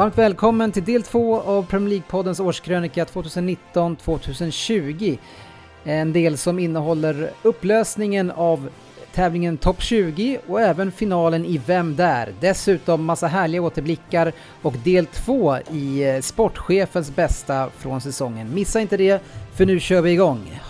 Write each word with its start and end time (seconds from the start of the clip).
Varmt 0.00 0.18
välkommen 0.18 0.72
till 0.72 0.84
del 0.84 1.02
två 1.02 1.40
av 1.40 1.66
Premier 1.66 1.90
League-poddens 1.90 2.42
årskrönika 2.42 3.04
2019-2020. 3.04 5.18
En 5.84 6.12
del 6.12 6.38
som 6.38 6.58
innehåller 6.58 7.30
upplösningen 7.42 8.30
av 8.30 8.68
tävlingen 9.14 9.56
Topp 9.56 9.82
20 9.82 10.38
och 10.46 10.60
även 10.60 10.92
finalen 10.92 11.44
i 11.44 11.60
Vem 11.66 11.96
där? 11.96 12.34
Dessutom 12.40 13.04
massa 13.04 13.26
härliga 13.26 13.62
återblickar 13.62 14.32
och 14.62 14.74
del 14.84 15.06
två 15.06 15.56
i 15.70 16.08
eh, 16.08 16.20
sportchefens 16.20 17.16
bästa 17.16 17.70
från 17.78 18.00
säsongen. 18.00 18.54
Missa 18.54 18.80
inte 18.80 18.96
det, 18.96 19.22
för 19.54 19.66
nu 19.66 19.80
kör 19.80 20.02
vi 20.02 20.12
igång! 20.12 20.60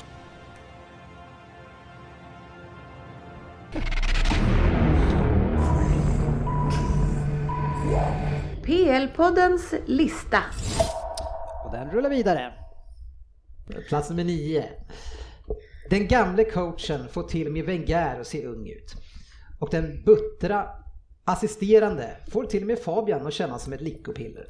PL-poddens 8.91 9.75
lista. 9.87 10.39
Och 11.65 11.73
den 11.73 11.91
rullar 11.91 12.11
vidare. 12.11 12.53
Plats 13.89 14.11
nummer 14.11 14.25
nio. 14.25 14.65
Den 15.91 16.09
gamle 16.09 16.45
coachen 16.45 17.09
får 17.09 17.23
till 17.23 17.47
och 17.47 17.53
med 17.53 17.65
Wenger 17.65 18.21
att 18.21 18.27
se 18.27 18.47
ung 18.47 18.69
ut. 18.69 18.95
Och 19.59 19.69
den 19.71 20.03
buttra 20.05 20.69
assisterande 21.25 22.17
får 22.31 22.45
till 22.45 22.61
och 22.61 22.67
med 22.67 22.79
Fabian 22.79 23.27
att 23.27 23.33
kännas 23.33 23.65
som 23.65 23.73
ett 23.73 23.81
lyckopiller. 23.81 24.47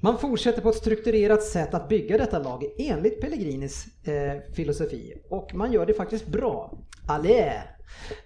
Man 0.00 0.18
fortsätter 0.18 0.62
på 0.62 0.68
ett 0.68 0.76
strukturerat 0.76 1.42
sätt 1.42 1.74
att 1.74 1.88
bygga 1.88 2.18
detta 2.18 2.38
lag 2.38 2.64
enligt 2.78 3.20
Pellegrinis 3.20 3.86
eh, 4.06 4.52
filosofi 4.54 5.14
och 5.28 5.54
man 5.54 5.72
gör 5.72 5.86
det 5.86 5.94
faktiskt 5.94 6.26
bra. 6.26 6.78
Allé, 7.08 7.62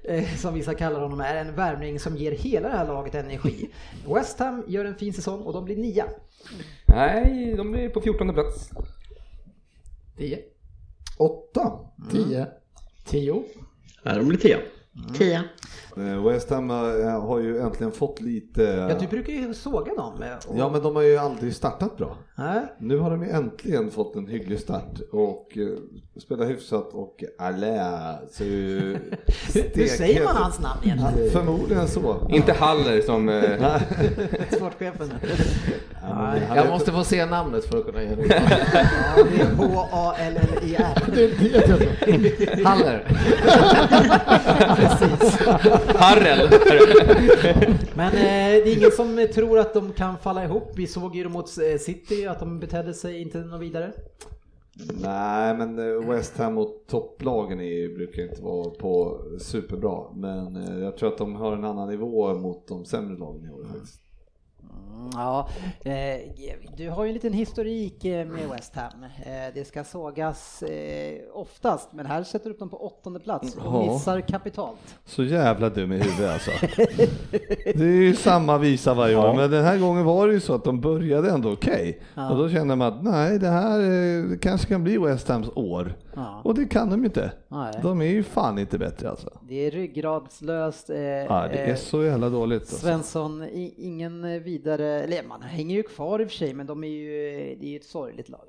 Eh, 0.03 0.37
som 0.37 0.55
vissa 0.55 0.75
kallar 0.75 1.01
honom, 1.01 1.21
är 1.21 1.35
en 1.35 1.55
värvning 1.55 2.01
som 2.01 2.17
ger 2.17 2.33
hela 2.33 2.69
det 2.69 2.77
här 2.77 2.87
laget 2.87 3.15
energi. 3.15 3.71
West 4.15 4.39
Ham 4.39 4.65
gör 4.67 4.85
en 4.85 4.95
fin 4.95 5.13
säsong 5.13 5.43
och 5.43 5.53
de 5.53 5.65
blir 5.65 5.77
nia. 5.77 6.05
Nej, 6.87 7.55
de 7.57 7.73
blir 7.73 7.89
på 7.89 8.01
14 8.01 8.35
plats. 8.35 8.71
10. 10.17 10.39
8. 11.19 11.79
10. 12.11 12.47
10. 13.05 13.43
Nej, 14.03 14.17
de 14.17 14.29
blir 14.29 14.39
10. 14.39 14.59
10. 15.15 15.37
Mm. 15.37 15.49
West 16.29 16.51
Ham 16.51 16.71
eh, 16.71 16.77
har 17.27 17.39
ju 17.39 17.59
äntligen 17.59 17.93
fått 17.93 18.21
lite... 18.21 18.63
Ja, 18.63 18.97
du 19.01 19.07
brukar 19.07 19.33
ju 19.33 19.55
såga 19.55 19.95
dem. 19.95 20.23
eh, 20.23 20.29
och- 20.49 20.59
Ja, 20.59 20.69
men 20.71 20.83
de 20.83 20.97
har 20.97 21.03
ju 21.03 21.17
aldrig 21.17 21.55
startat 21.55 21.97
bra. 21.97 22.17
Nej. 22.39 22.61
Nu 22.79 22.99
har 22.99 23.11
de 23.11 23.23
ju 23.23 23.31
äntligen 23.31 23.91
fått 23.91 24.17
en 24.17 24.27
hygglig 24.27 24.59
start 24.61 25.01
och 25.13 25.59
eh, 25.59 25.69
spelar 26.21 26.47
hyfsat 26.47 26.89
och 26.93 27.25
Alä 27.39 28.19
ser 28.31 28.45
ju 28.45 28.81
Hur, 29.75 29.87
säger 29.87 30.25
man 30.25 30.37
hans 30.37 30.61
namn 30.61 30.81
egentligen? 30.85 31.31
Förmodligen 31.31 31.89
så. 31.89 32.29
Inte 32.31 32.53
Haller 32.53 33.01
som... 33.01 33.29
Eh, 33.29 33.81
Sportchefen. 34.57 35.13
han 36.03 36.39
Jag 36.57 36.69
måste 36.69 36.93
få 36.93 37.05
se 37.05 37.27
namnet 37.27 37.65
för 37.65 37.79
att 37.79 37.87
kunna 37.87 38.03
ge 38.03 38.15
det. 38.15 38.23
Ja, 39.17 39.25
det 39.31 39.41
är 39.43 39.55
H-A-L-L-E-R. 39.55 41.03
Det 41.15 41.25
är 41.25 41.29
Harrel! 45.95 46.49
Men 47.95 48.07
eh, 48.07 48.13
det 48.13 48.73
är 48.73 48.77
ingen 48.77 48.91
som 48.91 49.29
tror 49.35 49.59
att 49.59 49.75
de 49.75 49.93
kan 49.93 50.19
falla 50.19 50.45
ihop. 50.45 50.73
Vi 50.77 50.87
såg 50.87 51.17
ju 51.17 51.29
mot 51.29 51.59
eh, 51.59 51.79
City 51.79 52.27
att 52.27 52.39
de 52.39 52.61
betedde 52.61 52.95
sig 52.95 53.23
inte 53.23 53.39
något 53.39 53.61
vidare. 53.61 53.93
Nej, 55.03 55.57
men 55.57 55.79
eh, 55.79 56.09
West 56.11 56.39
Ham 56.39 56.59
och 56.59 56.85
topplagen 56.87 57.61
är, 57.61 57.97
brukar 57.97 58.23
inte 58.23 58.43
vara 58.43 58.71
på 58.71 59.23
superbra. 59.39 60.13
Men 60.15 60.57
eh, 60.57 60.79
jag 60.79 60.97
tror 60.97 61.09
att 61.09 61.19
de 61.19 61.35
har 61.35 61.53
en 61.53 61.65
annan 61.65 61.89
nivå 61.89 62.35
mot 62.35 62.69
de 62.69 62.85
sämre 62.85 63.19
lagen 63.19 63.45
i 63.45 63.51
år 63.51 63.65
faktiskt. 63.73 64.01
Ja, 65.15 65.49
eh, 65.85 65.93
du 66.77 66.91
har 66.91 67.05
ju 67.05 67.09
en 67.09 67.15
liten 67.15 67.33
historik 67.33 68.05
eh, 68.05 68.27
med 68.27 68.49
West 68.49 68.77
Ham. 68.77 69.05
Eh, 69.05 69.55
det 69.55 69.67
ska 69.67 69.85
sågas 69.85 70.65
oftast, 71.33 71.93
men 71.93 72.07
här 72.07 72.23
sätter 72.23 72.45
du 72.45 72.51
upp 72.51 72.59
dem 72.59 72.69
på 72.69 72.87
åttonde 72.87 73.21
plats 73.21 73.57
och 73.57 73.87
missar 73.87 74.21
kapitalt. 74.21 74.97
Så 75.05 75.25
jävla 75.25 75.69
dum 75.69 75.93
i 75.93 75.99
huvudet 75.99 76.31
alltså. 76.31 76.51
Det 77.75 77.85
är 77.85 78.03
ju 78.03 78.15
samma 78.17 78.59
visa 78.59 78.95
varje 78.95 79.17
år, 79.17 79.35
men 79.35 79.51
den 79.51 79.65
här 79.65 79.79
gången 79.79 80.05
var 80.05 80.29
det 80.29 80.35
ju 80.35 80.41
så 80.41 80.55
att 80.55 80.65
de 80.65 80.81
började 80.81 81.31
ändå 81.31 81.53
okej. 81.53 82.01
Ja. 82.15 82.31
Och 82.31 82.39
då 82.39 82.49
kände 82.49 82.77
man 82.77 82.89
att 82.89 83.05
nej, 83.05 83.39
det 83.39 83.49
här 83.49 84.39
kanske 84.41 84.69
kan 84.69 84.85
bli 84.85 84.99
West 84.99 85.29
Hams 85.29 85.49
år. 85.55 85.97
Ja. 86.15 86.41
Och 86.45 86.55
det 86.55 86.67
kan 86.67 86.91
de 86.91 87.01
ju 87.01 87.07
inte. 87.07 87.33
Nej. 87.49 87.75
De 87.83 88.01
är 88.01 88.07
ju 88.07 88.23
fan 88.23 88.59
inte 88.59 88.79
bättre 88.79 89.11
alltså. 89.11 89.31
Det 89.49 89.67
är 89.67 89.71
ryggradslöst. 89.71 90.91
Eh, 90.91 90.99
Ja, 91.01 91.49
det 91.49 91.59
är 91.59 91.69
eh, 91.69 91.77
så 91.77 92.05
jävla 92.05 92.29
dåligt. 92.29 92.63
Alltså. 92.63 92.77
Svensson, 92.77 93.43
i, 93.43 93.75
ingen 93.77 94.25
eh, 94.25 94.41
vidare, 94.41 95.03
eller 95.03 95.23
man 95.29 95.43
hänger 95.43 95.77
ju 95.77 95.83
kvar 95.83 96.21
i 96.21 96.25
och 96.25 96.29
för 96.29 96.37
sig, 96.37 96.55
men 96.55 96.67
de 96.67 96.85
är 96.85 96.89
ju, 96.89 97.11
det 97.61 97.67
är 97.67 97.71
ju 97.71 97.77
ett 97.77 97.85
sorgligt 97.85 98.29
lag. 98.29 98.47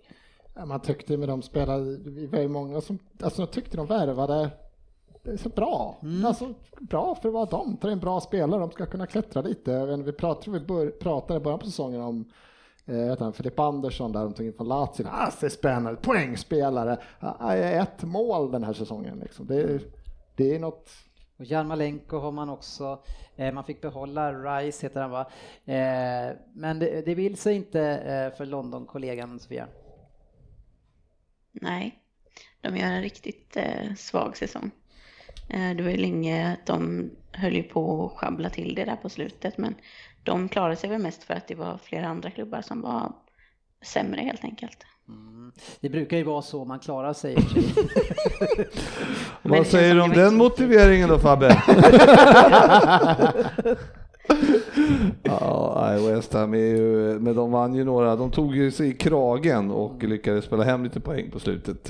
Ja, 0.55 0.65
man 0.65 0.79
tyckte 0.79 1.17
med 1.17 1.29
de 1.29 1.41
spelare, 1.41 1.97
vi 2.05 2.27
var 2.27 2.39
ju 2.39 2.47
många 2.47 2.81
som, 2.81 2.99
alltså 3.21 3.41
jag 3.41 3.51
tyckte 3.51 3.77
de 3.77 3.85
värvade 3.85 4.49
det 5.23 5.31
är 5.31 5.37
så 5.37 5.49
bra. 5.49 5.99
Alltså 6.25 6.53
bra 6.79 7.15
för 7.15 7.29
att 7.29 7.33
vara 7.33 7.45
dem. 7.45 7.77
Det 7.81 7.87
är 7.87 7.91
en 7.91 7.99
bra 7.99 8.21
spelare, 8.21 8.59
de 8.59 8.71
ska 8.71 8.85
kunna 8.85 9.07
klättra 9.07 9.41
lite. 9.41 9.85
Vi 9.85 10.11
pratade, 10.11 10.59
vi 10.59 10.65
bör, 10.65 10.89
pratade 10.89 11.39
i 11.39 11.43
början 11.43 11.59
på 11.59 11.65
säsongen 11.65 12.01
om 12.01 12.25
eh, 12.91 13.17
han, 13.19 13.33
Filip 13.33 13.59
Andersson 13.59 14.11
där 14.11 14.23
de 14.23 14.33
tog 14.33 14.45
in 14.45 14.53
från 14.53 14.67
Lazio. 14.67 15.05
Ah, 15.11 15.31
det 15.39 15.45
är 15.45 15.49
spännande, 15.49 16.01
poängspelare. 16.01 16.97
Ah, 17.19 17.53
ett 17.55 18.03
mål 18.03 18.51
den 18.51 18.63
här 18.63 18.73
säsongen 18.73 19.19
liksom. 19.19 19.47
Det, 19.47 19.61
är- 19.61 19.81
det 20.35 20.55
är 20.55 20.59
något 20.59 20.89
Och 21.37 21.45
Jarmolenko 21.45 22.17
har 22.19 22.31
man 22.31 22.49
också, 22.49 23.03
eh, 23.35 23.53
man 23.53 23.63
fick 23.63 23.81
behålla 23.81 24.33
Rice 24.33 24.85
heter 24.85 25.01
han 25.01 25.11
va? 25.11 25.21
Eh, 25.65 26.35
men 26.53 26.79
det, 26.79 27.05
det 27.05 27.15
vill 27.15 27.37
sig 27.37 27.55
inte 27.55 27.81
eh, 27.81 28.37
för 28.37 28.45
London-kollegan 28.45 29.39
Sofia. 29.39 29.67
Nej, 31.51 31.99
de 32.61 32.77
gör 32.77 32.87
en 32.87 33.01
riktigt 33.01 33.57
eh, 33.57 33.93
svag 33.97 34.37
säsong. 34.37 34.71
Eh, 35.49 35.75
det 35.77 35.83
var 35.83 35.89
ju 35.89 35.97
länge 35.97 36.53
att 36.53 36.65
de 36.65 37.09
höll 37.31 37.53
ju 37.53 37.63
på 37.63 38.05
att 38.05 38.11
sjabbla 38.19 38.49
till 38.49 38.75
det 38.75 38.85
där 38.85 38.95
på 38.95 39.09
slutet, 39.09 39.57
men 39.57 39.75
de 40.23 40.49
klarade 40.49 40.75
sig 40.75 40.89
väl 40.89 41.01
mest 41.01 41.23
för 41.23 41.33
att 41.33 41.47
det 41.47 41.55
var 41.55 41.79
flera 41.83 42.07
andra 42.07 42.31
klubbar 42.31 42.61
som 42.61 42.81
var 42.81 43.11
sämre 43.85 44.21
helt 44.21 44.43
enkelt. 44.43 44.85
Mm. 45.07 45.51
Det 45.79 45.89
brukar 45.89 46.17
ju 46.17 46.23
vara 46.23 46.41
så 46.41 46.65
man 46.65 46.79
klarar 46.79 47.13
sig. 47.13 47.35
Vad 49.41 49.67
säger 49.67 49.95
du 49.95 50.01
om 50.01 50.09
den 50.09 50.35
motiveringen 50.35 51.09
då 51.09 51.19
Fabbe? 51.19 51.63
ja, 55.23 55.97
West 56.07 56.33
Ham 56.33 56.53
är 56.53 56.57
ju, 56.57 57.19
men 57.19 57.35
de 57.35 57.51
vann 57.51 57.75
ju 57.75 57.83
några, 57.83 58.15
de 58.15 58.31
tog 58.31 58.55
ju 58.55 58.71
sig 58.71 58.87
i 58.87 58.93
kragen 58.93 59.71
och 59.71 60.03
lyckades 60.03 60.45
spela 60.45 60.63
hem 60.63 60.83
lite 60.83 60.99
poäng 60.99 61.31
på 61.31 61.39
slutet. 61.39 61.89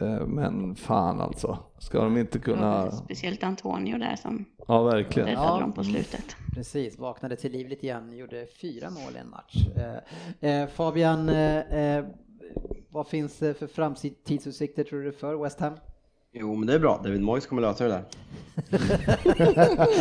Eh, 0.00 0.26
Men 0.26 0.74
fan 0.74 1.20
alltså, 1.20 1.58
ska 1.78 1.98
de 2.04 2.16
inte 2.18 2.38
kunna, 2.38 2.90
Speciellt 2.90 3.42
Antonio 3.44 3.98
där 3.98 4.16
som 4.16 4.44
ja 4.68 4.82
verkligen. 4.82 5.28
räddade 5.28 5.46
Ja. 5.46 5.60
dem 5.60 5.72
på 5.72 5.84
slutet. 5.84 6.36
Precis, 6.54 6.98
vaknade 6.98 7.36
till 7.36 7.52
liv 7.52 7.68
lite 7.68 7.86
grann, 7.86 8.16
gjorde 8.16 8.46
fyra 8.60 8.90
mål 8.90 9.12
i 9.16 9.18
en 9.18 9.30
match. 9.30 9.54
Eh, 10.40 10.50
eh, 10.62 10.68
Fabian, 10.68 11.30
vad 12.90 13.06
finns 13.06 13.38
det 13.38 13.54
för 13.54 13.66
framtidsutsikter 13.66 14.84
tror 14.84 15.02
du 15.02 15.12
för 15.12 15.34
West 15.42 15.60
Ham? 15.60 15.72
Jo, 16.34 16.54
men 16.54 16.66
det 16.66 16.74
är 16.74 16.78
bra. 16.78 17.00
David 17.04 17.20
Moyes 17.22 17.46
kommer 17.46 17.62
lösa 17.62 17.84
det 17.84 17.90
där. 17.90 18.04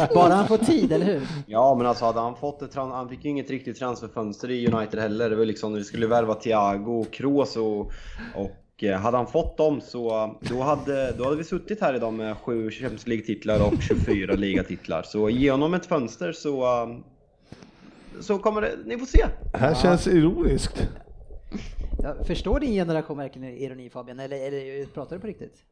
Bara 0.15 0.33
han 0.33 0.47
får 0.47 0.57
tid, 0.57 0.91
eller 0.91 1.05
hur? 1.05 1.21
Ja, 1.47 1.75
men 1.75 1.87
alltså 1.87 2.05
hade 2.05 2.19
han 2.19 2.35
fått 2.35 2.61
ett 2.61 2.75
han 2.75 3.09
fick 3.09 3.25
ju 3.25 3.29
inget 3.29 3.49
riktigt 3.49 3.77
transferfönster 3.79 4.51
i 4.51 4.67
United 4.67 4.99
heller. 4.99 5.29
Det 5.29 5.35
var 5.35 5.45
liksom, 5.45 5.73
vi 5.73 5.83
skulle 5.83 6.07
värva 6.07 6.33
Thiago, 6.35 7.05
Kroos 7.11 7.57
och, 7.57 7.79
och 8.35 8.51
hade 8.89 9.17
han 9.17 9.27
fått 9.27 9.57
dem 9.57 9.81
så 9.81 10.35
då 10.41 10.61
hade, 10.61 11.11
då 11.11 11.23
hade 11.23 11.35
vi 11.35 11.43
suttit 11.43 11.81
här 11.81 11.93
idag 11.93 12.13
med 12.13 12.37
sju 12.37 12.71
Champions 12.71 13.07
League-titlar 13.07 13.67
och 13.67 13.81
24 13.81 14.33
ligatitlar. 14.37 15.03
Så 15.03 15.29
ge 15.29 15.51
honom 15.51 15.73
ett 15.73 15.85
fönster 15.85 16.31
så, 16.31 16.63
eh, 16.63 16.89
så 18.19 18.37
kommer 18.39 18.61
det, 18.61 18.71
ni 18.85 18.97
får 18.97 19.05
se. 19.05 19.25
Här 19.53 19.75
känns 19.75 20.07
ironiskt. 20.07 20.87
Jag 22.03 22.27
förstår 22.27 22.59
din 22.59 22.73
generation 22.73 23.17
verkligen 23.17 23.57
ironi 23.57 23.89
Fabian, 23.89 24.19
eller, 24.19 24.47
eller 24.47 24.85
pratar 24.85 25.15
du 25.15 25.19
på 25.19 25.27
riktigt? 25.27 25.55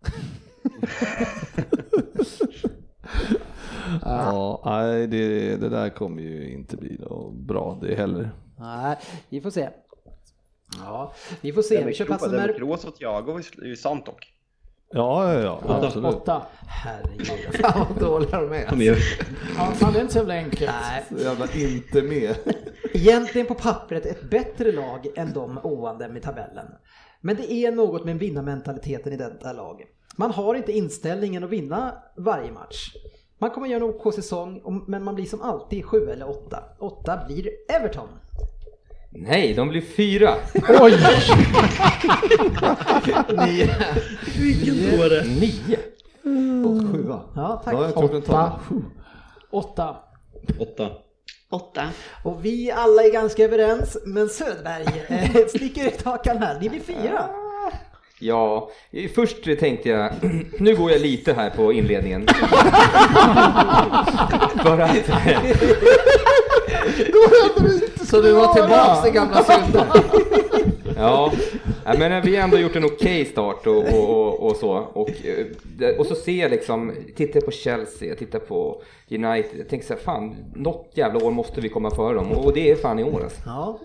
Ja, 4.01 4.61
nej, 4.65 5.07
det, 5.07 5.55
det 5.57 5.69
där 5.69 5.89
kommer 5.89 6.21
ju 6.21 6.51
inte 6.51 6.77
bli 6.77 6.97
något 6.99 7.33
bra 7.33 7.77
det 7.81 7.95
heller. 7.95 8.29
Nej, 8.59 8.97
vi 9.29 9.41
får 9.41 9.49
se. 9.51 9.69
Ja, 10.77 11.13
vi 11.41 11.53
får 11.53 11.61
se. 11.61 11.79
Det 11.79 11.85
Vi 11.85 11.93
kör 11.93 12.05
det 12.05 12.11
med 12.21 12.31
nummer... 12.31 12.53
Kroos 12.57 12.85
och 12.85 12.95
Thiago 12.95 13.39
är 13.61 13.65
ju 13.65 13.75
sant 13.75 14.05
dock. 14.05 14.33
Ja, 14.91 15.33
ja, 15.33 15.41
ja, 15.67 15.75
absolut. 15.85 16.15
Åtta. 16.15 16.41
Herregud, 16.67 17.55
fan 17.61 17.85
vad 17.89 17.99
dåliga 17.99 18.41
de 18.41 18.53
är. 18.53 18.69
De 18.69 18.81
är, 18.81 18.97
Ja, 19.57 19.71
fan, 19.75 19.93
det 19.93 19.99
är 19.99 20.01
inte 20.01 20.13
så 20.13 20.19
jävla 20.19 20.33
enkelt. 20.33 20.71
Nej, 20.81 21.05
Så 21.09 21.23
jävla 21.23 21.47
inte 21.53 22.01
med. 22.01 22.35
egentligen 22.93 23.47
på 23.47 23.53
pappret 23.55 24.05
ett 24.05 24.29
bättre 24.29 24.71
lag 24.71 25.07
än 25.15 25.33
de 25.33 25.57
ovande 25.63 26.07
med 26.09 26.21
tabellen. 26.23 26.65
Men 27.21 27.35
det 27.35 27.51
är 27.53 27.71
något 27.71 28.05
med 28.05 28.19
vinnarmentaliteten 28.19 29.13
i 29.13 29.17
detta 29.17 29.53
lag. 29.53 29.81
Man 30.17 30.31
har 30.31 30.55
inte 30.55 30.71
inställningen 30.71 31.43
att 31.43 31.49
vinna 31.49 31.93
varje 32.17 32.51
match. 32.51 32.93
Man 33.39 33.49
kommer 33.51 33.67
göra 33.67 33.83
en 33.83 33.89
OK 33.89 34.13
säsong, 34.15 34.61
och- 34.63 34.89
men 34.89 35.03
man 35.03 35.15
blir 35.15 35.25
som 35.25 35.41
alltid 35.41 35.85
sju 35.85 36.09
eller 36.09 36.29
åtta. 36.29 36.63
Åtta 36.79 37.19
blir 37.27 37.49
Everton. 37.69 38.07
Nej, 39.11 39.53
de 39.53 39.69
blir 39.69 39.81
fyra. 39.81 40.35
Oj! 40.81 40.91
Nio. 45.39 45.79
Och 46.65 46.91
sjua. 46.91 47.21
Ja, 47.35 47.61
tack. 47.65 47.73
Då 47.73 47.77
har 47.77 47.85
jag 47.85 48.25
tavla. 48.25 48.59
Åtta. 49.51 49.95
åtta. 50.59 50.89
Åtta. 51.51 51.89
Och 52.23 52.45
vi 52.45 52.71
alla 52.71 53.03
är 53.03 53.11
ganska 53.11 53.43
överens, 53.43 53.97
men 54.05 54.29
Söderberg 54.29 55.05
eh, 55.07 55.47
sticker 55.47 55.87
ut 55.87 56.01
hakan 56.01 56.37
här. 56.37 56.59
Ni 56.59 56.69
blir 56.69 56.79
fyra. 56.79 57.29
Ja, 58.19 58.69
först 59.15 59.59
tänkte 59.59 59.89
jag, 59.89 60.11
nu 60.59 60.75
går 60.75 60.91
jag 60.91 61.01
lite 61.01 61.33
här 61.33 61.49
på 61.49 61.73
inledningen. 61.73 62.27
För 64.63 64.79
att, 64.79 64.91
Så 68.07 68.21
du 68.21 68.33
var 68.33 68.53
tillbaks 68.53 69.07
i 69.07 69.11
gamla 69.11 69.43
synder? 69.43 69.85
ja, 70.95 71.31
men 71.97 72.21
vi 72.21 72.35
har 72.35 72.43
ändå 72.43 72.57
gjort 72.57 72.75
en 72.75 72.85
okej 72.85 73.25
start 73.25 73.67
och, 73.67 73.77
och, 73.77 74.09
och, 74.09 74.39
och 74.49 74.55
så. 74.55 74.71
Och, 74.93 75.09
eh, 75.09 75.95
och 75.97 76.05
så 76.05 76.15
ser 76.15 76.41
jag 76.41 76.51
liksom, 76.51 76.95
tittar 77.15 77.41
på 77.41 77.51
Chelsea, 77.51 78.07
jag 78.09 78.17
tittar 78.17 78.39
på 78.39 78.81
United, 79.09 79.59
jag 79.59 79.69
tänker 79.69 79.87
så 79.87 79.93
här, 79.93 80.01
fan, 80.01 80.35
något 80.55 80.91
jävla 80.93 81.25
år 81.25 81.31
måste 81.31 81.61
vi 81.61 81.69
komma 81.69 81.91
före 81.91 82.13
dem. 82.15 82.31
Och 82.31 82.53
det 82.53 82.71
är 82.71 82.75
fan 82.75 82.99
i 82.99 83.03
år 83.03 83.23
alltså. 83.23 83.41
Ja. 83.45 83.79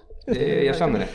Jag 0.65 0.77
känner 0.77 0.99
det. 0.99 1.07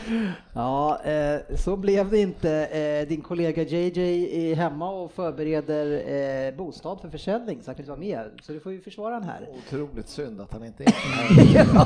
Ja, 0.52 1.00
eh, 1.04 1.56
så 1.56 1.76
blev 1.76 2.10
det 2.10 2.18
inte. 2.18 2.50
Eh, 2.66 3.08
din 3.08 3.20
kollega 3.20 3.62
JJ 3.62 4.50
är 4.50 4.54
hemma 4.54 4.90
och 4.90 5.12
förbereder 5.12 6.02
eh, 6.48 6.54
bostad 6.56 7.00
för 7.00 7.08
försäljning 7.08 7.62
så 7.62 7.70
han 7.70 7.74
kan 7.74 7.82
inte 7.82 7.90
vara 7.90 8.00
med. 8.00 8.30
Så 8.42 8.52
du 8.52 8.60
får 8.60 8.72
ju 8.72 8.80
försvara 8.80 9.14
den 9.14 9.24
här. 9.28 9.48
Otroligt 9.66 10.08
synd 10.08 10.40
att 10.40 10.52
han 10.52 10.64
inte 10.64 10.84
är 10.84 10.90
här. 10.90 11.66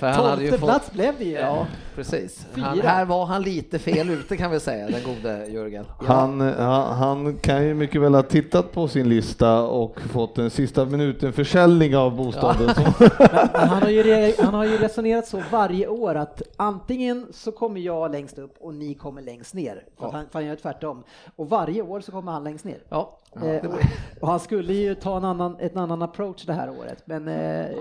Han 0.00 0.14
Tolfte 0.14 0.58
fått... 0.58 0.68
plats 0.68 0.92
blev 0.92 1.14
det 1.18 1.24
ju. 1.24 1.32
Ja, 1.32 1.66
precis. 1.94 2.46
Han, 2.56 2.80
här 2.80 3.04
var 3.04 3.24
han 3.26 3.42
lite 3.42 3.78
fel 3.78 4.10
ute 4.10 4.36
kan 4.36 4.50
vi 4.50 4.60
säga, 4.60 4.86
den 4.86 5.02
gode 5.04 5.46
Jörgen. 5.46 5.84
Han, 6.06 6.40
han, 6.40 6.96
han 6.96 7.38
kan 7.38 7.64
ju 7.66 7.74
mycket 7.74 8.00
väl 8.00 8.14
ha 8.14 8.22
tittat 8.22 8.72
på 8.72 8.88
sin 8.88 9.08
lista 9.08 9.62
och 9.62 10.00
fått 10.00 10.38
en 10.38 10.50
sista 10.50 10.84
minuten 10.84 11.32
försäljning 11.32 11.96
av 11.96 12.16
bostaden. 12.16 12.74
Som, 12.74 12.84
Men 13.52 13.68
han 13.68 13.82
har, 13.82 13.88
ju, 13.88 14.02
re- 14.02 14.42
han 14.44 14.54
har 14.54 14.64
ju 14.64 14.78
resonerat 14.78 15.26
så 15.26 15.42
varje 15.50 15.86
år 15.88 16.13
att 16.16 16.42
antingen 16.56 17.26
så 17.30 17.52
kommer 17.52 17.80
jag 17.80 18.12
längst 18.12 18.38
upp 18.38 18.54
och 18.60 18.74
ni 18.74 18.94
kommer 18.94 19.22
längst 19.22 19.54
ner. 19.54 19.84
För 19.98 20.06
att 20.06 20.12
han, 20.12 20.24
för 20.30 20.38
han 20.38 20.46
gör 20.46 20.56
tvärtom. 20.56 21.04
Och 21.36 21.48
varje 21.48 21.82
år 21.82 22.00
så 22.00 22.12
kommer 22.12 22.32
han 22.32 22.44
längst 22.44 22.64
ner. 22.64 22.78
Ja, 22.88 23.18
Eh, 23.42 23.66
och, 23.70 23.78
och 24.20 24.28
han 24.28 24.40
skulle 24.40 24.72
ju 24.72 24.94
ta 24.94 25.16
en 25.16 25.24
annan, 25.24 25.56
en 25.60 25.78
annan 25.78 26.02
approach 26.02 26.44
det 26.46 26.52
här 26.52 26.70
året. 26.70 27.02
Men 27.04 27.28
eh, 27.28 27.34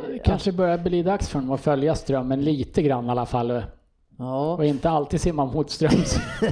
Det 0.07 0.19
kanske 0.25 0.51
börjar 0.51 0.77
bli 0.77 1.03
dags 1.03 1.29
för 1.29 1.39
honom 1.39 1.55
att 1.55 1.61
följa 1.61 1.95
strömmen 1.95 2.41
lite 2.41 2.81
grann 2.81 3.05
i 3.05 3.09
alla 3.09 3.25
fall. 3.25 3.63
ja. 4.17 4.53
Och 4.53 4.65
inte 4.65 4.89
alltid 4.89 5.21
simma 5.21 5.45
mot 5.45 5.69
ströms. 5.69 6.17
Nej, 6.41 6.51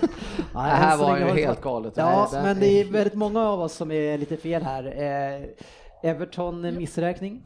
det 0.54 0.60
här 0.60 0.98
var 0.98 1.18
ju 1.18 1.24
helt 1.26 1.62
galet. 1.62 1.94
Ja, 1.96 2.30
Nej, 2.34 2.44
men 2.44 2.60
det 2.60 2.68
är 2.68 2.92
väldigt 2.92 3.14
många 3.14 3.42
av 3.50 3.62
oss 3.62 3.74
som 3.74 3.92
är 3.92 4.18
lite 4.18 4.38
fel 4.38 4.64
här. 4.64 4.86
Eh, 4.86 6.10
Everton 6.12 6.62
missräkning. 6.78 7.42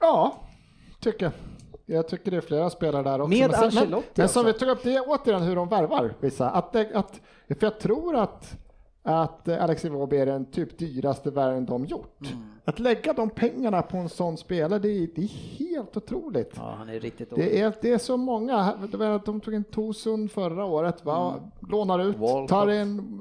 Ja, 0.00 0.34
tycker 1.00 1.24
jag. 1.26 1.32
Jag 1.86 2.08
tycker 2.08 2.30
det 2.30 2.36
är 2.36 2.40
flera 2.40 2.70
spelare 2.70 3.02
där 3.02 3.20
också. 3.20 3.28
Med 3.28 3.50
men, 3.50 3.50
sen- 3.50 3.64
Ancelotti 3.64 4.06
men, 4.14 4.22
men 4.22 4.28
som 4.28 4.44
vi 4.44 4.50
också. 4.50 4.60
tog 4.60 4.68
upp, 4.68 4.82
det 4.82 4.94
är 4.94 5.02
återigen 5.06 5.42
hur 5.42 5.56
de 5.56 5.68
värvar 5.68 6.14
vissa. 6.20 6.50
Att, 6.50 6.72
det, 6.72 6.90
att, 6.94 7.20
för 7.48 7.56
jag 7.60 7.80
tror 7.80 8.16
att, 8.16 8.56
att 9.02 9.48
eh, 9.48 9.64
Alex 9.64 9.84
Iwobi 9.84 10.16
är 10.16 10.26
den 10.26 10.44
typ 10.44 10.78
dyraste 10.78 11.30
värvning 11.30 11.66
de 11.66 11.84
gjort. 11.84 12.20
Mm. 12.20 12.42
Att 12.64 12.78
lägga 12.78 13.12
de 13.12 13.30
pengarna 13.30 13.82
på 13.82 13.96
en 13.96 14.08
sån 14.08 14.36
spelare, 14.36 14.78
det 14.78 14.88
är, 14.88 15.08
det 15.14 15.22
är 15.22 15.58
helt 15.58 15.96
otroligt. 15.96 16.52
Ja, 16.56 16.74
han 16.78 16.88
är 16.88 17.00
riktigt. 17.00 17.32
Det 17.34 17.60
är, 17.60 17.72
det 17.80 17.92
är 17.92 17.98
så 17.98 18.16
många, 18.16 18.72
det 18.92 18.96
var 18.96 19.06
att 19.06 19.24
de 19.24 19.40
tog 19.40 19.54
in 19.54 19.64
Tosun 19.64 20.28
förra 20.28 20.64
året, 20.64 21.04
va? 21.04 21.34
lånar 21.68 21.98
ut, 21.98 22.16
Walcott. 22.16 22.48
tar 22.48 22.70
in, 22.70 23.20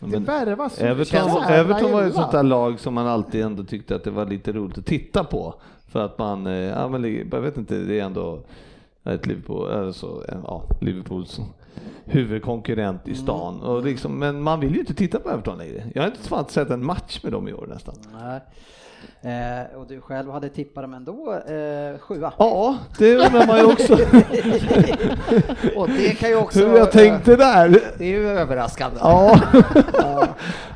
det 0.00 0.18
värvas 0.18 0.76
så 0.76 0.84
Everton, 0.84 1.42
Everton 1.42 1.92
var 1.92 2.02
ju 2.02 2.08
ett 2.08 2.14
sånt 2.14 2.32
där 2.32 2.42
lag 2.42 2.80
som 2.80 2.94
man 2.94 3.06
alltid 3.06 3.40
ändå 3.44 3.64
tyckte 3.64 3.96
att 3.96 4.04
det 4.04 4.10
var 4.10 4.26
lite 4.26 4.52
roligt 4.52 4.78
att 4.78 4.86
titta 4.86 5.24
på. 5.24 5.54
För 5.88 6.04
att 6.04 6.18
man, 6.18 6.46
eh, 6.46 6.52
ja 6.52 6.88
men 6.88 7.28
jag 7.32 7.40
vet 7.40 7.56
inte, 7.56 7.74
det 7.78 8.00
är 8.00 8.04
ändå 8.04 8.40
ett 9.04 9.26
Liverpool, 9.26 9.70
alltså, 9.70 10.24
ja, 10.46 10.62
Liverpools 10.80 11.40
huvudkonkurrent 12.04 13.08
i 13.08 13.14
stan. 13.14 13.60
Och 13.60 13.84
liksom, 13.84 14.18
men 14.18 14.42
man 14.42 14.60
vill 14.60 14.74
ju 14.74 14.80
inte 14.80 14.94
titta 14.94 15.18
på 15.18 15.30
Everton 15.30 15.58
längre. 15.58 15.84
Jag 15.94 16.02
har 16.02 16.06
inte 16.06 16.28
fan 16.28 16.48
sett 16.48 16.70
en 16.70 16.84
match 16.84 17.20
med 17.22 17.32
dem 17.32 17.48
i 17.48 17.52
år 17.52 17.66
nästan. 17.66 17.94
Nej. 18.22 18.40
Eh, 19.22 19.78
och 19.78 19.86
du 19.86 20.00
själv 20.00 20.30
hade 20.30 20.48
tippat 20.48 20.84
dem 20.84 20.94
ändå, 20.94 21.32
eh, 21.32 21.98
sjua. 21.98 22.32
Ja, 22.38 22.78
det 22.98 23.16
undrar 23.16 23.46
man 23.46 23.58
ju 23.58 23.64
också. 23.64 23.92
och 25.76 25.88
det 25.88 26.18
kan 26.18 26.28
ju 26.28 26.36
också... 26.36 26.58
Hur 26.58 26.76
jag 26.76 26.92
tänkte 26.92 27.36
där. 27.36 27.68
Det 27.98 28.04
är 28.04 28.08
ju 28.08 28.28
överraskande. 28.28 29.00
Ja, 29.02 29.40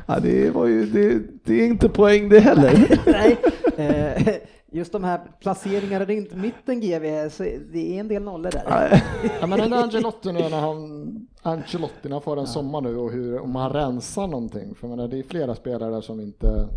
ja 0.05 0.19
det, 0.19 0.49
var 0.49 0.65
ju, 0.65 0.85
det, 0.85 1.19
det 1.43 1.63
är 1.63 1.67
inte 1.67 1.89
poäng 1.89 2.29
det 2.29 2.39
heller. 2.39 2.99
Nej, 3.05 3.37
eh, 3.77 4.33
just 4.73 4.91
de 4.91 5.03
här 5.03 5.21
placeringarna 5.39 6.05
runt 6.05 6.33
mitten 6.33 6.81
GV, 6.81 7.29
så 7.29 7.43
det 7.43 7.95
är 7.95 7.99
en 7.99 8.07
del 8.07 8.23
nollor 8.23 8.51
där. 8.51 9.03
Ja, 9.41 9.47
men 9.47 9.59
den 9.59 9.73
Angelotti 9.73 10.31
nu 10.31 10.39
när 10.39 10.59
han, 10.59 11.27
han 11.41 11.63
får 12.21 12.39
en 12.39 12.47
sommar 12.47 12.81
nu 12.81 12.97
och 12.97 13.11
hur, 13.11 13.39
om 13.39 13.55
han 13.55 13.73
rensar 13.73 14.27
någonting. 14.27 14.75
För 14.75 14.87
menar, 14.87 15.07
det 15.07 15.19
är 15.19 15.23
flera 15.23 15.55
spelare 15.55 16.01
som 16.01 16.19
inte, 16.19 16.67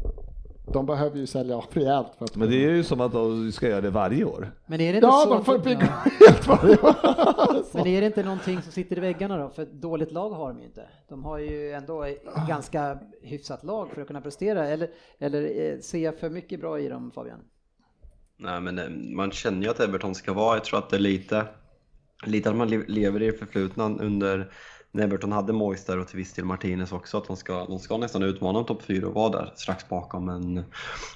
de 0.72 0.86
behöver 0.86 1.16
ju 1.16 1.26
sälja 1.26 1.56
av 1.56 1.64
rejält 1.70 2.08
för 2.18 2.24
att 2.24 2.36
Men 2.36 2.50
det 2.50 2.64
är 2.64 2.70
ju 2.70 2.84
som 2.84 3.00
att 3.00 3.12
de 3.12 3.52
ska 3.52 3.68
göra 3.68 3.80
det 3.80 3.90
varje 3.90 4.24
år. 4.24 4.52
Men 4.66 4.80
är 4.80 4.92
det 4.92 4.96
inte 4.96 5.06
Ja, 5.06 5.22
så 5.24 5.34
de 5.34 5.44
får 5.44 5.58
bygga 5.58 5.88
ja. 6.04 6.10
helt 6.26 6.46
varje 6.46 6.76
år. 6.76 6.94
Men 7.76 7.86
är 7.86 8.00
det 8.00 8.06
inte 8.06 8.22
någonting 8.22 8.62
som 8.62 8.72
sitter 8.72 8.96
i 8.96 9.00
väggarna 9.00 9.36
då? 9.36 9.48
För 9.48 9.66
dåligt 9.66 10.12
lag 10.12 10.30
har 10.30 10.48
de 10.48 10.58
ju 10.58 10.64
inte. 10.64 10.88
De 11.08 11.24
har 11.24 11.38
ju 11.38 11.72
ändå 11.72 12.06
ganska 12.48 12.98
hyfsat 13.22 13.64
lag 13.64 13.90
för 13.90 14.00
att 14.00 14.06
kunna 14.06 14.20
prestera. 14.20 14.68
Eller, 14.68 14.88
eller 15.18 15.42
eh, 15.42 15.78
ser 15.78 15.98
jag 15.98 16.18
för 16.18 16.30
mycket 16.30 16.60
bra 16.60 16.80
i 16.80 16.88
dem 16.88 17.10
Fabian? 17.10 17.40
Nej 18.36 18.60
men 18.60 18.78
eh, 18.78 18.88
man 19.16 19.30
känner 19.30 19.62
ju 19.62 19.68
att 19.68 19.80
Everton 19.80 20.14
ska 20.14 20.32
vara, 20.32 20.56
jag 20.56 20.64
tror 20.64 20.78
att 20.78 20.90
det 20.90 20.96
är 20.96 21.00
lite, 21.00 21.46
lite 22.26 22.50
att 22.50 22.56
man 22.56 22.68
lever 22.68 23.22
i 23.22 23.26
det 23.26 23.38
förflutna 23.38 23.84
under 23.84 24.50
när 24.96 25.04
Everton 25.04 25.32
hade 25.32 25.52
Moyes 25.52 25.84
där 25.84 25.98
och 25.98 26.08
till 26.08 26.16
viss 26.16 26.32
del 26.32 26.44
Martinez 26.44 26.92
också, 26.92 27.18
att 27.18 27.26
de 27.26 27.36
ska, 27.36 27.64
de 27.64 27.78
ska 27.78 27.96
nästan 27.96 28.22
utmana 28.22 28.64
topp 28.64 28.82
4 28.82 29.06
och 29.06 29.14
vara 29.14 29.30
där 29.30 29.52
strax 29.56 29.88
bakom. 29.88 30.24
Men 30.24 30.54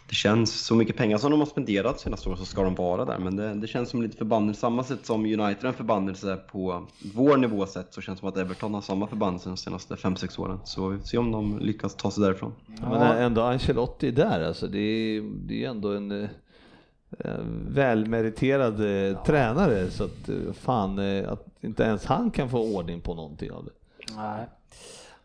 det 0.09 0.15
känns, 0.15 0.67
så 0.67 0.75
mycket 0.75 0.97
pengar 0.97 1.19
som 1.19 1.31
de 1.31 1.41
har 1.41 1.47
spenderat 1.47 2.01
senaste 2.01 2.29
året 2.29 2.39
så 2.39 2.45
ska 2.45 2.63
de 2.63 2.75
vara 2.75 3.05
där. 3.05 3.19
Men 3.19 3.37
det, 3.37 3.55
det 3.55 3.67
känns 3.67 3.91
som 3.91 4.03
lite 4.03 4.17
förbannelse, 4.17 4.61
samma 4.61 4.85
sätt 4.85 5.07
som 5.07 5.25
United 5.25 5.65
är 5.65 5.69
en 5.69 5.75
förbannelse 5.75 6.37
på 6.37 6.87
vår 7.15 7.37
nivå 7.37 7.67
sett 7.67 7.95
så 7.95 8.01
känns 8.01 8.19
det 8.19 8.21
som 8.21 8.29
att 8.29 8.37
Everton 8.37 8.75
har 8.75 8.81
samma 8.81 9.07
förbannelse 9.07 9.49
de 9.49 9.57
senaste 9.57 9.95
5-6 9.95 10.41
åren. 10.41 10.61
Så 10.65 10.89
vi 10.89 10.99
får 10.99 11.07
se 11.07 11.19
om 11.19 11.33
de 11.33 11.59
lyckas 11.59 11.95
ta 11.95 12.11
sig 12.11 12.25
därifrån. 12.25 12.53
Men 12.67 13.03
ändå 13.03 13.43
Ancelotti 13.43 14.09
är 14.09 14.13
där 14.13 14.45
alltså, 14.45 14.67
det 14.67 14.79
är, 14.79 15.23
det 15.47 15.65
är 15.65 15.69
ändå 15.69 15.93
en 15.93 16.23
eh, 16.23 16.29
välmeriterad 17.69 19.09
eh, 19.11 19.23
tränare 19.23 19.91
så 19.91 20.05
att 20.05 20.29
eh, 20.29 20.53
fan 20.53 20.99
eh, 20.99 21.33
att 21.33 21.47
inte 21.61 21.83
ens 21.83 22.05
han 22.05 22.31
kan 22.31 22.49
få 22.49 22.77
ordning 22.77 23.01
på 23.01 23.15
någonting 23.15 23.53
av 23.53 23.65
det. 23.65 23.71
Nej. 24.17 24.47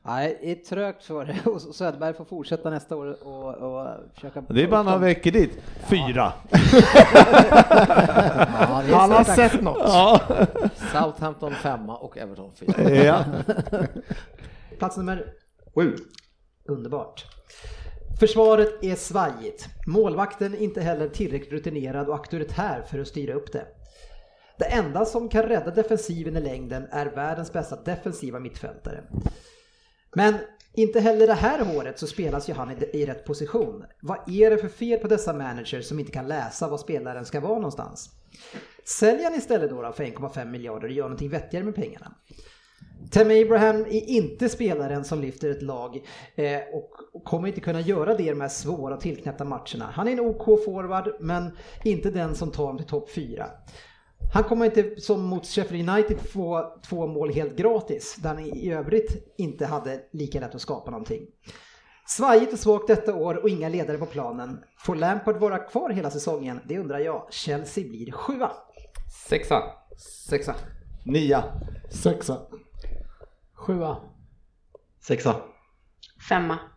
Nej, 0.07 0.37
det 0.41 0.51
är 0.51 0.55
trögt 0.55 1.03
för 1.03 1.25
det. 1.25 1.45
Och 1.45 1.61
Söderberg 1.61 2.13
får 2.13 2.25
fortsätta 2.25 2.69
nästa 2.69 2.95
år 2.95 3.27
och, 3.27 3.53
och 3.55 3.87
försöka... 4.13 4.43
Det 4.49 4.63
är 4.63 4.67
bara 4.67 4.83
några 4.83 4.97
veckor 4.97 5.31
dit. 5.31 5.59
Fyra! 5.87 6.33
Ja, 6.51 6.51
Han 8.91 9.11
har 9.11 9.23
sett 9.23 9.61
något. 9.61 9.77
Ja. 9.79 10.21
Southampton 10.93 11.53
femma 11.53 11.97
och 11.97 12.17
Everton 12.17 12.51
fyra. 12.55 12.91
ja. 12.91 13.23
Plats 14.79 14.97
nummer 14.97 15.25
Sju! 15.75 15.95
Underbart. 16.65 17.25
Försvaret 18.19 18.83
är 18.83 18.95
svajigt. 18.95 19.67
Målvakten 19.87 20.53
är 20.53 20.57
inte 20.57 20.81
heller 20.81 21.09
tillräckligt 21.09 21.51
rutinerad 21.51 22.07
och 22.07 22.15
auktoritär 22.15 22.83
för 22.91 22.99
att 22.99 23.07
styra 23.07 23.33
upp 23.33 23.51
det. 23.51 23.65
Det 24.57 24.65
enda 24.65 25.05
som 25.05 25.29
kan 25.29 25.43
rädda 25.43 25.71
defensiven 25.71 26.37
i 26.37 26.41
längden 26.41 26.87
är 26.91 27.05
världens 27.05 27.53
bästa 27.53 27.75
defensiva 27.75 28.39
mittfältare. 28.39 29.03
Men 30.15 30.35
Inte 30.77 30.99
heller 30.99 31.27
det 31.27 31.33
här 31.33 31.77
året 31.77 31.99
så 31.99 32.07
spelas 32.07 32.49
ju 32.49 32.53
han 32.53 32.71
i, 32.93 33.05
rätt 33.05 33.25
position. 33.25 33.85
Vad 34.01 34.29
är 34.29 34.49
det 34.49 34.57
för 34.57 34.67
fel 34.67 34.99
på 34.99 35.07
dessa 35.07 35.33
managers 35.33 35.87
som 35.87 35.99
inte 35.99 36.11
kan 36.11 36.27
läsa 36.27 36.67
var 36.67 36.77
spelaren 36.77 37.25
ska 37.25 37.39
vara 37.39 37.55
någonstans? 37.55 38.09
Sälj 38.99 39.23
han 39.23 39.35
istället 39.35 39.69
då, 39.69 39.81
då 39.81 39.91
för 39.91 40.03
1,5 40.03 40.45
miljarder 40.45 40.87
och 40.87 40.93
gör 40.93 41.03
någonting 41.03 41.29
vettigare 41.29 41.65
med 41.65 41.75
pengarna. 41.75 42.15
Tim 43.11 43.43
Abraham 43.43 43.75
är 43.75 44.09
inte 44.09 44.49
spelaren 44.49 45.03
som 45.03 45.21
lyfter 45.21 45.51
ett 45.51 45.61
lag 45.61 46.03
eh, 46.35 46.59
och 46.73 47.23
kommer 47.23 47.47
inte 47.47 47.61
kunna 47.61 47.81
göra 47.81 48.13
det 48.13 48.23
i 48.23 48.29
de 48.29 48.41
här 48.41 48.47
svåra 48.47 48.97
tillknäppta 48.97 49.45
matcherna. 49.45 49.91
Han 49.93 50.07
är 50.07 50.11
en 50.11 50.19
OK 50.19 50.45
forward 50.65 51.15
men 51.19 51.57
inte 51.83 52.11
den 52.11 52.35
som 52.35 52.51
tar 52.51 52.67
dem 52.67 52.77
till 52.77 52.87
topp 52.87 53.09
4. 53.09 53.47
Han 54.33 54.43
kommer 54.43 54.65
inte 54.65 55.01
som 55.01 55.23
mot 55.23 55.47
Sheffield 55.47 55.89
United 55.89 56.19
få 56.19 56.73
två 56.89 57.07
mål 57.07 57.33
helt 57.33 57.55
gratis 57.55 58.15
där 58.15 58.29
han 58.29 58.39
i 58.39 58.71
övrigt 58.71 59.33
inte 59.37 59.65
hade 59.65 59.99
lika 60.11 60.39
lätt 60.39 60.55
att 60.55 60.61
skapa 60.61 60.91
någonting. 60.91 61.21
Svajigt 62.07 62.53
och 62.53 62.59
svagt 62.59 62.87
detta 62.87 63.15
år 63.15 63.35
och 63.35 63.49
inga 63.49 63.69
ledare 63.69 63.97
på 63.97 64.05
planen. 64.05 64.59
Får 64.77 64.95
Lampard 64.95 65.37
vara 65.37 65.57
kvar 65.57 65.89
hela 65.89 66.11
säsongen? 66.11 66.59
Det 66.67 66.79
undrar 66.79 66.99
jag. 66.99 67.27
Chelsea 67.29 67.83
blir 67.89 68.11
sjua. 68.11 68.51
Sexa. 69.29 69.63
Sexa. 70.29 70.55
Nia. 71.05 71.43
Sexa. 71.89 72.37
Sjua. 73.65 73.99
Sexa. 74.99 75.41
Femma. 76.19 76.74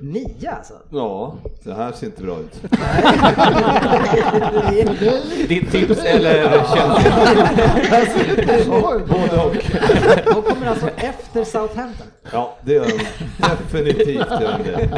Nio 0.00 0.50
alltså. 0.50 0.74
Ja, 0.90 1.34
det 1.64 1.74
här 1.74 1.92
ser 1.92 2.06
inte 2.06 2.22
bra 2.22 2.38
ut. 2.40 2.62
Ditt 5.48 5.70
tips 5.72 6.04
eller 6.04 6.64
Chelsea? 7.88 8.68
Både 8.68 9.44
och. 9.44 9.54
De 10.34 10.42
kommer 10.42 10.66
alltså 10.66 10.88
efter 10.88 11.44
Southampton. 11.44 12.06
Ja, 12.32 12.56
det 12.64 12.72
gör 12.72 12.84
de. 12.84 12.98
Definitivt 13.38 14.30
gör 14.40 14.58
de 14.58 14.64
det. 14.70 14.88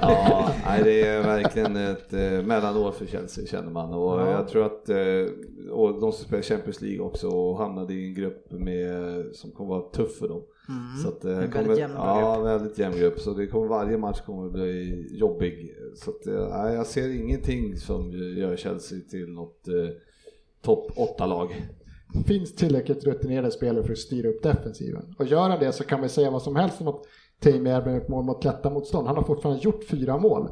Ja, 0.00 0.50
nej, 0.66 0.80
det 0.84 1.06
är 1.06 1.22
verkligen 1.22 1.76
ett 1.76 2.12
eh, 2.12 2.20
mellanår 2.20 2.92
för 2.92 3.06
Chelsea 3.06 3.46
känner 3.46 3.70
man 3.70 3.94
och 3.94 4.20
jag 4.20 4.48
tror 4.48 4.66
att 4.66 4.88
eh, 4.88 4.96
och 5.70 6.00
de 6.00 6.12
som 6.12 6.24
spelar 6.24 6.42
Champions 6.42 6.80
League 6.80 7.00
också 7.00 7.28
och 7.28 7.58
hamnade 7.58 7.94
i 7.94 8.06
en 8.08 8.14
grupp 8.14 8.46
med, 8.50 9.24
som 9.32 9.50
kommer 9.50 9.70
vara 9.70 9.82
tuff 9.82 10.18
för 10.18 10.28
dem. 10.28 10.42
Så 11.02 11.08
att, 11.08 11.24
eh, 11.24 11.30
En 11.30 11.38
väldigt 11.38 11.54
kommer, 11.54 11.76
jämn 11.76 11.94
ja, 11.96 12.40
väldigt 12.40 12.78
jämn 12.78 12.96
grupp. 12.96 13.20
Så 13.20 13.34
det 13.34 13.46
kommer, 13.46 13.68
varje 13.68 13.98
match 13.98 14.20
kommer 14.20 14.46
att 14.46 14.52
bli 14.52 15.06
jobbig. 15.10 15.74
Så 15.96 16.10
att, 16.10 16.26
eh, 16.26 16.48
nej, 16.48 16.74
jag 16.74 16.86
ser 16.86 17.20
ingenting 17.22 17.76
som 17.76 18.12
gör 18.12 18.56
Chelsea 18.56 18.98
till 19.10 19.28
något 19.28 19.68
eh, 19.68 19.74
topp 20.62 20.90
8-lag. 20.96 21.70
finns 22.26 22.54
tillräckligt 22.54 23.04
rutinerade 23.04 23.50
spelare 23.50 23.84
för 23.84 23.92
att 23.92 23.98
styra 23.98 24.28
upp 24.28 24.42
defensiven. 24.42 25.14
Och 25.18 25.26
gör 25.26 25.48
han 25.48 25.60
det 25.60 25.72
så 25.72 25.84
kan 25.84 26.02
vi 26.02 26.08
säga 26.08 26.30
vad 26.30 26.42
som 26.42 26.56
helst 26.56 26.80
om 26.80 26.88
att 26.88 27.02
Tammy 27.40 27.70
Abraham 27.70 28.00
ett 28.00 28.08
mål 28.08 28.24
mot 28.24 28.44
lätta 28.44 28.70
motstånd. 28.70 29.06
Han 29.06 29.16
har 29.16 29.22
fortfarande 29.22 29.62
gjort 29.62 29.84
fyra 29.84 30.18
mål. 30.18 30.48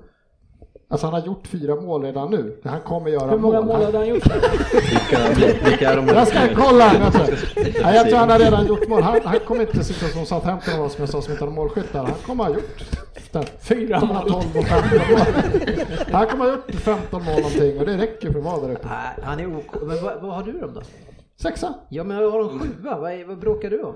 Alltså 0.91 1.07
han 1.07 1.15
har 1.15 1.21
gjort 1.27 1.47
fyra 1.47 1.75
mål 1.75 2.03
redan 2.03 2.31
nu. 2.31 2.61
Han 2.65 2.81
kommer 2.81 3.11
göra 3.11 3.31
Hur 3.31 3.39
många 3.39 3.57
mål. 3.61 3.67
mål 3.67 3.75
Han- 3.77 3.85
hade 3.85 3.99
han 3.99 4.07
gjort? 4.09 4.27
Vilka, 4.75 5.65
vilka 5.69 5.91
är 5.91 5.97
de 5.97 6.09
Jag 6.09 6.29
ska 6.29 6.39
kolla! 6.57 6.91
Tror, 6.91 7.39
Nej, 7.83 7.97
jag 7.97 8.09
tror 8.09 8.19
han 8.19 8.31
har 8.31 8.39
redan 8.39 8.67
gjort 8.67 8.89
mål. 8.89 9.03
Han, 9.03 9.21
han 9.25 9.39
kommer 9.41 9.61
inte 9.61 9.85
sitta 9.85 10.07
som 10.07 10.27
Southampton 10.27 10.81
var 10.81 10.89
som 10.89 11.01
jag 11.03 11.09
sa 11.09 11.23
som 11.23 11.33
inte 11.33 11.45
har 11.45 11.53
målskyttar. 11.53 12.05
Han 12.05 12.15
kommer 12.27 12.45
ha 12.45 12.51
gjort 12.51 12.83
Fyra 13.61 14.01
mål. 14.01 14.17
12 14.29 14.37
och 14.59 14.65
15 14.65 14.99
mål. 15.11 15.21
Han 16.13 16.27
kommer 16.27 16.45
ha 16.45 16.51
gjort 16.53 16.75
15 16.75 17.25
mål 17.25 17.35
någonting 17.37 17.79
och 17.79 17.87
det 17.87 17.97
räcker 17.97 18.31
för 18.33 18.39
att 18.39 18.45
vara 18.45 18.61
där 18.61 18.73
uppe. 18.73 18.89
Nej, 18.89 19.25
han 19.25 19.41
är 19.41 19.57
OK. 19.57 19.75
Men 19.83 20.05
vad, 20.05 20.23
vad 20.23 20.35
har 20.35 20.43
du 20.43 20.53
dem 20.53 20.71
då? 20.75 20.81
Sexa. 21.43 21.75
Ja 21.89 22.05
men 22.05 22.17
jag 22.17 22.31
har 22.31 22.41
en 22.41 22.49
sjua, 22.61 22.99
vad, 22.99 23.27
vad 23.27 23.39
bråkar 23.39 23.71
du 23.71 23.83
om? 23.83 23.95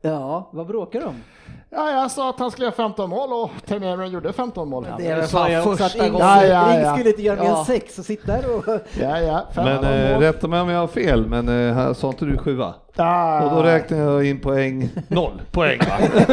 Ja, 0.00 0.48
vad 0.52 0.66
bråkar 0.66 1.00
de 1.00 1.06
om? 1.06 1.22
Ja, 1.70 1.90
jag 1.90 2.10
sa 2.10 2.30
att 2.30 2.38
han 2.38 2.50
skulle 2.50 2.64
göra 2.66 2.74
15 2.74 3.10
mål 3.10 3.32
och 3.32 3.50
Abraham 3.72 4.06
gjorde 4.12 4.32
15 4.32 4.68
mål. 4.68 4.86
Ja, 4.88 4.96
Det 4.98 5.06
är 5.06 5.22
fan 5.22 5.62
första 5.62 5.84
att 5.86 5.94
gången. 5.98 6.26
Ja, 6.26 6.44
ja, 6.44 6.72
Ring 6.72 6.80
ja. 6.80 6.94
skulle 6.94 7.10
inte 7.10 7.22
göra 7.22 7.42
mer 7.42 7.50
än 7.50 7.64
sex 7.64 7.98
och 7.98 8.04
sitta 8.04 8.32
där 8.32 8.56
och... 8.56 8.64
Ja, 9.00 9.18
ja, 9.20 9.46
15 9.54 9.64
Men 9.64 10.04
eh, 10.06 10.12
mål. 10.12 10.22
rätta 10.22 10.48
mig 10.48 10.60
om 10.60 10.68
jag 10.68 10.80
har 10.80 10.86
fel, 10.86 11.26
men 11.26 11.48
eh, 11.68 11.74
här 11.74 11.94
sa 11.94 12.08
inte 12.08 12.24
du 12.24 12.38
sjua? 12.38 12.74
Ah. 12.96 13.42
Och 13.44 13.50
då 13.56 13.62
räknar 13.62 13.98
jag 13.98 14.26
in 14.26 14.40
poäng, 14.40 14.88
noll 15.08 15.42
poäng 15.50 15.78
va? 15.78 15.98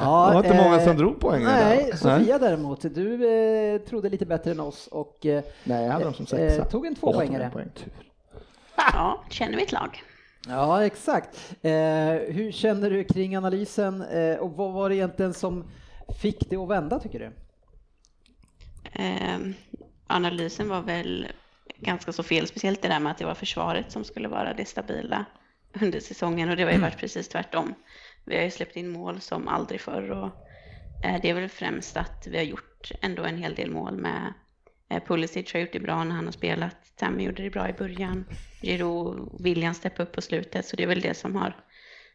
Ja, 0.00 0.26
Det 0.28 0.34
var 0.34 0.44
inte 0.44 0.56
många 0.64 0.76
eh, 0.80 0.84
som 0.84 0.96
drog 0.96 1.20
poängen 1.20 1.48
Nej, 1.48 1.88
där. 1.90 1.96
Sofia 1.96 2.38
däremot, 2.38 2.80
du 2.82 3.14
eh, 3.74 3.78
trodde 3.80 4.08
lite 4.08 4.26
bättre 4.26 4.50
än 4.50 4.60
oss 4.60 4.86
och 4.92 5.26
eh, 5.26 5.42
Nej, 5.64 5.84
jag 5.84 5.92
hade 5.92 6.04
dem 6.04 6.14
som 6.14 6.22
eh, 6.26 6.28
sexa. 6.48 6.64
tog 6.64 6.86
en 6.86 6.94
tvåpoängare. 6.94 7.50
Poäng. 7.52 7.68
Ja, 8.76 9.20
känner 9.30 9.56
mitt 9.56 9.72
lag. 9.72 10.02
Ja, 10.48 10.84
exakt. 10.84 11.54
Eh, 11.62 11.72
hur 12.28 12.52
känner 12.52 12.90
du 12.90 13.04
kring 13.04 13.36
analysen 13.36 14.02
eh, 14.02 14.36
och 14.36 14.52
vad 14.52 14.72
var 14.72 14.88
det 14.88 14.96
egentligen 14.96 15.34
som 15.34 15.70
fick 16.22 16.50
det 16.50 16.56
att 16.56 16.68
vända 16.68 17.00
tycker 17.00 17.18
du? 17.18 17.32
Eh, 19.02 19.38
analysen 20.06 20.68
var 20.68 20.82
väl 20.82 21.26
ganska 21.78 22.12
så 22.12 22.22
fel, 22.22 22.46
speciellt 22.46 22.82
det 22.82 22.88
där 22.88 23.00
med 23.00 23.12
att 23.12 23.18
det 23.18 23.24
var 23.24 23.34
försvaret 23.34 23.92
som 23.92 24.04
skulle 24.04 24.28
vara 24.28 24.54
det 24.54 24.64
stabila 24.64 25.24
under 25.82 26.00
säsongen 26.00 26.48
och 26.50 26.56
det 26.56 26.62
har 26.62 26.72
ju 26.72 26.78
varit 26.78 26.98
precis 26.98 27.28
tvärtom. 27.28 27.74
Vi 28.24 28.36
har 28.36 28.42
ju 28.44 28.50
släppt 28.50 28.76
in 28.76 28.88
mål 28.88 29.20
som 29.20 29.48
aldrig 29.48 29.80
förr 29.80 30.10
och 30.10 30.30
eh, 31.04 31.20
det 31.22 31.30
är 31.30 31.34
väl 31.34 31.48
främst 31.48 31.96
att 31.96 32.26
vi 32.26 32.36
har 32.36 32.44
gjort 32.44 32.92
ändå 33.00 33.24
en 33.24 33.38
hel 33.38 33.54
del 33.54 33.70
mål 33.70 33.96
med 33.96 34.32
Pulisic 35.00 35.52
har 35.52 35.60
gjort 35.60 35.72
det 35.72 35.80
bra 35.80 36.04
när 36.04 36.14
han 36.14 36.24
har 36.24 36.32
spelat, 36.32 36.76
Tammy 36.96 37.24
gjorde 37.24 37.42
det 37.42 37.50
bra 37.50 37.68
i 37.68 37.72
början, 37.72 38.24
Giroud, 38.62 39.28
William 39.40 39.74
steppade 39.74 40.02
upp 40.02 40.12
på 40.12 40.20
slutet 40.20 40.66
så 40.66 40.76
det 40.76 40.82
är 40.82 40.86
väl 40.86 41.00
det 41.00 41.14
som 41.14 41.36
har 41.36 41.56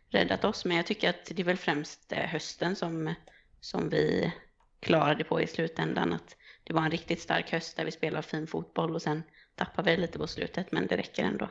räddat 0.09 0.45
oss. 0.45 0.65
Men 0.65 0.77
jag 0.77 0.85
tycker 0.85 1.09
att 1.09 1.25
det 1.25 1.41
är 1.41 1.45
väl 1.45 1.57
främst 1.57 2.11
eh, 2.11 2.17
hösten 2.17 2.75
som, 2.75 3.13
som 3.61 3.89
vi 3.89 4.33
klarade 4.79 5.23
på 5.23 5.41
i 5.41 5.47
slutändan. 5.47 6.13
Att 6.13 6.35
det 6.63 6.73
var 6.73 6.81
en 6.81 6.91
riktigt 6.91 7.21
stark 7.21 7.51
höst 7.51 7.77
där 7.77 7.85
vi 7.85 7.91
spelade 7.91 8.23
fin 8.23 8.47
fotboll 8.47 8.95
och 8.95 9.01
sen 9.01 9.23
tappade 9.55 9.91
vi 9.91 9.97
lite 9.97 10.19
på 10.19 10.27
slutet 10.27 10.71
men 10.71 10.87
det 10.87 10.97
räcker 10.97 11.23
ändå. 11.23 11.49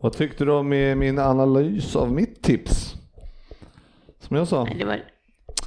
Vad 0.00 0.12
tyckte 0.12 0.44
du 0.44 0.52
om 0.52 0.72
eh, 0.72 0.94
min 0.94 1.18
analys 1.18 1.96
av 1.96 2.12
mitt 2.12 2.42
tips? 2.42 2.94
Som 4.20 4.36
jag 4.36 4.48
sa. 4.48 4.64
Det 4.64 4.84
var 4.84 5.04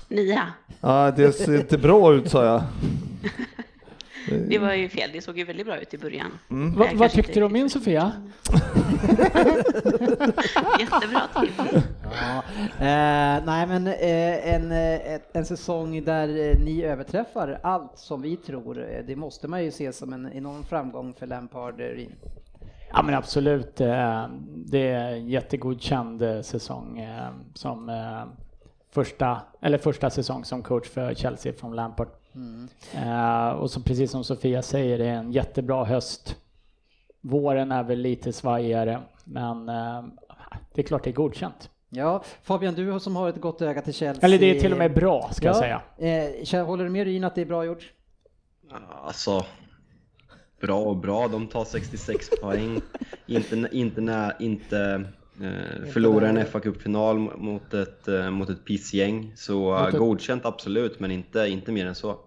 nia. 0.07 0.53
Ja, 0.81 1.11
det 1.11 1.33
ser 1.33 1.59
inte 1.59 1.77
bra 1.77 2.13
ut 2.13 2.31
sa 2.31 2.45
jag. 2.45 2.63
Det 4.29 4.59
var 4.59 4.73
ju 4.73 4.89
fel, 4.89 5.09
det 5.13 5.21
såg 5.21 5.37
ju 5.37 5.43
väldigt 5.43 5.65
bra 5.65 5.77
ut 5.77 5.93
i 5.93 5.97
början. 5.97 6.31
Mm. 6.49 6.75
Va, 6.75 6.87
vad 6.93 7.11
tyckte 7.11 7.39
du 7.39 7.45
om 7.45 7.53
min 7.53 7.69
Sofia? 7.69 8.11
Jättebra 10.79 11.21
tips. 11.41 11.85
Ja, 12.03 12.43
eh, 12.77 13.45
nej 13.45 13.67
men 13.67 13.87
eh, 13.87 14.53
en, 14.53 14.71
eh, 14.71 15.19
en 15.33 15.45
säsong 15.45 16.03
där 16.03 16.27
eh, 16.27 16.59
ni 16.59 16.83
överträffar 16.83 17.59
allt 17.63 17.97
som 17.97 18.21
vi 18.21 18.37
tror, 18.37 18.79
eh, 18.79 19.05
det 19.07 19.15
måste 19.15 19.47
man 19.47 19.63
ju 19.63 19.71
se 19.71 19.93
som 19.93 20.13
en 20.13 20.31
enorm 20.33 20.63
framgång 20.63 21.13
för 21.13 21.27
Lampard 21.27 21.81
eh. 21.81 22.07
Ja 22.93 23.01
men 23.03 23.15
absolut, 23.15 23.81
eh, 23.81 24.25
det 24.55 24.87
är 24.87 25.11
en 25.11 25.27
jättegodkänd 25.27 26.21
eh, 26.21 26.41
säsong 26.41 26.99
eh, 26.99 27.29
som 27.53 27.89
eh, 27.89 28.23
första, 28.91 29.41
eller 29.61 29.77
första 29.77 30.09
säsong 30.09 30.45
som 30.45 30.63
coach 30.63 30.89
för 30.89 31.13
Chelsea 31.13 31.53
från 31.53 31.75
Lampard. 31.75 32.07
Eh, 32.93 33.49
Och 33.49 33.71
så 33.71 33.81
precis 33.81 34.11
som 34.11 34.23
Sofia 34.23 34.61
säger, 34.61 34.97
det 34.97 35.05
är 35.05 35.13
en 35.15 35.31
jättebra 35.31 35.83
höst. 35.85 36.35
Våren 37.21 37.71
är 37.71 37.83
väl 37.83 37.99
lite 37.99 38.33
svajigare, 38.33 39.01
men 39.23 39.69
eh, 39.69 40.03
det 40.73 40.81
är 40.81 40.85
klart 40.85 41.03
det 41.03 41.09
är 41.09 41.13
godkänt. 41.13 41.69
Ja, 41.89 42.23
Fabian, 42.43 42.73
du 42.73 42.99
som 42.99 43.15
har 43.15 43.29
ett 43.29 43.41
gott 43.41 43.61
öga 43.61 43.81
till 43.81 43.93
Chelsea. 43.93 44.25
Eller 44.25 44.37
det 44.39 44.45
är 44.45 44.59
till 44.59 44.71
och 44.71 44.77
med 44.77 44.93
bra 44.93 45.29
ska 45.33 45.45
jag 45.47 45.55
Ja, 45.55 45.81
säga. 45.97 46.61
Eh, 46.61 46.65
håller 46.65 46.83
du 46.83 46.89
med 46.89 47.03
Ryn 47.05 47.23
att 47.23 47.35
det 47.35 47.41
är 47.41 47.45
bra 47.45 47.65
gjort? 47.65 47.91
Alltså, 49.03 49.45
bra 50.61 50.79
och 50.79 50.97
bra. 50.97 51.27
De 51.27 51.47
tar 51.47 51.65
66 51.65 52.29
poäng. 52.41 52.81
Inte, 53.25 53.69
inte, 53.71 54.35
inte 54.39 55.03
förlorar 55.93 56.27
en 56.27 56.45
fa 56.45 56.59
Cup-final 56.59 57.19
mot 57.19 57.73
ett, 57.73 58.07
eh, 58.07 58.29
mot 58.31 58.49
ett 58.49 58.65
pissgäng. 58.65 59.31
Så 59.35 59.75
eh, 59.75 59.79
Mot 59.85 59.93
ett- 59.93 59.99
godkänt 59.99 60.45
absolut, 60.45 60.99
men 60.99 61.11
inte, 61.11 61.39
inte 61.47 61.71
mer 61.71 61.85
än 61.85 61.95
så. 61.95 62.19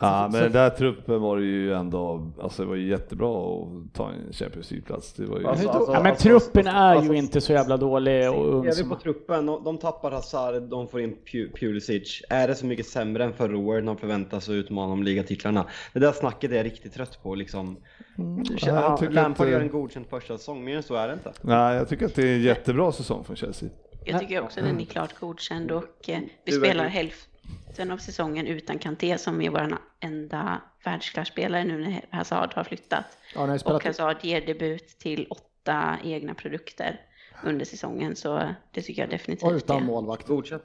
Ja, 0.00 0.28
men 0.32 0.42
den 0.42 0.52
där 0.52 0.70
truppen 0.70 1.20
var 1.20 1.36
det 1.36 1.44
ju 1.44 1.74
ändå, 1.74 2.30
alltså 2.42 2.62
det 2.62 2.68
var 2.68 2.76
ju 2.76 2.88
jättebra 2.88 3.52
att 3.62 3.94
ta 3.94 4.10
en 4.10 4.32
Champions 4.32 4.70
League-plats. 4.70 5.12
Det 5.12 5.26
var 5.26 5.38
ju... 5.40 5.46
Alltså, 5.46 5.66
ja, 5.66 6.00
men 6.02 6.06
alltså, 6.06 6.28
truppen 6.28 6.66
alltså, 6.66 6.70
är 6.70 6.96
alltså, 6.96 7.12
ju 7.12 7.18
inte 7.18 7.40
så 7.40 7.52
jävla 7.52 7.76
dålig 7.76 8.30
och 8.30 8.54
ung 8.54 8.72
Ser 8.72 8.82
vi 8.82 8.88
på 8.88 8.96
truppen, 8.96 9.46
de, 9.46 9.64
de 9.64 9.78
tappar 9.78 10.10
Hazard, 10.10 10.62
de 10.62 10.88
får 10.88 11.00
in 11.00 11.16
Pu- 11.26 11.52
Pulisic. 11.60 12.22
Är 12.30 12.48
det 12.48 12.54
så 12.54 12.66
mycket 12.66 12.86
sämre 12.86 13.24
än 13.24 13.32
förra 13.32 13.58
året 13.58 13.84
när 13.84 13.92
de 13.94 13.98
förväntas 13.98 14.48
utmana 14.48 14.92
om 14.92 15.02
ligatitlarna? 15.02 15.66
Det 15.92 15.98
där 16.00 16.12
snacket 16.12 16.50
är 16.50 16.56
jag 16.56 16.66
riktigt 16.66 16.94
trött 16.94 17.18
på 17.22 17.34
liksom. 17.34 17.76
Ja, 18.18 18.72
jag 18.72 18.98
tycker 18.98 19.12
Lampard 19.12 19.46
att, 19.46 19.52
gör 19.52 19.60
en 19.60 19.68
godkänd 19.68 20.06
första 20.06 20.38
säsong, 20.38 20.64
mer 20.64 20.76
än 20.76 20.82
så 20.82 20.94
är 20.94 21.08
det 21.08 21.14
inte. 21.14 21.32
Nej, 21.40 21.76
jag 21.76 21.88
tycker 21.88 22.06
att 22.06 22.14
det 22.14 22.28
är 22.28 22.34
en 22.34 22.42
jättebra 22.42 22.92
säsong 22.92 23.24
från 23.24 23.36
Chelsea. 23.36 23.68
Jag 24.04 24.20
tycker 24.20 24.42
också 24.42 24.60
den 24.60 24.80
är 24.80 24.84
klart 24.84 25.20
godkänd 25.20 25.70
och 25.70 26.08
eh, 26.08 26.20
vi 26.44 26.52
spelar 26.52 26.88
hälften 26.88 27.90
av 27.90 27.98
säsongen 27.98 28.46
utan 28.46 28.78
Kanté 28.78 29.18
som 29.18 29.40
är 29.40 29.50
vår 29.50 29.78
enda 30.00 30.60
världsklasspelare 30.84 31.64
nu 31.64 31.78
när 31.78 32.04
Hazard 32.10 32.54
har 32.54 32.64
flyttat. 32.64 33.04
Ja, 33.34 33.40
har 33.40 33.72
Och 33.72 33.84
Hazard 33.84 34.16
ger 34.22 34.46
debut 34.46 34.98
till 34.98 35.26
åtta 35.30 35.96
egna 36.04 36.34
produkter. 36.34 37.00
under 37.44 37.64
säsongen 37.64 38.16
så 38.16 38.42
det 38.72 38.82
tycker 38.82 39.02
jag 39.02 39.10
definitivt. 39.10 39.50
Och 39.50 39.52
utan 39.52 39.76
är. 39.76 39.86
målvakt. 39.86 40.26
Godkänt. 40.26 40.62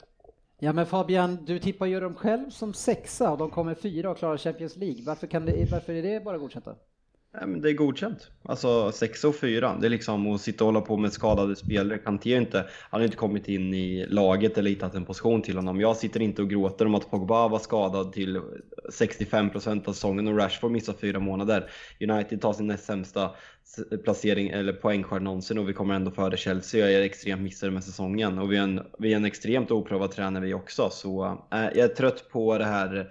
Ja 0.60 0.74
men 0.74 0.86
Fabian, 0.86 1.46
du 1.46 1.60
tippar 1.60 1.86
ju 1.86 2.00
dem 2.00 2.16
själv 2.16 2.50
som 2.50 2.74
sexa 2.74 3.32
och 3.32 3.38
de 3.38 3.50
kommer 3.50 3.76
fyra 3.76 4.12
och 4.12 4.18
klarar 4.18 4.38
Champions 4.38 4.76
League. 4.76 5.04
Varför, 5.06 5.28
kan 5.28 5.46
det, 5.46 5.72
varför 5.72 5.94
är 5.94 6.04
det 6.04 6.24
bara 6.24 6.38
godkänt 6.38 6.66
då? 6.66 6.76
Nej, 7.36 7.48
men 7.48 7.62
det 7.62 7.70
är 7.70 7.74
godkänt. 7.74 8.32
Alltså 8.44 8.92
6 8.92 9.24
och 9.24 9.36
4. 9.36 9.78
Det 9.82 9.88
är 9.88 9.90
liksom 9.90 10.32
att 10.32 10.42
sitta 10.42 10.64
och 10.64 10.66
hålla 10.66 10.82
på 10.82 10.98
med 10.98 11.14
skadade 11.14 11.56
spelare. 11.56 11.98
Kanté 11.98 12.34
är 12.34 12.38
inte, 12.38 12.66
han 12.90 13.02
har 13.02 13.06
inte 13.06 13.18
kommit 13.18 13.48
in 13.48 13.74
i 13.74 14.06
laget 14.08 14.58
eller 14.58 14.70
hittat 14.70 14.96
en 14.96 15.06
position 15.06 15.42
till 15.42 15.56
honom. 15.56 15.80
Jag 15.80 15.98
sitter 15.98 16.20
inte 16.20 16.42
och 16.42 16.50
gråter 16.50 16.86
om 16.86 16.96
att 16.96 17.12
Pogba 17.12 17.48
var 17.48 17.60
skadad 17.60 18.14
till 18.14 18.42
65% 19.00 19.88
av 19.90 19.94
säsongen 19.94 20.28
och 20.28 20.38
Rashford 20.38 20.72
missar 20.72 20.94
fyra 20.94 21.20
månader. 21.20 21.70
United 22.00 22.42
tar 22.42 22.54
sin 22.54 22.68
näst 22.68 22.86
sämsta 22.86 23.32
placering 24.04 24.50
eller 24.50 24.74
poängskörd 24.74 25.22
någonsin 25.22 25.58
och 25.58 25.70
vi 25.70 25.74
kommer 25.74 25.96
ändå 25.96 26.12
före 26.12 26.38
Chelsea. 26.38 26.90
Jag 26.90 27.02
är 27.02 27.06
extremt 27.06 27.42
missade 27.42 27.72
med 27.72 27.84
säsongen 27.84 28.40
och 28.40 28.52
vi 28.52 28.58
är 28.58 28.62
en, 28.62 28.82
vi 29.00 29.14
är 29.14 29.18
en 29.18 29.26
extremt 29.26 29.72
oprövad 29.72 30.12
tränare 30.12 30.46
vi 30.46 30.54
också. 30.54 30.90
Så 30.92 31.26
äh, 31.54 31.60
jag 31.60 31.78
är 31.78 31.88
trött 31.88 32.30
på 32.32 32.58
det 32.58 32.66
här 32.66 33.10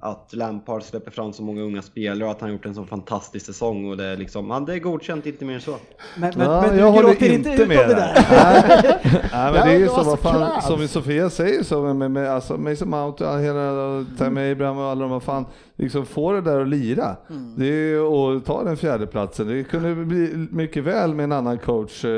att 0.00 0.32
Lampard 0.32 0.82
släpper 0.82 1.10
fram 1.10 1.32
så 1.32 1.42
många 1.42 1.62
unga 1.62 1.82
spelare 1.82 2.24
och 2.24 2.30
att 2.30 2.40
han 2.40 2.52
gjort 2.52 2.66
en 2.66 2.74
så 2.74 2.84
fantastisk 2.84 3.46
säsong 3.46 3.90
och 3.90 3.96
det 3.96 4.04
är 4.04 4.16
liksom, 4.16 4.50
ja, 4.50 4.60
det 4.60 4.74
är 4.74 4.78
godkänt, 4.78 5.26
inte 5.26 5.44
mer 5.44 5.54
än 5.54 5.60
så. 5.60 5.76
Men, 6.16 6.32
men, 6.36 6.50
Ja, 6.50 6.60
men 6.60 6.70
du 6.70 6.78
jag 6.80 6.90
håller 6.90 7.08
gråter 7.08 7.32
inte 7.32 7.50
ut 7.50 7.68
med 7.68 7.80
om 7.80 7.88
det 7.88 7.94
där. 7.94 8.14
Nej, 9.32 9.52
men 9.52 9.66
det 9.66 9.72
är 9.72 9.78
ju 9.78 9.88
så, 9.88 10.02
vad 10.02 10.18
fan, 10.18 10.62
som 10.62 10.88
Sofia 10.88 11.30
säger 11.30 11.62
så 11.62 11.82
med, 11.82 11.96
med, 11.96 12.10
med 12.10 12.30
alltså 12.30 12.56
Mason 12.56 12.90
Mount 12.90 13.26
och 13.26 13.40
hela 13.40 14.04
Tammy 14.18 14.52
Abraham 14.52 14.78
och 14.78 14.84
alla 14.84 15.00
de 15.00 15.10
vad 15.10 15.22
fan, 15.22 15.46
liksom 15.82 16.06
få 16.06 16.32
det 16.32 16.40
där 16.40 16.60
att 16.60 16.68
lira. 16.68 17.16
Mm. 17.30 17.54
Det 17.56 17.66
är, 17.66 18.00
och 18.02 18.44
ta 18.44 18.64
den 18.64 18.76
fjärde 18.76 19.06
platsen. 19.06 19.48
Det 19.48 19.64
kunde 19.64 19.94
bli 19.94 20.46
mycket 20.50 20.84
väl 20.84 21.14
med 21.14 21.24
en 21.24 21.32
annan 21.32 21.58
coach 21.58 22.04
eh, 22.04 22.10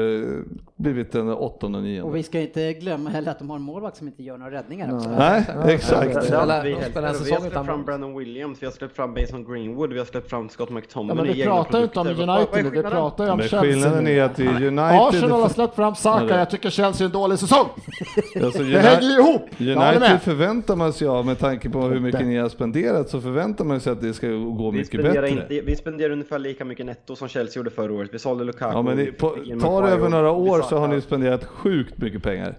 blivit 0.76 1.12
den 1.12 1.28
åttonde 1.28 1.78
och 1.78 1.82
Och 1.82 1.88
nionde. 1.88 2.16
vi 2.16 2.22
ska 2.22 2.40
inte 2.40 2.72
glömma 2.72 3.10
heller 3.10 3.30
att 3.30 3.38
de 3.38 3.50
har 3.50 3.56
en 3.56 3.62
målvakt 3.62 3.96
som 3.96 4.06
inte 4.06 4.22
gör 4.22 4.38
några 4.38 4.52
räddningar 4.52 4.94
också. 4.96 5.10
Nej, 5.18 5.44
exakt. 5.66 6.24
Spelar- 6.24 6.64
de 6.64 6.84
spelar 6.90 7.08
en 7.08 7.24
Vi 7.24 7.32
har 7.32 7.40
släppt 7.40 7.66
fram. 7.66 7.84
Brandon 7.84 8.18
Williams, 8.18 8.62
vi 8.62 8.66
har 8.66 8.72
släppt 8.72 8.96
fram 8.96 9.10
Mason 9.20 9.44
Greenwood, 9.44 9.92
vi 9.92 9.98
har 9.98 10.06
släppt 10.06 10.30
fram 10.30 10.48
Scott 10.48 10.68
Ja, 10.70 10.74
McTominay 10.74 11.16
men 11.26 11.34
vi 11.34 11.42
pratar 11.44 11.78
ju 11.78 11.84
inte 11.84 12.00
om 12.00 12.06
United 12.06 12.72
vi 12.72 12.82
pratar 12.82 13.24
ju 13.24 13.30
om 13.30 13.38
Men 13.38 13.48
Chelsea. 13.48 13.60
skillnaden 13.72 14.06
är 14.06 14.22
att 14.22 14.40
United... 14.40 14.78
Arsenal 14.78 15.40
har 15.42 15.48
släppt 15.48 15.74
fram 15.76 15.94
Saka, 15.94 16.38
jag 16.38 16.50
tycker 16.50 16.70
Chelsea 16.70 17.04
är 17.04 17.08
en 17.08 17.12
dålig 17.12 17.38
säsong. 17.38 17.66
Alltså, 18.44 18.62
Det 18.62 18.78
hänger 18.78 19.02
ju 19.02 19.18
ihop. 19.20 19.42
United 19.60 20.20
förväntar 20.22 20.76
man 20.76 20.92
sig 20.92 21.08
av, 21.08 21.26
med 21.26 21.38
tanke 21.38 21.70
på 21.70 21.80
hur 21.80 22.00
mycket 22.00 22.26
ni 22.26 22.36
har 22.36 22.48
spenderat, 22.48 23.08
så 23.08 23.20
förväntar 23.20 23.51
man 23.58 23.80
sig 23.80 23.92
att 23.92 24.00
det 24.00 24.14
ska 24.14 24.28
gå 24.28 24.70
Vi 24.70 24.78
mycket 24.78 25.00
spenderar, 25.00 25.22
bättre. 25.22 25.56
inte, 25.56 25.60
vi 25.60 25.76
spenderar 25.76 26.10
ungefär 26.12 26.38
lika 26.38 26.64
mycket 26.64 26.86
netto 26.86 27.16
som 27.16 27.28
Chelsea 27.28 27.60
gjorde 27.60 27.70
förra 27.70 27.92
året. 27.92 28.10
Vi 28.12 28.18
sålde 28.18 28.44
Lukaku. 28.44 28.76
Ja, 28.76 28.82
men 28.82 28.96
ni, 28.96 29.12
på, 29.12 29.28
tar 29.60 29.82
det 29.82 29.88
över 29.88 30.08
några 30.08 30.30
år 30.30 30.62
så 30.62 30.78
har 30.78 30.88
ni 30.88 31.00
spenderat 31.00 31.44
sjukt 31.44 31.98
mycket 31.98 32.22
pengar. 32.22 32.58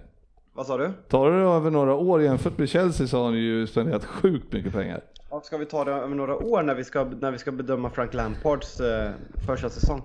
Vad 0.52 0.66
sa 0.66 0.78
du? 0.78 0.90
Tar 1.08 1.30
det 1.30 1.36
över 1.36 1.70
några 1.70 1.94
år 1.94 2.22
jämfört 2.22 2.58
med 2.58 2.68
Chelsea 2.68 3.06
så 3.06 3.22
har 3.24 3.30
ni 3.30 3.38
ju 3.38 3.66
spenderat 3.66 4.04
sjukt 4.04 4.52
mycket 4.52 4.72
pengar. 4.72 5.00
Ska 5.42 5.56
vi 5.56 5.66
ta 5.66 5.84
det 5.84 5.92
över 5.92 6.14
några 6.14 6.36
år 6.36 6.62
när 6.62 6.74
vi 6.74 6.84
ska, 6.84 7.04
när 7.04 7.30
vi 7.30 7.38
ska 7.38 7.52
bedöma 7.52 7.90
Frank 7.90 8.14
Lampards 8.14 8.80
eh, 8.80 9.10
första 9.46 9.70
säsong? 9.70 10.02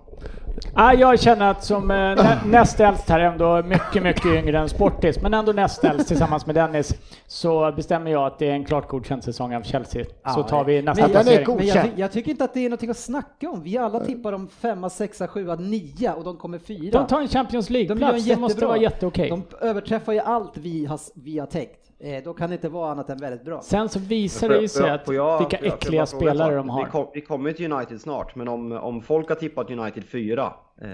Ja, 0.76 0.94
jag 0.94 1.20
känner 1.20 1.52
att 1.52 1.64
som 1.64 1.92
eh, 1.92 1.98
nä, 1.98 2.42
näst 2.46 2.80
äldst 2.80 3.10
här 3.10 3.20
ändå 3.20 3.64
mycket, 3.64 4.04
mycket 4.04 4.26
yngre 4.26 4.60
än 4.60 4.70
Sportis, 4.70 5.22
men 5.22 5.34
ändå 5.34 5.52
näst 5.52 5.84
äldst 5.84 6.08
tillsammans 6.08 6.46
med 6.46 6.56
Dennis, 6.56 6.96
så 7.28 7.72
bestämmer 7.72 8.12
jag 8.12 8.26
att 8.26 8.40
det 8.40 8.50
är 8.50 8.54
en 8.54 8.66
klart 8.66 8.88
godkänd 8.88 9.24
säsong 9.24 9.56
av 9.56 9.62
Chelsea. 9.62 10.06
så 10.36 10.44
tar 10.44 10.64
vi 10.64 10.82
nästa 10.82 11.04
men, 11.04 11.12
placering. 11.12 11.56
men 11.58 11.68
jag, 11.68 11.88
jag 11.96 12.12
tycker 12.12 12.32
inte 12.32 12.44
att 12.44 12.54
det 12.54 12.60
är 12.60 12.70
någonting 12.70 12.90
att 12.90 12.98
snacka 12.98 13.50
om. 13.50 13.64
Vi 13.64 13.78
alla 13.78 14.00
tippar 14.00 14.34
om 14.34 14.48
femma, 14.48 14.90
sexa, 14.90 15.28
sjua, 15.28 15.56
nia 15.56 16.14
och 16.14 16.24
de 16.24 16.38
kommer 16.38 16.58
fyra. 16.58 17.00
De 17.00 17.08
tar 17.08 17.22
en 17.22 17.28
Champions 17.28 17.68
De 17.68 17.74
League-plats, 17.74 18.26
det 18.26 18.36
måste 18.36 18.66
vara 18.66 18.78
jätteokej. 18.78 19.30
De 19.30 19.44
överträffar 19.62 20.14
ju 20.14 20.20
allt 20.20 20.58
vi 20.58 20.86
har, 20.86 21.00
vi 21.14 21.40
har 21.40 21.48
tänkt. 21.48 21.89
Eh, 22.02 22.24
då 22.24 22.34
kan 22.34 22.50
det 22.50 22.54
inte 22.56 22.70
vara 22.70 22.92
annat 22.92 23.10
än 23.10 23.18
väldigt 23.18 23.46
bra. 23.46 23.62
Sen 23.62 23.90
så 23.90 24.00
visar 24.00 24.48
det 24.50 24.54
jag- 24.56 24.62
ju 24.62 24.68
sig 24.68 24.86
jag- 24.86 24.96
att 24.96 25.08
jag- 25.14 25.40
vilka 25.40 25.58
jag- 25.58 25.66
jag 25.68 25.74
äckliga 25.74 26.02
en 26.02 26.08
spelare 26.08 26.56
de 26.56 26.70
har. 26.70 26.86
Vi, 26.86 26.92
kom, 26.92 27.08
vi 27.14 27.22
kommer 27.22 27.52
till 27.52 27.72
United 27.74 28.02
snart, 28.02 28.36
men 28.36 28.48
om, 28.48 28.72
om 28.72 29.02
folk 29.02 29.30
har 29.30 29.36
tippat 29.36 29.70
United 29.72 30.04
4 30.04 30.54
eh, 30.82 30.88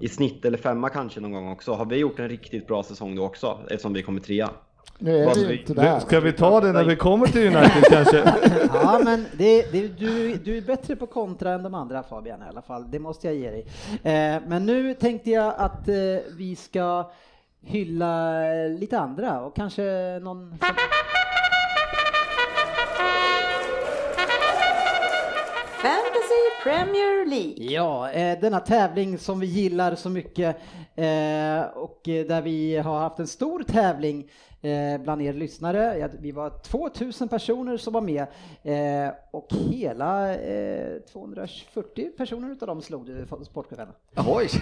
i 0.00 0.08
snitt 0.08 0.44
eller 0.44 0.58
femma 0.58 0.88
kanske 0.88 1.20
någon 1.20 1.32
gång 1.32 1.52
också, 1.52 1.72
har 1.72 1.84
vi 1.86 1.96
gjort 1.96 2.18
en 2.18 2.28
riktigt 2.28 2.66
bra 2.66 2.82
säsong 2.82 3.16
då 3.16 3.24
också 3.24 3.58
eftersom 3.70 3.92
vi 3.92 4.02
kommer 4.02 4.20
trea? 4.20 4.50
Nu 4.98 5.18
är 5.18 5.34
vi 5.34 5.40
vi- 5.46 5.52
ju 5.52 5.60
inte 5.60 5.74
där. 5.74 5.98
Ska 6.00 6.20
vi 6.20 6.32
ta 6.32 6.60
det 6.60 6.72
när 6.72 6.84
vi 6.84 6.96
kommer 6.96 7.26
till 7.26 7.46
United 7.46 7.84
kanske? 7.90 8.18
Ja, 8.74 9.00
men 9.04 9.24
det, 9.38 9.72
det, 9.72 9.88
du, 9.88 10.34
du 10.34 10.56
är 10.56 10.62
bättre 10.62 10.96
på 10.96 11.06
kontra 11.06 11.52
än 11.52 11.62
de 11.62 11.74
andra 11.74 12.02
Fabian 12.02 12.40
i 12.42 12.44
alla 12.50 12.62
fall, 12.62 12.90
det 12.90 12.98
måste 12.98 13.26
jag 13.26 13.36
ge 13.36 13.50
dig. 13.50 13.66
Eh, 14.02 14.42
men 14.46 14.66
nu 14.66 14.94
tänkte 14.94 15.30
jag 15.30 15.54
att 15.58 15.88
eh, 15.88 15.94
vi 16.38 16.56
ska 16.56 17.10
hylla 17.62 18.42
lite 18.78 18.98
andra 18.98 19.40
och 19.40 19.56
kanske 19.56 19.82
någon 20.22 20.58
som... 20.58 20.58
Fantasy 25.82 26.62
Premier 26.62 27.26
League. 27.26 27.72
Ja, 27.72 28.10
eh, 28.10 28.40
denna 28.40 28.60
tävling 28.60 29.18
som 29.18 29.40
vi 29.40 29.46
gillar 29.46 29.94
så 29.94 30.10
mycket 30.10 30.56
eh, 30.94 31.60
och 31.74 32.08
eh, 32.08 32.26
där 32.26 32.42
vi 32.42 32.76
har 32.76 32.98
haft 32.98 33.18
en 33.18 33.26
stor 33.26 33.62
tävling 33.62 34.30
eh, 34.62 35.00
bland 35.02 35.22
er 35.22 35.32
lyssnare. 35.32 35.98
Ja, 35.98 36.08
Vi 36.20 36.32
var 36.32 36.50
2000 36.50 37.28
personer 37.28 37.76
som 37.76 37.92
var 37.92 38.00
med 38.00 38.26
eh, 38.62 39.12
och 39.30 39.46
hela 39.50 40.34
eh, 40.34 40.98
240 41.12 42.10
personer 42.16 42.52
utav 42.52 42.66
dem 42.68 42.82
slog 42.82 43.06
du 43.06 43.26
Sportchefen. 43.44 43.88
Oj! 44.26 44.48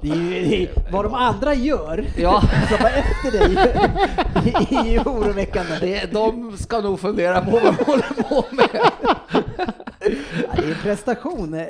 Det 0.00 0.10
är 0.10 0.14
ju, 0.16 0.66
det 0.66 0.90
vad 0.92 1.04
de 1.04 1.14
andra 1.14 1.54
gör 1.54 2.04
Ja. 2.16 2.40
som 2.68 2.78
var 2.82 2.90
efter 2.90 3.30
dig 3.38 3.56
är 4.84 4.90
ju 4.92 4.98
oroväckande. 5.00 5.76
Det, 5.80 6.12
de 6.12 6.56
ska 6.56 6.80
nog 6.80 7.00
fundera 7.00 7.40
på 7.40 7.50
vad 7.50 7.62
de 7.62 7.84
håller 7.84 8.22
på 8.22 8.44
med. 8.50 8.90
Ja, 9.58 9.64
det 10.56 10.62
är 10.64 10.68
en 10.68 10.82
prestation. 10.82 11.54
Eh, 11.54 11.60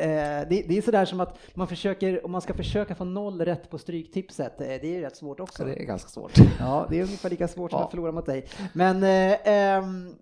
Det, 0.49 0.79
är 0.79 0.83
sådär 0.83 1.05
som 1.05 1.21
att 1.21 1.39
man 1.55 1.69
försöker, 1.69 2.25
om 2.25 2.33
man 2.33 2.41
ska 2.41 2.55
försöka 2.55 2.95
få 2.95 3.05
noll 3.05 3.41
rätt 3.41 3.71
på 3.71 3.79
stryktipset, 3.79 4.61
eh, 4.61 4.67
det 4.67 4.97
är 4.97 5.01
rätt 5.01 5.17
svårt 5.17 5.41
också. 5.41 5.65
Det 5.65 5.73
är 5.81 5.85
ganska 5.85 6.09
svårt. 6.09 6.33
Ja, 6.61 6.87
det 6.91 6.99
är 6.99 7.03
ungefär 7.03 7.31
lika 7.31 7.49
svårt 7.49 7.71
som 7.71 7.81
Ja. 7.81 7.85
att 7.85 7.91
förlora 7.91 8.13
mot 8.13 8.27
dig. 8.27 8.47
Men 8.73 9.03
eh, 9.03 9.39
ehm, 9.45 10.15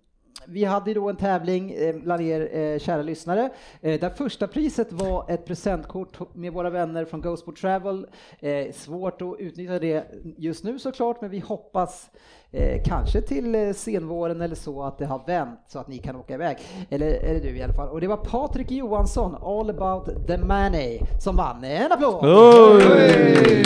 vi 0.47 0.63
hade 0.63 0.89
ju 0.89 0.93
då 0.93 1.09
en 1.09 1.15
tävling 1.15 1.71
eh, 1.71 1.95
bland 1.95 2.21
er 2.21 2.57
eh, 2.57 2.79
kära 2.79 3.01
lyssnare 3.01 3.49
eh, 3.81 3.99
där 3.99 4.09
första 4.09 4.47
priset 4.47 4.91
var 4.91 5.25
ett 5.31 5.45
presentkort 5.45 6.35
med 6.35 6.53
våra 6.53 6.69
vänner 6.69 7.05
från 7.05 7.21
Ghostboard 7.21 7.57
Travel. 7.57 8.07
Eh, 8.39 8.71
svårt 8.73 9.21
att 9.21 9.35
utnyttja 9.39 9.79
det 9.79 10.05
just 10.37 10.63
nu 10.63 10.79
såklart, 10.79 11.21
men 11.21 11.29
vi 11.29 11.39
hoppas 11.39 12.09
eh, 12.53 12.81
kanske 12.85 13.21
till 13.21 13.55
eh, 13.55 13.73
senvåren 13.73 14.41
eller 14.41 14.55
så 14.55 14.83
att 14.83 14.97
det 14.97 15.05
har 15.05 15.21
vänt 15.27 15.59
så 15.67 15.79
att 15.79 15.87
ni 15.87 15.97
kan 15.97 16.15
åka 16.15 16.33
iväg. 16.33 16.57
Eller, 16.89 17.07
eller 17.07 17.39
du 17.39 17.57
i 17.57 17.63
alla 17.63 17.73
fall. 17.73 17.89
Och 17.89 18.01
det 18.01 18.07
var 18.07 18.17
Patrik 18.17 18.71
Johansson, 18.71 19.35
All 19.41 19.69
about 19.69 20.27
the 20.27 20.37
money, 20.37 20.99
som 21.19 21.35
vann. 21.35 21.63
En 21.63 21.91
applåd! 21.91 22.19
Oj! 22.25 23.63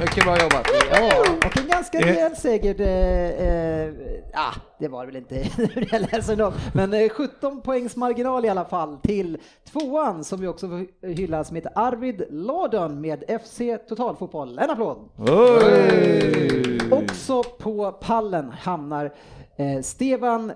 Mycket 0.00 0.24
bra 0.24 0.38
jobbat. 0.42 0.66
Ja, 0.92 1.20
och 1.46 1.56
en 1.56 1.68
ganska 1.68 1.98
Eh. 1.98 2.04
rejäl 2.06 2.36
seger. 2.36 2.80
Eh, 2.80 3.48
eh, 3.48 3.92
ah, 4.34 4.54
det 4.78 4.88
var 4.88 5.00
det 5.00 5.06
väl 5.06 5.16
inte 5.16 5.34
hur 5.56 5.88
jag 5.92 6.00
läser 6.00 6.36
dem. 6.36 6.52
Men 6.74 6.92
eh, 6.94 7.08
17 7.08 7.60
poängs 7.60 7.96
marginal 7.96 8.44
i 8.44 8.48
alla 8.48 8.64
fall 8.64 8.96
till 9.02 9.38
tvåan 9.72 10.24
som 10.24 10.40
vi 10.40 10.46
också 10.46 10.68
får 10.68 11.06
hylla 11.06 11.44
som 11.44 11.56
heter 11.56 11.72
Arvid 11.74 12.22
Lordon 12.30 13.00
med 13.00 13.24
FC 13.44 13.60
Totalfotboll. 13.88 14.58
En 14.58 14.70
applåd! 14.70 14.98
Oj! 15.18 16.78
Också 16.90 17.42
på 17.42 17.92
pallen 18.28 18.52
hamnar 18.52 19.12
eh, 19.56 19.82
Stevan 19.82 20.52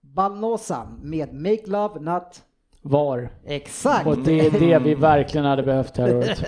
Balnosa 0.00 0.86
med 1.02 1.34
Make 1.34 1.62
Love 1.66 2.00
Not 2.00 2.42
Var. 2.82 3.28
Exakt! 3.44 4.06
Och 4.06 4.18
det 4.18 4.40
är 4.40 4.50
det 4.50 4.78
vi 4.78 4.94
verkligen 4.94 5.44
hade 5.44 5.62
behövt 5.62 5.96
här 5.96 6.16
året. 6.16 6.38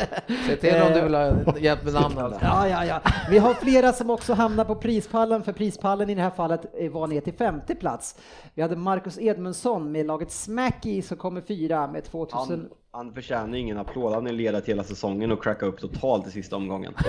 Se 0.46 0.56
till 0.56 0.82
om 0.82 0.92
du 0.92 1.00
vill 1.00 1.14
ha 1.14 1.58
hjälp 1.58 1.84
med 1.84 1.92
namnen. 1.92 2.34
Ja, 2.42 2.68
ja, 2.68 2.84
ja. 2.84 3.00
Vi 3.30 3.38
har 3.38 3.54
flera 3.54 3.92
som 3.92 4.10
också 4.10 4.34
hamnar 4.34 4.64
på 4.64 4.74
prispallen, 4.74 5.42
för 5.42 5.52
prispallen 5.52 6.10
i 6.10 6.14
det 6.14 6.22
här 6.22 6.30
fallet 6.30 6.60
eh, 6.78 6.90
var 6.90 7.06
ner 7.06 7.20
till 7.20 7.34
femte 7.34 7.74
plats. 7.74 8.16
Vi 8.54 8.62
hade 8.62 8.76
Marcus 8.76 9.18
Edmundsson 9.18 9.92
med 9.92 10.06
laget 10.06 10.30
Smacky 10.30 11.02
som 11.02 11.16
kommer 11.16 11.40
fyra 11.40 11.86
med 11.86 12.04
2000... 12.04 12.38
Han, 12.38 12.68
han 12.92 13.14
förtjänar 13.14 13.56
ingen 13.58 13.78
applåd, 13.78 14.12
han 14.14 14.26
är 14.26 14.32
ledare 14.32 14.62
till 14.62 14.74
hela 14.74 14.84
säsongen 14.84 15.32
och 15.32 15.42
cracka 15.42 15.66
upp 15.66 15.80
totalt 15.80 16.26
i 16.26 16.30
sista 16.30 16.56
omgången. 16.56 16.94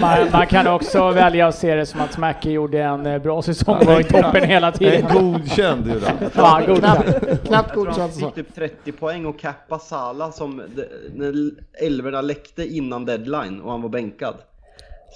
Man, 0.00 0.30
man 0.32 0.46
kan 0.46 0.66
också 0.66 1.10
välja 1.10 1.46
att 1.46 1.54
se 1.54 1.74
det 1.74 1.86
som 1.86 2.00
att 2.00 2.12
Smacky 2.12 2.50
gjorde 2.50 2.82
en 2.82 3.06
eh, 3.06 3.18
bra 3.22 3.42
säsong 3.42 3.76
och 3.76 3.84
var 3.86 4.00
i 4.00 4.04
toppen 4.04 4.44
hela 4.44 4.72
tiden. 4.72 5.06
En 5.06 5.32
godkänd 5.32 5.86
gjorde 5.86 6.06
han. 6.20 6.30
Ja, 6.36 6.62
godkänd. 6.66 7.38
Knappt 7.46 7.74
godkänt 7.74 7.98
han 7.98 8.10
fick 8.10 8.34
typ 8.34 8.54
30 8.54 8.92
poäng 8.92 9.26
och 9.26 9.38
cappa 9.40 9.78
Sala 9.78 10.32
som 10.32 10.62
de- 10.74 10.84
när 11.14 11.50
elverna 11.86 12.20
läckte 12.20 12.66
innan 12.66 13.04
deadline 13.04 13.60
och 13.60 13.70
han 13.70 13.82
var 13.82 13.88
bänkad. 13.88 14.34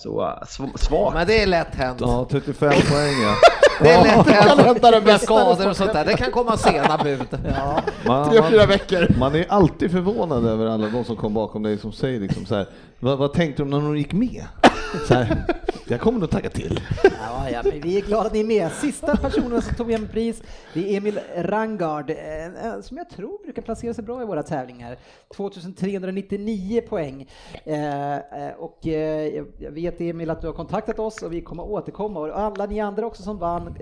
Så 0.02 0.20
sv- 0.46 0.76
svagt. 0.78 1.14
Men 1.14 1.26
det 1.26 1.42
är 1.42 1.46
lätt 1.46 1.74
hänt. 1.74 1.98
Ja, 2.00 2.26
35 2.30 2.70
poäng 2.70 3.22
ja. 3.22 3.34
Det 3.80 3.90
är 3.90 4.04
lätt 4.04 4.26
hänt 4.66 4.82
med 4.82 5.04
bästa 5.04 5.24
skador 5.26 5.68
och 5.68 5.76
sånt 5.76 5.92
där. 5.92 6.04
Det 6.04 6.16
kan 6.16 6.30
komma 6.30 6.56
sena 6.56 6.98
bud. 7.04 7.26
Man, 8.06 8.30
Tre, 8.30 8.42
fyra 8.50 8.66
veckor. 8.66 9.06
man 9.18 9.34
är 9.34 9.46
alltid 9.48 9.90
förvånad 9.90 10.46
över 10.46 10.66
alla 10.66 10.87
de 10.88 11.04
som 11.04 11.16
kom 11.16 11.34
bakom 11.34 11.62
dig 11.62 11.78
som 11.78 11.92
säger 11.92 12.20
liksom 12.20 12.46
så 12.46 12.54
här, 12.54 12.66
vad, 13.00 13.18
vad 13.18 13.32
tänkte 13.32 13.62
de 13.62 13.70
när 13.70 13.78
de 13.80 13.96
gick 13.96 14.12
med? 14.12 14.44
Så 15.09 15.14
här, 15.14 15.44
jag 15.88 16.01
kommer 16.01 16.20
nog 16.20 16.31
tagga 16.31 16.51
till. 16.51 16.81
Ja, 17.05 17.51
ja, 17.51 17.62
men 17.64 17.81
vi 17.81 17.96
är 17.98 18.03
glada 18.03 18.27
att 18.27 18.33
ni 18.33 18.40
är 18.40 18.44
med. 18.44 18.72
Sista 18.72 19.16
personen 19.16 19.62
som 19.62 19.74
tog 19.77 19.90
hem 19.92 20.09
pris, 20.09 20.42
det 20.74 20.92
är 20.94 20.96
Emil 20.96 21.20
Rangard, 21.37 22.11
eh, 22.11 22.44
eh, 22.46 22.81
som 22.81 22.96
jag 22.96 23.11
tror 23.11 23.42
brukar 23.44 23.62
placera 23.62 23.94
sig 23.94 24.05
bra 24.05 24.22
i 24.22 24.24
våra 24.24 24.42
tävlingar. 24.42 24.96
2399 25.37 26.81
poäng. 26.88 27.29
Eh, 27.64 28.16
Och 28.59 28.79
jag- 28.83 29.70
vet 29.70 30.01
Emil 30.01 30.31
att 30.31 30.40
du 30.40 30.46
har 30.46 30.55
kontaktat 30.55 30.98
oss 30.98 31.22
och 31.22 31.33
vi 31.33 31.40
kommer 31.40 31.62
återkomma. 31.62 32.20
Och 32.20 32.38
alla 32.38 32.66
ni 32.66 32.81
andra 32.81 33.07
också 33.07 33.22
som 33.22 33.38
vann, 33.38 33.77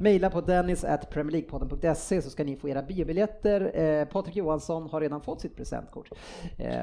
mejla 0.00 0.30
på 0.30 0.40
dennis 0.40 0.84
at 0.84 1.10
premierleaguepodden.se 1.10 2.22
så 2.22 2.30
ska 2.30 2.44
ni 2.44 2.56
få 2.56 2.68
era 2.68 2.82
biobiljetter. 2.82 4.04
Patrik 4.04 4.36
Johansson 4.36 4.88
har 4.90 5.00
redan 5.00 5.20
fått 5.20 5.40
sitt 5.40 5.56
presentkort. 5.56 6.08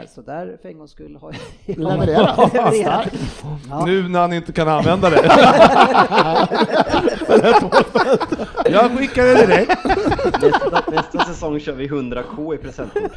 Så 0.09 0.21
där 0.21 0.57
för 0.61 0.69
en 0.69 0.77
gångs 0.77 0.91
skull 0.91 1.15
har 1.21 1.35
jag 1.65 1.77
Levererat. 1.77 3.13
Ja. 3.69 3.85
Nu 3.85 4.07
när 4.07 4.19
han 4.19 4.33
inte 4.33 4.51
kan 4.51 4.67
använda 4.67 5.09
det. 5.09 5.21
jag 8.65 8.97
skickar 8.97 9.23
det 9.23 9.45
direkt. 9.47 9.85
Nästa, 10.41 10.83
nästa 10.91 11.19
säsong 11.25 11.59
kör 11.59 11.73
vi 11.73 11.87
100k 11.87 12.55
i 12.55 12.57
presentkort. 12.57 13.11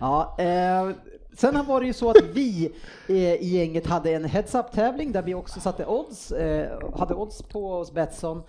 ja, 0.00 0.36
eh, 0.38 0.88
sen 1.36 1.66
var 1.66 1.80
det 1.80 1.86
ju 1.86 1.92
så 1.92 2.10
att 2.10 2.24
vi 2.32 2.72
eh, 3.08 3.16
i 3.16 3.56
gänget 3.56 3.86
hade 3.86 4.10
en 4.10 4.24
heads-up-tävling 4.24 5.12
där 5.12 5.22
vi 5.22 5.34
också 5.34 5.60
satte 5.60 5.86
odds, 5.86 6.32
eh, 6.32 6.68
hade 6.98 7.14
odds 7.14 7.42
på 7.42 7.72
oss 7.72 7.92
Betsson. 7.92 8.42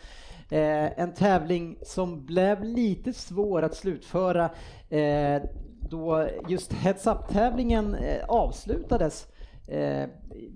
Eh, 0.49 0.99
en 0.99 1.13
tävling 1.13 1.77
som 1.81 2.25
blev 2.25 2.63
lite 2.63 3.13
svår 3.13 3.61
att 3.61 3.75
slutföra 3.75 4.49
eh, 4.89 5.41
då 5.89 6.27
just 6.47 6.73
heads-up-tävlingen 6.73 7.95
eh, 7.95 8.25
avslutades 8.27 9.27
eh, 9.67 10.07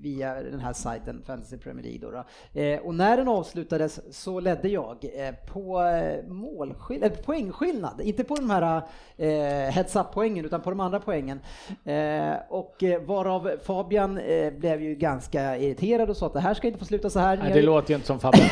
via 0.01 0.33
den 0.43 0.59
här 0.59 0.73
sajten 0.73 1.21
Fantasy 1.27 1.57
Premier 1.57 1.83
League. 1.85 1.99
Då, 2.01 2.11
då. 2.53 2.61
Eh, 2.61 2.79
och 2.79 2.95
när 2.95 3.17
den 3.17 3.27
avslutades 3.27 3.99
så 4.17 4.39
ledde 4.39 4.67
jag 4.69 5.05
eh, 5.15 5.35
på 5.53 5.81
eh, 5.81 6.29
målskill- 6.31 7.03
eh, 7.03 7.09
poängskillnad, 7.11 8.01
inte 8.01 8.23
på 8.23 8.35
de 8.35 8.49
här 8.49 8.81
eh, 9.17 9.29
heads 9.73 9.95
up-poängen 9.95 10.45
utan 10.45 10.61
på 10.61 10.69
de 10.69 10.79
andra 10.79 10.99
poängen. 10.99 11.39
Eh, 11.85 12.33
och 12.49 12.83
eh, 12.83 13.01
varav 13.01 13.51
Fabian 13.63 14.17
eh, 14.17 14.53
blev 14.53 14.81
ju 14.81 14.95
ganska 14.95 15.57
irriterad 15.57 16.09
och 16.09 16.17
sa 16.17 16.25
att 16.25 16.33
det 16.33 16.39
här 16.39 16.53
ska 16.53 16.67
inte 16.67 16.79
få 16.79 16.85
sluta 16.85 17.09
så 17.09 17.19
här. 17.19 17.37
Nej, 17.37 17.51
det 17.53 17.61
låter 17.61 17.89
ju 17.89 17.95
inte 17.95 18.07
som 18.07 18.19
Fabbe. 18.19 18.37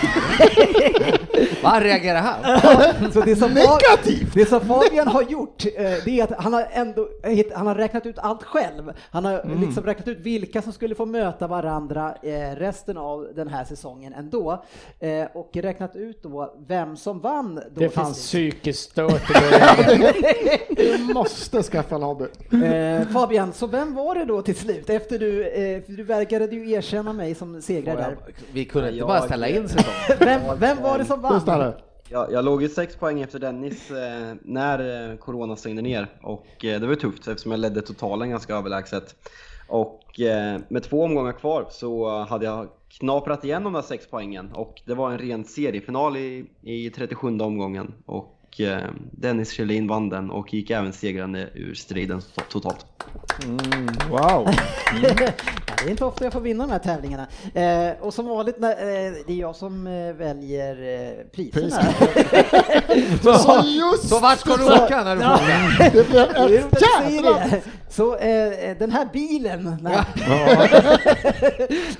Vad 1.63 1.83
reagerar 1.83 2.21
han? 2.21 3.11
Så 3.11 3.21
det 3.21 3.35
som 3.35 3.49
Negativt! 3.53 4.33
Det 4.33 4.45
som 4.45 4.59
Fabian 4.61 5.07
har 5.07 5.23
gjort, 5.23 5.65
eh, 5.65 5.71
det 6.05 6.19
är 6.19 6.23
att 6.23 6.43
han 6.43 6.53
har 6.53 6.67
ändå 6.71 7.07
han 7.55 7.67
har 7.67 7.75
räknat 7.75 8.05
ut 8.05 8.19
allt 8.19 8.43
själv. 8.43 8.93
Han 9.11 9.25
har 9.25 9.37
Mm. 9.39 9.61
liksom 9.61 9.83
räknat 9.83 10.07
ut 10.07 10.19
vilka 10.19 10.61
som 10.61 10.73
skulle 10.73 10.95
få 10.95 11.05
möta 11.17 11.47
varandra 11.47 12.15
eh, 12.23 12.55
resten 12.55 12.97
av 12.97 13.27
den 13.35 13.47
här 13.47 13.63
säsongen 13.63 14.13
ändå. 14.13 14.63
Eh, 14.99 15.25
och 15.33 15.49
räknat 15.53 15.95
ut 15.95 16.23
då 16.23 16.53
vem 16.67 16.97
som 16.97 17.19
vann. 17.19 17.55
Då 17.55 17.61
Det 17.73 17.89
fanns 17.89 18.17
psykiskt 18.17 18.91
stört. 18.91 19.21
Du 20.77 21.13
måste 21.13 21.63
skaffa 21.63 21.95
en 21.95 22.03
hobby. 22.03 22.25
Eh, 22.65 23.07
Fabian, 23.07 23.53
så 23.53 23.67
vem 23.67 23.95
var 23.95 24.15
det 24.15 24.25
då 24.25 24.41
till 24.41 24.55
slut? 24.55 24.89
Efter 24.89 25.19
du, 25.19 25.43
du 25.87 26.03
verkade 26.03 26.55
ju 26.55 26.71
erkänna 26.71 27.13
mig 27.13 27.35
som 27.35 27.61
segrare 27.61 27.97
där. 27.97 28.17
Vi 28.51 28.65
kunde 28.65 28.91
inte 28.91 29.05
bara 29.05 29.21
ställa 29.21 29.47
in 29.47 29.69
säsongen. 29.69 29.99
Vem, 30.19 30.59
vem 30.59 30.81
var 30.81 30.97
det 30.97 31.05
som 31.05 31.21
vann? 31.21 31.73
Jag, 32.09 32.31
jag 32.31 32.45
låg 32.45 32.61
ju 32.61 32.69
sex 32.69 32.95
poäng 32.95 33.21
efter 33.21 33.39
Dennis 33.39 33.91
eh, 33.91 34.35
när 34.41 35.09
eh, 35.11 35.17
Corona 35.17 35.55
stängde 35.55 35.81
ner 35.81 36.07
och 36.21 36.65
eh, 36.65 36.79
det 36.79 36.87
var 36.87 36.95
tufft 36.95 37.27
eftersom 37.27 37.51
jag 37.51 37.59
ledde 37.59 37.81
totalen 37.81 38.29
ganska 38.29 38.55
överlägset. 38.55 39.15
Och 39.67 40.19
eh, 40.19 40.59
med 40.67 40.83
två 40.83 41.03
omgångar 41.03 41.31
kvar 41.33 41.65
så 41.69 42.19
hade 42.29 42.45
jag 42.45 42.67
knaprat 42.89 43.43
igen 43.45 43.63
de 43.63 43.73
där 43.73 43.81
sex 43.81 44.07
poängen 44.09 44.51
och 44.53 44.81
det 44.85 44.93
var 44.93 45.11
en 45.11 45.17
ren 45.17 45.45
seriefinal 45.45 46.17
i, 46.17 46.45
i 46.61 46.89
37 46.89 47.27
omgången 47.27 47.93
och 48.05 48.61
eh, 48.61 48.89
Dennis 49.11 49.51
Kjellin 49.51 49.87
vann 49.87 50.09
den 50.09 50.29
och 50.31 50.53
gick 50.53 50.69
även 50.69 50.93
segrande 50.93 51.49
ur 51.55 51.73
striden 51.73 52.19
to- 52.19 52.41
totalt. 52.51 52.85
Wow. 54.09 54.49
Ja, 55.79 55.83
det 55.83 55.89
är 55.89 55.91
inte 55.91 56.05
ofta 56.05 56.23
jag 56.23 56.33
får 56.33 56.41
vinna 56.41 56.63
de 56.65 56.71
här 56.71 56.79
tävlingarna. 56.79 57.27
Eh, 57.53 57.91
och 58.01 58.13
som 58.13 58.27
vanligt, 58.27 58.59
när, 58.59 58.71
eh, 58.71 59.13
det 59.27 59.33
är 59.33 59.37
jag 59.37 59.55
som 59.55 59.87
eh, 59.87 60.13
väljer 60.13 60.75
eh, 60.81 61.25
priserna. 61.35 61.83
Så 63.37 63.63
just 63.67 64.09
Så 64.09 64.19
vart 64.19 64.39
ska 64.39 64.55
du 64.55 64.63
åka 64.65 65.03
när 65.03 65.15
du 65.15 65.21
får 65.21 66.13
det 66.43 66.47
blev 66.47 66.65
ett 66.65 66.81
jävla... 67.11 67.45
Så 67.97 68.15
eh, 68.15 68.77
den 68.79 68.91
här 68.91 69.07
bilen, 69.13 69.77
nej, 69.81 69.99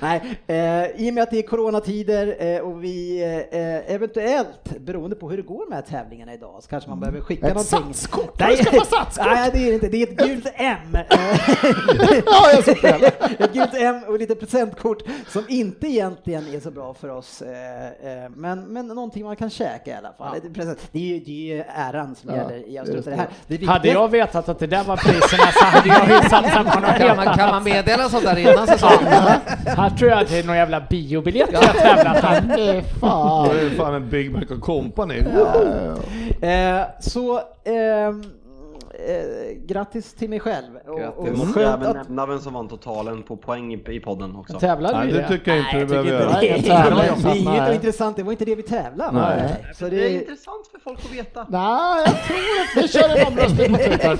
nej 0.00 0.20
eh, 0.46 1.00
i 1.06 1.10
och 1.10 1.14
med 1.14 1.22
att 1.22 1.30
det 1.30 1.38
är 1.38 1.42
coronatider 1.42 2.36
eh, 2.38 2.60
och 2.60 2.84
vi 2.84 3.22
eh, 3.50 3.94
eventuellt, 3.94 4.78
beroende 4.80 5.16
på 5.16 5.30
hur 5.30 5.36
det 5.36 5.42
går 5.42 5.70
med 5.70 5.86
tävlingarna 5.86 6.34
idag, 6.34 6.58
så 6.62 6.68
kanske 6.68 6.90
man 6.90 7.00
behöver 7.00 7.20
skicka 7.20 7.46
Ett 7.46 7.54
någonting. 7.54 7.94
satskort! 7.94 8.40
Nej, 8.40 8.56
Du 8.56 8.62
ska 8.64 8.70
få 8.80 8.84
satskort! 8.84 9.26
nej, 9.34 9.50
det 9.52 9.58
är 9.58 9.66
det 9.66 9.74
inte. 9.74 9.88
Det 9.88 10.02
är 10.02 10.06
ett 10.06 10.16
gult 10.16 10.46
M. 10.54 10.76
Ja, 12.26 12.50
jag 12.52 12.68
ett 13.40 13.52
gult 13.52 13.74
M 13.74 14.00
och 14.08 14.18
lite 14.18 14.34
presentkort 14.34 15.02
som 15.28 15.44
inte 15.48 15.86
egentligen 15.86 16.54
är 16.54 16.60
så 16.60 16.70
bra 16.70 16.94
för 16.94 17.08
oss. 17.08 17.42
eh, 17.42 17.86
eh, 18.24 18.30
Men, 18.36 18.60
men 18.64 18.86
någonting 18.86 19.24
man 19.24 19.36
kan 19.36 19.50
käka 19.50 19.90
i 19.90 19.94
alla 19.94 20.12
fall. 20.12 20.36
Present- 20.54 20.88
Det 20.92 20.98
är 20.98 21.02
ju, 21.02 21.18
det 21.20 21.30
är 21.52 21.56
ju 21.56 21.62
äran 21.74 22.14
som 22.14 22.30
Ja, 22.30 22.36
gäller 22.66 22.96
i 22.98 23.00
det. 23.00 23.14
Här, 23.16 23.28
det 23.46 23.64
Hade 23.66 23.88
jag 23.88 24.08
vetat 24.10 24.48
att 24.48 24.58
det 24.58 24.66
där 24.66 24.84
var 24.84 24.96
priserna 24.96 25.52
så 25.52 25.64
hade 25.64 25.87
jag 25.88 26.08
ju 26.22 26.28
satsat 26.28 26.72
på 26.74 26.80
något 26.80 26.96
Kan 26.96 27.06
helt 27.08 27.16
man, 27.24 27.36
kan 27.36 27.50
man 27.50 27.64
meddela 27.64 28.08
sånt 28.08 28.24
där 28.24 28.36
innan 28.38 28.66
säsongen? 28.66 29.12
Här 29.66 29.90
tror 29.90 30.10
jag 30.10 30.20
att 30.20 30.28
det 30.28 30.38
är 30.38 30.44
någon 30.44 30.56
jävla 30.56 30.80
biobiljett 30.80 31.48
jag 31.52 31.62
tävlat 31.62 32.24
om. 32.24 32.48
Det 32.56 32.62
är 32.62 32.74
Det 32.74 32.82
fan. 33.00 33.50
är 33.50 33.76
fan 33.76 33.94
en 33.94 34.08
Big 34.10 34.30
Mac 34.32 34.42
och 34.50 34.60
Company. 34.60 35.18
Eh, 36.40 36.80
så 37.00 37.40
ehm, 37.64 38.24
eh, 38.98 39.56
grattis 39.66 40.14
till 40.14 40.30
mig 40.30 40.40
själv. 40.40 40.76
Och, 40.86 40.98
Grattis. 40.98 41.18
och 41.18 41.26
Vi 41.26 41.30
måste 41.30 41.52
skönt 41.52 41.82
även 41.82 41.96
att 41.96 42.08
nämna 42.08 42.26
vem 42.26 42.38
som 42.38 42.52
vann 42.54 42.68
totalen 42.68 43.22
på 43.22 43.36
poäng 43.36 43.74
i, 43.74 43.82
i 43.94 44.00
podden 44.00 44.36
också. 44.36 44.58
Tävlade 44.58 44.98
Nej, 44.98 45.06
vi 45.06 45.12
det 45.12 45.28
tycker 45.28 45.50
jag 45.50 45.58
inte 45.60 45.70
Nej, 45.72 45.80
du 45.80 45.86
behöver 45.86 46.10
tycker 46.10 46.20
göra. 46.20 46.42
inte 46.56 46.68
Nej, 46.68 46.90
det. 46.90 47.12
tävling. 47.14 47.22
Det 47.22 47.28
är 47.30 47.34
inget 47.36 47.62
Nej. 47.62 47.74
intressant, 47.74 48.16
det 48.16 48.22
var 48.22 48.32
inte 48.32 48.44
det 48.44 48.54
vi 48.54 48.62
tävlade. 48.62 49.12
Nej. 49.18 49.66
Så 49.74 49.84
det 49.84 49.90
det, 49.90 50.02
är 50.10 50.20
intressant 50.20 50.66
för 50.72 50.78
folk 50.80 50.98
att 51.04 51.12
veta. 51.12 51.46
Nej, 51.48 52.04
jag 52.06 52.24
tror 52.24 52.36
att 52.38 52.84
vi 52.84 52.88
kör 52.88 53.16
en 53.16 53.26
omröstning 53.26 53.72
på 53.72 53.76
Twitter. 53.78 54.18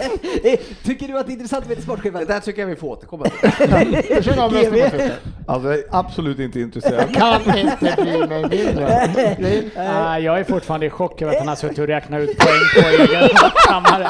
Tycker 0.85 1.09
du 1.09 1.19
att 1.19 1.27
det 1.27 1.33
är 1.33 1.35
intressant 1.35 1.69
med 1.69 1.83
sportchefen? 1.83 2.21
Det 2.21 2.25
där 2.25 2.41
tycker 2.41 2.61
jag 2.63 2.67
vi 2.69 2.77
får 2.77 2.89
återkomma 2.89 3.25
till. 3.25 3.51
Vi 4.17 4.23
kör 4.23 4.33
en 4.33 4.39
omröstning 4.39 4.83
på 4.85 4.91
Twitter. 4.91 5.13
Alltså 5.47 5.69
jag 5.69 5.79
är 5.79 5.85
absolut 5.91 6.39
inte 6.39 6.61
intresserad. 6.61 7.15
Kan 7.15 7.59
inte 7.59 7.97
bli 8.03 8.27
mig 8.27 8.43
mindre. 8.43 9.11
Det 9.39 9.65
Ah, 9.77 10.19
jag 10.19 10.41
är 10.41 10.45
fortfarande 10.45 10.87
i 10.87 10.91
chock 10.91 11.23
över 11.23 11.33
att 11.33 11.39
han 11.39 11.49
har 11.49 11.57
suttit 11.57 11.79
och 11.79 11.87
räknat 11.87 12.21
ut 12.21 12.39
poäng 12.39 12.83
på 12.83 12.89
egen 12.89 13.29
kammare. 13.69 14.09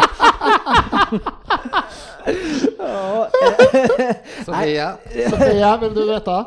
Ja, 2.78 3.30
Sofia, 4.44 4.96
Sofia, 5.30 5.76
vill 5.76 5.94
du 5.94 6.06
veta? 6.08 6.46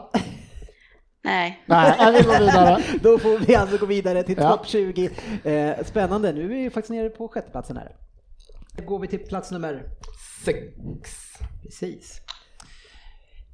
Nej, 1.24 1.64
Nej, 1.66 1.96
jag 2.00 2.12
vill 2.12 2.26
gå 2.26 2.32
vidare. 2.32 2.84
Då 3.02 3.20
får 3.20 3.38
vi 3.38 3.56
alltså 3.56 3.78
gå 3.78 3.86
vidare 3.86 4.24
till 4.24 4.38
Ja. 4.38 4.50
topp 4.50 4.68
20. 4.68 5.10
Eh, 5.44 5.86
spännande, 5.86 6.34
nu 6.34 6.44
är 6.44 6.48
vi 6.64 6.70
faktiskt 6.70 6.92
nere 6.92 7.10
på 7.10 7.28
sjätteplatsen 7.28 7.78
här. 7.78 7.96
Då 8.78 8.84
går 8.84 9.00
vi 9.00 9.08
till 9.08 9.20
plats 9.20 9.52
nummer 9.52 9.84
Sex. 10.46 10.58
Precis. 11.64 12.22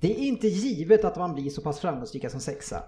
Det 0.01 0.11
är 0.11 0.17
inte 0.27 0.47
givet 0.47 1.05
att 1.05 1.15
man 1.17 1.33
blir 1.33 1.49
så 1.49 1.61
pass 1.61 1.79
framgångsrika 1.79 2.29
som 2.29 2.39
sexa. 2.39 2.83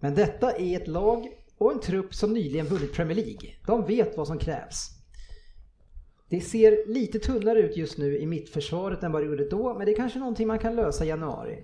Men 0.00 0.14
detta 0.14 0.52
är 0.52 0.76
ett 0.76 0.88
lag 0.88 1.26
och 1.58 1.72
en 1.72 1.80
trupp 1.80 2.14
som 2.14 2.32
nyligen 2.32 2.66
vunnit 2.66 2.92
Premier 2.94 3.16
League. 3.16 3.50
De 3.66 3.86
vet 3.86 4.16
vad 4.16 4.26
som 4.26 4.38
krävs. 4.38 4.90
Det 6.28 6.40
ser 6.40 6.86
lite 6.86 7.18
tunnare 7.18 7.58
ut 7.58 7.76
just 7.76 7.98
nu 7.98 8.18
i 8.18 8.26
mittförsvaret 8.26 9.02
än 9.02 9.12
vad 9.12 9.22
det 9.22 9.26
gjorde 9.26 9.48
då, 9.48 9.74
men 9.74 9.86
det 9.86 9.92
är 9.92 9.96
kanske 9.96 10.18
någonting 10.18 10.46
man 10.46 10.58
kan 10.58 10.76
lösa 10.76 11.04
i 11.04 11.08
januari. 11.08 11.62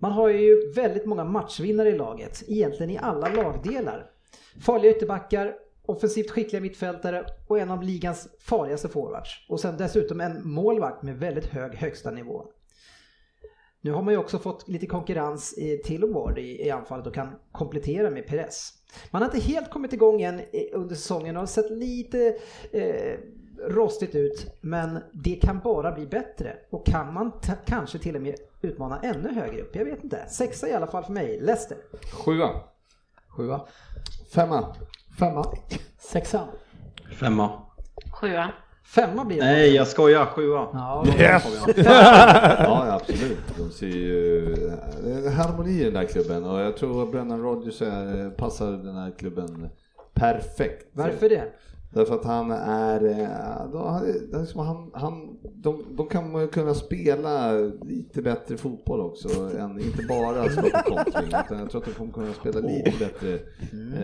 Man 0.00 0.12
har 0.12 0.28
ju 0.28 0.72
väldigt 0.72 1.06
många 1.06 1.24
matchvinnare 1.24 1.88
i 1.88 1.96
laget, 1.96 2.42
egentligen 2.48 2.90
i 2.90 2.98
alla 2.98 3.28
lagdelar. 3.28 4.10
Farliga 4.60 4.96
ytterbackar, 4.96 5.54
offensivt 5.86 6.30
skickliga 6.30 6.62
mittfältare 6.62 7.24
och 7.48 7.58
en 7.58 7.70
av 7.70 7.82
ligans 7.82 8.28
farligaste 8.40 8.88
forwards. 8.88 9.46
Och 9.48 9.60
sen 9.60 9.76
dessutom 9.76 10.20
en 10.20 10.48
målvakt 10.48 11.02
med 11.02 11.18
väldigt 11.18 11.46
hög 11.46 11.74
högsta 11.74 12.10
nivå. 12.10 12.44
Nu 13.80 13.92
har 13.92 14.02
man 14.02 14.14
ju 14.14 14.18
också 14.18 14.38
fått 14.38 14.68
lite 14.68 14.86
konkurrens 14.86 15.54
till 15.84 16.04
Ward 16.04 16.38
i, 16.38 16.66
i 16.66 16.70
anfallet 16.70 17.06
och 17.06 17.14
kan 17.14 17.28
komplettera 17.52 18.10
med 18.10 18.26
Perez. 18.26 18.72
Man 19.10 19.22
har 19.22 19.28
inte 19.34 19.46
helt 19.46 19.70
kommit 19.70 19.92
igång 19.92 20.22
än 20.22 20.40
under 20.72 20.94
säsongen 20.94 21.36
och 21.36 21.42
har 21.42 21.46
sett 21.46 21.70
lite 21.70 22.36
eh, 22.72 23.18
rostigt 23.68 24.14
ut 24.14 24.54
men 24.60 24.98
det 25.12 25.34
kan 25.34 25.58
bara 25.60 25.92
bli 25.92 26.06
bättre 26.06 26.56
och 26.70 26.86
kan 26.86 27.14
man 27.14 27.40
t- 27.40 27.52
kanske 27.66 27.98
till 27.98 28.16
och 28.16 28.22
med 28.22 28.34
utmana 28.62 29.00
ännu 29.02 29.34
högre 29.34 29.60
upp. 29.62 29.76
Jag 29.76 29.84
vet 29.84 30.04
inte. 30.04 30.28
Sexa 30.28 30.68
i 30.68 30.72
alla 30.72 30.86
fall 30.86 31.04
för 31.04 31.12
mig. 31.12 31.40
Leicester. 31.40 31.76
Sjua. 32.24 32.50
Sjua. 33.28 33.60
Femma. 34.34 34.76
Femma. 35.18 35.46
Sexa. 35.98 36.40
Femma. 37.20 37.50
Sjua. 38.12 38.52
Femma 38.84 39.24
blir 39.24 39.36
det. 39.40 39.44
Nej, 39.44 39.74
jag 39.74 39.86
skojar. 39.86 40.26
Sjua. 40.26 40.68
Ja, 40.72 41.04
Yes! 41.18 41.44
ja, 41.76 42.86
absolut. 43.00 43.38
De 43.58 43.70
ser 43.70 43.86
ju 43.86 44.44
det 45.04 45.10
är 45.10 45.30
harmoni 45.30 45.80
i 45.80 45.84
den 45.84 45.94
där 45.94 46.04
klubben 46.04 46.44
och 46.44 46.60
jag 46.60 46.76
tror 46.76 47.02
att 47.02 47.10
Brennan 47.12 47.42
Rodgers 47.42 47.78
passar 48.36 48.70
den 48.72 48.96
här 48.96 49.10
klubben 49.18 49.68
perfekt. 50.14 50.86
Varför 50.92 51.28
det? 51.28 51.44
Därför 51.94 52.14
att 52.14 52.24
han 52.24 52.50
är, 52.50 53.04
eh, 53.04 53.72
de, 53.72 54.02
det 54.32 54.38
liksom 54.38 54.60
han, 54.66 54.90
han, 54.94 55.36
de, 55.54 55.84
de 55.96 56.06
kan 56.06 56.48
kunna 56.48 56.74
spela 56.74 57.52
lite 57.84 58.22
bättre 58.22 58.56
fotboll 58.56 59.00
också, 59.00 59.28
än 59.58 59.80
inte 59.80 60.02
bara 60.08 60.48
slå 60.48 60.62
på 60.62 60.94
kontring. 60.94 61.26
Utan 61.26 61.58
jag 61.58 61.70
tror 61.70 61.80
att 61.80 61.86
de 61.86 61.92
kommer 61.94 62.12
kunna 62.12 62.32
spela 62.32 62.60
lite 62.60 62.92
bättre, 62.98 63.38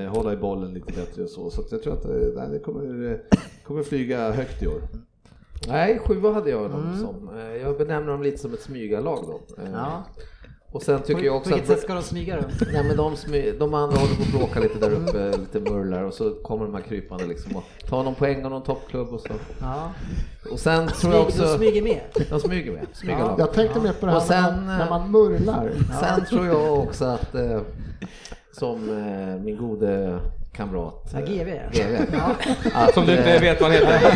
eh, 0.04 0.10
hålla 0.14 0.32
i 0.32 0.36
bollen 0.36 0.74
lite 0.74 0.92
bättre 0.92 1.22
och 1.22 1.28
så. 1.30 1.50
Så 1.50 1.62
jag 1.70 1.82
tror 1.82 1.92
att 1.92 2.02
det, 2.02 2.32
nej, 2.36 2.48
det 2.50 2.58
kommer, 2.58 3.10
eh, 3.12 3.18
kommer 3.64 3.82
flyga 3.82 4.30
högt 4.30 4.62
i 4.62 4.66
år. 4.66 4.80
Nej, 5.68 5.98
sjua 6.06 6.32
hade 6.32 6.50
jag 6.50 6.70
dem 6.70 6.96
som. 7.00 7.38
Eh, 7.38 7.56
Jag 7.56 7.78
benämner 7.78 8.12
dem 8.12 8.22
lite 8.22 8.38
som 8.38 8.52
ett 8.54 8.62
smygarlag 8.62 9.18
då. 9.26 9.62
Eh, 9.62 9.70
Ja. 9.72 10.04
Och 10.72 10.82
sen 10.82 11.02
tycker 11.02 11.20
På, 11.20 11.26
jag 11.26 11.32
på 11.32 11.38
också 11.38 11.50
vilket 11.50 11.70
att... 11.70 11.76
sätt 11.76 11.84
ska 11.84 11.94
de 11.94 12.02
smyga 12.02 12.36
då? 12.36 12.42
Nej 12.72 12.84
men 12.84 12.96
de, 12.96 13.16
smy, 13.16 13.52
de 13.52 13.74
andra 13.74 13.96
håller 13.98 14.14
på 14.14 14.22
att 14.22 14.32
bråka 14.32 14.60
lite 14.60 14.78
där 14.78 14.90
uppe, 14.90 15.36
lite 15.38 15.60
murlar 15.60 16.02
och 16.02 16.14
så 16.14 16.30
kommer 16.30 16.64
de 16.64 16.74
här 16.74 16.82
krypande 16.82 17.26
liksom 17.26 17.56
och 17.56 17.64
tar 17.88 18.02
någon 18.02 18.14
poäng 18.14 18.44
av 18.44 18.50
någon 18.50 18.62
toppklubb 18.62 19.08
och 19.08 19.20
så. 19.20 19.28
Ja. 19.60 19.90
Och 20.52 20.58
sen 20.58 20.88
tror 20.88 21.14
jag 21.14 21.32
Smyg, 21.32 21.38
de 21.38 21.44
också... 21.44 21.56
smyger 21.56 21.82
med. 21.82 22.00
De 22.30 22.40
smyger 22.40 22.72
med, 22.72 22.86
smyger 22.92 23.18
Ja. 23.18 23.34
Jag 23.38 23.52
tänkte 23.52 23.80
mer 23.80 23.92
på 23.92 24.06
det 24.06 24.12
här 24.12 24.18
Och 24.18 24.24
sen, 24.24 24.42
när, 24.42 24.50
man, 24.66 24.78
när 24.78 24.90
man 24.90 25.10
murlar. 25.10 25.72
Sen 26.00 26.24
tror 26.24 26.46
jag 26.46 26.78
också 26.78 27.04
att, 27.04 27.34
eh, 27.34 27.60
som 28.52 28.88
eh, 28.90 29.44
min 29.44 29.56
gode 29.56 30.20
kamrat 30.58 30.94
Ja, 31.12 31.18
eh, 31.18 31.24
GV. 31.24 31.48
GV 31.72 32.06
Ja. 32.12 32.34
att, 32.74 32.90
Som 32.94 33.06
du 33.06 33.12
inte 33.12 33.34
eh, 33.34 33.40
vet 33.40 33.60
vad 33.60 33.70
han 33.70 33.80
heter. 33.80 34.00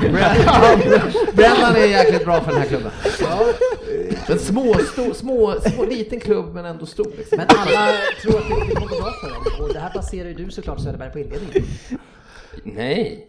Brennan- 0.00 1.12
Brennan 1.34 1.76
är 1.76 1.86
jäkligt 1.86 2.24
bra 2.24 2.40
för 2.40 2.50
den 2.52 2.60
här 2.60 2.68
klubben. 2.68 2.90
En 4.26 4.38
små, 4.38 4.74
stor, 4.92 5.14
små, 5.14 5.54
små, 5.74 5.84
liten 5.84 6.20
klubb 6.20 6.54
men 6.54 6.64
ändå 6.64 6.86
stor. 6.86 7.12
Liksom. 7.18 7.38
Men 7.38 7.46
alla 7.48 7.92
tror 8.22 8.36
att 8.36 8.48
det 8.48 8.74
kommer 8.74 8.88
gå 8.88 9.00
bra 9.02 9.12
för 9.22 9.28
dem 9.28 9.64
och 9.66 9.72
det 9.74 9.80
här 9.80 9.90
baserar 9.94 10.28
ju 10.28 10.34
du 10.34 10.50
såklart 10.50 10.80
Söderberg 10.80 11.10
på 11.12 11.18
inledningen. 11.18 11.64
Nej. 12.62 13.26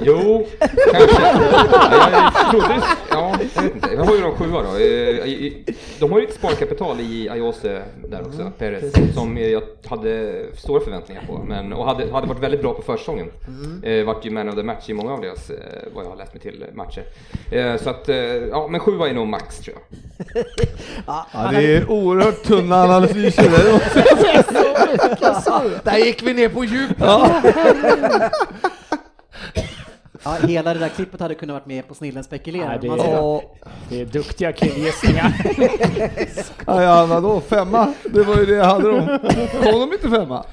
Jo, 0.00 0.46
kanske. 0.92 1.22
Ja, 1.22 2.32
Jag 2.42 2.50
trodde 2.50 2.82
Ja, 3.10 3.38
jag 3.54 3.62
vet 3.62 3.74
inte. 3.74 3.88
Jag 3.94 4.04
har 4.04 4.14
ju 4.14 4.20
de 4.20 4.34
sjua 4.36 4.62
då. 4.62 4.76
Eh, 4.78 5.52
De 6.00 6.12
har 6.12 6.20
ju 6.20 6.26
ett 6.26 6.34
sparkapital 6.34 7.00
i 7.00 7.28
Ayose 7.28 7.82
där 8.08 8.20
också, 8.26 8.52
Perez, 8.58 9.14
som 9.14 9.36
jag 9.38 9.62
hade 9.86 10.42
stora 10.56 10.80
förväntningar 10.80 11.22
på. 11.26 11.44
Men, 11.48 11.72
och 11.72 11.84
hade, 11.86 12.12
hade 12.12 12.26
varit 12.26 12.42
väldigt 12.42 12.60
bra 12.62 12.74
på 12.74 12.82
försäsongen. 12.82 13.30
Eh, 13.82 14.04
vart 14.04 14.24
ju 14.26 14.30
man 14.30 14.48
of 14.48 14.54
the 14.54 14.62
match 14.62 14.88
i 14.88 14.92
många 14.94 15.12
av 15.12 15.20
deras, 15.20 15.50
eh, 15.50 15.56
vad 15.94 16.04
jag 16.04 16.10
har 16.10 16.16
läst 16.16 16.32
mig 16.34 16.40
till, 16.42 16.64
matcher. 16.74 17.02
Så 17.78 17.90
att, 17.90 18.08
ja 18.50 18.68
men 18.70 18.80
sjua 18.80 19.08
är 19.08 19.14
nog 19.14 19.26
max 19.28 19.58
tror 19.58 19.76
jag. 19.76 19.84
Ja, 21.06 21.26
det 21.52 21.76
är 21.76 21.90
oerhört 21.90 22.42
tunna 22.42 22.82
analyser 22.84 23.42
där. 23.50 23.80
Där 25.84 25.96
gick 25.98 26.22
vi 26.22 26.34
ner 26.34 26.48
på 26.48 26.64
djupet. 26.64 26.96
Ja, 30.24 30.32
hela 30.32 30.74
det 30.74 30.80
där 30.80 30.88
klippet 30.88 31.20
hade 31.20 31.34
kunnat 31.34 31.54
varit 31.54 31.66
med 31.66 31.88
på 31.88 31.94
Snillen 31.94 32.24
spekulerar. 32.24 32.68
Nej, 32.68 32.78
det, 32.82 32.88
ser- 33.02 33.36
är, 33.36 33.40
det 33.88 34.00
är 34.00 34.04
duktiga 34.06 34.52
killgissningar. 34.52 35.32
Ja, 36.66 36.82
ja, 36.82 37.06
vadå, 37.06 37.40
femma? 37.40 37.92
Det 38.04 38.22
var 38.22 38.36
ju 38.36 38.46
det 38.46 38.54
jag 38.54 38.64
hade 38.64 38.90
dem. 38.90 39.18
Kom 39.62 39.80
de 39.80 39.92
inte 39.92 40.10
femma? 40.10 40.44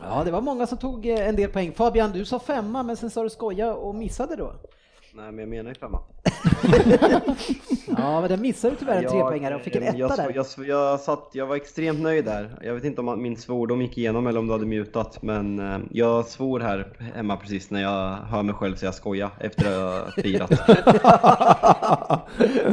Ja, 0.00 0.22
det 0.24 0.30
var 0.30 0.40
många 0.40 0.66
som 0.66 0.78
tog 0.78 1.06
eh, 1.06 1.28
en 1.28 1.36
del 1.36 1.50
poäng. 1.50 1.72
Fabian, 1.72 2.12
du 2.12 2.24
sa 2.24 2.38
femma, 2.38 2.82
men 2.82 2.96
sen 2.96 3.10
sa 3.10 3.22
du 3.22 3.30
skoja 3.30 3.74
och 3.74 3.94
missade 3.94 4.36
då. 4.36 4.52
Nej, 5.14 5.32
men 5.32 5.38
jag 5.38 5.48
menar 5.48 5.70
ju 5.70 5.74
femma. 5.74 5.98
Ja, 7.98 8.20
men 8.20 8.30
den 8.30 8.40
missade 8.40 8.74
du 8.74 8.78
tyvärr 8.78 8.96
en 8.96 9.02
Jag- 9.02 9.12
trepoängare 9.12 9.54
och 9.54 9.60
fick 9.60 9.74
en 9.76 9.82
jag, 9.82 9.94
etta 9.94 9.98
jag, 9.98 10.16
där. 10.16 10.32
jag, 10.34 10.66
jag, 10.68 11.00
satt, 11.00 11.28
jag 11.32 11.46
var 11.46 11.56
extremt 11.56 12.00
nöjd 12.00 12.24
där. 12.24 12.58
Jag 12.62 12.74
vet 12.74 12.84
inte 12.84 13.00
om 13.00 13.22
min 13.22 13.36
svordom 13.36 13.82
gick 13.82 13.98
igenom 13.98 14.26
eller 14.26 14.38
om 14.38 14.46
du 14.46 14.52
hade 14.52 14.66
mutat. 14.66 15.22
Men 15.22 15.58
eh, 15.58 15.78
jag 15.90 16.26
svor 16.26 16.60
här 16.60 16.96
hemma 17.14 17.36
precis 17.36 17.70
när 17.70 17.82
jag 17.82 18.16
hör 18.16 18.42
mig 18.42 18.54
själv 18.54 18.76
säga 18.76 18.92
skoja 18.92 19.30
efter 19.40 19.64
att 19.66 20.12
jag 20.16 20.24
firat. 20.24 20.50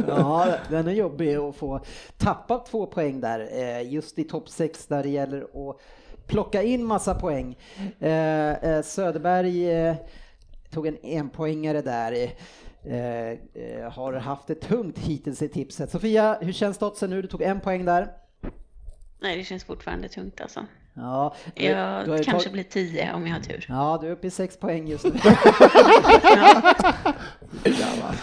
Ja, 0.08 0.46
den 0.70 0.88
är 0.88 0.92
jobbig 0.92 1.36
att 1.36 1.56
få 1.56 1.80
tappa 2.18 2.58
två 2.58 2.86
poäng 2.86 3.20
där, 3.20 3.48
eh, 3.52 3.92
just 3.92 4.18
i 4.18 4.24
topp 4.24 4.48
6 4.48 4.86
där 4.86 5.02
det 5.02 5.08
gäller 5.08 5.40
att 5.42 5.76
plocka 6.26 6.62
in 6.62 6.84
massa 6.84 7.14
poäng. 7.14 7.56
Eh, 8.00 8.52
eh, 8.52 8.82
Söderberg 8.82 9.70
eh, 9.72 9.94
tog 10.70 10.86
en 10.86 10.96
enpoängare 11.02 11.82
där. 11.82 12.12
eh, 12.12 12.30
eh, 13.30 13.90
har 13.92 14.12
haft 14.12 14.46
det 14.46 14.54
tungt 14.54 14.98
hittills 14.98 15.42
i 15.42 15.48
tipset. 15.48 15.90
Sofia, 15.90 16.38
hur 16.40 16.52
känns 16.52 16.76
statusen 16.76 17.10
nu? 17.10 17.22
Du 17.22 17.28
tog 17.28 17.42
en 17.42 17.60
poäng 17.60 17.84
där. 17.84 18.08
Nej, 19.20 19.36
det 19.38 19.44
känns 19.44 19.64
fortfarande 19.64 20.08
tungt 20.08 20.40
alltså. 20.40 20.66
Ja, 20.94 21.34
du- 21.56 21.64
Jag 21.64 22.04
du 22.06 22.10
kanske 22.24 22.32
tagit- 22.32 22.52
blir 22.52 22.62
tio 22.64 23.12
om 23.14 23.26
jag 23.26 23.34
har 23.34 23.40
tur. 23.40 23.66
Ja, 23.68 23.98
du 24.02 24.06
är 24.08 24.10
uppe 24.12 24.26
i 24.26 24.30
sex 24.30 24.56
poäng 24.56 24.88
just 24.88 25.04
nu. 25.04 25.10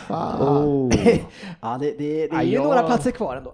Fan. 0.07 0.91
ja, 1.61 1.77
det, 1.79 1.91
det, 1.91 1.97
det 1.97 2.23
är 2.23 2.27
Ja, 2.33 2.43
ju 2.43 2.53
jag- 2.53 2.63
några 2.63 2.83
platser 2.83 3.11
kvar 3.11 3.35
ändå. 3.35 3.53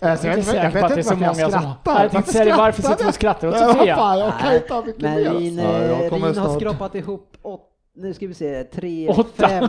Alltså, 0.00 0.26
Jag 0.26 0.34
är 0.34 0.38
inte 0.38 0.56
jag 0.56 0.62
säker 0.72 0.80
på 0.80 0.86
att 0.86 0.94
det 0.94 1.00
är 1.00 1.02
så 1.02 1.16
många 1.16 1.34
som... 1.34 1.50
skrattar. 1.50 2.02
Jag 2.02 2.10
tänkte 2.10 2.32
säga 2.32 2.44
det, 2.44 2.56
varför 2.56 2.82
sitter 2.82 3.02
du 3.02 3.08
och 3.08 3.14
skrattar 3.14 3.48
åt 3.48 3.58
Sofia? 3.58 4.16
jag 4.16 4.38
kan 4.38 4.54
inte 4.54 4.74
ha 4.74 4.84
mycket 4.84 5.02
Men 5.02 5.14
mer. 5.14 5.30
Rin, 5.30 5.58
jag 5.58 6.12
Rin 6.12 6.38
har 6.38 6.58
skrapat 6.58 6.94
ihop 6.94 7.36
åt, 7.42 7.60
nu 7.94 8.14
ska 8.14 8.26
vi 8.26 8.34
se, 8.34 8.64
tre, 8.64 9.08
Åtta. 9.08 9.48
fem, 9.48 9.68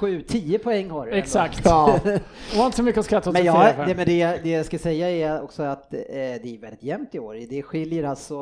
sju, 0.00 0.22
tio 0.22 0.58
poäng 0.58 0.90
har 0.90 1.06
du. 1.06 1.12
Exakt. 1.12 1.60
Ja. 1.64 1.98
Det 2.04 2.20
var 2.56 2.64
inte 2.64 2.76
så 2.76 2.82
mycket 2.82 2.98
att 3.00 3.06
skratta 3.06 3.30
åt 3.30 3.34
Men, 3.34 3.46
Sofia 3.46 3.74
jag, 3.78 3.88
det, 3.88 3.94
men 3.94 4.06
det, 4.06 4.40
det 4.42 4.50
jag 4.50 4.66
ska 4.66 4.78
säga 4.78 5.10
är 5.10 5.42
också 5.42 5.62
att 5.62 5.94
eh, 5.94 5.98
det 6.08 6.56
är 6.56 6.60
väldigt 6.60 6.82
jämnt 6.82 7.14
i 7.14 7.18
år. 7.18 7.36
Det 7.50 7.62
skiljer 7.62 8.04
alltså, 8.04 8.40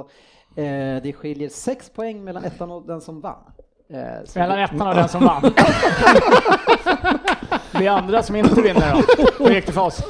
eh, 0.56 1.02
det 1.02 1.14
skiljer 1.16 1.48
sex 1.48 1.90
poäng 1.90 2.24
mellan 2.24 2.44
ettan 2.44 2.70
och 2.70 2.86
den 2.86 3.00
som 3.00 3.20
vann. 3.20 3.52
Mellan 4.34 4.58
ettan 4.58 4.88
och 4.88 4.94
den 4.94 5.08
som 5.08 5.24
vann. 5.24 5.42
Vi 7.78 7.88
andra 7.88 8.22
som 8.22 8.36
inte 8.36 8.62
vinner 8.62 8.92
då? 8.94 9.24
Hur 9.44 9.54
gick 9.54 9.66
det 9.66 9.72
för 9.72 9.80
oss? 9.80 10.02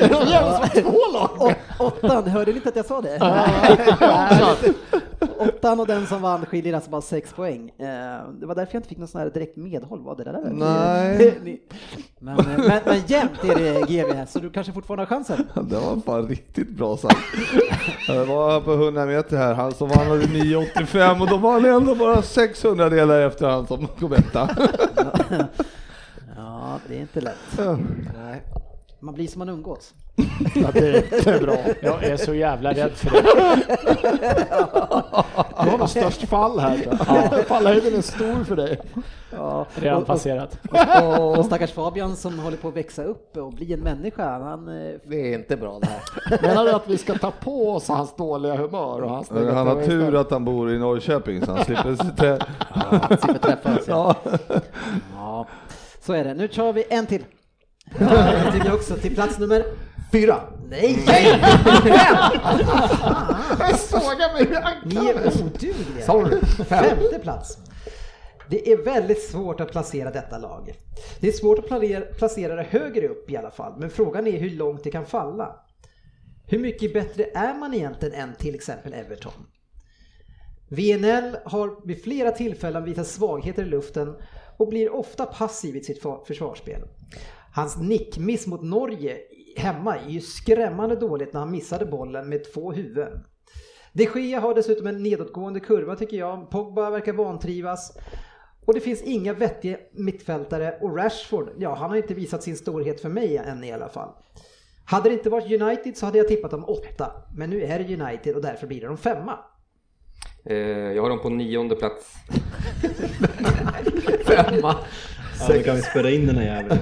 Å- 1.38 1.52
Åttan, 1.78 2.26
hörde 2.28 2.50
ni 2.50 2.56
inte 2.56 2.68
att 2.68 2.76
jag 2.76 2.86
sa 2.86 3.00
det? 3.00 3.18
Åttan 5.38 5.80
och 5.80 5.86
den 5.86 6.06
som 6.06 6.22
vann 6.22 6.46
skiljer 6.46 6.74
alltså 6.74 6.90
bara 6.90 7.00
sex 7.00 7.32
poäng. 7.32 7.70
Eh, 7.78 7.86
Det 8.40 8.46
var 8.46 8.54
därför 8.54 8.74
jag 8.74 8.78
inte 8.78 8.88
fick 8.88 8.98
någon 8.98 9.08
sån 9.08 9.20
här 9.20 9.30
direkt 9.30 9.56
medhåll. 9.56 10.00
Var 10.04 10.16
det 10.16 10.24
där? 10.24 10.40
Nej. 10.52 11.60
Men, 12.18 12.38
eh, 12.38 12.44
men, 12.58 12.80
men 12.86 13.00
jämnt 13.06 13.44
är 13.44 13.54
det 13.54 13.80
GV, 13.88 14.26
så 14.28 14.38
du 14.38 14.50
kanske 14.50 14.72
fortfarande 14.72 15.02
har 15.02 15.06
chansen. 15.06 15.48
Det 15.54 15.76
var 15.76 16.00
fan 16.06 16.28
riktigt 16.28 16.70
bra 16.70 16.96
sagt. 16.96 17.16
Det 18.06 18.24
var 18.24 18.60
på 18.60 18.72
100 18.72 19.06
meter 19.06 19.36
här, 19.36 19.54
han 19.54 19.72
som 19.72 19.88
vann 19.88 20.06
hade 20.06 20.24
9,85 20.26 21.20
och 21.20 21.28
då 21.28 21.36
var 21.36 21.52
han 21.52 21.64
ändå 21.64 21.94
bara 21.94 22.22
600 22.22 22.88
delar 22.88 23.20
efter 23.20 23.48
han 23.48 23.66
som 23.66 23.86
kom 23.86 24.12
etta. 24.12 24.48
Ja, 26.36 26.78
det 26.88 26.96
är 26.96 27.00
inte 27.00 27.20
lätt. 27.20 27.36
Nej. 27.58 28.42
Man 29.02 29.14
blir 29.14 29.26
som 29.28 29.38
man 29.38 29.48
umgås. 29.48 29.94
Ja, 30.54 30.68
det 30.72 31.26
är 31.26 31.40
bra. 31.40 31.56
Jag 31.82 32.04
är 32.04 32.16
så 32.16 32.34
jävla 32.34 32.72
rädd 32.72 32.92
för 32.92 33.10
det. 33.10 33.22
Du 35.64 35.70
har 35.70 35.78
nog 35.78 35.88
störst 35.88 36.28
fall 36.28 36.58
här. 36.58 36.86
Ja. 37.08 37.42
Fallhöjden 37.46 37.94
är 37.94 38.02
stor 38.02 38.44
för 38.44 38.56
dig. 38.56 38.80
Ja, 39.30 39.66
Redan 39.74 39.96
och, 39.96 40.00
och, 40.02 40.06
passerat. 40.06 40.58
och, 41.02 41.38
och 41.38 41.44
stackars 41.44 41.72
Fabian 41.72 42.16
som 42.16 42.38
håller 42.38 42.56
på 42.56 42.68
att 42.68 42.76
växa 42.76 43.04
upp 43.04 43.36
och 43.36 43.52
bli 43.52 43.72
en 43.72 43.80
människa. 43.80 44.38
Han, 44.38 44.68
eh, 44.68 44.94
Det 45.04 45.32
är 45.32 45.34
inte 45.38 45.56
bra 45.56 45.78
det 45.78 45.86
här. 45.86 46.42
Menar 46.42 46.64
du 46.64 46.72
att 46.72 46.88
vi 46.88 46.98
ska 46.98 47.14
ta 47.14 47.30
på 47.30 47.70
oss 47.70 47.88
hans 47.88 48.16
dåliga 48.16 48.56
humör 48.56 49.02
och 49.02 49.10
hans 49.10 49.30
Han 49.30 49.66
har 49.66 49.84
tur 49.86 50.14
att 50.20 50.30
han 50.30 50.44
bor 50.44 50.72
i 50.72 50.78
Norrköping 50.78 51.46
så 51.46 51.52
han 51.52 51.64
slipper 51.64 52.42
han 52.58 53.18
slipper 53.18 53.38
träffa 53.38 53.74
oss. 53.78 53.84
Ja. 53.88 54.14
Ja. 54.48 54.58
ja, 55.16 55.46
så 56.00 56.12
är 56.12 56.24
det. 56.24 56.34
Nu 56.34 56.48
kör 56.48 56.72
vi 56.72 56.84
en 56.90 57.06
till. 57.06 57.24
Ja, 57.98 58.06
det 58.44 58.52
tycker 58.52 58.66
jag 58.66 58.74
också. 58.74 58.96
Till 58.96 59.14
plats 59.14 59.38
nummer 59.38 59.64
fyra. 60.12 60.40
Nej! 60.68 60.98
Jag 63.58 63.78
sågar 63.78 64.32
mig 64.32 64.42
i 64.42 64.94
Ni 64.94 65.08
är 65.10 65.26
odugliga. 65.44 66.06
Sorry. 66.06 66.40
Femte 66.64 67.18
plats. 67.22 67.58
Det 68.50 68.72
är 68.72 68.76
väldigt 68.84 69.22
svårt 69.22 69.60
att 69.60 69.70
placera 69.72 70.10
detta 70.10 70.38
lag. 70.38 70.74
Det 71.20 71.28
är 71.28 71.32
svårt 71.32 71.58
att 71.58 71.66
placera, 71.66 72.00
placera 72.00 72.54
det 72.56 72.62
högre 72.62 73.08
upp 73.08 73.30
i 73.30 73.36
alla 73.36 73.50
fall, 73.50 73.72
men 73.78 73.90
frågan 73.90 74.26
är 74.26 74.38
hur 74.38 74.50
långt 74.50 74.84
det 74.84 74.90
kan 74.90 75.06
falla. 75.06 75.56
Hur 76.46 76.58
mycket 76.58 76.92
bättre 76.92 77.24
är 77.34 77.54
man 77.54 77.74
egentligen 77.74 78.14
än 78.14 78.34
till 78.38 78.54
exempel 78.54 78.94
Everton? 78.94 79.32
VNL 80.68 81.36
har 81.44 81.86
vid 81.86 82.02
flera 82.02 82.30
tillfällen 82.30 82.84
visat 82.84 83.06
svagheter 83.06 83.62
i 83.62 83.66
luften 83.66 84.14
och 84.56 84.68
blir 84.68 84.94
ofta 84.94 85.26
passiv 85.26 85.76
i 85.76 85.80
sitt 85.84 86.02
för- 86.02 86.24
försvarsspel. 86.26 86.82
Hans 87.54 87.76
nickmiss 87.76 88.46
mot 88.46 88.62
Norge 88.62 89.16
hemma 89.56 89.96
är 89.98 90.08
ju 90.08 90.20
skrämmande 90.20 90.96
dåligt 90.96 91.32
när 91.32 91.40
han 91.40 91.50
missade 91.50 91.86
bollen 91.86 92.28
med 92.28 92.52
två 92.52 92.72
huvuden. 92.72 93.24
De 93.92 94.04
Gea 94.04 94.40
har 94.40 94.54
dessutom 94.54 94.86
en 94.86 95.02
nedåtgående 95.02 95.60
kurva 95.60 95.96
tycker 95.96 96.16
jag. 96.16 96.50
Pogba 96.50 96.90
verkar 96.90 97.12
vantrivas. 97.12 97.96
Och 98.66 98.74
det 98.74 98.80
finns 98.80 99.02
inga 99.02 99.32
vettiga 99.32 99.76
mittfältare 99.92 100.78
och 100.80 100.96
Rashford, 100.96 101.50
ja 101.58 101.74
han 101.74 101.90
har 101.90 101.96
inte 101.96 102.14
visat 102.14 102.42
sin 102.42 102.56
storhet 102.56 103.00
för 103.00 103.08
mig 103.08 103.36
än 103.36 103.64
i 103.64 103.72
alla 103.72 103.88
fall. 103.88 104.08
Hade 104.84 105.08
det 105.08 105.12
inte 105.12 105.30
varit 105.30 105.62
United 105.62 105.96
så 105.96 106.06
hade 106.06 106.18
jag 106.18 106.28
tippat 106.28 106.50
dem 106.50 106.64
åtta, 106.64 107.12
men 107.36 107.50
nu 107.50 107.62
är 107.62 107.78
det 107.78 108.02
United 108.02 108.36
och 108.36 108.42
därför 108.42 108.66
blir 108.66 108.80
det 108.80 108.86
de 108.86 108.96
femma. 108.96 109.38
Eh, 110.44 110.56
jag 110.56 111.02
har 111.02 111.08
dem 111.08 111.20
på 111.20 111.28
nionde 111.28 111.76
plats. 111.76 112.14
Femma. 114.26 114.76
Ja, 115.40 115.54
då 115.54 115.62
kan 115.62 115.76
vi 115.76 115.82
spela 115.82 116.10
in 116.10 116.26
den 116.26 116.36
här 116.36 116.44
jäveln. 116.44 116.80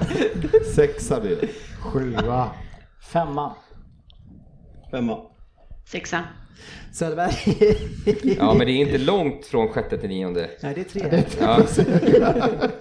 Sexa 0.75 1.19
blir 1.19 1.35
det. 1.41 1.47
Sjua. 1.79 2.49
Femma. 3.13 3.55
Femma. 4.91 5.17
Sexa. 5.85 6.23
Söderberg? 6.93 7.33
Ja, 8.39 8.53
men 8.53 8.67
det 8.67 8.71
är 8.73 8.75
inte 8.75 8.97
långt 8.97 9.45
från 9.45 9.67
sjätte 9.67 9.97
till 9.97 10.09
nionde. 10.09 10.49
Nej, 10.61 10.75
det 10.75 10.81
är 10.81 10.99
tre. 10.99 11.23
Ja. 11.39 11.59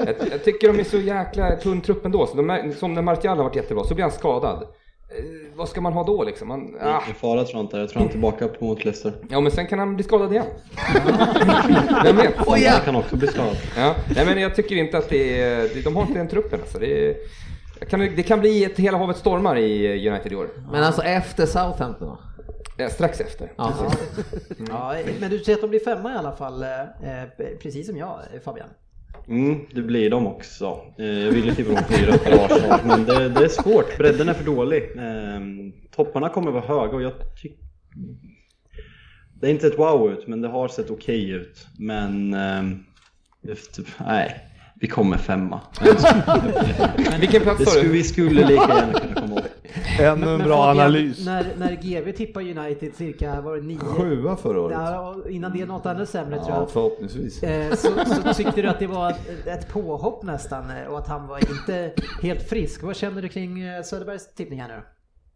Jag, 0.06 0.14
jag 0.32 0.44
tycker 0.44 0.72
de 0.72 0.80
är 0.80 0.84
så 0.84 0.98
jäkla 0.98 1.56
tunn 1.56 1.80
trupp 1.80 2.04
ändå. 2.04 2.26
Så 2.26 2.36
de 2.36 2.50
är, 2.50 2.72
som 2.72 2.94
när 2.94 3.02
Martial 3.02 3.36
har 3.36 3.44
varit 3.44 3.56
jättebra, 3.56 3.84
så 3.84 3.94
blir 3.94 4.02
han 4.02 4.12
skadad. 4.12 4.66
Eh, 5.10 5.24
vad 5.54 5.68
ska 5.68 5.80
man 5.80 5.92
ha 5.92 6.04
då 6.04 6.24
liksom? 6.24 6.48
Man, 6.48 6.76
ah. 6.80 7.00
Ingen 7.04 7.14
fara 7.14 7.44
tror 7.44 7.56
jag 7.56 7.64
inte. 7.64 7.76
Jag 7.76 7.88
tror 7.88 7.98
han 7.98 8.08
är 8.08 8.12
tillbaka 8.12 8.44
upp 8.44 8.60
mot 8.60 8.84
Leicester. 8.84 9.12
Ja, 9.30 9.40
men 9.40 9.52
sen 9.52 9.66
kan 9.66 9.78
han 9.78 9.94
bli 9.94 10.04
skadad 10.04 10.32
igen. 10.32 10.46
Vem 12.04 12.16
vet? 12.16 12.36
Han 12.36 12.80
kan 12.84 12.96
också 12.96 13.16
bli 13.16 13.28
skadad. 13.28 13.56
Ja. 13.76 13.94
Nej, 14.16 14.26
men 14.26 14.38
jag 14.40 14.54
tycker 14.54 14.76
inte 14.76 14.98
att 14.98 15.08
det 15.08 15.40
är, 15.42 15.56
det- 15.74 15.84
de 15.84 15.96
har 15.96 16.02
inte 16.02 16.18
den 16.18 16.28
truppen 16.28 16.60
alltså. 16.60 16.78
Det, 16.78 17.08
är, 17.10 17.16
kan, 17.88 18.00
det 18.00 18.22
kan 18.22 18.40
bli 18.40 18.64
ett 18.64 18.78
hela 18.78 18.98
havet 18.98 19.16
stormar 19.16 19.56
i 19.58 20.08
United 20.08 20.32
i 20.32 20.36
år. 20.36 20.48
Men 20.72 20.82
alltså 20.84 21.02
efter 21.02 21.46
Southampton 21.46 22.08
då? 22.08 22.18
Eh, 22.84 22.90
Strax 22.90 23.20
efter. 23.20 23.52
Ja. 23.56 23.72
Ja, 24.68 24.94
men 25.20 25.30
du 25.30 25.38
säger 25.38 25.56
att 25.56 25.62
de 25.62 25.70
blir 25.70 25.80
femma 25.84 26.14
i 26.14 26.16
alla 26.16 26.32
fall, 26.32 26.62
eh, 26.62 26.68
precis 27.62 27.86
som 27.86 27.96
jag 27.96 28.18
Fabian. 28.44 28.68
Mm, 29.28 29.58
det 29.74 29.82
blir 29.82 30.10
de 30.10 30.26
också. 30.26 30.80
Eh, 30.98 31.06
jag 31.06 31.32
ville 31.32 31.54
tippa 31.54 31.72
dem 31.72 31.82
fyra 31.88 32.12
för 32.12 32.44
Arsenal, 32.44 32.80
men 32.84 33.04
det, 33.04 33.28
det 33.28 33.44
är 33.44 33.48
svårt. 33.48 33.98
Bredden 33.98 34.28
är 34.28 34.34
för 34.34 34.44
dålig. 34.44 34.90
Ehm, 34.98 35.72
topparna 35.90 36.28
kommer 36.28 36.50
vara 36.50 36.64
höga 36.66 36.92
och 36.96 37.02
jag 37.02 37.12
tycker... 37.42 37.58
Det 39.40 39.46
är 39.46 39.50
inte 39.50 39.66
ett 39.66 39.78
wow 39.78 40.12
ut, 40.12 40.26
men 40.26 40.40
det 40.40 40.48
har 40.48 40.68
sett 40.68 40.90
okej 40.90 41.30
ut. 41.30 41.66
Men... 41.78 42.34
ehm, 42.34 42.84
typ- 43.76 43.86
Nej, 44.06 44.40
vi 44.80 44.86
kommer 44.88 45.16
femma. 45.16 45.60
Vilken 47.20 47.42
plats 47.42 47.58
Det 47.58 47.64
sa 47.64 47.70
skulle, 47.70 47.82
du? 47.88 47.92
vi 47.92 48.02
skulle 48.04 48.46
lika 48.46 48.62
gärna 48.68 48.92
kunna 48.92 49.14
komma. 49.14 49.40
Ännu 50.00 50.30
en 50.34 50.38
bra 50.38 50.64
Fabian, 50.66 50.86
analys. 50.86 51.26
När, 51.26 51.46
när 51.58 51.72
GV 51.82 52.12
tippar 52.12 52.40
United 52.40 52.94
cirka, 52.94 53.40
var 53.40 53.56
det 53.56 53.62
nio? 53.62 53.78
Sjua 53.78 54.36
förra 54.36 54.60
året. 54.60 54.78
Ja, 54.80 55.16
innan 55.30 55.52
det 55.58 55.66
något 55.66 55.86
ännu 55.86 56.06
sämre 56.06 56.36
tror 56.36 56.48
Ja, 56.50 56.60
jag. 56.60 56.70
förhoppningsvis. 56.70 57.42
Eh, 57.42 57.74
Så, 57.74 57.88
så 58.24 58.34
tyckte 58.34 58.62
du 58.62 58.68
att 58.68 58.78
det 58.78 58.86
var 58.86 59.10
ett, 59.46 59.68
påhopp 59.68 60.22
nästan 60.24 60.70
eh, 60.70 60.86
och 60.86 60.98
att 60.98 61.08
han 61.08 61.26
var 61.26 61.38
inte 61.38 61.92
helt 62.22 62.48
frisk. 62.48 62.82
Vad 62.82 62.96
känner 62.96 63.22
du 63.22 63.28
kring 63.28 63.60
eh, 63.62 63.82
Söderbergs 63.82 64.34
tippning 64.34 64.60
här 64.60 64.68
nu? 64.68 64.82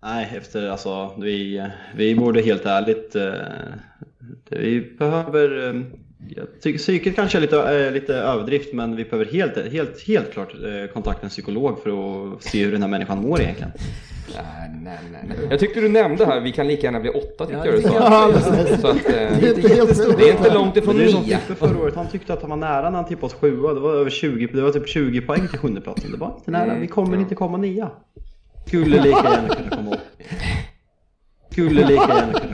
Nej, 0.03 0.33
efter 0.37 0.69
alltså 0.71 1.15
vi, 1.19 1.69
vi 1.97 2.15
borde 2.15 2.43
helt 2.43 2.67
ärligt, 2.67 3.17
vi 4.51 4.95
behöver, 4.99 5.69
eh, 5.69 5.83
jag 6.29 6.47
tycker 6.63 6.79
psyket 6.79 7.15
kanske 7.17 7.39
är 7.39 7.41
lite, 7.41 7.85
eh, 7.87 7.93
lite 7.93 8.15
överdrift 8.15 8.73
men 8.73 8.97
vi 8.97 9.05
behöver 9.05 9.33
helt, 9.33 9.73
helt, 9.73 10.07
helt 10.07 10.33
klart 10.33 10.55
eh, 10.55 10.93
kontakta 10.93 11.23
en 11.23 11.29
psykolog 11.31 11.83
för 11.83 11.91
att 12.35 12.43
se 12.43 12.65
hur 12.65 12.73
den 12.73 12.83
här 12.83 12.89
människan 12.89 13.23
mår 13.23 13.41
egentligen. 13.41 13.73
Nej, 14.35 14.99
nej, 15.13 15.25
nej. 15.29 15.37
Jag 15.51 15.61
tyckte 15.61 15.81
du 15.81 15.89
nämnde 15.89 16.27
här, 16.27 16.41
vi 16.41 16.53
kan 16.53 16.67
lika 16.67 16.83
gärna 16.87 17.01
bli 17.01 17.11
åtta 17.11 17.47
tyckte 17.47 17.59
Ja, 17.59 17.67
jag 17.67 17.75
du 17.75 17.83
det 17.83 17.89
sa. 17.89 17.99
kan 18.69 18.79
Så 18.81 18.87
att, 18.89 18.97
eh, 18.97 19.13
Det 19.13 19.49
är 19.49 19.57
inte 19.57 19.69
jättestort. 19.75 20.19
det 20.19 20.29
är 20.29 20.33
inte 20.37 20.55
långt 20.55 20.77
ifrån. 20.77 20.97
Tippe 20.97 21.55
förra 21.55 21.79
året, 21.79 21.95
han 21.95 22.09
tyckte 22.09 22.33
att 22.33 22.41
han 22.41 22.51
var 22.51 22.57
nära 22.57 22.91
när 22.91 22.97
han 22.97 23.07
tippade 23.09 23.27
oss 23.27 23.35
sjua, 23.35 23.75
det 23.75 23.81
var 23.81 23.93
över 23.95 24.11
20, 24.11 24.47
det 24.47 24.63
var 24.63 24.71
typ 24.73 24.89
20 24.89 25.21
poäng 25.21 25.49
till 25.49 25.59
sjunde 25.59 25.81
platsen. 25.81 26.11
Det 26.13 26.17
var 26.19 26.35
inte 26.39 26.51
nära, 26.51 26.75
vi 26.79 26.87
kommer 26.87 27.17
inte 27.17 27.35
komma 27.35 27.57
nia. 27.59 27.91
Skulle 28.67 28.97
lika 29.03 29.09
gärna 29.09 29.49
kunna 29.49 29.71
komma 29.71 29.91
åt. 29.91 30.01
Skulle 31.53 31.87
lika 31.87 32.09
gärna 32.09 32.33
kunna. 32.33 32.52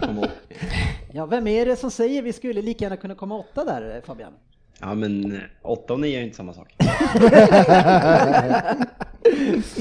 Ja, 1.19 1.27
vem 1.27 1.47
är 1.47 1.67
det 1.67 1.77
som 1.77 1.91
säger 1.91 2.23
vi 2.23 2.33
skulle 2.33 2.63
lika 2.63 2.85
gärna 2.85 2.97
kunna 2.97 3.15
komma 3.15 3.39
åtta 3.39 3.65
där 3.65 3.97
eh, 3.97 4.03
Fabian? 4.03 4.33
Ja 4.81 4.95
men 4.95 5.33
eh, 5.33 5.41
åtta 5.63 5.93
och 5.93 6.01
nio 6.01 6.17
är 6.17 6.19
ju 6.19 6.25
inte 6.25 6.37
samma 6.37 6.55
sak. 6.55 6.77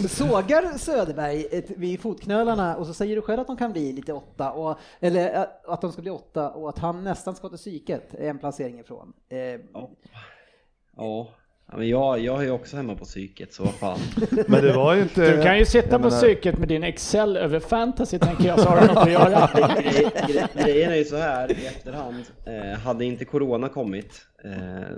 Sågar 0.09 0.77
Söderberg 0.77 1.63
vid 1.67 1.99
fotknölarna 1.99 2.75
och 2.75 2.87
så 2.87 2.93
säger 2.93 3.15
du 3.15 3.21
själv 3.21 3.39
att 3.39 3.47
de 3.47 3.57
kan 3.57 3.71
bli 3.71 3.93
lite 3.93 4.13
åtta, 4.13 4.51
och, 4.51 4.79
eller 4.99 5.35
eh, 5.35 5.45
att 5.67 5.81
de 5.81 5.91
ska 5.91 6.01
bli 6.01 6.11
åtta 6.11 6.49
och 6.49 6.69
att 6.69 6.79
han 6.79 7.03
nästan 7.03 7.35
ska 7.35 7.49
till 7.49 7.57
psyket 7.57 8.13
en 8.13 8.37
placering 8.39 8.79
ifrån. 8.79 9.13
Eh, 9.29 9.37
Ja. 9.73 9.89
Ja, 10.97 11.27
Ja, 11.71 11.77
men 11.77 11.89
jag, 11.89 12.19
jag 12.19 12.39
är 12.39 12.43
ju 12.43 12.51
också 12.51 12.77
hemma 12.77 12.95
på 12.95 13.05
psyket 13.05 13.53
så 13.53 13.63
vad 13.63 13.73
fan. 13.73 13.99
Men 14.47 14.63
det 14.63 14.73
var 14.73 14.93
ju 14.95 15.01
inte... 15.01 15.35
Du 15.37 15.43
kan 15.43 15.57
ju 15.59 15.65
sitta 15.65 15.89
på 15.99 16.03
menar- 16.03 16.17
psyket 16.21 16.57
med 16.57 16.67
din 16.67 16.83
Excel 16.83 17.37
över 17.37 17.59
fantasy 17.59 18.19
tänker 18.19 18.47
jag, 18.47 18.59
så 18.59 18.69
har 18.69 18.81
du 18.81 18.87
något 18.87 18.97
att 18.97 19.11
göra. 19.11 19.47
Gre- 19.47 20.11
gre- 20.27 20.63
Grejen 20.63 20.91
är 20.91 20.95
ju 20.95 21.05
så 21.05 21.17
här 21.17 21.51
i 21.51 21.65
efterhand. 21.67 22.23
Eh, 22.45 22.79
hade 22.79 23.05
inte 23.05 23.25
Corona 23.25 23.69
kommit 23.69 24.21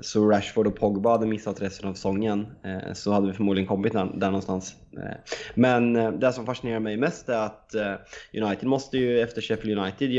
så 0.02 0.30
Rashford 0.30 0.68
och 0.68 0.76
Pogba 0.76 1.12
hade 1.12 1.26
missat 1.26 1.62
resten 1.62 1.90
av 1.90 1.94
säsongen 1.94 2.48
eh, 2.64 2.94
så 2.94 3.12
hade 3.12 3.28
vi 3.28 3.34
förmodligen 3.34 3.68
kommit 3.68 3.94
där, 3.94 4.06
någonstans. 4.26 4.76
Eh, 4.98 5.18
men 5.56 5.96
eh, 5.96 6.12
det 6.12 6.34
som 6.34 6.46
fascinerar 6.46 6.80
mig 6.80 6.98
mest 6.98 7.30
är 7.30 7.46
att 7.46 7.76
eh, 7.76 7.94
United 8.44 8.70
måste 8.70 8.98
ju 8.98 9.22
efter 9.22 9.42
Sheffield 9.42 9.80
United 9.80 10.12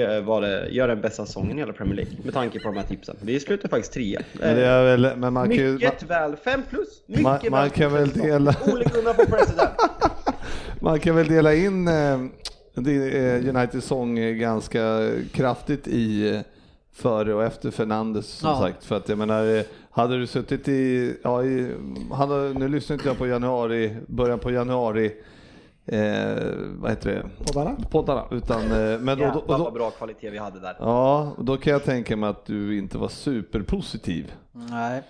göra 0.73 0.87
den 0.87 1.01
bästa 1.01 1.27
säsongen 1.27 1.57
i 1.57 1.61
hela 1.61 1.73
Premier 1.73 1.97
League 1.97 2.13
med 2.25 2.35
tanke 2.35 2.61
på 2.61 2.69
de 2.69 2.77
här 2.77 2.87
tipsen. 2.87 3.17
Vi 3.21 3.41
slutar 3.41 3.69
faktiskt 3.69 3.93
trea. 3.93 4.21
Men, 4.33 4.57
det 4.57 4.67
är 4.67 4.85
väl, 4.85 5.17
men 5.17 5.33
man 5.33 5.51
kan. 5.57 5.73
Mycket 5.75 6.03
väl, 6.03 6.37
5 6.37 6.63
plus! 6.71 7.03
Mycket 7.07 7.23
Man- 7.23 7.39
väl 7.43 7.51
man 7.51 7.71
kan 7.71 7.93
väl 7.93 8.09
dela- 8.11 8.55
Ole 8.73 8.85
Gunnar 8.95 9.15
for 9.15 9.25
president! 9.25 9.71
Man 10.83 11.01
kan 11.01 11.17
väl 11.17 11.27
dela 11.29 11.55
in 11.55 11.89
eh, 11.89 11.95
eh, 11.95 13.49
Uniteds 13.49 13.87
sång 13.87 14.19
eh, 14.19 14.35
ganska 14.35 15.11
kraftigt 15.33 15.89
i 15.89 16.35
eh, 16.35 16.41
före 17.01 17.35
och 17.35 17.45
efter 17.45 17.71
Fernandes 17.71 18.27
som 18.27 18.49
Ja. 18.51 18.59
sagt. 18.59 18.85
För 18.85 18.97
att 18.97 19.09
jag 19.09 19.19
menar, 19.19 19.57
eh, 19.57 19.63
hade 19.91 20.19
du 20.19 20.27
suttit 20.27 20.69
i, 20.69 21.17
ja, 21.25 21.43
i 21.45 21.75
hade, 22.13 22.35
nu 22.55 22.69
lyssnar 22.69 22.95
inte 22.95 23.09
jag 23.09 23.19
på 23.19 23.27
januari, 23.27 23.97
början 24.07 24.39
på 24.39 24.51
januari, 24.51 25.13
eh, 25.87 25.99
vad 26.79 26.91
heter 26.91 27.11
det? 27.11 27.45
Poddarna? 27.45 27.77
Poddarna. 27.91 28.25
Utan, 28.31 28.63
eh, 28.63 28.99
men 29.01 29.07
då, 29.07 29.15
då, 29.25 29.25
Jävlar 29.25 29.59
då, 29.59 29.65
vad 29.65 29.73
bra 29.73 29.91
kvalitet 29.91 30.31
vi 30.31 30.39
hade 30.39 30.61
där. 30.61 30.77
ja, 30.79 31.33
då 31.39 31.57
kan 31.57 31.73
jag 31.73 31.85
tänka 31.85 32.17
mig 32.17 32.31
att 32.31 32.47
du 32.47 32.79
inte 32.79 32.99
var 32.99 33.09
superpositiv. 33.09 34.33
Nej, 34.53 35.03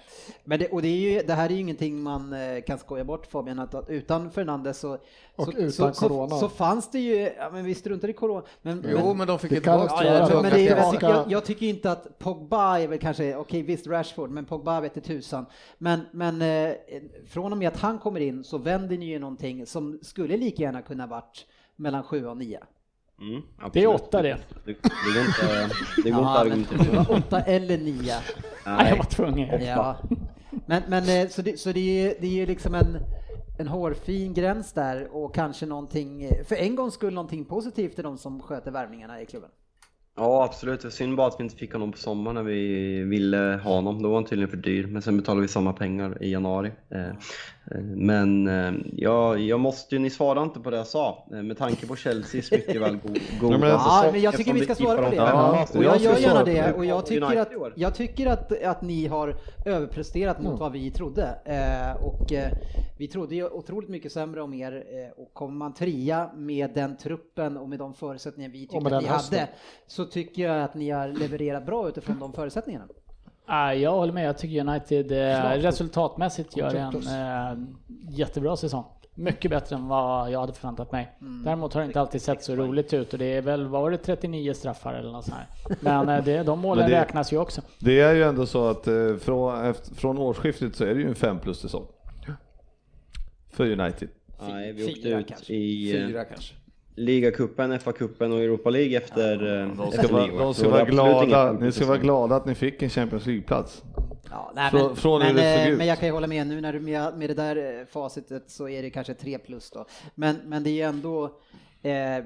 men 0.44 0.58
det, 0.58 0.68
och 0.68 0.82
det, 0.82 0.88
är 0.88 0.96
ju, 0.96 1.22
det 1.26 1.34
här 1.34 1.44
är 1.44 1.54
ju 1.54 1.60
ingenting 1.60 2.02
man 2.02 2.32
eh, 2.32 2.62
kan 2.62 2.78
skoja 2.78 3.04
bort 3.04 3.26
Fabian, 3.26 3.58
att, 3.58 3.74
att 3.74 3.90
utan 3.90 4.30
Fernandes 4.30 4.78
så, 4.78 4.98
Och 5.36 5.44
så, 5.44 5.52
utan 5.52 5.94
så, 5.94 6.08
corona. 6.08 6.38
så, 6.38 6.48
fanns 6.48 6.90
det 6.90 6.98
ju, 6.98 7.16
ja 7.16 7.50
men 7.52 7.64
vi 7.64 7.74
struntar 7.74 8.08
i 8.08 8.12
corona. 8.12 8.42
Men, 8.62 8.84
Jo, 8.88 9.14
men 9.14 9.26
de 9.26 9.38
fick 9.38 9.50
ju 9.50 9.60
tillbaka 9.60 10.04
jag 10.04 10.14
Ja, 10.14 10.30
jag. 10.30 10.42
men 10.42 10.52
det, 10.52 10.60
jag, 10.62 10.92
tycker, 10.92 11.08
jag, 11.08 11.30
jag 11.30 11.44
tycker 11.44 11.66
inte 11.66 11.92
att 11.92 12.18
Pogba 12.18 12.78
är 12.78 12.88
väl 12.88 12.98
kanske, 12.98 13.36
okej 13.36 13.62
visst 13.62 13.86
Rashford, 13.86 14.30
men 14.30 14.44
Pogba 14.44 14.80
vet 14.80 14.96
i 14.96 15.00
tusan. 15.00 15.46
Men, 15.78 16.00
men 16.12 16.42
eh, 16.42 16.74
från 17.26 17.52
och 17.52 17.58
med 17.58 17.68
att 17.68 17.80
han 17.80 17.98
kommer 17.98 18.20
in 18.20 18.44
så 18.44 18.58
vänder 18.58 18.98
ni 18.98 19.06
ju 19.06 19.18
någonting 19.18 19.66
som 19.66 19.98
skulle 20.02 20.36
lika 20.36 20.62
gärna 20.62 20.82
kunna 20.82 21.06
varit 21.06 21.46
mellan 21.76 22.02
7 22.02 22.26
och 22.26 22.36
9. 22.36 22.60
Mm, 23.20 23.42
Det 23.72 23.82
är 23.82 23.86
åtta 23.86 24.22
det. 24.22 24.36
Det, 24.64 24.72
det 24.82 25.12
går 25.14 25.24
inte, 25.26 25.70
det 26.04 26.10
går 26.10 26.20
inte 26.20 26.22
Ja, 26.22 26.38
att 26.40 26.46
men 26.46 26.64
argumentera. 26.66 27.16
8 27.18 27.40
eller 27.46 27.78
9. 27.78 28.14
Nej, 28.66 28.88
jag 28.90 28.96
var 28.96 29.04
tvungen. 29.04 29.64
Ja. 29.64 29.96
Men, 30.66 30.82
men 30.88 31.22
eh, 31.22 31.28
så, 31.28 31.42
det, 31.42 31.60
så 31.60 31.72
det 31.72 31.80
är 31.80 32.04
ju 32.04 32.14
det 32.20 32.26
är 32.26 32.30
ju 32.30 32.46
liksom 32.46 32.74
en, 32.74 32.98
en 33.58 33.68
hårfin 33.68 34.34
gräns 34.34 34.72
där 34.72 35.08
och 35.16 35.34
kanske 35.34 35.66
någonting, 35.66 36.22
eh, 36.22 36.44
för 36.44 36.56
en 36.56 36.76
gång 36.76 36.90
skulle 36.90 37.10
någonting 37.12 37.44
positivt 37.44 37.94
till 37.94 38.04
de 38.04 38.18
som 38.18 38.42
sköter 38.42 38.70
värvningarna 38.70 39.20
i 39.22 39.26
klubben. 39.26 39.50
Ja 40.16 40.44
absolut, 40.44 40.80
det 40.80 40.90
synd 40.90 41.16
bara 41.16 41.26
att 41.26 41.36
vi 41.40 41.44
inte 41.44 41.56
fick 41.56 41.72
honom 41.72 41.92
på 41.92 41.98
sommaren 41.98 42.34
när 42.34 42.42
vi 42.42 43.02
ville 43.04 43.60
ha 43.64 43.74
honom. 43.74 44.02
Då 44.02 44.08
var 44.08 44.16
han 44.16 44.24
tydligen 44.24 44.50
för 44.50 44.56
dyr, 44.56 44.86
men 44.86 45.02
sen 45.02 45.16
betalade 45.16 45.42
vi 45.42 45.48
samma 45.48 45.72
pengar 45.72 46.22
i 46.22 46.32
januari. 46.32 46.72
Men 47.96 48.48
eh, 48.48 48.72
ja, 48.96 49.36
jag 49.36 49.60
måste 49.60 49.94
ju, 49.94 49.98
ni 49.98 50.10
svarade 50.10 50.44
inte 50.44 50.60
på 50.60 50.70
det 50.70 50.76
jag 50.76 50.86
sa. 50.86 51.26
Eh, 51.32 51.42
Med 51.42 51.58
tanke 51.58 51.86
på 51.86 51.96
Chelseas 51.96 52.50
mycket 52.52 52.80
väl 52.80 52.96
go- 52.96 53.14
goda 53.40 53.58
men- 53.58 53.68
Ja, 53.68 53.78
säsong, 53.78 54.12
men 54.12 54.20
jag 54.20 54.36
tycker 54.36 54.52
vi 54.52 54.60
ska 54.64 54.74
svara 54.74 55.02
på 55.04 55.10
det. 55.10 55.16
Ja, 55.16 55.66
Och 55.74 55.84
jag 55.84 55.98
gör 56.00 56.16
gärna 56.18 56.44
det 56.44 56.72
och 56.72 56.84
jag 56.84 57.06
tycker 57.06 57.36
att, 57.36 57.48
jag 57.76 57.94
tycker 57.94 58.26
att, 58.26 58.62
att 58.64 58.82
ni 58.82 59.06
har 59.06 59.36
överpresterat 59.66 60.42
mot 60.42 60.60
vad 60.60 60.72
vi 60.72 60.90
trodde. 60.90 61.38
Eh, 61.44 62.04
och 62.06 62.32
eh, 62.32 62.50
vi 62.98 63.08
trodde 63.08 63.34
ju 63.34 63.48
otroligt 63.48 63.88
mycket 63.90 64.12
sämre 64.12 64.42
om 64.42 64.54
er 64.54 64.72
eh, 64.72 65.22
och 65.22 65.34
kommer 65.34 65.54
man 65.54 65.74
trea 65.74 66.30
med 66.36 66.70
den 66.74 66.96
truppen 66.96 67.56
och 67.56 67.68
med 67.68 67.78
de 67.78 67.94
förutsättningar 67.94 68.50
vi 68.50 68.66
tyckte 68.66 68.96
att 68.96 69.02
ni 69.02 69.08
hösten. 69.08 69.38
hade 69.38 69.50
så 69.86 70.04
tycker 70.04 70.42
jag 70.42 70.62
att 70.62 70.74
ni 70.74 70.90
har 70.90 71.08
levererat 71.08 71.66
bra 71.66 71.88
utifrån 71.88 72.18
de 72.18 72.32
förutsättningarna. 72.32 72.84
Ah, 73.46 73.72
jag 73.72 73.90
håller 73.92 74.12
med, 74.12 74.28
jag 74.28 74.38
tycker 74.38 74.60
United 74.68 75.12
eh, 75.12 75.50
resultatmässigt 75.50 76.56
gör 76.56 76.74
en 76.74 76.94
eh, 76.96 77.58
jättebra 78.10 78.56
säsong. 78.56 78.84
mycket 79.14 79.50
bättre 79.50 79.76
än 79.76 79.88
vad 79.88 80.30
jag 80.30 80.40
hade 80.40 80.52
förväntat 80.52 80.92
mig. 80.92 81.12
Däremot 81.44 81.74
har 81.74 81.80
det 81.80 81.86
inte 81.86 82.00
alltid 82.00 82.22
sett 82.22 82.42
så 82.44 82.56
roligt 82.56 82.92
ut 82.92 83.12
och 83.12 83.18
det 83.18 83.24
är 83.36 83.42
väl, 83.42 83.66
vad 83.66 83.82
var 83.82 83.90
det, 83.90 83.96
39 83.96 84.54
straffar 84.54 84.94
eller 84.94 85.12
något 85.12 85.24
sånt 85.24 85.36
här. 85.36 85.76
Men 85.80 86.08
eh, 86.08 86.24
det, 86.24 86.42
de 86.42 86.58
målen 86.60 86.82
Men 86.84 86.90
det- 86.90 87.00
räknas 87.00 87.32
ju 87.32 87.38
också. 87.38 87.60
Det 87.78 88.00
är 88.00 88.14
ju 88.14 88.22
ändå 88.22 88.46
så 88.46 88.68
att 88.68 88.88
från, 89.20 89.64
efter, 89.64 89.94
från 89.94 90.18
årsskiftet 90.18 90.76
så 90.76 90.84
är 90.84 90.94
det 90.94 91.00
ju 91.00 91.08
en 91.08 91.14
5 91.14 91.38
plus 91.38 91.60
säsong. 91.60 91.86
För 93.52 93.64
United. 93.80 94.08
Nej, 94.48 94.72
vi 94.72 94.84
åkte 94.84 95.00
Fyra 95.02 95.18
ut 95.20 95.28
kanske. 95.28 95.52
i 95.54 95.92
Fyra 95.92 96.24
kanske. 96.24 96.54
Ligacupen, 96.94 97.72
FA-cupen 97.78 98.32
och 98.32 98.38
Europa 98.40 98.70
League 98.70 98.96
efter, 98.96 99.60
eh, 99.60 99.68
De 99.76 99.88
efter 99.88 100.02
ska 100.02 100.12
vara, 100.12 100.26
nyår. 100.26 100.38
de 100.38 100.54
ska 100.54 100.68
vara 100.68 100.84
glada, 100.84 101.52
ni 101.52 101.72
ska 101.72 101.86
vara 101.86 101.98
glada 101.98 102.36
att 102.36 102.46
ni 102.46 102.54
fick 102.54 102.82
en 102.82 102.90
Champions 102.90 103.26
League-plats. 103.26 103.82
Ja, 104.30 104.52
nej, 104.54 104.70
Från- 104.70 104.86
men, 104.86 104.96
från 104.96 105.18
men, 105.22 105.34
det 105.34 105.54
såg 105.56 105.62
eh, 105.66 105.68
ut. 105.72 105.78
men 105.78 105.86
jag 105.86 105.98
kan 105.98 106.08
ju 106.08 106.12
hålla 106.12 106.26
med 106.26 106.46
nu 106.46 106.60
när 106.60 106.72
du 106.72 106.80
med, 106.80 107.18
med 107.18 107.30
det 107.30 107.34
där 107.34 107.56
eh, 107.80 107.86
facitet 107.86 108.44
så 108.46 108.68
är 108.68 108.82
det 108.82 108.90
kanske 108.90 109.14
3 109.14 109.38
plus 109.38 109.70
då. 109.70 109.86
Men, 110.14 110.36
men 110.46 110.62
det 110.62 110.70
är 110.70 110.72
ju 110.72 110.80
ändå 110.82 111.24
eh, 111.24 111.30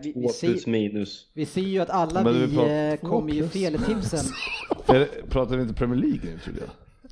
vi, 0.03 0.12
vi, 0.17 0.29
ser, 0.29 0.49
plus 0.49 0.67
minus. 0.67 1.27
vi 1.35 1.47
ser 1.47 1.61
ju 1.61 1.79
att 1.81 1.91
alla 1.91 2.23
Men 2.23 2.35
vi 2.35 2.47
vi 2.47 2.57
pratar- 2.57 2.91
eh, 2.93 2.97
kommer 2.97 3.33
ju 3.33 3.49
fel 3.49 3.75
i 3.75 3.79
tipsen. 3.79 4.25
Pratar 5.29 5.57
vi 5.57 5.62
inte 5.62 5.75
Premier 5.75 6.01
League 6.01 6.21
nu 6.25 6.39
trodde 6.45 6.61
jag? 6.61 6.69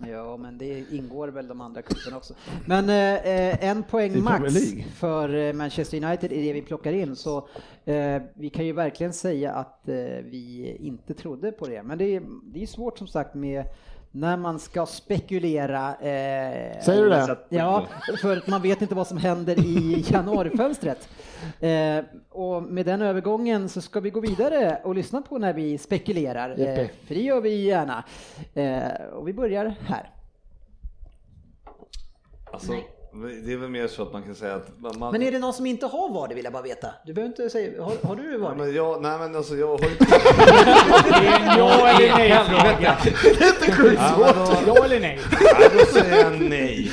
Ja, 0.09 0.36
men 0.36 0.59
det 0.59 0.84
ingår 0.90 1.28
väl 1.28 1.48
de 1.48 1.61
andra 1.61 1.82
cuperna 1.82 2.16
också. 2.16 2.34
Men 2.66 2.88
eh, 2.88 3.64
en 3.64 3.82
poäng 3.82 4.22
max 4.22 4.55
för 4.94 5.34
eh, 5.34 5.53
Manchester 5.53 6.05
United 6.05 6.32
i 6.32 6.46
det 6.46 6.53
vi 6.53 6.62
plockar 6.62 6.92
in. 6.92 7.16
Så 7.16 7.48
eh, 7.84 8.22
vi 8.34 8.50
kan 8.50 8.66
ju 8.66 8.72
verkligen 8.72 9.12
säga 9.12 9.53
att 9.53 9.88
eh, 9.88 9.94
vi 10.24 10.76
inte 10.80 11.14
trodde 11.14 11.53
på 11.53 11.66
det. 11.66 11.82
Men 11.82 11.98
det 11.98 12.16
är, 12.16 12.22
det 12.44 12.62
är 12.62 12.66
svårt 12.66 12.98
som 12.98 13.07
sagt 13.07 13.34
med 13.34 13.64
när 14.12 14.36
man 14.36 14.58
ska 14.58 14.86
spekulera. 14.86 15.88
Eh, 15.94 16.80
Säger 16.82 17.02
du 17.02 17.08
det? 17.08 17.22
Att- 17.32 17.46
Ja, 17.48 17.86
för 18.22 18.36
att 18.36 18.46
man 18.46 18.62
vet 18.62 18.82
inte 18.82 18.94
vad 18.94 19.06
som 19.06 19.18
händer 19.18 19.58
i 19.66 20.04
januarifönstret. 20.10 21.08
Eh, 21.60 22.04
och 22.30 22.62
med 22.62 22.86
den 22.86 23.02
övergången 23.02 23.68
så 23.68 23.80
ska 23.80 24.00
vi 24.00 24.10
gå 24.10 24.20
vidare 24.20 24.80
och 24.84 24.94
lyssna 24.94 25.22
på 25.22 25.38
när 25.38 25.52
vi 25.52 25.78
spekulerar. 25.78 26.50
Eh, 26.50 26.86
för 27.06 27.14
det 27.14 27.22
gör 27.22 27.40
vi 27.40 27.64
gärna. 27.64 28.04
Eh, 28.54 29.04
och 29.12 29.28
vi 29.28 29.32
börjar 29.32 29.74
här. 29.86 30.10
Alltså, 32.52 32.72
det 33.44 33.52
är 33.52 33.56
väl 33.56 33.68
mer 33.68 33.88
så 33.88 34.02
att 34.02 34.12
man 34.12 34.22
kan 34.22 34.34
säga 34.34 34.54
att 34.54 34.68
man... 34.98 35.12
Men 35.12 35.22
är 35.22 35.32
det 35.32 35.38
någon 35.38 35.52
som 35.52 35.66
inte 35.66 35.86
har 35.86 36.12
VAR? 36.14 36.28
Det 36.28 36.34
vill 36.34 36.44
jag 36.44 36.52
bara 36.52 36.62
veta. 36.62 36.88
Du 37.06 37.12
behöver 37.12 37.28
inte 37.28 37.50
säga, 37.50 37.82
har, 37.82 37.92
har 38.08 38.16
du 38.16 38.22
det 38.22 38.32
Ja, 38.32 38.38
VAR? 38.38 38.54
men 38.54 38.74
jag, 38.74 39.02
nej 39.02 39.18
men 39.18 39.36
alltså 39.36 39.54
jag 39.56 39.66
har 39.66 39.78
ju... 39.78 39.94
Det 39.98 41.26
är 41.26 41.40
en 41.40 41.58
ja 41.58 41.88
eller 41.88 42.16
nej 42.16 42.44
fråga. 42.44 42.96
Ja, 43.96 44.34
men 44.36 44.66
då, 44.66 44.74
Ja 44.76 44.84
eller 44.84 45.00
nej? 45.00 45.18
nej, 45.58 45.70
då 45.78 45.84
säger 46.00 46.22
jag 46.24 46.40
nej. 46.40 46.90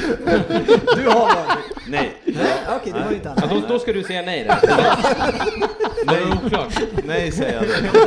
Du 0.95 1.07
har 1.09 1.19
VAR? 1.19 1.57
Nej. 1.87 2.13
Nej, 2.25 2.45
okej, 2.81 2.93
det 2.93 3.05
var 3.05 3.11
inte 3.11 3.33
Ja, 3.35 3.47
han. 3.47 3.61
då, 3.61 3.67
då 3.67 3.79
ska 3.79 3.93
du 3.93 4.03
säga 4.03 4.21
nej 4.21 4.43
där. 4.43 4.59
Det 6.07 6.15
är 6.15 6.45
oklart. 6.45 6.81
Nej 7.03 7.31
säger 7.31 7.53
jag 7.53 7.63
då. 7.63 7.99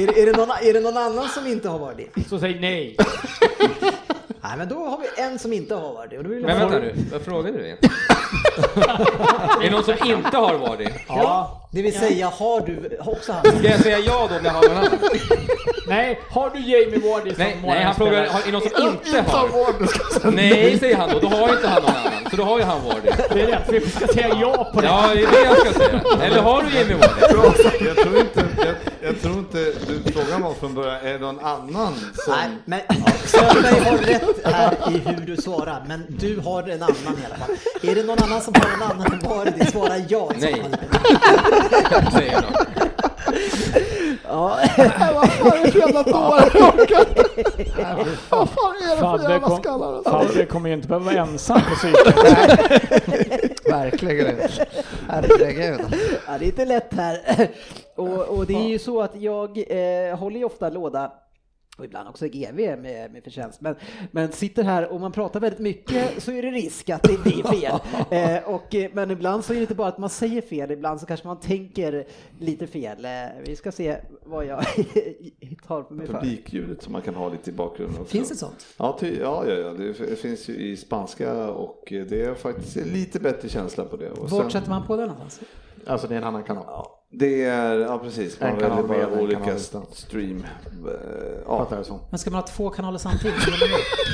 Är, 0.00 0.18
är, 0.18 0.26
det 0.26 0.32
någon, 0.36 0.50
är 0.50 0.72
det 0.72 0.80
någon 0.80 0.96
annan 0.96 1.28
som 1.28 1.46
inte 1.46 1.68
har 1.68 1.78
VAR? 1.78 1.94
Det? 2.14 2.28
Så 2.28 2.38
säg 2.38 2.60
nej. 2.60 2.96
Nej, 4.48 4.56
men 4.58 4.68
då 4.68 4.74
har 4.74 4.98
vi 4.98 5.22
en 5.22 5.38
som 5.38 5.52
inte 5.52 5.74
har 5.74 5.92
VAR. 5.94 6.06
det, 6.10 6.18
Och 6.18 6.24
då 6.24 6.30
vill 6.30 6.38
jag 6.42 6.46
Men 6.48 6.58
vänta 6.58 6.78
nu, 6.78 6.94
vad 7.12 7.22
frågade 7.22 7.58
du 7.58 7.64
igen? 7.64 7.78
Är 9.60 9.64
det 9.64 9.70
någon 9.70 9.84
som 9.84 9.94
inte 10.04 10.36
har 10.36 10.54
varit? 10.54 10.88
Ja, 11.08 11.60
det 11.70 11.82
vill 11.82 11.98
säga 11.98 12.26
har 12.38 12.60
du 12.60 12.98
också 13.06 13.32
han? 13.32 13.58
Ska 13.58 13.68
jag 13.68 13.80
säga 13.80 13.98
ja 13.98 14.28
då 14.30 14.36
om 14.38 14.44
jag 14.44 14.52
har 14.52 14.62
någon 14.68 14.76
annan? 14.76 14.98
Nej, 15.88 16.20
har 16.30 16.50
du 16.50 16.58
Jamie 16.60 17.10
Vardy 17.10 17.30
som 17.30 17.38
Nej, 17.42 17.58
nej 17.62 17.82
han 17.84 17.94
frågar, 17.94 18.26
har- 18.26 18.40
är 18.40 18.44
det 18.46 18.52
någon 18.52 18.60
som 18.60 18.86
inte 18.86 19.30
har? 19.30 20.30
Nej, 20.30 20.78
säger 20.78 20.96
han 20.96 21.10
då, 21.12 21.18
då 21.18 21.28
har 21.28 21.48
inte 21.48 21.68
han 21.68 21.82
någon 21.82 21.90
annan. 21.96 22.30
Så 22.30 22.36
då 22.36 22.42
har 22.42 22.58
ju 22.58 22.64
han 22.64 22.78
Vardy. 22.84 23.10
Det 23.32 23.40
är 23.42 23.46
rätt, 23.46 23.62
vi 23.68 23.90
ska 23.90 24.06
säga 24.06 24.28
ja 24.40 24.70
på 24.74 24.80
det. 24.80 24.86
Ja, 24.86 25.10
det 25.14 25.22
är 25.22 25.30
det 25.30 25.44
jag 25.44 25.58
ska 25.58 25.72
säga. 25.72 26.00
Eller 26.22 26.42
har 26.42 26.62
du 26.62 26.78
Jamie 26.78 26.96
Vardy? 26.96 27.84
Jag 27.86 27.96
tror 27.96 28.18
inte, 28.20 28.44
jag, 29.02 29.20
tror 29.20 29.38
inte, 29.38 29.72
du 29.86 30.12
frågan 30.12 30.42
var 30.42 30.54
från 30.54 30.74
början, 30.74 31.00
är 31.02 31.12
det 31.12 31.18
någon 31.18 31.38
annan 31.38 31.94
som... 32.14 32.34
Nej, 32.64 32.84
men 32.88 33.02
Söderberg 33.24 33.80
har 33.80 33.98
rätt 33.98 34.44
här 34.44 34.94
i 34.94 34.98
hur 34.98 35.26
du 35.26 35.36
svarar, 35.36 35.84
men 35.88 36.06
du 36.08 36.40
har 36.40 36.62
en 36.62 36.82
annan 36.82 36.96
i 37.22 37.26
alla 37.26 37.36
fall. 37.36 37.56
Är 37.82 37.94
det 37.94 38.02
någon 38.02 38.22
annan 38.22 38.40
som 38.40 38.54
har 38.54 38.70
en 38.70 38.82
annan 38.82 39.12
än 39.12 39.18
VAR? 39.28 39.54
Det 39.58 39.66
svara 39.66 39.96
ja 40.08 40.30
Nej. 40.38 40.64
Säger. 42.12 42.44
Ja, 44.24 44.58
Vad 44.78 45.30
fan 45.30 45.52
är 45.52 45.64
det 45.64 45.72
för 45.72 45.78
jävla 45.78 46.02
dårar? 46.02 46.50
Vad 48.30 48.48
fan 48.48 48.74
är 48.76 48.90
det 48.90 48.96
för 49.00 49.30
jävla 49.30 49.48
kom, 49.48 49.58
skallar? 49.62 50.02
Fabbe 50.02 50.44
kommer 50.46 50.68
ju 50.68 50.74
inte 50.74 50.88
behöva 50.88 51.04
vara 51.04 51.16
ensam 51.16 51.60
på 51.60 51.74
psyket. 51.74 52.16
Verkligen 53.70 54.26
inte. 54.30 54.66
Herregud. 55.08 55.80
Ja, 56.26 56.38
det 56.38 56.44
är 56.44 56.46
inte 56.46 56.64
lätt 56.64 56.94
här. 56.94 57.48
Och, 57.96 58.18
och 58.22 58.46
det 58.46 58.54
är 58.54 58.68
ju 58.68 58.78
så 58.78 59.02
att 59.02 59.16
jag 59.16 59.58
eh, 59.58 60.16
håller 60.18 60.38
ju 60.38 60.44
ofta 60.44 60.68
låda 60.70 61.12
och 61.76 61.84
ibland 61.84 62.08
också 62.08 62.26
GV 62.28 62.56
med, 62.56 63.10
med 63.12 63.24
förtjänst. 63.24 63.60
Men, 63.60 63.76
men 64.10 64.32
sitter 64.32 64.62
här 64.62 64.92
och 64.92 65.00
man 65.00 65.12
pratar 65.12 65.40
väldigt 65.40 65.60
mycket 65.60 66.22
så 66.22 66.32
är 66.32 66.42
det 66.42 66.50
risk 66.50 66.90
att 66.90 67.02
det 67.02 67.22
blir 67.22 67.42
fel. 67.42 67.72
Eh, 68.10 68.42
och, 68.48 68.74
eh, 68.74 68.90
men 68.92 69.10
ibland 69.10 69.44
så 69.44 69.52
är 69.52 69.54
det 69.56 69.60
inte 69.60 69.74
bara 69.74 69.88
att 69.88 69.98
man 69.98 70.10
säger 70.10 70.40
fel, 70.42 70.70
ibland 70.70 71.00
så 71.00 71.06
kanske 71.06 71.26
man 71.26 71.40
tänker 71.40 72.06
lite 72.40 72.66
fel. 72.66 73.04
Eh, 73.04 73.10
vi 73.46 73.56
ska 73.56 73.72
se 73.72 73.96
vad 74.24 74.46
jag 74.46 74.62
tar 75.66 75.82
på 75.82 75.94
mig 75.94 76.06
för. 76.06 76.14
Publikljudet 76.14 76.82
som 76.82 76.92
man 76.92 77.02
kan 77.02 77.14
ha 77.14 77.28
lite 77.28 77.50
i 77.50 77.52
bakgrunden 77.52 78.00
också. 78.00 78.12
Finns 78.12 78.28
det 78.28 78.36
sånt? 78.36 78.66
Ja, 78.76 78.96
ty, 79.00 79.18
ja, 79.20 79.44
ja, 79.48 79.54
ja, 79.54 79.72
det 79.98 80.16
finns 80.16 80.48
ju 80.48 80.54
i 80.54 80.76
spanska 80.76 81.48
och 81.50 81.84
det 81.88 82.24
är 82.24 82.34
faktiskt 82.34 82.76
lite 82.76 83.20
bättre 83.20 83.48
känsla 83.48 83.84
på 83.84 83.96
det. 83.96 84.10
Och 84.10 84.30
Vart 84.30 84.42
sen- 84.42 84.50
sätter 84.50 84.70
man 84.70 84.86
på 84.86 84.96
den 84.96 85.08
någonstans? 85.08 85.40
Alltså 85.86 86.06
det 86.06 86.14
är 86.14 86.18
en 86.18 86.24
annan 86.24 86.42
kanal. 86.42 86.86
Det 87.12 87.44
är, 87.44 87.74
ja 87.78 87.98
precis, 87.98 88.40
man 88.40 88.50
En 88.50 88.60
kanal 88.60 88.76
med, 88.76 88.86
bara 88.86 88.98
en 88.98 89.18
olika 89.20 89.40
kanal 89.40 89.86
stream. 89.92 90.44
Eh, 90.86 90.92
Ja. 91.46 91.66
Men 92.10 92.18
ska 92.18 92.30
man 92.30 92.40
ha 92.40 92.46
två 92.46 92.70
kanaler 92.70 92.98
samtidigt? 92.98 93.34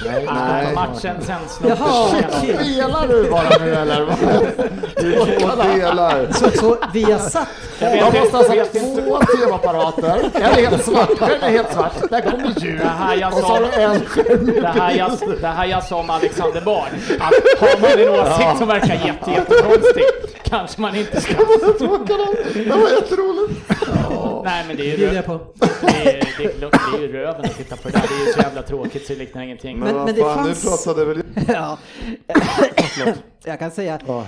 Nej, 0.06 0.28
Nej, 0.34 0.74
matchen 0.74 1.16
sänds 1.22 1.60
Jaha, 1.68 2.08
shit. 2.08 2.30
Spelar 2.34 3.08
du 3.08 3.30
bara 3.30 3.64
nu 3.64 3.74
eller? 3.74 4.00
vad? 4.04 4.16
Det 4.96 5.14
är 5.16 5.40
två 5.40 5.62
delar. 5.62 6.32
Så, 6.32 6.50
så 6.50 6.76
vi 6.92 7.02
har 7.02 7.18
satt 7.18 7.48
Jag 7.80 8.14
måste 8.14 8.36
ha 8.36 8.44
satt 8.44 8.72
två 8.72 9.18
tv-apparater. 9.18 10.30
En 10.34 10.42
är 10.42 10.68
helt 10.70 10.84
svart, 10.84 11.08
den 11.18 11.42
är 11.42 11.50
helt 11.50 11.72
svart. 11.72 12.10
Där 12.10 12.20
kommer 12.20 12.60
ljud. 12.64 12.78
Det 12.80 12.84
här 12.86 13.16
jag 13.16 13.32
Och 13.32 13.38
så 13.38 13.46
sa- 13.46 13.54
har 13.54 13.60
du 13.60 13.82
en 13.82 14.00
skärm 14.04 14.44
med 14.44 14.62
Det 14.62 14.68
här, 14.68 14.96
jag, 14.98 15.10
det 15.40 15.46
här 15.46 15.66
jag 15.66 15.84
sa 15.84 15.96
om 16.00 16.10
Alexander 16.10 16.60
Bard, 16.60 16.88
att 17.20 17.60
har 17.60 17.80
man 17.80 17.90
en 17.90 18.20
åsikt 18.32 18.58
som 18.58 18.68
verkar 18.68 18.94
jätte, 19.06 19.30
jättekonstig 19.30 20.04
kanske 20.52 20.80
man 20.80 20.96
inte 20.96 21.20
ska... 21.20 21.34
två 21.78 21.98
kanaler. 21.98 22.54
Det 22.64 22.70
var 22.70 22.90
jätteroligt. 22.90 23.68
Nej 24.44 24.64
men 24.68 24.76
det 24.76 24.82
är 24.82 24.90
ju, 24.90 24.96
bjuder 24.96 25.12
rö- 25.12 25.14
jag 25.16 25.24
på. 25.26 25.40
det 25.80 25.86
är, 25.86 26.28
det, 26.38 26.44
är, 26.44 26.60
det 26.92 26.96
är 26.98 27.00
ju 27.00 27.12
röven 27.12 27.40
att 27.44 27.56
titta 27.56 27.76
på 27.76 27.88
det 27.88 27.92
där. 27.94 28.02
Det 28.08 28.14
är 28.22 28.26
ju 28.26 28.32
så 28.32 28.40
jävla 28.40 28.62
tråkigt 28.62 29.06
så 29.06 29.12
det 29.12 29.18
liknar 29.18 29.42
ingenting. 29.42 29.78
Men, 29.78 29.94
Men- 29.94 30.04
men 30.04 30.14
det 30.14 30.20
fan, 30.20 30.38
fanns- 30.44 30.64
nu 30.64 30.70
pratade 30.70 31.04
väl 31.04 31.22
Ja. 31.48 31.78
Jag 33.44 33.58
kan 33.58 33.70
säga 33.70 33.94
att 33.94 34.02
Ja, 34.06 34.24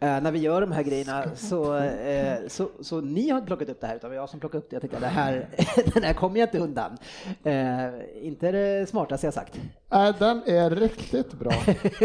eh, 0.00 0.20
när 0.20 0.30
vi 0.32 0.38
gör 0.38 0.60
de 0.60 0.72
här 0.72 0.82
grejerna 0.82 1.24
så, 1.36 1.76
eh, 1.76 2.34
så, 2.48 2.68
så 2.80 3.00
ni 3.00 3.30
har 3.30 3.36
inte 3.38 3.46
plockat 3.46 3.68
upp 3.68 3.80
det 3.80 3.86
här 3.86 3.96
utan 3.96 4.14
jag 4.14 4.28
som 4.28 4.40
plockade 4.40 4.58
upp 4.58 4.70
det. 4.70 4.74
Jag 4.74 4.80
tänkte 4.80 4.96
att 4.96 5.02
det 5.02 5.08
här, 5.08 5.48
den 5.94 6.02
här 6.02 6.12
kommer 6.14 6.40
jag 6.40 6.46
inte 6.46 6.58
undan. 6.58 6.96
Eh, 7.44 8.26
inte 8.26 8.52
det 8.52 8.88
smartaste 8.88 9.26
jag 9.26 9.34
sagt. 9.34 9.54
Nej, 9.92 10.12
den 10.18 10.42
är 10.46 10.70
riktigt 10.70 11.32
bra. 11.32 11.52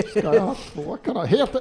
Ska 0.09 0.34
jag 0.36 0.41
ha 0.41 0.55
två 0.74 0.97
kanaler? 1.05 1.28
Helt, 1.28 1.55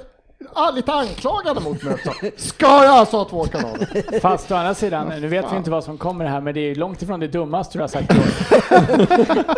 lite 0.74 0.92
anklagande 0.92 1.60
mot 1.60 1.82
mig 1.82 1.94
också. 1.94 2.10
Ska 2.36 2.66
jag 2.66 2.84
alltså 2.86 3.16
ha 3.16 3.24
två 3.24 3.44
kanaler? 3.44 4.20
Fast 4.20 4.50
å 4.50 4.54
andra 4.54 4.74
sidan, 4.74 5.12
nu 5.20 5.28
vet 5.28 5.52
vi 5.52 5.56
inte 5.56 5.70
vad 5.70 5.84
som 5.84 5.98
kommer 5.98 6.24
här 6.26 6.40
men 6.40 6.54
det 6.54 6.60
är 6.60 6.68
ju 6.68 6.74
långt 6.74 7.02
ifrån 7.02 7.20
det 7.20 7.28
dummaste 7.28 7.78
du 7.78 7.82
har 7.82 7.88
sagt. 7.88 8.12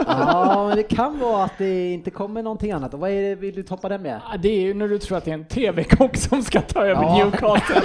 Ja, 0.07 0.67
men 0.69 0.77
det 0.77 0.83
kan 0.83 1.19
vara 1.19 1.45
att 1.45 1.59
det 1.59 1.93
inte 1.93 2.11
kommer 2.11 2.43
någonting 2.43 2.73
annat. 2.73 2.95
Och 2.95 3.01
vad 3.01 3.11
är 3.11 3.23
det, 3.23 3.35
vill 3.35 3.55
du 3.55 3.63
toppa 3.63 3.89
den 3.89 4.03
med? 4.03 4.21
Ja, 4.33 4.37
Det 4.39 4.49
är 4.49 4.61
ju 4.61 4.75
när 4.75 4.89
du 4.89 4.99
tror 4.99 5.19
att 5.19 5.25
det 5.25 5.31
är 5.31 5.35
en 5.35 5.45
TV-kock 5.45 6.17
som 6.17 6.43
ska 6.43 6.61
ta 6.61 6.81
över 6.85 7.03
Ja. 7.03 7.17
Newcastle. 7.17 7.81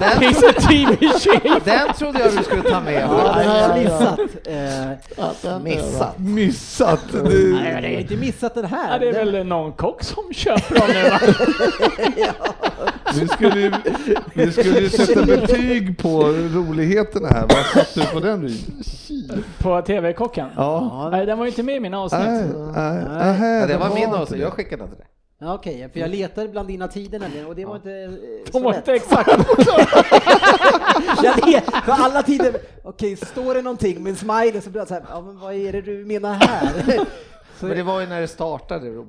Den, 0.00 0.10
He's 0.10 0.48
a 0.48 0.52
TV-chef! 0.68 1.64
den 1.64 1.92
trodde 1.98 2.20
jag 2.20 2.36
du 2.36 2.44
skulle 2.44 2.62
ta 2.62 2.80
med. 2.80 2.94
Ja, 3.02 3.34
den 3.34 3.34
har 3.34 3.42
jag 3.42 3.60
ja, 3.60 3.68
ja. 3.68 3.82
missat. 3.82 4.18
Eh, 5.44 5.58
Missat. 5.60 6.18
missat. 6.18 7.00
nej, 7.12 7.22
Du, 7.32 7.52
men 7.54 7.64
jag 7.64 7.72
har 7.82 7.88
inte 8.00 8.16
missat 8.16 8.54
den 8.54 8.64
här. 8.64 8.92
Ja, 8.92 8.98
det 8.98 9.08
är 9.08 9.12
Den- 9.24 9.32
väl 9.32 9.46
någon 9.46 9.72
kock 9.72 10.02
som 10.02 10.24
köper 10.32 10.74
dem 10.74 10.88
nu? 10.88 11.13
vi, 13.14 13.28
skulle, 13.28 13.60
ju- 13.60 13.72
vi 14.34 14.52
skulle 14.52 14.90
sätta 14.90 15.26
betyg 15.26 15.98
på 15.98 16.22
roligheterna 16.28 17.28
här. 17.28 17.40
Vad 17.42 17.66
satte 17.84 18.00
du 18.00 18.06
på 18.06 18.20
den 18.20 18.42
Ryd? 18.42 18.84
På 19.58 19.82
TV-kocken? 19.82 20.48
Ja. 20.56 21.08
Nej, 21.12 21.26
den 21.26 21.38
var 21.38 21.44
ju 21.44 21.50
inte 21.50 21.62
med 21.62 21.76
i 21.76 21.80
mina 21.80 22.00
avsnitt. 22.00 22.20
Nej, 22.20 22.44
nej, 22.74 23.04
nähä, 23.04 23.60
Ja, 23.60 23.66
det 23.66 23.76
var 23.76 23.94
min 23.94 24.10
det. 24.30 24.36
jag 24.36 24.52
skickade 24.52 24.82
den 24.82 24.88
till 24.88 24.98
dig. 24.98 25.06
Ja, 25.40 25.54
Okej, 25.54 25.88
för 25.92 26.00
jag 26.00 26.10
letade 26.10 26.48
bland 26.48 26.68
dina 26.68 26.88
tider 26.88 27.18
nämligen 27.18 27.46
och 27.46 27.54
det 27.56 27.64
var 27.64 27.76
inte 27.76 27.90
eh, 27.92 28.10
De 28.46 28.52
så 28.52 28.58
var 28.60 28.70
lätt. 28.70 28.76
inte 28.78 28.92
exakt. 28.92 29.30
Jag 31.22 31.46
vet, 31.46 31.64
för 31.84 31.92
alla 31.92 32.22
tider, 32.22 32.56
okej, 32.84 33.16
står 33.16 33.54
det 33.54 33.62
någonting 33.62 34.02
med 34.02 34.10
en 34.10 34.16
smiley 34.16 34.60
så 34.60 34.70
blir 34.70 34.80
jag 34.80 34.88
så 34.88 34.94
här, 34.94 35.04
ja 35.10 35.20
men 35.20 35.38
vad 35.40 35.54
är 35.54 35.72
det 35.72 35.80
du 35.82 36.04
menar 36.04 36.34
här? 36.34 36.70
Så- 37.60 37.66
Men 37.66 37.76
det 37.76 37.82
var 37.82 38.00
ju 38.00 38.06
när 38.06 38.20
det 38.20 38.28
startade 38.28 38.94
då. 38.94 39.04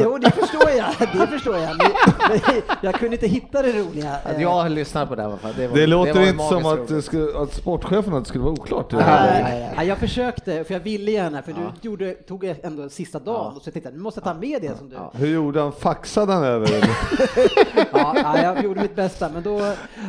Jo, 0.00 0.18
det 0.18 0.30
förstår 0.30 0.70
jag. 0.70 1.08
Det 1.12 1.26
förstår 1.26 1.56
jag. 1.56 1.76
Men, 1.78 1.90
men 2.28 2.62
jag 2.80 2.94
kunde 2.94 3.16
inte 3.16 3.26
hitta 3.26 3.62
det 3.62 3.72
roliga. 3.72 4.16
Att 4.24 4.40
jag 4.40 4.70
lyssnar 4.70 5.06
på 5.06 5.14
det 5.14 5.22
fall. 5.22 5.52
Det, 5.56 5.66
var, 5.66 5.76
Det 5.76 5.86
låter 5.86 6.14
var 6.14 6.28
inte 6.28 6.44
som 6.44 6.66
att, 6.66 6.88
det 6.88 7.02
skulle, 7.02 7.38
att 7.38 7.54
sportchefen 7.54 8.14
att 8.14 8.24
det 8.24 8.28
skulle 8.28 8.44
vara 8.44 8.52
oklart. 8.52 8.90
Det 8.90 8.96
Nej, 8.96 9.04
här. 9.06 9.42
nej, 9.42 9.72
nej. 9.76 9.86
Jag 9.88 9.98
försökte, 9.98 10.64
för 10.64 10.74
jag 10.74 10.80
ville 10.80 11.10
gärna, 11.10 11.42
för 11.42 11.52
du 11.52 11.88
gjorde, 11.88 12.14
tog 12.14 12.44
ändå 12.62 12.88
sista 12.88 13.18
dagen, 13.18 13.56
och 13.56 13.62
så 13.62 13.70
tänkte 13.70 13.90
jag, 13.90 13.96
nu 13.96 14.02
måste 14.02 14.20
jag 14.20 14.24
ta 14.24 14.40
med 14.40 14.62
det 14.62 14.78
som 14.78 14.88
du... 14.88 14.96
Hur 15.12 15.26
gjorde 15.26 15.60
han? 15.60 15.72
Faxade 15.72 16.32
han 16.32 16.44
över? 16.44 16.66
eller? 16.66 16.90
Ja, 17.92 18.14
ja, 18.16 18.42
jag 18.42 18.64
gjorde 18.64 18.80
mitt 18.80 18.96
bästa, 18.96 19.28
men 19.34 19.42
då... 19.42 19.60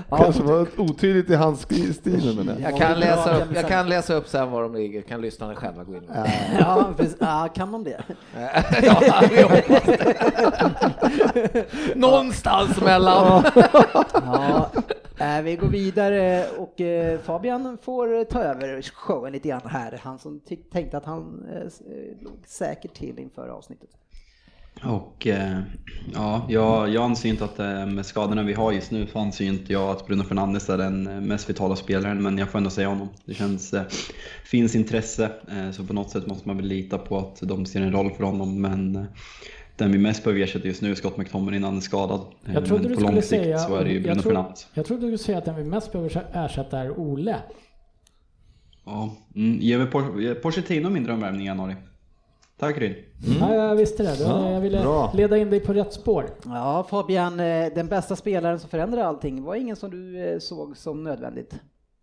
Ja, 0.09 0.17
Kanske 0.17 0.43
var 0.43 0.67
otydligt 0.77 1.29
i 1.29 1.35
hans 1.35 1.61
stil 1.61 2.33
men 2.37 2.45
det. 2.45 2.55
Jag 2.61 2.77
kan, 2.77 2.99
läsa 2.99 3.37
upp, 3.37 3.47
jag 3.55 3.67
kan 3.67 3.89
läsa 3.89 4.13
upp 4.13 4.27
sen 4.27 4.51
var 4.51 4.61
de 4.61 4.75
ligger, 4.75 5.01
kan 5.01 5.21
lyssnarna 5.21 5.55
själva 5.55 5.83
gå 5.83 5.95
in 5.95 6.09
ja, 6.59 6.89
precis. 6.97 7.15
ja, 7.19 7.49
kan 7.55 7.71
man 7.71 7.83
det? 7.83 8.03
Någonstans 11.95 12.81
mellan. 12.81 13.43
Ja, 14.13 14.71
eh, 15.19 15.41
vi 15.41 15.55
går 15.55 15.67
vidare 15.67 16.45
och 16.57 16.81
eh, 16.81 17.19
Fabian 17.19 17.77
får 17.81 18.23
ta 18.23 18.39
över 18.39 18.81
showen 18.81 19.33
lite 19.33 19.47
grann 19.47 19.61
här. 19.65 19.99
Han 20.03 20.19
som 20.19 20.41
tänkte 20.71 20.97
att 20.97 21.05
han 21.05 21.45
eh, 21.53 21.71
låg 22.21 22.37
säkert 22.45 22.93
till 22.93 23.19
inför 23.19 23.47
avsnittet. 23.47 23.89
Och 24.83 25.27
ja, 26.13 26.45
jag, 26.49 26.89
jag 26.89 27.03
anser 27.03 27.29
inte 27.29 27.43
att 27.43 27.57
med 27.93 28.05
skadorna 28.05 28.43
vi 28.43 28.53
har 28.53 28.71
just 28.71 28.91
nu 28.91 29.07
så 29.07 29.19
anser 29.19 29.45
inte 29.45 29.73
jag 29.73 29.89
att 29.89 30.07
Bruno 30.07 30.23
Fernandes 30.23 30.69
är 30.69 30.77
den 30.77 31.27
mest 31.27 31.49
vitala 31.49 31.75
spelaren, 31.75 32.23
men 32.23 32.37
jag 32.37 32.49
får 32.49 32.57
ändå 32.57 32.69
säga 32.69 32.87
honom. 32.87 33.09
Det 33.25 33.33
känns, 33.33 33.73
finns 34.43 34.75
intresse, 34.75 35.31
så 35.71 35.83
på 35.83 35.93
något 35.93 36.09
sätt 36.09 36.27
måste 36.27 36.47
man 36.47 36.57
väl 36.57 36.65
lita 36.65 36.97
på 36.97 37.17
att 37.17 37.39
de 37.41 37.65
ser 37.65 37.81
en 37.81 37.91
roll 37.91 38.11
för 38.11 38.23
honom, 38.23 38.61
men 38.61 39.07
den 39.77 39.91
vi 39.91 39.97
mest 39.97 40.23
behöver 40.23 40.43
ersätta 40.43 40.67
just 40.67 40.81
nu 40.81 40.91
är 40.91 40.95
Scott 40.95 41.17
McTominay 41.17 41.57
innan 41.57 41.67
han 41.69 41.77
är 41.77 41.81
skadad. 41.81 42.19
Eh, 42.45 42.53
Jag 42.53 42.65
trodde 42.65 42.81
men 42.83 42.89
du 42.91 42.95
på 42.95 43.01
lång 43.01 43.09
skulle 43.09 43.21
sikt 43.21 43.43
säga... 43.43 43.57
så 43.59 43.75
är 43.75 43.83
det 43.83 43.89
ju 43.91 43.99
Bruno 43.99 44.15
jag, 44.15 44.23
tro, 44.23 44.31
Fernandes. 44.31 44.67
jag 44.73 44.85
trodde 44.85 45.01
du 45.01 45.07
skulle 45.07 45.17
säga 45.17 45.37
att 45.37 45.45
den 45.45 45.55
vi 45.55 45.63
mest 45.63 45.91
behöver 45.91 46.25
ersätta 46.33 46.79
är 46.79 46.99
Ole. 46.99 47.35
Ja, 48.85 49.09
mm, 49.35 49.59
ge 49.61 49.77
mig 49.77 49.87
Por- 49.87 50.33
Pochettino 50.33 50.89
min 50.89 51.03
drömvärvning 51.03 51.41
i 51.41 51.45
januari. 51.45 51.75
Tack 52.59 52.77
Ryn. 52.77 52.95
Ja, 53.39 53.55
jag 53.55 53.75
visste 53.75 54.03
det. 54.03 54.15
Ja, 54.19 54.51
jag 54.51 54.61
ville 54.61 54.81
bra. 54.81 55.11
leda 55.15 55.37
in 55.37 55.49
dig 55.49 55.59
på 55.59 55.73
rätt 55.73 55.93
spår. 55.93 56.25
Ja, 56.45 56.87
Fabian, 56.89 57.39
eh, 57.39 57.65
den 57.75 57.87
bästa 57.87 58.15
spelaren 58.15 58.59
som 58.59 58.69
förändrar 58.69 59.03
allting, 59.03 59.43
var 59.43 59.55
ingen 59.55 59.75
som 59.75 59.89
du 59.91 60.29
eh, 60.33 60.39
såg 60.39 60.77
som 60.77 61.03
nödvändigt? 61.03 61.53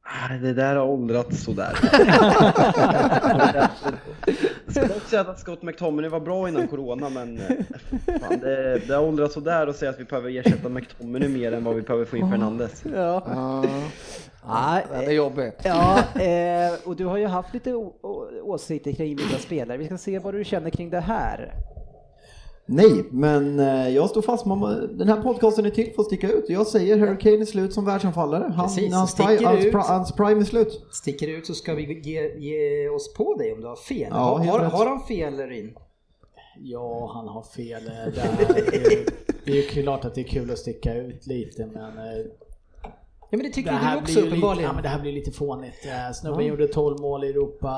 Ah, 0.02 0.34
Det 0.36 0.54
där 0.54 0.76
har 0.76 0.86
åldrats 0.86 1.44
sådär. 1.44 1.72
Jag 4.74 4.86
ska 4.86 4.96
också 4.96 5.08
säga 5.08 5.20
att 5.20 5.40
Scott 5.40 5.62
McTominay 5.62 6.10
var 6.10 6.20
bra 6.20 6.48
innan 6.48 6.68
corona 6.68 7.08
men 7.08 7.38
eh, 7.38 7.56
fan, 8.20 8.38
det, 8.40 8.78
det 8.86 8.94
har 8.94 9.02
åldrats 9.02 9.34
sådär 9.34 9.66
att 9.66 9.76
säga 9.76 9.90
att 9.90 10.00
vi 10.00 10.04
behöver 10.04 10.38
ersätta 10.38 10.68
McTominay 10.68 11.28
mer 11.28 11.52
än 11.52 11.64
vad 11.64 11.74
vi 11.74 11.82
behöver 11.82 12.04
få 12.04 12.16
in 12.16 12.30
Fernandes. 12.30 12.84
Ja. 12.94 13.22
Ja, 14.46 14.80
Den 14.92 15.04
är 15.04 15.12
jobbig. 15.12 15.52
Ja, 15.64 15.98
eh, 15.98 16.72
och 16.84 16.96
du 16.96 17.04
har 17.04 17.16
ju 17.16 17.26
haft 17.26 17.54
lite 17.54 17.74
åsikter 18.42 18.92
kring 18.92 19.16
vissa 19.16 19.38
spelare. 19.38 19.78
Vi 19.78 19.86
ska 19.86 19.98
se 19.98 20.18
vad 20.18 20.34
du 20.34 20.44
känner 20.44 20.70
kring 20.70 20.90
det 20.90 21.00
här. 21.00 21.54
Nej, 22.72 23.04
men 23.10 23.60
eh, 23.60 23.88
jag 23.88 24.10
står 24.10 24.22
fast 24.22 24.46
med 24.46 24.88
den 24.92 25.08
här 25.08 25.22
podcasten 25.22 25.66
är 25.66 25.70
till 25.70 25.92
för 25.94 26.02
att 26.02 26.06
sticka 26.06 26.28
ut. 26.32 26.44
Jag 26.48 26.66
säger 26.66 26.98
Harry 26.98 27.18
Kane 27.18 27.36
är 27.40 27.44
slut 27.44 27.72
som 27.72 27.84
världsanfallare. 27.84 28.52
Han, 28.56 28.66
Precis, 28.66 28.94
hans, 28.94 29.14
pri, 29.14 29.44
hans, 29.44 29.64
ut. 29.64 29.72
pri, 29.72 29.80
hans 29.80 30.12
prime 30.12 30.40
är 30.40 30.44
slut. 30.44 30.86
Sticker 30.92 31.28
ut 31.28 31.46
så 31.46 31.54
ska 31.54 31.74
vi 31.74 32.00
ge, 32.00 32.38
ge 32.38 32.88
oss 32.88 33.14
på 33.14 33.34
dig 33.34 33.52
om 33.52 33.60
du 33.60 33.66
har 33.66 33.76
fel. 33.76 34.08
Ja, 34.10 34.38
har, 34.38 34.58
har, 34.58 34.86
han 34.86 35.00
fel 35.00 35.38
Ryn? 35.38 35.74
Ja, 36.58 37.10
han 37.14 37.28
har 37.28 37.42
fel 37.42 37.84
där. 37.84 38.12
Det 38.14 38.76
är- 38.76 39.04
Det 39.44 39.50
är 39.50 39.56
ju 39.56 39.62
klart 39.62 40.04
att 40.04 40.14
det 40.14 40.20
är 40.20 40.24
kul 40.24 40.50
att 40.50 40.58
sticka 40.58 40.94
ut 40.94 41.26
lite, 41.26 41.66
men... 41.66 41.98
eh, 41.98 42.24
Ja 43.32 43.36
men 43.36 43.46
det 43.46 43.50
tycker 43.52 43.70
det 43.72 43.76
du 43.78 43.84
här 43.84 43.96
också 43.96 44.04
blir 44.12 44.14
ju 44.16 44.22
lite, 44.24 44.28
uppenbarligen. 44.36 44.68
ja, 44.68 44.72
men 44.74 44.82
det 44.82 44.88
här 44.88 45.00
blir 45.00 45.12
lite 45.12 45.30
fånigt. 45.30 45.86
Eh, 45.86 46.12
Snubben 46.14 46.40
Ja. 46.44 46.50
gjorde 46.50 46.68
12 46.68 47.00
mål 47.00 47.24
i 47.24 47.28
Europa. 47.28 47.74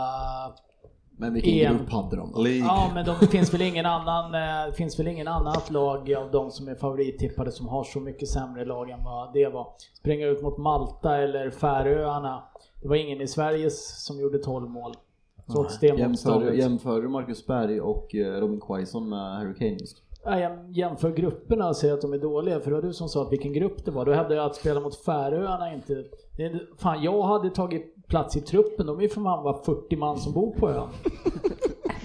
Men 1.22 1.34
vilken 1.34 1.52
EM. 1.52 1.78
grupp 1.78 1.90
hade 1.90 2.16
de? 2.16 2.32
då? 2.32 2.48
Ja, 2.48 2.90
men 2.94 3.04
det 3.04 3.26
finns 3.26 3.54
väl 3.54 3.62
ingen 3.62 3.86
annan, 3.86 4.34
eh, 4.34 4.72
finns 4.74 4.98
väl 4.98 5.08
ingen 5.08 5.28
annat 5.28 5.70
lag 5.70 6.14
av 6.14 6.30
de 6.30 6.50
som 6.50 6.68
är 6.68 6.74
favorittippade 6.74 7.52
som 7.52 7.68
har 7.68 7.84
så 7.84 8.00
mycket 8.00 8.28
sämre 8.28 8.64
lag 8.64 8.90
än 8.90 9.04
vad 9.04 9.32
det 9.32 9.48
var. 9.48 9.66
Springa 9.98 10.26
ut 10.26 10.42
mot 10.42 10.58
Malta 10.58 11.16
eller 11.16 11.50
Färöarna. 11.50 12.42
Det 12.82 12.88
var 12.88 12.96
ingen 12.96 13.20
i 13.20 13.28
Sverige 13.28 13.70
som 13.70 14.20
gjorde 14.20 14.38
12 14.38 14.70
mål. 14.70 14.94
Trots 15.52 15.78
det 15.78 15.86
Jämför, 15.86 16.52
jämför 16.52 17.02
du 17.02 17.08
Marcus 17.08 17.46
Berg 17.46 17.80
och 17.80 18.14
eh, 18.14 18.40
Robin 18.40 18.60
Quaison 18.60 19.08
med 19.08 19.36
Harry 19.36 19.54
Kane 19.54 19.70
just? 19.70 20.02
Ja, 20.24 20.40
jag 20.40 20.70
jämför 20.70 21.10
grupperna 21.10 21.68
och 21.68 21.76
säger 21.76 21.94
att 21.94 22.00
de 22.00 22.12
är 22.12 22.18
dåliga, 22.18 22.60
för 22.60 22.70
det 22.70 22.76
var 22.76 22.82
du 22.82 22.92
som 22.92 23.08
sa 23.08 23.22
att 23.22 23.32
vilken 23.32 23.52
grupp 23.52 23.84
det 23.84 23.90
var. 23.90 24.04
Då 24.04 24.12
hävdade 24.12 24.34
jag 24.34 24.46
att 24.46 24.56
spela 24.56 24.80
mot 24.80 24.96
Färöarna 24.96 25.74
inte... 25.74 26.04
det 26.36 26.60
Fan, 26.78 27.02
jag 27.02 27.22
hade 27.22 27.50
tagit 27.50 27.91
plats 28.12 28.36
i 28.36 28.40
truppen, 28.40 28.86
de 28.86 28.98
är 28.98 29.02
ju 29.02 29.08
för 29.08 29.22
fan 29.22 29.44
bara 29.44 29.62
40 29.64 29.96
man 29.96 30.18
som 30.18 30.32
bor 30.32 30.54
på 30.54 30.70
ön. 30.70 30.88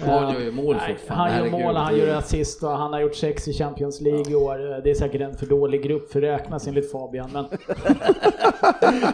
Han 0.00 0.34
gör 0.34 0.40
ju 0.40 0.52
mål 0.52 0.76
Nej, 0.76 0.96
fortfarande. 0.96 1.32
Han 1.32 1.44
gör 1.44 1.50
mål, 1.50 1.76
han 1.76 1.96
gör 1.96 2.16
assist 2.16 2.62
och 2.62 2.70
han 2.70 2.92
har 2.92 3.00
gjort 3.00 3.14
sex 3.14 3.48
i 3.48 3.52
Champions 3.52 4.00
League 4.00 4.32
i 4.32 4.34
år. 4.34 4.82
Det 4.82 4.90
är 4.90 4.94
säkert 4.94 5.20
en 5.20 5.36
för 5.36 5.46
dålig 5.46 5.82
grupp 5.82 6.12
för 6.12 6.22
att 6.22 6.40
räknas 6.40 6.66
enligt 6.66 6.92
Fabian, 6.92 7.30
men 7.32 7.46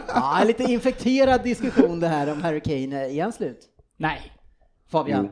Ja, 0.07 0.43
lite 0.45 0.63
infekterad 0.63 1.43
diskussion 1.43 1.99
det 1.99 2.07
här 2.07 2.31
om 2.31 2.41
Harry 2.41 2.59
Kane. 2.59 3.09
Är 3.09 3.23
han 3.23 3.33
slut? 3.33 3.59
nej. 3.97 4.31
Fabian? 4.91 5.29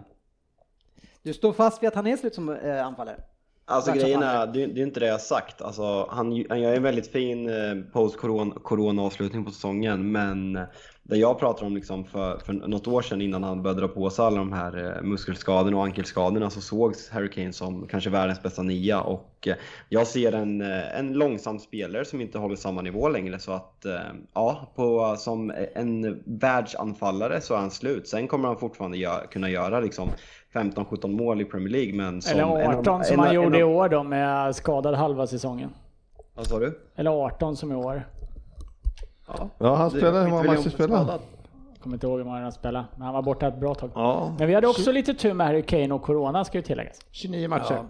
Du 1.24 1.34
står 1.34 1.54
fast 1.54 1.84
vid 1.84 1.88
att 1.88 1.96
han 1.96 2.08
är 2.08 2.18
slut 2.18 2.36
som 2.36 2.50
eh, 2.50 2.86
anfallare? 2.86 3.20
Alltså 3.66 3.92
grejen 3.92 4.24
är, 4.24 4.48
det, 4.48 4.66
det 4.68 4.82
är 4.82 4.84
inte 4.86 5.00
det 5.00 5.06
jag 5.06 5.14
har 5.14 5.20
sagt. 5.20 5.62
Alltså, 5.62 6.08
han, 6.10 6.46
han 6.50 6.62
gör 6.62 6.76
en 6.76 6.84
väldigt 6.84 7.08
fin 7.08 7.50
eh, 7.50 7.76
post-corona-avslutning 7.94 9.46
på 9.46 9.52
säsongen, 9.52 10.12
men 10.12 10.60
det 11.06 11.18
jag 11.18 11.40
pratar 11.40 11.66
om 11.66 11.76
liksom 11.76 12.06
för, 12.06 12.38
för 12.38 12.54
något 12.54 12.88
år 12.88 13.02
sedan 13.02 13.22
innan 13.22 13.44
han 13.44 13.64
började 13.64 13.82
dra 13.82 13.88
på 13.88 14.10
sig 14.10 14.26
alla 14.26 14.38
de 14.38 14.54
här 14.54 14.96
eh, 14.98 15.02
muskelskadorna 15.04 15.78
och 15.78 15.84
ankelskadorna 15.84 16.50
så 16.50 16.62
sågs 16.62 17.10
Harry 17.10 17.30
Kane 17.30 17.54
som 17.54 17.88
kanske 17.88 18.10
världens 18.10 18.44
bästa 18.44 18.62
nia 18.64 19.02
och 19.02 19.48
eh, 19.48 19.56
jag 19.90 20.08
ser 20.08 20.32
en, 20.34 20.62
eh, 20.62 21.00
en 21.00 21.14
långsam 21.14 21.60
spelare 21.60 22.06
som 22.06 22.22
inte 22.22 22.38
håller 22.38 22.56
samma 22.56 22.82
nivå 22.82 23.10
längre 23.10 23.40
så 23.40 23.52
att 23.52 23.86
ja, 24.34 24.72
på, 24.76 25.16
som 25.18 25.54
en 25.76 26.22
världsanfallare 26.26 27.42
så 27.42 27.54
är 27.54 27.58
han 27.58 27.72
slut. 27.72 28.08
Sen 28.08 28.28
kommer 28.28 28.48
han 28.48 28.58
fortfarande 28.58 28.98
gö- 28.98 29.28
kunna 29.28 29.50
göra 29.50 29.80
liksom 29.80 30.10
15-17 30.54 31.08
mål 31.08 31.42
i 31.42 31.46
Premier 31.46 31.70
League 31.70 31.94
men 31.94 32.22
som 32.22 32.32
Eller 32.40 32.44
en 32.62 32.72
av- 32.72 32.80
18 32.80 33.04
som 33.04 33.14
en 33.14 33.20
han 33.20 33.28
en 33.30 33.36
gjorde 33.36 33.60
i 33.60 33.64
år 33.64 33.90
då 33.90 34.04
med 34.04 34.56
skadad 34.56 34.96
halva 34.96 35.28
säsongen. 35.28 35.70
Vad 36.36 36.48
sa 36.48 36.60
du? 36.60 36.80
Eller 36.96 37.12
18 37.12 37.56
som 37.56 37.72
i 37.72 37.76
år. 37.76 38.04
Ja, 39.58 39.76
han 39.76 39.90
spelade, 39.90 40.20
hur 40.24 40.30
många 40.30 40.44
matcher 40.44 40.70
spelade 40.70 41.12
han? 41.12 41.20
Kommer 41.80 41.96
inte 41.96 42.08
ihåg 42.08 42.18
hur 42.18 42.26
många 42.26 42.40
han 42.42 42.52
spelade, 42.52 42.86
men 42.96 43.02
han 43.02 43.14
var 43.14 43.22
borta 43.22 43.48
ett 43.48 43.60
bra 43.60 43.76
tag. 43.76 43.92
Ja. 43.96 44.36
Men 44.40 44.48
vi 44.48 44.54
hade 44.54 44.68
också 44.68 44.92
lite 44.92 45.14
tur 45.14 45.34
med 45.34 45.48
Harry 45.48 45.62
Kane 45.62 45.94
och 45.94 46.02
Corona 46.02 46.46
ska 46.46 46.58
ju 46.58 46.62
tilläggas. 46.62 47.00
29 47.12 47.48
matcher. 47.48 47.74
Ja. 47.74 47.86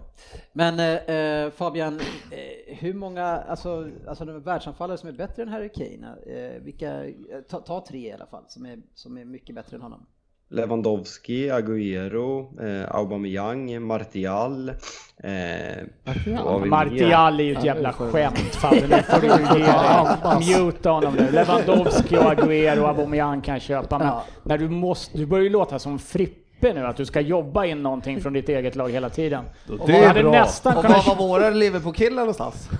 Men 0.52 0.80
eh, 0.80 1.16
eh, 1.16 1.50
Fabian, 1.50 2.00
eh, 2.30 2.76
hur 2.76 2.94
många, 2.94 3.24
alltså, 3.26 3.90
alltså 4.08 4.24
de 4.24 4.40
världsanfallare 4.40 4.98
som 4.98 5.08
är 5.08 5.12
bättre 5.12 5.42
än 5.42 5.48
Harry 5.48 5.68
Kane, 5.68 6.14
eh, 6.26 6.62
vilka, 6.62 7.04
eh, 7.04 7.12
ta, 7.50 7.60
ta 7.60 7.84
tre 7.88 8.08
i 8.08 8.12
alla 8.12 8.26
fall, 8.26 8.44
som 8.48 8.66
är, 8.66 8.78
som 8.94 9.18
är 9.18 9.24
mycket 9.24 9.54
bättre 9.54 9.76
än 9.76 9.82
honom. 9.82 10.06
Lewandowski, 10.50 11.50
Agüero, 11.50 12.48
eh, 12.60 12.94
Aubameyang, 12.96 13.82
Martial. 13.82 14.68
Eh, 14.68 14.74
mer? 15.24 16.64
Martial 16.66 17.40
är 17.40 17.44
ju 17.44 17.52
ett 17.56 17.64
jävla 17.64 17.92
skämt 17.92 18.38
Fabbe, 18.38 18.80
nu 18.88 19.02
får 19.02 19.20
du 19.20 19.26
ge 19.26 19.64
dig. 20.54 20.64
Muta 20.64 20.90
honom 20.90 21.14
nu. 21.14 21.30
Lewandowski 21.30 22.16
och 22.16 22.22
Agüero 22.22 22.78
och 22.82 22.88
Aubameyang 22.88 23.40
kan 23.40 23.60
köpa, 23.60 23.98
men 23.98 24.06
Ja. 24.06 24.24
när 24.42 24.58
du 24.58 24.68
måste, 24.68 25.18
du 25.18 25.26
börjar 25.26 25.44
ju 25.44 25.50
låta 25.50 25.78
som 25.78 25.98
Frippe 25.98 26.72
nu, 26.72 26.86
att 26.86 26.96
du 26.96 27.06
ska 27.06 27.20
jobba 27.20 27.64
in 27.64 27.82
någonting 27.82 28.20
från 28.20 28.32
ditt 28.32 28.48
eget 28.48 28.76
lag 28.76 28.88
hela 28.90 29.08
tiden. 29.10 29.44
Det 29.86 29.92
Jag 29.92 30.16
är 30.16 30.22
bra. 30.22 30.30
nästan 30.32 30.76
Och 30.76 30.84
var 30.84 31.16
var 31.16 31.28
våra 31.28 31.50
Liverpool-killar 31.50 32.22
någonstans? 32.22 32.68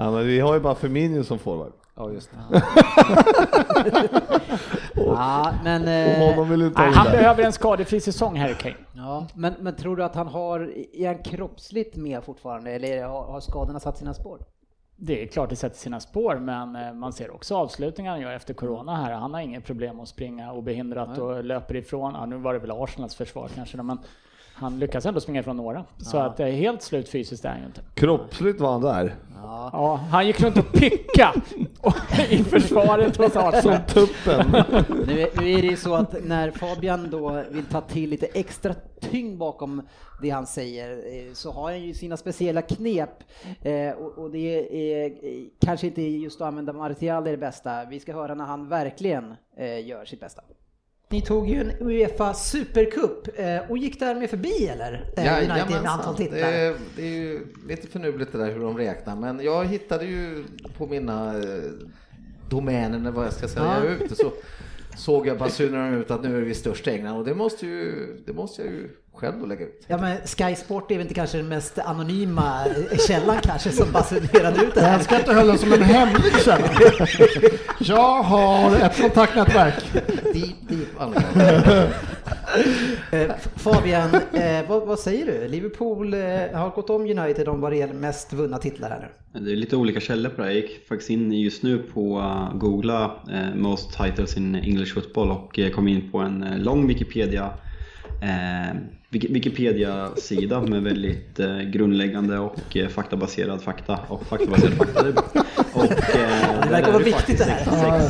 Ja, 0.00 0.10
men 0.10 0.26
vi 0.26 0.40
har 0.40 0.54
ju 0.54 0.60
bara 0.60 0.74
Firmino 0.74 1.24
som 1.24 1.38
forward. 1.38 1.72
Ja, 1.98 2.10
just 2.12 2.30
det. 2.30 2.62
Ja, 4.94 5.54
men, 5.64 5.82
Och 5.82 5.88
eh, 5.88 6.58
Nej, 6.58 6.92
han 6.92 7.10
behöver 7.12 7.44
en 7.44 7.52
skadefri 7.52 8.00
säsong, 8.00 8.36
Harry 8.36 8.54
Kane. 8.54 8.74
ja, 8.92 9.26
men, 9.34 9.54
men 9.60 9.76
tror 9.76 9.96
du 9.96 10.04
att 10.04 10.14
han 10.14 10.26
har, 10.26 10.60
är 10.92 11.06
han 11.06 11.22
kroppsligt 11.22 11.96
med 11.96 12.24
fortfarande, 12.24 12.70
eller 12.70 13.04
har, 13.04 13.24
har 13.24 13.40
skadorna 13.40 13.80
satt 13.80 13.98
sina 13.98 14.14
spår? 14.14 14.38
Det 14.96 15.22
är 15.22 15.26
klart 15.26 15.50
det 15.50 15.56
sätter 15.56 15.76
sina 15.78 16.00
spår, 16.00 16.36
men 16.36 16.76
eh, 16.76 16.92
man 16.92 17.12
ser 17.12 17.34
också 17.34 17.56
avslutningar 17.56 18.12
han 18.12 18.20
gör 18.20 18.32
efter 18.32 18.54
corona 18.54 18.96
här. 18.96 19.12
Han 19.12 19.34
har 19.34 19.40
inget 19.40 19.64
problem 19.64 20.00
att 20.00 20.08
springa 20.08 20.52
obehindrat 20.52 21.18
och 21.18 21.44
löper 21.44 21.76
ifrån. 21.76 22.14
Ja, 22.14 22.26
nu 22.26 22.36
var 22.36 22.52
det 22.52 22.58
väl 22.58 22.70
Arsenals 22.70 23.14
försvar 23.14 23.48
kanske, 23.54 23.76
men 23.76 23.98
han 24.58 24.78
lyckas 24.78 25.06
ändå 25.06 25.20
springa 25.20 25.40
ifrån 25.40 25.56
några. 25.56 25.84
Så 25.98 26.16
Ja. 26.16 26.22
att 26.22 26.36
det 26.36 26.44
är 26.44 26.52
helt 26.52 26.82
slut 26.82 27.08
fysiskt 27.08 27.44
är 27.44 27.48
han 27.48 27.58
ju 27.60 27.66
inte. 27.66 27.80
Kroppsligt 27.94 28.60
var 28.60 28.72
han 28.72 28.80
där. 28.80 29.14
Ja. 29.42 29.70
Ja, 29.72 29.94
han 29.96 30.26
gick 30.26 30.40
runt 30.40 30.56
och 30.58 30.72
picka 30.72 31.34
i 32.30 32.38
försvaret 32.44 33.16
hos 33.16 33.32
Som 33.32 33.42
Arsenal. 33.44 33.78
tuppen. 33.88 34.64
Nu, 35.06 35.20
är- 35.20 35.40
nu 35.40 35.50
är 35.52 35.62
det 35.62 35.68
ju 35.68 35.76
så 35.76 35.94
att 35.94 36.24
när 36.24 36.50
Fabian 36.50 37.10
då 37.10 37.42
vill 37.50 37.64
ta 37.64 37.80
till 37.80 38.10
lite 38.10 38.26
extra 38.26 38.74
tyngd 39.00 39.38
bakom 39.38 39.82
det 40.22 40.30
han 40.30 40.46
säger 40.46 40.90
eh, 40.90 41.32
så 41.32 41.50
har 41.52 41.62
han 41.62 41.82
ju 41.82 41.94
sina 41.94 42.16
speciella 42.16 42.62
knep 42.62 43.10
eh, 43.62 43.90
och, 43.90 44.18
och 44.18 44.30
det 44.30 44.38
är 45.02 45.06
eh, 45.06 45.12
kanske 45.60 45.86
inte 45.86 46.02
just 46.02 46.40
att 46.40 46.48
använda 46.48 46.72
Martial 46.72 47.26
är 47.26 47.30
det 47.30 47.36
bästa. 47.36 47.84
Vi 47.84 48.00
ska 48.00 48.12
höra 48.14 48.34
när 48.34 48.44
han 48.44 48.68
verkligen 48.68 49.34
eh, 49.56 49.86
gör 49.86 50.04
sitt 50.04 50.20
bästa. 50.20 50.42
Ni 51.10 51.20
tog 51.20 51.48
ju 51.48 51.60
en 51.60 51.72
Uefa 51.80 52.34
Supercup 52.34 53.38
eh, 53.38 53.70
och 53.70 53.78
gick 53.78 54.00
därmed 54.00 54.30
förbi 54.30 54.66
eller? 54.68 54.92
Eh, 55.16 55.50
United 55.50 55.82
med 55.82 55.86
antal 55.92 56.16
Det 56.16 56.22
titlar. 56.24 56.38
är, 56.38 56.74
det 56.96 57.02
är 57.02 57.10
ju 57.10 57.46
lite 57.68 57.88
förnuligt 57.88 58.32
det 58.32 58.38
där 58.38 58.52
hur 58.52 58.60
de 58.60 58.78
räknar, 58.78 59.16
men 59.16 59.40
jag 59.44 59.64
hittade 59.64 60.04
ju 60.04 60.44
på 60.78 60.86
mina 60.86 61.38
eh, 61.38 61.70
domäner, 62.48 63.10
vad 63.10 63.26
jag 63.26 63.32
ska 63.32 63.48
säga, 63.48 63.82
Ja. 63.84 63.90
ute 64.04 64.14
så 64.16 64.32
såg 64.98 65.26
jag 65.26 65.38
basunerna 65.38 65.96
ut 65.96 66.10
att 66.10 66.22
nu 66.22 66.36
är 66.36 66.42
vi 66.42 66.54
störst 66.54 66.86
i 66.86 66.90
England 66.90 67.16
och 67.16 67.24
det 67.24 67.34
måste, 67.34 67.66
ju, 67.66 68.06
det 68.26 68.32
måste 68.32 68.62
jag 68.62 68.72
ju 68.72 68.88
själv 69.14 69.40
då 69.40 69.46
lägga 69.46 69.64
ut. 69.64 69.84
Ja 69.86 69.98
men 69.98 70.16
Sky 70.26 70.54
Sport 70.54 70.90
är 70.90 70.94
väl 70.94 71.02
inte 71.02 71.14
kanske 71.14 71.38
den 71.38 71.48
mest 71.48 71.78
anonyma 71.78 72.64
källan 73.08 73.36
kanske 73.42 73.70
som 73.70 73.92
basunerade 73.92 74.64
ut 74.64 74.74
det 74.74 74.80
här. 74.80 74.92
Jag 74.92 75.04
ska 75.04 75.16
inte 75.16 75.34
hålla 75.34 75.56
som 75.58 75.72
en 75.72 75.82
hemlig 75.82 76.32
källa. 76.44 76.68
Jag 77.80 78.22
har 78.22 78.76
ett 78.76 79.00
kontaktnätverk. 79.00 79.92
Deep, 80.34 80.68
deep 80.68 80.88
Fabian, 83.56 84.14
eh, 84.32 84.68
vad, 84.68 84.86
vad 84.86 84.98
säger 84.98 85.26
du? 85.26 85.48
Liverpool 85.48 86.14
eh, 86.14 86.20
har 86.52 86.70
gått 86.74 86.90
om 86.90 87.02
United 87.18 87.48
om 87.48 87.60
vad 87.60 87.72
det 87.72 87.76
gäller 87.76 87.94
mest 87.94 88.32
vunna 88.32 88.58
titlar 88.58 88.90
här 88.90 89.00
nu. 89.32 89.40
Det 89.40 89.52
är 89.52 89.56
lite 89.56 89.76
olika 89.76 90.00
källor 90.00 90.30
på 90.30 90.36
det 90.36 90.42
här. 90.42 90.54
Jag 90.54 90.62
gick 90.62 90.88
faktiskt 90.88 91.10
in 91.10 91.32
just 91.32 91.62
nu 91.62 91.78
på 91.78 92.18
uh, 92.18 92.58
googla 92.58 93.04
eh, 93.32 93.54
most 93.56 93.98
titles 94.02 94.36
in 94.36 94.54
English 94.54 94.94
football 94.94 95.30
och 95.30 95.58
eh, 95.58 95.70
kom 95.70 95.88
in 95.88 96.10
på 96.12 96.18
en 96.18 96.42
eh, 96.42 96.58
lång 96.58 96.86
Wikipedia 96.88 97.50
eh, 98.22 98.76
Wiki- 99.10 99.32
Wikipedia-sida 99.32 100.60
med 100.60 100.82
väldigt 100.82 101.40
eh, 101.40 101.58
grundläggande 101.60 102.38
och 102.38 102.76
eh, 102.76 102.88
faktabaserad 102.88 103.62
fakta 103.62 103.98
och 104.08 104.26
faktabaserad 104.26 104.72
fakta. 104.74 105.02
det 105.02 105.08
är 105.08 105.12
bra. 105.12 105.24
Och, 105.72 105.84
eh, 105.84 106.62
Det 106.62 106.68
verkar 106.70 106.92
vara 106.92 107.02
viktigt 107.02 107.38
det 107.38 107.44
här. 107.44 108.08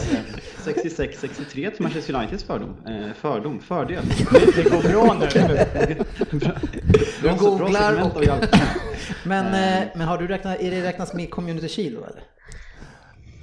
66-63 0.73 1.51
till 1.71 1.73
Manchester 1.83 2.15
Uniteds 2.15 2.45
fördom. 2.45 2.77
Eh, 2.87 3.13
fördom, 3.21 3.61
fördel. 3.61 4.05
Det 4.57 4.63
går 4.63 4.83
bra 4.83 5.15
nu. 5.21 5.29
Du 7.23 7.35
googlar 7.39 8.03
och- 8.03 8.25
Men, 9.25 9.47
eh, 9.47 9.89
men 9.95 10.09
har 10.09 10.19
du 10.19 10.27
räknat, 10.27 10.61
är 10.61 10.71
det 10.71 10.83
räknas 10.83 11.15
med 11.15 11.31
Community 11.31 11.69
Shield 11.69 11.97
då 11.97 12.05
eller? 12.05 12.23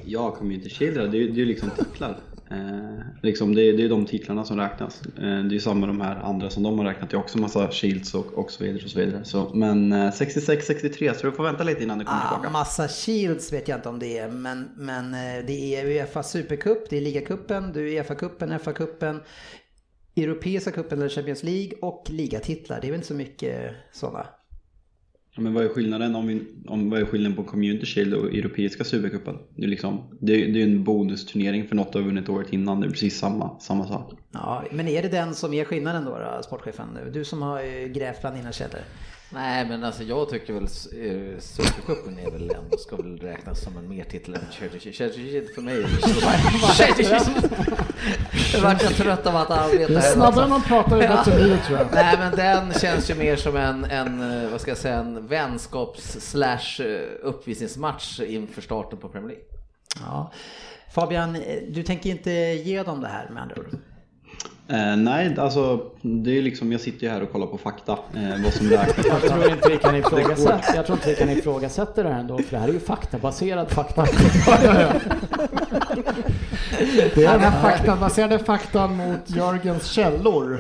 Ja, 0.05 0.32
Community 0.32 0.69
Shield, 0.69 0.95
det 0.97 1.03
är 1.03 1.07
det 1.09 1.17
är 1.17 1.30
ju 1.30 1.45
liksom 1.45 1.69
titlar. 1.69 2.17
Eh, 2.52 3.00
liksom 3.22 3.56
det, 3.56 3.62
är, 3.62 3.74
det 3.78 3.84
är 3.84 3.89
de 3.89 4.06
titlarna 4.06 4.46
som 4.46 4.58
räknas. 4.60 5.02
Eh, 5.06 5.22
det 5.22 5.28
är 5.28 5.43
ju 5.52 5.60
samma 5.60 5.88
de 5.88 6.02
här 6.02 6.16
andra 6.16 6.50
som 6.50 6.64
de 6.64 6.80
har 6.80 6.86
räknat. 6.86 7.10
Det 7.10 7.16
är 7.16 7.20
också 7.20 7.38
massa 7.38 7.72
Shields 7.72 8.16
och, 8.16 8.34
och 8.34 8.52
så 8.52 8.64
vidare. 8.64 8.84
Och 8.84 8.89
så 8.89 9.00
vidare. 9.00 9.26
Så, 9.26 9.52
men 9.54 9.91
eh, 9.93 9.98
66-63, 10.12 11.14
så 11.14 11.26
du 11.28 11.32
får 11.32 11.43
vänta 11.43 11.64
lite 11.64 11.84
innan 11.84 12.00
du 12.00 12.06
kommer 12.06 12.22
Ah, 12.26 12.30
tillbaka. 12.30 12.50
massa 12.50 12.88
Shields 12.88 13.54
vet 13.54 13.68
jag 13.68 13.78
inte 13.78 13.89
om 13.89 14.00
det 14.00 14.18
är, 14.18 14.30
men, 14.30 14.70
men 14.78 15.14
eh, 15.14 15.46
det 15.48 15.76
är 15.76 15.86
Uefa 15.86 16.24
Supercup, 16.24 16.89
det 16.89 16.98
är 16.98 17.02
ligacupen, 17.02 17.74
det 17.74 17.80
är 17.82 17.84
Uefa-cupen, 18.04 18.60
FA-cupen, 18.60 19.20
Europeiska 20.16 20.72
cupen 20.72 21.00
eller 21.00 21.10
Champions 21.10 21.43
League 21.43 21.72
och 21.82 22.04
ligatitlar. 22.10 22.82
Det 22.82 22.88
är 22.88 22.91
väl 22.91 22.96
inte 22.96 23.08
så 23.08 23.14
mycket 23.14 23.72
sådana. 23.93 24.26
Men 25.38 25.54
vad 25.54 25.64
är 25.64 25.70
skillnaden 25.70 26.16
om, 26.16 26.28
vi, 26.28 26.42
om 26.68 26.90
vad 26.90 27.00
är 27.02 27.06
skillnaden 27.06 27.36
på 27.36 27.44
Community 27.44 27.86
Shield 27.86 28.14
och 28.14 28.26
Europeiska 28.34 28.84
Supercupen? 28.84 29.38
Det 29.56 29.64
är 29.64 29.68
liksom, 29.68 30.02
det, 30.20 30.34
är- 30.44 30.54
det 30.54 30.60
är 30.62 30.64
en 30.64 30.84
bonusturnering 30.84 31.68
för 31.68 31.76
något 31.76 31.94
du 31.94 32.00
har 32.00 32.06
vunnit 32.06 32.30
året 32.30 32.54
innan. 32.54 32.80
Det 32.82 32.88
är 32.88 32.92
precis 32.92 33.18
samma, 33.20 33.60
samma 33.60 33.88
sak. 33.88 34.14
Ja, 34.32 34.64
men 34.72 34.88
är 34.88 35.02
det 35.02 35.10
den 35.10 35.34
som 35.34 35.54
är 35.54 35.66
skillnaden 35.66 36.06
då, 36.06 36.12
då 36.12 36.44
sportchefen? 36.44 36.88
Du 37.14 37.26
som 37.26 37.42
har 37.42 37.60
eh, 37.60 37.88
grävt 37.88 38.22
bland 38.22 38.36
dina 38.36 38.52
källor. 38.52 38.80
Nej 39.36 39.66
men 39.66 39.84
alltså 39.84 40.04
jag 40.04 40.30
tycker 40.30 40.54
väl 40.54 40.64
eh, 40.64 41.40
Supercupen 41.40 42.20
är 42.20 42.32
väl 42.32 42.42
ändå, 42.42 42.78
ska 42.78 42.96
väl 42.96 43.20
räknas 43.20 43.62
som 43.64 43.78
en 43.78 43.90
mer 43.90 44.04
titel 44.04 44.34
än 44.34 44.42
Shield 44.52 45.50
för 45.56 45.62
mig. 45.62 45.76
Jag 48.54 48.62
vart 48.62 48.84
jag 48.84 48.96
trött 48.96 49.28
av 49.28 49.36
att 49.36 49.52
arbeta 49.52 50.00
här 50.00 50.14
snabbare 50.14 50.48
man 50.48 50.62
pratar 50.62 51.02
ju 51.02 51.08
bättre 51.08 51.36
blir 51.36 51.50
det 51.50 51.58
tror 51.58 51.78
jag. 51.80 51.88
Nej 51.94 52.18
men 52.18 52.36
den 52.36 52.74
känns 52.74 53.10
ju 53.10 53.16
mer 53.16 53.36
som 53.36 53.56
en, 53.56 53.86
en 53.86 54.44
eh, 54.44 54.50
vad 54.50 54.62
ska 54.62 54.72
jag 54.72 54.78
säga, 54.78 54.96
en 54.96 55.28
vänskaps 55.28 56.18
slash 56.20 56.80
eh, 56.80 57.02
uppvisningsmatch 57.22 58.20
inför 58.20 58.62
starten 58.62 59.00
på 59.00 59.10
Premier 59.10 59.30
League. 59.30 59.46
Ja. 60.00 60.32
Fabian, 60.94 61.38
du 61.70 61.84
tänker 61.84 62.10
inte 62.10 62.32
ge 62.32 62.84
dem 62.84 63.02
det 63.02 63.08
här 63.08 63.30
med 63.30 63.44
andra 63.44 63.56
ord? 63.56 63.78
Eh, 64.68 64.96
nej, 64.96 65.36
alltså 65.40 65.92
det 66.08 66.38
är 66.38 66.41
liksom, 66.41 66.72
jag 66.72 66.82
sitter 66.82 67.03
ju 67.03 67.14
här 67.14 67.24
och 67.24 67.32
kollar 67.32 67.47
på 67.47 67.58
fakta. 67.58 67.91
Eh, 67.91 68.43
vad 68.43 68.53
som 68.53 68.70
räknas. 68.70 69.06
Jag 69.08 69.22
tror 69.22 69.51
inte 69.51 69.70
vi 69.70 69.78
kan 69.78 69.95
ifrågasätta, 69.95 70.76
jag 70.76 70.86
tror 70.86 70.97
inte 70.97 71.10
vi 71.10 71.16
kan 71.16 71.30
ifrågasätta 71.30 72.03
det 72.03 72.10
här 72.10 72.20
ändå, 72.20 72.38
för 72.38 72.51
det 72.51 72.58
här 72.58 72.68
är 72.68 72.74
ju 72.74 72.80
faktabaserad 72.80 73.72
fakta. 73.72 74.06
Det 77.16 77.26
är 77.26 77.32
den 77.32 77.39
här 77.39 77.62
faktabaserade 77.62 78.39
faktan 78.39 78.95
mot 78.95 79.30
Jörgens 79.30 79.86
källor. 79.86 80.60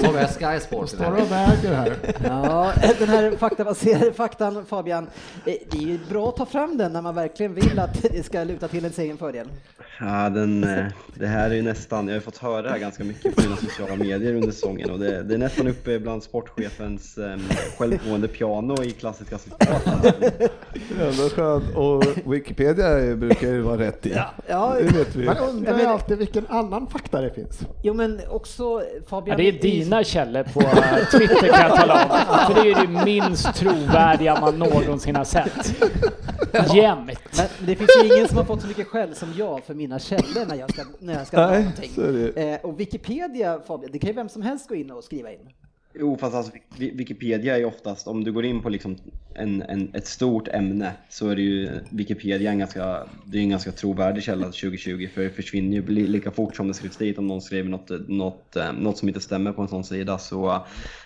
Så 0.00 0.06
har 0.06 0.18
jag 0.18 0.30
Sky 0.30 0.60
Sports 0.60 0.92
Står 0.92 1.12
och 1.12 1.32
väger 1.32 1.74
här. 1.74 1.96
Ja, 2.24 2.72
den 2.98 3.08
här 3.08 3.36
faktabaserade 3.36 4.12
faktan 4.12 4.64
Fabian, 4.66 5.06
eh, 5.46 5.54
det 5.70 5.78
är 5.78 5.82
ju 5.82 5.98
bra 6.08 6.28
att 6.28 6.36
ta 6.36 6.46
fram 6.46 6.78
den 6.78 6.92
när 6.92 7.02
man 7.02 7.14
verkligen 7.14 7.54
vill 7.54 7.78
att 7.78 8.02
det 8.02 8.26
ska 8.26 8.44
luta 8.44 8.68
till 8.68 8.78
ens 8.78 8.98
egen 8.98 9.16
fördel. 9.18 9.48
Ja, 10.00 10.30
den, 10.30 10.64
eh, 10.64 10.84
det 11.14 11.26
här 11.26 11.50
är 11.50 11.54
ju 11.54 11.62
nästan, 11.62 12.08
jag 12.08 12.14
har 12.14 12.20
fått 12.20 12.38
höra 12.38 12.62
det 12.62 12.70
här 12.70 12.78
ganska 12.78 13.04
mycket 13.04 13.36
på 13.36 13.42
mina 13.42 13.56
sociala 13.56 13.96
medier 13.96 14.34
under 14.34 14.50
säsongen 14.64 14.90
och 14.90 14.98
det, 14.98 15.22
det 15.22 15.34
är 15.34 15.38
nästan 15.38 15.66
uppe 15.68 15.98
bland 15.98 16.22
sportchefens 16.22 17.18
eh, 17.18 17.36
självgående 17.78 18.28
piano 18.28 18.82
i 18.82 18.90
klassiska 18.90 19.38
citat. 19.38 19.86
Ändå 21.00 21.28
skönt. 21.28 21.76
Och 21.76 22.04
Wikipedia 22.32 23.16
brukar 23.16 23.48
ju 23.48 23.60
vara 23.60 23.78
rätt 23.78 24.06
i. 24.06 24.18
Ja, 24.46 24.76
Det 24.78 24.98
vet 24.98 25.16
vi. 25.16 25.24
Man 25.24 25.36
undrar 25.36 25.78
ju 25.78 25.86
alltid 25.86 26.18
vilken 26.18 26.46
annan 26.46 26.86
fakta 26.86 27.20
det 27.20 27.30
finns. 27.30 27.60
Jo 27.82 27.94
men 27.94 28.20
också 28.30 28.82
Fabian... 29.06 29.38
Ja, 29.38 29.44
det 29.44 29.58
är 29.58 29.62
dina 29.62 30.04
källor 30.04 30.42
på 30.42 30.60
eh, 30.60 31.18
Twitter 31.18 31.48
kan 31.48 31.68
jag 31.68 31.76
tala 31.76 32.04
om. 32.04 32.08
För 32.46 32.54
det 32.54 32.60
är 32.60 32.80
ju 32.80 32.86
det 32.86 33.04
minst 33.04 33.54
trovärdiga 33.54 34.40
man 34.40 34.58
någonsin 34.58 35.16
har 35.16 35.24
sett. 35.24 35.74
Jämt. 36.74 37.18
Men 37.36 37.66
det 37.66 37.76
finns 37.76 37.90
ju 38.02 38.14
ingen 38.14 38.28
som 38.28 38.36
har 38.36 38.44
fått 38.44 38.60
så 38.60 38.66
mycket 38.66 38.86
skäll 38.86 39.14
som 39.14 39.28
jag 39.36 39.64
för 39.64 39.74
mina 39.74 39.98
källor 39.98 40.46
när 40.48 40.56
jag 40.56 40.72
ska, 40.72 40.82
när 40.98 41.14
jag 41.14 41.26
ska 41.26 41.46
Nej, 41.46 41.58
någonting. 41.58 42.42
Eh, 42.42 42.60
och 42.62 42.80
Wikipedia, 42.80 43.60
Fabian, 43.66 43.92
det 43.92 43.98
kan 43.98 44.08
ju 44.08 44.14
vem 44.14 44.28
som 44.28 44.42
helst 44.42 44.53
gå 44.68 44.74
in 44.74 44.90
och 44.90 45.04
skriva 45.04 45.32
in. 45.32 45.50
Jo, 45.94 46.16
fast 46.16 46.34
alltså, 46.34 46.52
Wikipedia 46.78 47.54
är 47.54 47.58
ju 47.58 47.64
oftast, 47.64 48.08
om 48.08 48.24
du 48.24 48.32
går 48.32 48.44
in 48.44 48.62
på 48.62 48.68
liksom 48.68 48.96
en, 49.34 49.62
en, 49.62 49.90
ett 49.94 50.06
stort 50.06 50.48
ämne 50.48 50.92
så 51.08 51.28
är 51.28 51.36
det 51.36 51.42
ju 51.42 51.70
Wikipedia 51.90 52.50
en 52.50 52.58
ganska, 52.58 53.02
det 53.24 53.38
är 53.38 53.42
en 53.42 53.50
ganska 53.50 53.72
trovärdig 53.72 54.22
källa 54.22 54.44
2020 54.46 55.08
för 55.14 55.22
det 55.22 55.30
försvinner 55.30 55.76
ju 55.76 55.86
li- 55.86 56.06
lika 56.06 56.30
fort 56.30 56.56
som 56.56 56.68
det 56.68 56.74
skrivs 56.74 56.96
dit 56.96 57.18
om 57.18 57.26
någon 57.26 57.40
skriver 57.42 57.68
något, 57.70 57.90
något, 58.08 58.56
eh, 58.56 58.72
något 58.72 58.98
som 58.98 59.08
inte 59.08 59.20
stämmer 59.20 59.52
på 59.52 59.62
en 59.62 59.68
sån 59.68 59.84
sida. 59.84 60.18
Så 60.18 60.52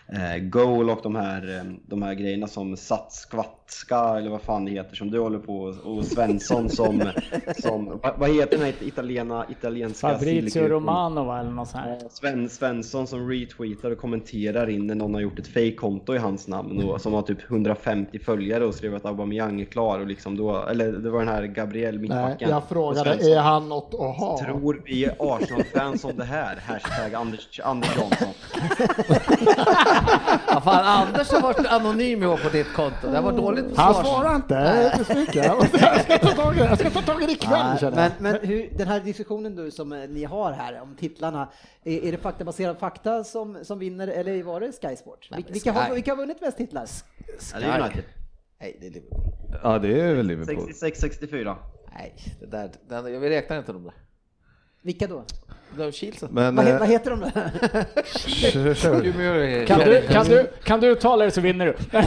eh, 0.07 0.39
Goal 0.43 0.91
och 0.91 1.01
de 1.03 1.17
här, 1.17 1.57
eh, 1.57 1.73
de 1.87 2.03
här 2.03 2.15
grejerna 2.15 2.47
som 2.47 2.77
Sats, 2.77 3.17
Skvatska 3.21 3.99
eller 4.19 4.31
vad 4.31 4.43
fan 4.43 4.65
det 4.65 4.71
heter 4.71 4.97
som 4.97 5.11
du 5.11 5.19
håller 5.19 5.39
på 5.39 5.59
och 5.85 6.05
Svensson 6.05 6.71
som, 6.71 7.11
som 7.59 7.99
vad, 8.03 8.19
vad 8.19 8.31
heter 8.35 8.57
den 8.57 8.67
här 8.67 8.75
italiena, 8.81 9.47
italienska 9.51 10.09
Fabrizio? 10.09 10.69
Romano 10.69 11.39
eller 11.41 11.51
något 11.51 11.69
sånt 11.69 11.85
här. 11.85 11.99
Sven 12.11 12.49
Svensson 12.49 13.07
som 13.07 13.31
retweetar 13.31 13.91
och 13.91 13.99
kommenterar 13.99 14.71
in 14.71 14.87
när 14.87 14.95
någon 14.95 15.15
har 15.15 15.21
gjort 15.21 15.39
ett 15.39 15.47
fake-konto 15.47 16.15
i 16.15 16.19
hans 16.19 16.49
namn 16.49 16.83
och 16.85 17.01
som 17.01 17.13
har 17.13 17.23
typ 17.23 17.51
150 17.51 18.18
följare 18.19 18.65
och 18.65 18.75
skrev 18.75 18.95
att 18.95 19.05
Aubameyang 19.07 19.61
är 19.61 19.65
klar 19.65 19.99
och 19.99 20.07
liksom 20.07 20.37
då, 20.37 20.65
eller 20.65 20.93
det 20.93 21.11
var 21.11 21.19
den 21.19 21.29
här 21.29 21.43
Gabriel 21.43 21.95
Nej, 21.95 22.03
mittbacken. 22.03 22.51
jag 22.51 22.69
frågade, 22.69 23.11
är 23.11 23.41
han 23.41 23.69
något 23.69 23.95
att 23.95 24.17
ha? 24.17 24.39
Tror 24.45 24.83
vi 24.85 25.11
Arsenal-fans 25.19 26.05
om 26.05 26.17
det 26.17 26.25
här? 26.25 26.57
Hashtag 26.67 27.15
Anders, 27.15 27.61
Anders 27.65 27.97
Jansson. 27.97 28.29
Ja, 30.49 30.61
fan, 30.61 31.07
Anders 31.07 31.31
har 31.33 31.41
varit 31.41 31.67
anonym 31.67 32.23
i 32.23 32.27
år 32.27 32.37
på 32.37 32.49
ditt 32.49 32.73
konto. 32.75 33.11
Det 33.13 33.21
var 33.21 33.33
dåligt 33.33 33.77
Han 33.77 33.95
svarar 33.95 34.37
inte, 34.37 34.55
jag 34.55 34.77
är 34.77 34.99
besviken. 34.99 35.45
Jag 35.81 36.01
ska 36.01 36.19
ta 36.19 36.29
tag 36.29 36.57
i 36.57 36.59
det, 36.59 36.65
jag 36.65 36.79
ska 36.79 36.91
ta 36.91 37.03
tag 37.03 37.23
i 37.23 37.27
det 37.27 37.33
ikväll 37.33 37.67
Nej, 37.71 37.79
känner 37.79 38.11
men 38.19 38.33
men 38.33 38.49
hur, 38.49 38.69
den 38.79 38.89
här 38.89 39.01
diskussionen 39.01 39.57
du 39.57 39.71
som 39.71 39.93
eh, 39.93 39.99
ni 40.09 40.25
har 40.25 40.53
här 40.53 40.81
om 40.83 40.97
titlarna, 40.97 41.49
är, 41.89 42.05
är 42.05 42.13
det 42.13 42.19
faktabaserad 42.19 42.79
fakta 42.79 43.25
som, 43.25 43.65
som 43.65 43.79
vinner 43.79 44.09
eller 44.09 44.43
var 44.43 44.61
det 44.61 44.73
Sky 44.73 44.97
Sport? 44.97 45.29
Nej, 45.31 45.47
vilka, 45.49 45.73
har, 45.73 45.87
Sky. 45.87 45.95
vilka 45.95 46.11
har 46.11 46.17
vunnit 46.17 46.41
mest 46.41 46.57
titlar? 46.57 46.87
Det 47.61 47.67
är 47.67 47.81
United. 47.81 48.05
Nej, 48.61 48.77
det 48.81 48.87
är 48.87 48.91
Liverpool. 48.91 49.21
Ja, 49.63 49.79
det 49.79 50.01
är 50.01 50.15
väl 50.15 50.27
Liverpool. 50.27 50.71
66-64. 50.71 51.57
Nej, 51.95 52.15
det 52.41 52.47
där, 52.47 52.71
den, 52.89 53.21
vi 53.21 53.31
räknar 53.31 53.59
inte 53.59 53.73
de 53.73 53.85
där. 53.85 53.95
Vilka 54.83 55.07
då? 55.07 55.25
De 55.77 55.93
Kielsen. 55.93 56.29
Men, 56.33 56.57
Vad, 56.57 56.65
he- 56.67 56.73
eh, 56.73 56.79
vad 56.79 56.89
heter 56.89 57.11
de 57.11 57.21
då? 57.21 57.31
Kan 59.67 59.79
du, 59.79 60.03
kan, 60.09 60.27
du, 60.27 60.47
kan 60.65 60.81
du 60.81 60.87
uttala 60.87 61.25
det 61.25 61.31
så 61.31 61.41
vinner 61.41 61.67
du. 61.67 61.77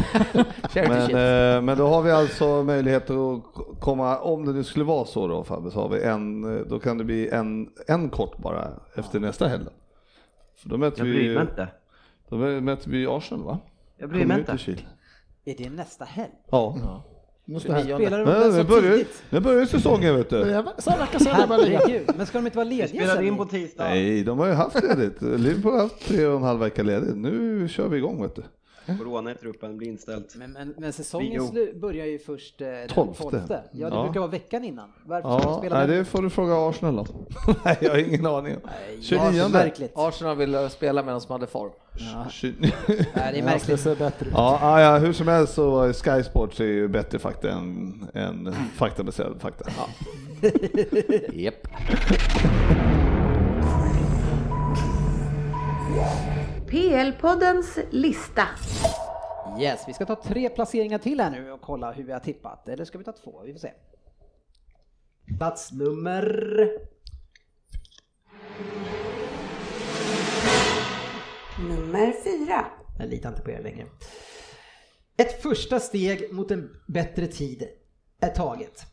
Men, 0.74 1.02
eh, 1.02 1.62
men 1.62 1.78
då 1.78 1.88
har 1.88 2.02
vi 2.02 2.12
alltså 2.12 2.64
möjlighet 2.64 3.10
att 3.10 3.44
komma, 3.80 4.20
om 4.20 4.46
det 4.46 4.54
nu 4.54 4.64
skulle 4.64 4.86
vara 4.86 5.06
så 5.06 5.28
då 5.28 5.44
Fabbe, 5.44 5.72
så 5.72 5.82
har 5.82 5.90
vi 5.90 6.04
en, 6.04 6.58
eh, 6.58 6.66
då 6.66 6.80
kan 6.80 6.98
det 6.98 7.04
bli 7.04 7.30
en, 7.30 7.70
en 7.88 8.10
kort 8.10 8.38
bara 8.38 8.68
efter 8.96 9.20
nästa 9.20 9.48
helg. 9.48 9.64
För 10.62 10.70
då 10.70 10.78
möter 10.78 11.00
Jag 11.00 11.08
bryr 11.08 11.34
mig 11.34 11.42
inte. 11.42 11.68
Då 12.30 12.36
möter 12.38 12.90
vi 12.90 13.08
Arsenal 13.08 13.44
va? 13.46 13.60
Jag 13.98 14.10
bryr 14.10 14.26
mig 14.26 14.40
inte. 14.40 14.52
Är 15.46 15.56
det 15.58 15.70
nästa 15.70 16.06
helg? 16.06 16.32
Ja. 16.52 17.04
Måste 17.46 17.74
här. 17.74 17.84
Spelar 17.84 18.20
de 18.20 18.26
den 18.26 18.52
nu, 18.52 18.58
så 18.58 18.64
börjar, 18.64 18.92
tidigt? 18.92 19.24
nu 19.30 19.40
börjar 19.40 19.66
säsongen 19.66 20.16
vet 20.16 20.30
du. 20.30 20.44
Vecka 20.44 21.20
sedan. 21.20 21.50
Herregud, 21.50 22.10
men 22.18 22.26
ska 22.26 22.38
de 22.38 22.46
inte 22.46 22.58
vara 22.58 22.70
lediga 22.70 22.88
spelade 22.88 23.26
in 23.26 23.38
på 23.38 23.46
tisdag. 23.46 23.84
Nej, 23.84 24.24
de 24.24 24.40
har 24.40 24.48
ju 24.48 24.54
haft 24.54 24.84
ledigt. 24.84 25.22
Liverpool 25.22 25.72
har 25.72 25.80
haft 25.80 26.08
tre 26.08 26.26
och 26.26 26.38
en 26.38 26.44
halv 26.44 26.60
vecka 26.60 26.84
ledigt. 26.84 27.16
Nu 27.16 27.68
kör 27.70 27.88
vi 27.88 27.98
igång 27.98 28.22
vet 28.22 28.36
du. 28.36 28.44
Corona 28.86 29.32
i 29.32 29.36
truppen 29.36 29.78
blir 29.78 29.88
inställt. 29.88 30.36
Men, 30.36 30.52
men, 30.52 30.74
men 30.78 30.94
säsongen 30.94 31.42
slu- 31.42 31.80
börjar 31.80 32.06
ju 32.06 32.20
först 32.20 32.62
eh, 32.62 32.68
den 32.68 32.88
Tolfte. 32.88 33.24
12. 33.24 33.42
Ja, 33.48 33.90
det 33.90 33.96
Ja. 33.96 34.04
brukar 34.04 34.20
vara 34.20 34.32
veckan 34.32 34.64
innan. 34.64 34.90
Varför 35.06 35.30
ska 35.30 35.38
de 35.48 35.52
Ja, 35.54 35.58
spela 35.60 35.78
nej, 35.78 35.88
den? 35.88 35.98
det 35.98 36.06
får 36.06 36.22
du 36.22 36.30
fråga 36.30 36.70
Arsenal 36.70 37.00
om. 37.00 37.08
nej, 37.66 37.78
jag 37.82 37.92
har 37.92 37.98
ingen 37.98 38.26
aning. 38.26 38.56
Nej, 38.66 39.02
29. 39.02 39.48
Märkligt. 39.50 39.92
Arsenal 39.96 40.36
ville 40.38 40.70
spela 40.70 41.04
medan 41.04 41.22
de 41.28 41.32
hade 41.34 41.48
form. 41.48 41.72
Tjugo- 42.30 42.56
Nej, 42.58 42.74
det 43.16 43.20
är 43.22 43.34
Ja, 43.38 43.44
märkligt. 43.46 43.84
det 43.84 44.00
bättre. 44.00 44.28
Ja, 44.34 44.58
ja, 44.62 44.82
ja, 44.82 44.98
hur 44.98 45.14
som 45.14 45.28
helst 45.28 45.54
så 45.54 45.82
är 45.82 45.94
Sky 45.94 46.24
Sports 46.24 46.60
är 46.60 46.66
ju 46.66 46.88
bättre 46.88 47.20
fakta 47.20 47.52
än, 47.52 48.06
än 48.14 48.56
faktabaserad 48.76 49.42
fakta. 49.42 49.66
Japp. 51.34 51.68
PL-poddens 56.72 57.80
lista. 57.90 58.48
Yes, 59.60 59.84
vi 59.88 59.94
ska 59.94 60.06
ta 60.06 60.16
tre 60.16 60.50
placeringar 60.50 60.98
till 60.98 61.20
här 61.20 61.32
nu 61.32 61.52
och 61.52 61.62
kolla 61.62 61.92
hur 61.92 62.04
vi 62.04 62.12
har 62.12 62.20
tippat. 62.20 62.68
Eller 62.68 62.86
ska 62.86 62.98
vi 62.98 63.04
ta 63.04 63.12
två? 63.12 63.42
Vi 63.46 63.54
får 63.54 63.60
se. 63.60 63.72
Plats 65.38 65.72
nummer... 65.72 66.24
Nummer 71.70 72.14
fyra. 72.24 72.66
Jag 73.00 73.10
litar 73.10 73.30
inte 73.30 73.42
på 73.42 73.52
er 73.52 73.62
längre. 73.64 73.86
Ett 75.18 75.42
första 75.42 75.80
steg 75.80 76.34
mot 76.34 76.52
en 76.52 76.70
bättre 76.88 77.28
tid 77.28 77.68
är 78.20 78.30
taget. 78.30 78.86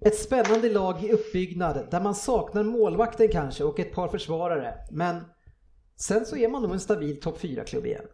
Ett 0.00 0.18
spännande 0.18 0.70
lag 0.70 1.04
i 1.04 1.12
uppbyggnad 1.12 1.86
där 1.90 2.00
man 2.00 2.14
saknar 2.14 2.62
målvakten 2.62 3.28
kanske 3.28 3.64
och 3.64 3.80
ett 3.80 3.92
par 3.92 4.08
försvarare. 4.08 4.74
Men 4.90 5.24
sen 5.96 6.26
så 6.26 6.36
är 6.36 6.48
man 6.48 6.62
nog 6.62 6.72
en 6.72 6.80
stabil 6.80 7.20
topp 7.20 7.40
4-klubb 7.40 7.86
igen. 7.86 8.04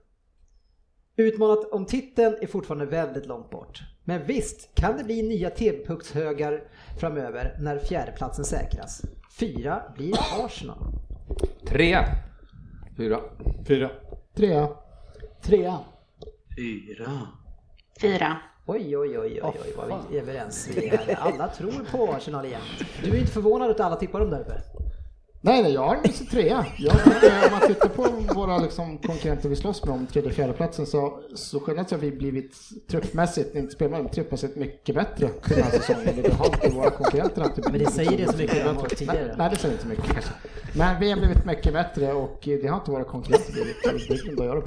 Utmanat 1.17 1.73
om 1.73 1.87
titeln 1.87 2.37
är 2.41 2.47
fortfarande 2.47 2.87
väldigt 2.87 3.27
långt 3.27 3.51
bort. 3.51 3.81
Men 4.05 4.27
visst 4.27 4.75
kan 4.75 4.97
det 4.97 5.05
bli 5.05 5.23
nya 5.23 5.51
TV-puckshögar 5.51 6.63
framöver 7.01 7.57
när 7.61 7.79
fjärdeplatsen 7.79 8.45
säkras. 8.45 9.03
Fyra 9.39 9.83
blir 9.97 10.15
Arsenal. 10.45 10.79
Tre. 11.67 11.99
Fyra. 12.97 13.21
Fyra. 13.67 13.91
Trea. 14.35 14.69
Trea. 15.43 15.79
Fyra. 16.57 17.11
Fyra. 18.01 18.37
Oj, 18.67 18.97
oj, 18.97 19.19
oj, 19.19 19.41
oj, 19.43 19.43
oj 19.43 19.73
vad 19.77 20.05
vi 20.11 20.19
är 20.19 20.23
överens 20.23 20.69
vi 20.77 20.89
är 20.89 20.97
här. 20.97 21.15
Alla 21.15 21.49
tror 21.49 21.87
på 21.91 22.13
Arsenal 22.13 22.45
igen. 22.45 22.61
Du 23.05 23.11
är 23.11 23.21
inte 23.21 23.33
förvånad 23.33 23.71
att 23.71 23.81
alla 23.81 23.97
tippar 23.97 24.21
dem 24.21 24.31
där 24.31 24.41
uppe? 24.41 24.63
Nej, 25.41 25.63
nej, 25.63 25.73
jag 25.73 25.81
har 25.81 25.95
en 25.97 26.27
trea. 26.31 26.67
Jag 26.79 26.95
om 27.45 27.51
man 27.51 27.61
tittar 27.69 27.89
på 27.89 28.35
våra 28.35 28.59
liksom, 28.59 28.99
konkurrenter 28.99 29.49
vi 29.49 29.57
slåss 29.57 29.85
med 29.85 29.95
om 29.95 30.07
tredje 30.07 30.31
och 30.31 30.37
fjärde 30.37 30.53
platsen 30.53 30.87
så, 30.87 31.21
så 31.35 31.61
så 31.61 31.95
har 31.95 31.99
vi 31.99 32.11
blivit 32.11 32.57
truppmässigt, 32.91 33.55
inte 33.55 33.75
spelmässigt, 33.75 34.15
truppmässigt 34.15 34.57
mycket 34.57 34.95
bättre 34.95 35.29
den 35.55 35.63
här 35.65 35.71
säsongen. 35.71 36.23
Det 36.23 36.33
har 36.33 36.47
inte 36.47 36.69
våra 36.69 36.91
konkurrenter 36.91 37.43
alltid 37.43 37.65
Men 37.71 37.79
det 37.79 37.91
säger 37.91 38.17
det 38.19 38.33
så 38.33 38.37
mycket 38.37 38.67
om 38.67 38.87
tidigare. 38.97 39.35
Nej, 39.39 39.51
det 39.51 39.57
säger 39.57 39.73
inte 39.73 39.83
så 39.83 39.89
mycket 39.89 40.05
kanske. 40.13 40.31
Men 40.77 41.01
vi 41.01 41.11
har 41.11 41.19
blivit 41.19 41.45
mycket 41.47 41.73
bättre 41.73 42.13
och 42.13 42.39
det 42.43 42.67
har 42.69 42.79
inte 42.79 42.91
våra 42.91 43.05
konkurrenter 43.05 43.53
blivit. 43.53 44.09
Det 44.09 44.37
kan 44.37 44.47
göra. 44.47 44.63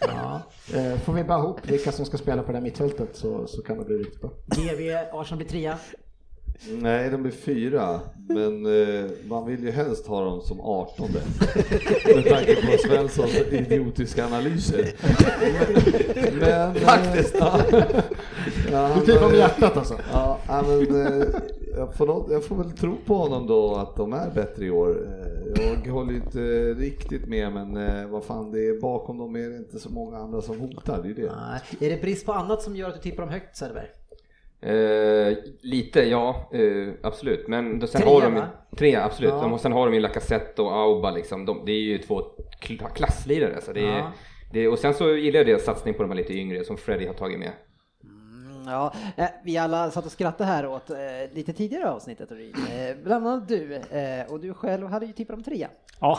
Ja. 0.00 0.42
Eh, 0.74 0.98
Får 0.98 1.12
vi 1.12 1.24
bara 1.24 1.38
ihop 1.38 1.60
vilka 1.62 1.92
som 1.92 2.06
ska 2.06 2.16
spela 2.18 2.42
på 2.42 2.52
det 2.52 2.58
här 2.58 2.62
mittfältet 2.62 3.16
så, 3.16 3.46
så 3.46 3.62
kan 3.62 3.78
det 3.78 3.84
bli 3.84 3.96
riktigt 3.96 4.20
bra. 4.20 4.30
GV, 4.46 4.96
Arsenal 5.12 5.38
blir 5.38 5.48
trea. 5.48 5.78
Nej, 6.68 7.10
de 7.10 7.26
är 7.26 7.30
fyra, 7.30 8.00
men 8.28 8.66
eh, 8.66 9.10
man 9.28 9.46
vill 9.46 9.64
ju 9.64 9.70
helst 9.70 10.06
ha 10.06 10.24
dem 10.24 10.40
som 10.40 10.60
18 10.60 11.08
med 12.14 12.24
tanke 12.24 12.54
på 12.56 12.78
Svenssons 12.88 13.34
idiotiska 13.50 14.26
analyser. 14.26 14.92
Men, 16.40 16.74
Faktiskt. 16.74 17.36
Ja. 17.38 17.60
Ja, 18.72 18.90
Du 18.94 19.06
tippar 19.06 19.20
med 19.20 19.30
men- 19.30 19.38
hjärtat 19.38 19.76
alltså? 19.76 19.94
Ja, 20.12 20.38
ja, 20.48 20.62
men, 20.68 21.06
eh, 21.06 21.26
jag, 21.76 21.94
får 21.94 22.06
något, 22.06 22.30
jag 22.30 22.44
får 22.44 22.56
väl 22.56 22.70
tro 22.72 22.96
på 23.06 23.14
honom 23.16 23.46
då 23.46 23.74
att 23.74 23.96
de 23.96 24.12
är 24.12 24.30
bättre 24.34 24.64
i 24.64 24.70
år. 24.70 25.08
Eh, 25.60 25.78
Jag 25.84 25.92
håller 25.92 26.14
inte 26.14 26.40
riktigt 26.74 27.26
med, 27.28 27.52
men 27.52 27.76
eh, 27.76 28.06
vad 28.06 28.24
fan, 28.24 28.52
det 28.52 28.58
är, 28.68 28.80
bakom 28.80 29.18
dem 29.18 29.36
är 29.36 29.48
det 29.50 29.56
inte 29.56 29.78
så 29.78 29.90
många 29.90 30.18
andra 30.18 30.42
som 30.42 30.60
hotar. 30.60 31.00
Det 31.02 31.08
är 31.10 31.14
det. 31.14 31.32
Nej. 31.80 31.90
Är 31.90 31.96
det 31.96 32.02
brist 32.02 32.26
på 32.26 32.32
annat 32.32 32.62
som 32.62 32.76
gör 32.76 32.88
att 32.88 32.94
du 32.94 33.00
tippar 33.00 33.22
dem 33.22 33.32
högt 33.32 33.56
Söderberg? 33.56 33.86
Eh, 34.62 35.36
lite, 35.60 36.00
ja, 36.02 36.50
eh, 36.52 36.88
absolut. 37.02 37.48
Men 37.48 37.78
då, 37.78 37.86
sen 37.86 38.00
Tre, 38.00 38.10
har 38.10 38.22
de 38.22 38.34
va? 38.34 38.46
tre, 38.76 38.96
absolut. 38.96 39.30
Ja. 39.30 39.40
De, 39.40 39.52
och 39.52 39.60
sen 39.60 39.72
har 39.72 39.86
de 39.86 39.94
ju 39.94 40.00
Lacazette 40.00 40.62
och 40.62 40.76
Auba 40.76 41.10
liksom. 41.10 41.46
De, 41.46 41.62
det 41.66 41.72
är 41.72 41.80
ju 41.80 41.98
två 41.98 42.22
kl- 42.62 42.92
klasslirare. 42.94 43.60
Så 43.60 43.72
det 43.72 43.80
är, 43.80 43.98
Ja. 43.98 44.12
det, 44.52 44.68
och 44.68 44.78
sen 44.78 44.94
så 44.94 45.16
gillar 45.16 45.38
jag 45.38 45.46
deras 45.46 45.64
satsning 45.64 45.94
på 45.94 46.02
de 46.02 46.08
här 46.10 46.16
lite 46.16 46.32
yngre 46.34 46.64
som 46.64 46.76
Freddy 46.76 47.06
har 47.06 47.14
tagit 47.14 47.38
med. 47.38 47.50
Mm, 48.04 48.64
Ja, 48.66 48.92
eh, 49.16 49.24
vi 49.44 49.58
alla 49.58 49.90
satt 49.90 50.06
och 50.06 50.12
skrattade 50.12 50.50
här 50.50 50.66
åt 50.66 50.90
eh, 50.90 50.96
lite 51.32 51.52
tidigare 51.52 51.90
avsnittet. 51.90 52.30
Eh, 52.30 52.38
bland 53.04 53.28
annat 53.28 53.48
du. 53.48 53.74
Eh, 53.74 54.32
och 54.32 54.40
du 54.40 54.54
själv 54.54 54.86
hade 54.86 55.06
ju 55.06 55.12
tippat 55.12 55.36
om 55.36 55.42
trea. 55.42 55.68
Ja, 56.00 56.18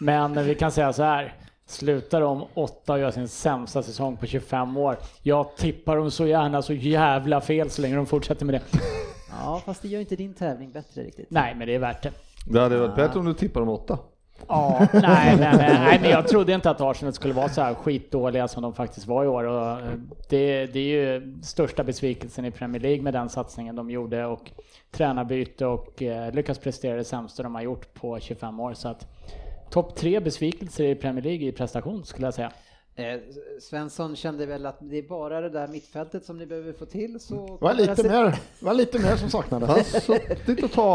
men 0.00 0.44
vi 0.44 0.54
kan 0.54 0.70
säga 0.72 0.92
så 0.92 1.02
här. 1.02 1.34
Slutar 1.72 2.20
de 2.20 2.44
åtta 2.54 2.92
och 2.92 2.98
gör 2.98 3.10
sin 3.10 3.28
sämsta 3.28 3.82
säsong 3.82 4.16
på 4.16 4.26
25 4.26 4.76
år. 4.76 4.96
Jag 5.22 5.56
tippar 5.56 5.96
dem 5.96 6.10
så 6.10 6.26
gärna 6.26 6.62
så 6.62 6.72
jävla 6.72 7.40
fel 7.40 7.70
så 7.70 7.82
länge 7.82 7.96
de 7.96 8.06
fortsätter 8.06 8.46
med 8.46 8.54
det. 8.54 8.62
Ja, 9.44 9.62
fast 9.66 9.82
det 9.82 9.88
gör 9.88 10.00
inte 10.00 10.16
din 10.16 10.34
tävling 10.34 10.72
bättre 10.72 11.02
riktigt. 11.02 11.26
Nej, 11.30 11.54
men 11.54 11.66
det 11.66 11.74
är 11.74 11.78
värt 11.78 12.02
det. 12.02 12.12
Det 12.46 12.60
hade 12.60 12.78
varit 12.78 12.96
bättre 12.96 13.18
om 13.18 13.26
du 13.26 13.34
tippar 13.34 13.60
om 13.60 13.68
åtta. 13.68 13.98
Ja, 14.48 14.86
nej 14.92 15.36
men, 15.38 15.56
nej 15.58 15.98
men 16.02 16.10
jag 16.10 16.28
trodde 16.28 16.52
inte 16.52 16.70
att 16.70 16.80
Arsenal 16.80 17.12
skulle 17.12 17.34
vara 17.34 17.48
så 17.48 17.60
här 17.60 17.74
skitdåliga 17.74 18.48
som 18.48 18.62
de 18.62 18.74
faktiskt 18.74 19.06
var 19.06 19.24
i 19.24 19.28
år. 19.28 19.44
Och 19.44 19.80
eh, 19.80 19.88
det, 20.28 20.66
det 20.66 20.78
är 20.78 21.12
ju 21.12 21.38
största 21.42 21.84
besvikelsen 21.84 22.44
i 22.44 22.50
Premier 22.50 22.82
League 22.82 23.02
med 23.02 23.14
den 23.14 23.28
satsningen 23.28 23.76
de 23.76 23.90
gjorde 23.90 24.26
och 24.26 24.50
tränarbyte 24.90 25.66
och 25.66 26.02
eh, 26.02 26.32
lyckas 26.32 26.58
prestera 26.58 26.96
det 26.96 27.04
sämsta 27.04 27.42
de 27.42 27.54
har 27.54 27.62
gjort 27.62 27.94
på 27.94 28.20
25 28.20 28.60
år. 28.60 28.74
Så 28.74 28.88
att 28.88 29.06
topp 29.72 29.96
tre 29.96 30.20
besvikelser 30.20 30.84
i 30.84 30.94
Premier 30.94 31.24
League 31.24 31.46
i 31.48 31.52
prestation 31.52 32.04
skulle 32.04 32.26
jag 32.26 32.34
säga. 32.34 32.52
Eh, 32.94 33.20
Svensson 33.60 34.16
kände 34.16 34.46
väl 34.46 34.66
att 34.66 34.76
det 34.80 34.98
är 34.98 35.08
bara 35.08 35.40
det 35.40 35.48
där 35.48 35.68
mittfältet 35.68 36.24
som 36.24 36.38
ni 36.38 36.46
behöver 36.46 36.72
få 36.72 36.84
till 36.86 37.20
så... 37.20 37.46
Det 37.46 37.64
var 37.64 37.74
lite 37.74 37.96
se- 37.96 38.08
mer, 38.08 38.24
det 38.24 38.64
var 38.64 38.74
lite 38.74 38.98
mer 38.98 39.16
som 39.16 39.30
saknades. 39.30 40.06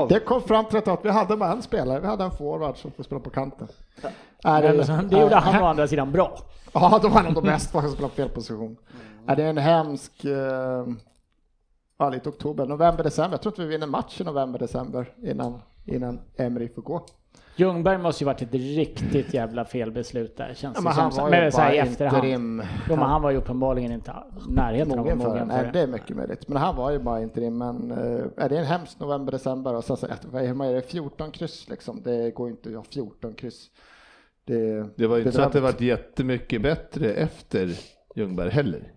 Det 0.09 0.19
kom 0.19 0.41
fram 0.41 0.65
till 0.65 0.77
att 0.77 1.05
vi 1.05 1.09
hade 1.09 1.37
bara 1.37 1.51
en 1.51 1.61
spelare, 1.61 1.99
vi 1.99 2.07
hade 2.07 2.23
en 2.23 2.31
forward 2.31 2.77
som 2.77 2.91
får 2.91 3.03
spela 3.03 3.21
på 3.21 3.29
kanten. 3.29 3.67
Är 4.43 4.87
Men 4.87 5.07
det 5.09 5.19
gjorde 5.19 5.35
han 5.35 5.63
å 5.63 5.65
andra 5.65 5.87
sidan 5.87 6.11
bra. 6.11 6.39
Ja, 6.73 6.99
då 7.01 7.07
var 7.09 7.21
han 7.21 7.33
nog 7.33 7.43
bäst 7.43 7.71
för 7.71 7.79
att 7.79 7.91
spela 7.91 8.07
på 8.07 8.15
fel 8.15 8.29
position. 8.29 8.77
Är 9.27 9.35
det 9.35 9.43
en 9.43 9.57
hemsk... 9.57 10.25
Eh, 10.25 10.85
ja, 11.97 12.09
lite 12.09 12.29
oktober, 12.29 12.65
november, 12.65 13.03
december. 13.03 13.33
Jag 13.33 13.41
tror 13.41 13.51
inte 13.51 13.61
vi 13.61 13.67
vinner 13.67 13.87
match 13.87 14.21
i 14.21 14.23
november, 14.23 14.59
december 14.59 15.13
innan, 15.23 15.61
innan 15.85 16.19
Emery 16.37 16.69
får 16.69 16.81
gå. 16.81 17.05
Ljungberg 17.59 17.97
måste 17.97 18.23
ju 18.23 18.25
varit 18.25 18.41
ett 18.41 18.53
riktigt 18.53 19.33
jävla 19.33 19.65
felbeslut 19.65 20.37
där 20.37 20.53
känns 20.53 20.61
Ja, 20.61 20.69
det 20.81 20.83
men 20.83 20.93
han 20.93 21.11
som. 21.11 21.23
var 21.23 21.29
Men 21.31 21.45
ju 21.45 21.51
så 21.51 21.61
här 21.61 21.67
bara 21.69 21.75
i 21.75 21.79
efterhand. 21.79 22.17
interim. 22.17 22.63
Jo, 22.89 22.95
men 22.95 23.05
han 23.05 23.21
var 23.21 23.31
ju 23.31 23.37
uppenbarligen 23.37 23.91
inte 23.91 24.13
närheten 24.49 24.91
av 24.91 24.99
att 24.99 25.05
Mogen 25.05 25.19
vara 25.19 25.29
för 25.29 25.35
det. 25.39 25.45
mogen 25.45 25.49
för 25.49 25.63
Nej, 25.63 25.65
det. 25.73 25.79
det 25.79 25.83
är 25.83 25.87
mycket 25.87 26.15
möjligt. 26.15 26.47
Men 26.47 26.57
han 26.57 26.75
var 26.75 26.91
ju 26.91 26.99
bara 26.99 27.21
interim. 27.21 27.57
Men 27.57 27.91
eh, 27.91 28.25
är 28.45 28.49
det 28.49 28.57
en 28.57 28.65
hemsk 28.65 28.99
november, 28.99 29.31
december 29.31 29.75
och 29.75 29.83
sen 29.83 29.97
så 29.97 30.05
är 30.05 30.73
det, 30.73 30.81
14 30.81 31.31
kryss 31.31 31.69
liksom. 31.69 32.01
Det 32.03 32.31
går 32.35 32.49
inte 32.49 32.69
att 32.69 32.75
ha 32.75 32.83
14 32.83 33.33
kryss. 33.33 33.65
Det, 34.45 34.85
Det 34.95 35.07
var 35.07 35.17
ju 35.17 35.21
inte 35.23 35.35
så 35.35 35.41
att 35.41 35.51
det 35.53 35.59
var 35.59 35.71
varit 35.71 35.81
jättemycket 35.81 36.61
bättre 36.61 37.13
efter 37.13 37.69
Ljungberg 38.17 38.49
heller. 38.49 38.91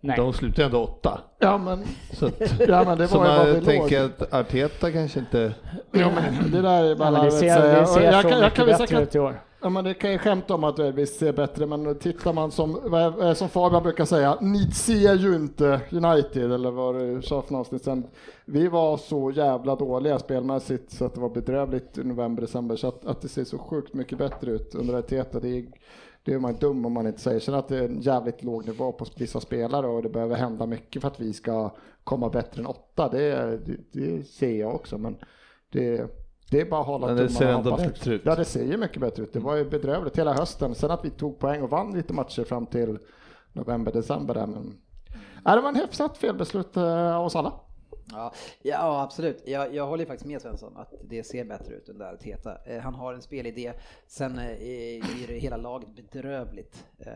Nej. 0.00 0.16
De 0.16 0.32
slutade 0.32 0.64
ändå 0.66 0.82
åtta. 0.84 1.20
Ja 1.38 1.58
men, 1.58 1.84
Så, 2.12 2.26
att, 2.26 2.40
ja, 2.68 2.84
men 2.86 2.98
det 2.98 3.06
var 3.06 3.26
ju 3.30 3.38
vad 3.38 3.60
vi 3.60 3.60
tänker 3.64 4.02
låg. 4.02 4.10
att 4.18 4.34
Arteta 4.34 4.92
kanske 4.92 5.20
inte... 5.20 5.54
Jo, 5.92 6.08
men 6.14 6.50
det 6.52 6.62
där 6.62 6.84
är 6.84 6.94
bara 6.96 7.08
Ja, 7.08 7.12
men 7.12 7.24
det 7.24 7.30
ser, 7.30 7.46
det 7.80 7.86
ser 7.86 8.02
jag 8.02 8.22
så 8.22 8.28
kan- 8.28 8.38
jag 8.38 8.44
mycket 8.44 8.54
kan 8.56 8.66
bättre 8.66 8.86
kan- 8.86 9.02
ut 9.02 9.14
i 9.14 9.18
år. 9.18 9.40
Ja, 9.62 9.68
men 9.68 9.84
det 9.84 9.94
kan 9.94 10.12
ju 10.12 10.18
skämta 10.18 10.54
om 10.54 10.64
att 10.64 10.78
Elvis 10.78 11.18
ser 11.18 11.32
bättre, 11.32 11.66
men 11.66 11.98
tittar 11.98 12.32
man 12.32 12.50
som, 12.50 12.80
som 13.36 13.48
Fabian 13.48 13.82
brukar 13.82 14.04
säga, 14.04 14.38
ni 14.40 14.70
ser 14.70 15.14
ju 15.14 15.34
inte 15.36 15.80
United, 15.90 16.52
eller 16.52 16.70
vad 16.70 16.94
du 16.94 17.22
sa 17.22 17.42
för 17.42 17.52
någonstans 17.52 17.82
sen. 17.84 18.04
Vi 18.44 18.68
var 18.68 18.96
så 18.96 19.30
jävla 19.30 19.76
dåliga 19.76 20.18
spelmässigt 20.18 20.90
så 20.92 21.04
att 21.04 21.14
det 21.14 21.20
var 21.20 21.28
bedrövligt 21.30 21.98
i 21.98 22.04
november, 22.04 22.40
december, 22.42 22.76
så 22.76 22.88
att, 22.88 23.06
att 23.06 23.20
det 23.22 23.28
ser 23.28 23.44
så 23.44 23.58
sjukt 23.58 23.94
mycket 23.94 24.18
bättre 24.18 24.50
ut 24.50 24.74
under 24.74 24.94
Arteta, 24.94 25.40
det 25.40 25.48
är, 25.48 25.64
det 26.24 26.34
är 26.34 26.38
man 26.38 26.56
dum 26.56 26.86
om 26.86 26.92
man 26.92 27.06
inte 27.06 27.20
säger. 27.20 27.40
Sen 27.40 27.54
att 27.54 27.68
det 27.68 27.78
är 27.78 27.88
en 27.88 28.00
jävligt 28.00 28.42
låg 28.42 28.66
nivå 28.66 28.92
på 28.92 29.06
vissa 29.16 29.40
spelare 29.40 29.86
och 29.86 30.02
det 30.02 30.08
behöver 30.08 30.36
hända 30.36 30.66
mycket 30.66 31.02
för 31.02 31.08
att 31.08 31.20
vi 31.20 31.32
ska 31.32 31.74
komma 32.04 32.28
bättre 32.28 32.60
än 32.60 32.66
åtta, 32.66 33.08
det, 33.08 33.58
det, 33.66 33.76
det 33.92 34.22
ser 34.22 34.60
jag 34.60 34.74
också, 34.74 34.98
men 34.98 35.16
det, 35.70 36.10
det 36.50 36.60
är 36.60 36.64
bara 36.64 36.80
att 36.80 36.86
hålla 36.86 37.06
Men 37.06 37.16
det 37.16 37.28
tummarna 37.28 37.38
ser 37.38 37.58
ändå 37.58 37.76
bättre 37.76 38.14
ut. 38.14 38.22
Ja, 38.24 38.34
det 38.34 38.44
ser 38.44 38.64
ju 38.64 38.76
mycket 38.76 39.00
bättre 39.00 39.22
ut. 39.22 39.32
Det 39.32 39.40
var 39.40 39.56
ju 39.56 39.64
bedrövligt 39.64 40.18
hela 40.18 40.32
hösten. 40.34 40.74
Sen 40.74 40.90
att 40.90 41.04
vi 41.04 41.10
tog 41.10 41.38
poäng 41.38 41.62
och 41.62 41.70
vann 41.70 41.92
lite 41.92 42.12
matcher 42.12 42.44
fram 42.44 42.66
till 42.66 42.98
november, 43.52 43.92
december 43.92 44.34
där. 44.34 44.46
Men... 44.46 44.78
Ja, 45.44 45.54
det 45.54 45.60
var 45.60 45.68
en 45.68 45.76
hyfsat 45.76 46.18
felbeslut 46.18 46.76
eh, 46.76 47.16
av 47.16 47.26
oss 47.26 47.36
alla. 47.36 47.52
Ja, 48.12 48.32
ja 48.62 49.02
absolut. 49.02 49.42
Jag, 49.46 49.74
jag 49.74 49.86
håller 49.86 50.06
faktiskt 50.06 50.26
med 50.26 50.42
Svensson 50.42 50.76
att 50.76 50.94
det 51.08 51.24
ser 51.24 51.44
bättre 51.44 51.74
ut 51.74 51.88
under 51.88 52.12
Arteta. 52.12 52.58
Eh, 52.66 52.80
han 52.80 52.94
har 52.94 53.14
en 53.14 53.22
spelidé, 53.22 53.72
sen 54.06 54.38
eh, 54.38 54.44
är 54.46 55.26
det 55.26 55.38
hela 55.38 55.56
laget 55.56 55.88
bedrövligt. 55.96 56.84
Eh, 56.98 57.12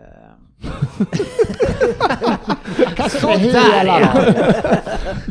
Kanske 2.97 3.20
Så 3.20 3.30
inte 3.30 3.53
där 3.53 3.78
hela 3.78 4.01
ja. 4.01 4.12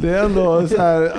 Det 0.01 0.10
är 0.10 0.26
ändå 0.26 0.68
så 0.68 0.78
här, 0.78 1.12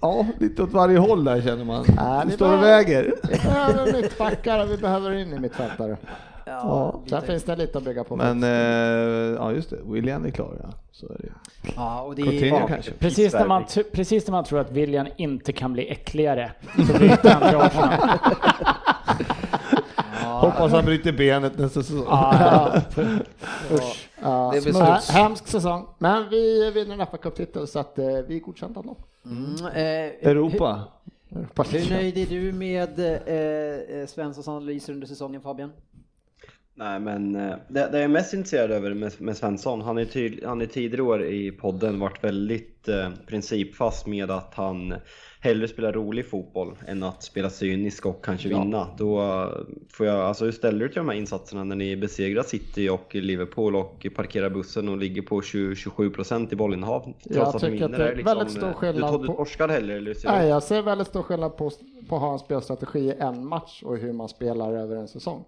ja, 0.00 0.26
lite 0.40 0.62
åt 0.62 0.72
varje 0.72 0.98
håll 0.98 1.24
där 1.24 1.40
känner 1.40 1.64
man. 1.64 1.84
Ja, 1.96 2.22
Det 2.24 2.30
vi 2.30 2.36
står 2.36 2.56
och 2.56 2.62
väger. 2.62 3.14
Vi 3.22 3.38
behöver 3.38 3.92
mittbackar 3.92 4.64
och 4.64 4.70
vi 4.70 4.76
behöver 4.76 5.12
in 5.12 5.32
i 5.32 5.38
mittfältare. 5.38 5.96
Ja, 6.46 7.02
Sen 7.06 7.22
finns 7.22 7.44
det 7.44 7.56
lite 7.56 7.78
att 7.78 7.84
bygga 7.84 8.04
på. 8.04 8.16
Men 8.16 8.42
eh, 8.42 8.50
ja, 9.38 9.52
just 9.52 9.70
det. 9.70 9.78
William 9.84 10.24
är 10.24 10.30
klar 10.30 10.56
ja. 10.62 10.68
Så 10.92 11.06
är 11.06 11.18
det. 11.18 11.32
Ja, 11.76 12.02
och 12.02 12.14
det 12.14 12.22
Coutinho 12.22 12.56
är... 12.56 12.68
kanske. 12.68 12.92
Precis 12.92 13.32
när, 13.32 13.46
man, 13.46 13.64
precis 13.92 14.26
när 14.26 14.32
man 14.32 14.44
tror 14.44 14.60
att 14.60 14.70
William 14.70 15.06
inte 15.16 15.52
kan 15.52 15.72
bli 15.72 15.88
äckligare 15.90 16.52
så 16.76 16.98
byter 16.98 17.28
han 17.28 17.42
Arsenal. 17.60 18.18
Hoppas 20.24 20.72
han 20.72 20.84
bryter 20.84 21.12
benet 21.12 21.58
nästa 21.58 21.82
säsong. 21.82 22.06
Ja, 22.10 22.72
Usch. 23.72 24.08
Ja, 24.22 24.50
Det 24.54 24.60
blir 24.60 25.12
hemsk 25.12 25.46
säsong. 25.46 25.86
Men 25.98 26.28
vi 26.30 26.70
vinner 26.70 26.94
en 26.94 27.00
FA-cuptitel 27.00 27.66
så 27.66 27.78
att 27.78 27.98
eh, 27.98 28.06
vi 28.06 28.36
är 28.36 28.40
godkända 28.40 28.80
ändå. 28.80 28.96
Mm, 29.26 29.66
eh, 29.66 30.30
Europa. 30.30 30.80
Hur 31.70 31.90
nöjd 31.90 32.18
är 32.18 32.26
du 32.26 32.52
med 32.52 32.98
eh, 32.98 34.00
eh, 34.00 34.06
Svenssons 34.06 34.48
analyser 34.48 34.92
under 34.92 35.06
säsongen 35.06 35.40
Fabian? 35.40 35.72
Nej 36.74 37.00
men 37.00 37.34
eh, 37.36 37.54
det, 37.68 37.88
det 37.92 37.98
jag 37.98 38.02
är 38.02 38.08
mest 38.08 38.34
intresserad 38.34 38.70
över 38.70 38.94
med, 38.94 39.12
med 39.20 39.36
Svensson, 39.36 39.80
han 39.80 39.98
är, 39.98 40.04
tydlig, 40.04 40.46
han 40.46 40.60
är 40.60 40.66
tidigare 40.66 41.02
år 41.02 41.24
i 41.24 41.50
podden 41.52 41.98
varit 42.00 42.24
väldigt 42.24 42.88
eh, 42.88 43.08
principfast 43.26 44.06
med 44.06 44.30
att 44.30 44.54
han 44.54 44.94
hellre 45.40 45.68
spelar 45.68 45.92
rolig 45.92 46.26
fotboll 46.30 46.74
än 46.86 47.02
att 47.02 47.22
spela 47.22 47.50
cynisk 47.50 48.06
och 48.06 48.24
kanske 48.24 48.48
Ja. 48.48 48.62
vinna. 48.62 48.86
Då 48.98 49.20
eh, 49.20 49.48
får 49.92 50.06
jag, 50.06 50.20
alltså 50.20 50.44
hur 50.44 50.52
ställer 50.52 50.78
du 50.78 50.88
till 50.88 50.96
de 50.98 51.08
här 51.08 51.16
insatserna 51.16 51.64
när 51.64 51.76
ni 51.76 51.96
besegrar 51.96 52.42
City 52.42 52.88
och 52.88 53.14
Liverpool 53.14 53.76
och 53.76 54.06
parkerar 54.16 54.50
bussen 54.50 54.88
och 54.88 54.96
ligger 54.96 55.22
på 55.22 55.42
20, 55.42 55.74
27% 55.74 56.52
i 56.52 56.56
bollinnehav 56.56 57.00
trots 57.02 57.36
Jag 57.36 57.48
att 57.48 57.60
tycker 57.60 57.84
att 57.84 57.92
det 57.92 58.08
är 58.08 58.16
liksom, 58.16 58.36
väldigt 58.38 58.56
stor 58.56 58.68
eh, 58.68 58.74
skillnad 58.74 59.14
Du, 59.14 59.18
du 59.18 59.26
på- 59.26 59.34
torskar 59.34 59.68
heller 59.68 59.96
eller 59.96 60.14
hur 60.14 60.20
Nej, 60.30 60.48
jag 60.48 60.62
ser 60.62 60.82
väldigt 60.82 61.08
stor 61.08 61.22
skillnad 61.22 61.56
på, 61.56 61.70
på 62.08 62.16
att 62.16 62.22
ha 62.22 62.32
en 62.32 62.38
spelstrategi 62.38 62.98
i 62.98 63.14
en 63.18 63.46
match 63.46 63.82
och 63.82 63.96
hur 63.98 64.12
man 64.12 64.28
spelar 64.28 64.72
över 64.72 64.96
en 64.96 65.08
säsong. 65.08 65.44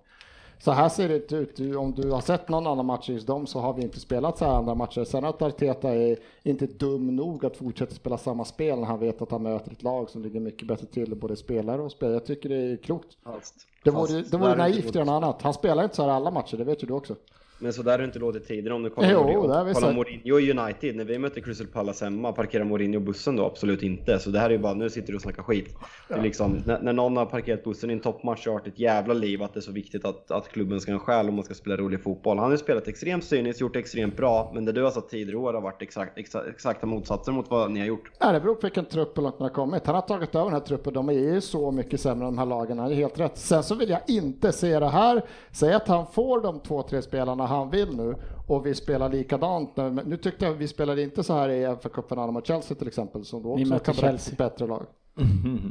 Så 0.58 0.70
här 0.70 0.88
ser 0.88 1.08
det 1.08 1.32
ut. 1.32 1.76
Om 1.76 1.92
du 1.96 2.10
har 2.10 2.20
sett 2.20 2.48
någon 2.48 2.66
annan 2.66 2.86
match 2.86 3.10
i 3.10 3.18
dem 3.18 3.46
så 3.46 3.58
har 3.60 3.72
vi 3.72 3.82
inte 3.82 4.00
spelat 4.00 4.38
så 4.38 4.44
här 4.44 4.52
andra 4.52 4.74
matcher. 4.74 5.04
Sen 5.04 5.24
att 5.24 5.42
Arteta 5.42 5.94
är 5.94 6.16
inte 6.42 6.66
dum 6.66 7.16
nog 7.16 7.44
att 7.44 7.56
fortsätta 7.56 7.94
spela 7.94 8.18
samma 8.18 8.44
spel 8.44 8.78
när 8.78 8.86
han 8.86 8.98
vet 8.98 9.22
att 9.22 9.30
han 9.30 9.42
möter 9.42 9.72
ett 9.72 9.82
lag 9.82 10.10
som 10.10 10.22
ligger 10.22 10.40
mycket 10.40 10.68
bättre 10.68 10.86
till, 10.86 11.14
både 11.16 11.36
spelare 11.36 11.82
och 11.82 11.90
spelare. 11.92 12.14
Jag 12.14 12.24
tycker 12.26 12.48
det 12.48 12.56
är 12.72 12.76
klokt. 12.76 13.16
Fast- 13.24 13.66
Det 13.84 13.92
fast 13.92 14.12
vore, 14.12 14.48
det 14.50 14.56
naivt 14.56 14.88
att 14.88 14.94
göra 14.94 15.04
något 15.04 15.22
annat. 15.24 15.42
Han 15.42 15.54
spelar 15.54 15.82
inte 15.84 15.96
så 15.96 16.02
här 16.02 16.10
alla 16.10 16.30
matcher, 16.30 16.56
det 16.56 16.64
vet 16.64 16.82
ju 16.82 16.86
du 16.86 16.92
också. 16.94 17.14
Men 17.58 17.72
så 17.72 17.82
där 17.82 17.90
har 17.90 17.98
det 17.98 18.04
inte 18.04 18.18
låtit 18.18 18.46
tidigare 18.48 18.74
om 18.74 18.82
du 18.82 18.90
kollar, 18.90 19.10
Jo, 19.10 19.18
Mourinho- 19.20 19.72
kollar. 19.74 19.92
Mourinho 19.92 20.38
i 20.40 20.50
United. 20.58 20.96
När 20.96 21.04
vi 21.04 21.18
mötte 21.18 21.40
Crystal 21.40 21.66
Palace 21.66 22.04
hemma, 22.04 22.32
parkerar 22.32 22.64
Mourinho 22.64 23.00
bussen 23.00 23.36
då? 23.36 23.44
Absolut 23.46 23.82
inte. 23.82 24.18
Så 24.18 24.30
det 24.30 24.38
här 24.38 24.46
är 24.46 24.50
ju 24.50 24.58
bara, 24.58 24.74
nu 24.74 24.90
sitter 24.90 25.08
du 25.08 25.16
och 25.16 25.22
snackar 25.22 25.42
skit. 25.42 25.76
Är 26.08 26.22
liksom, 26.22 26.62
när, 26.66 26.80
när 26.80 26.92
någon 26.92 27.16
har 27.16 27.26
parkerat 27.26 27.64
bussen 27.64 27.90
i 27.90 27.92
en 27.92 28.00
toppmatch 28.00 28.44
så 28.44 28.50
har 28.50 28.58
varit 28.58 28.66
ett 28.66 28.78
jävla 28.78 29.14
liv 29.14 29.42
att 29.42 29.54
det 29.54 29.58
är 29.60 29.62
så 29.62 29.72
viktigt 29.72 30.04
att, 30.04 30.30
att 30.30 30.48
klubben 30.48 30.80
ska 30.80 30.92
ha 30.92 30.94
en 30.98 31.04
själ 31.04 31.28
om 31.28 31.34
man 31.34 31.44
ska 31.44 31.54
spela 31.54 31.76
rolig 31.76 32.02
fotboll. 32.02 32.36
Han 32.38 32.44
har 32.44 32.52
ju 32.52 32.58
spelat 32.58 32.88
extremt 32.88 33.24
cyniskt, 33.24 33.60
gjort 33.60 33.72
det 33.72 33.78
extremt 33.78 34.16
bra, 34.16 34.50
men 34.54 34.64
det 34.64 34.72
du 34.72 34.82
har 34.82 34.90
sagt 34.90 35.10
tidigare 35.10 35.36
år 35.38 35.54
har 35.54 35.60
varit 35.60 35.82
exakt, 35.82 36.18
exakt, 36.18 36.48
exakta 36.48 36.86
motsatsen 36.86 37.34
mot 37.34 37.50
vad 37.50 37.70
ni 37.70 37.80
har 37.80 37.86
gjort. 37.86 38.10
Ja, 38.18 38.32
det 38.32 38.40
beror 38.40 38.54
på 38.54 38.60
vilken 38.62 38.84
trupp 38.84 39.18
hur 39.18 39.22
långt 39.22 39.38
man 39.38 39.48
har 39.48 39.54
kommit. 39.54 39.86
Han 39.86 39.94
har 39.94 40.02
tagit 40.02 40.34
över 40.34 40.44
den 40.44 40.52
här 40.54 40.60
truppen, 40.60 40.92
de 40.94 41.08
är 41.08 41.12
ju 41.12 41.40
så 41.40 41.70
mycket 41.70 42.00
sämre 42.00 42.26
än 42.28 42.34
de 42.34 42.38
här 42.38 42.46
lagen, 42.46 42.78
han 42.78 42.90
är 42.90 42.94
helt 42.94 43.20
rätt. 43.20 43.38
Sen 43.38 43.62
så 43.62 43.74
vill 43.74 43.90
jag 43.90 44.00
inte 44.08 44.52
se 44.52 44.78
det 44.78 44.88
här, 44.88 45.22
säg 45.52 45.72
att 45.72 45.88
han 45.88 46.06
får 46.06 46.40
de 46.40 46.60
två, 46.60 46.82
tre 46.82 47.02
spelarna 47.02 47.43
han 47.46 47.70
vill 47.70 47.96
nu 47.96 48.14
och 48.46 48.66
vi 48.66 48.74
spelar 48.74 49.08
likadant. 49.08 49.76
Nu, 49.76 49.90
Men 49.90 50.06
nu 50.06 50.16
tyckte 50.16 50.44
jag 50.44 50.52
vi 50.52 50.68
spelade 50.68 51.02
inte 51.02 51.22
så 51.22 51.32
här 51.34 51.48
i 51.48 51.66
FA-cupen 51.66 52.30
mot 52.32 52.46
Chelsea 52.46 52.76
till 52.76 52.88
exempel, 52.88 53.24
som 53.24 53.42
då 53.42 53.56
Ni 53.56 53.62
också 53.62 53.72
mötte 53.74 53.84
kan 53.84 53.94
berätta 53.94 54.08
Chelsea. 54.10 54.32
ett 54.32 54.38
bättre 54.38 54.66
lag. 54.66 54.86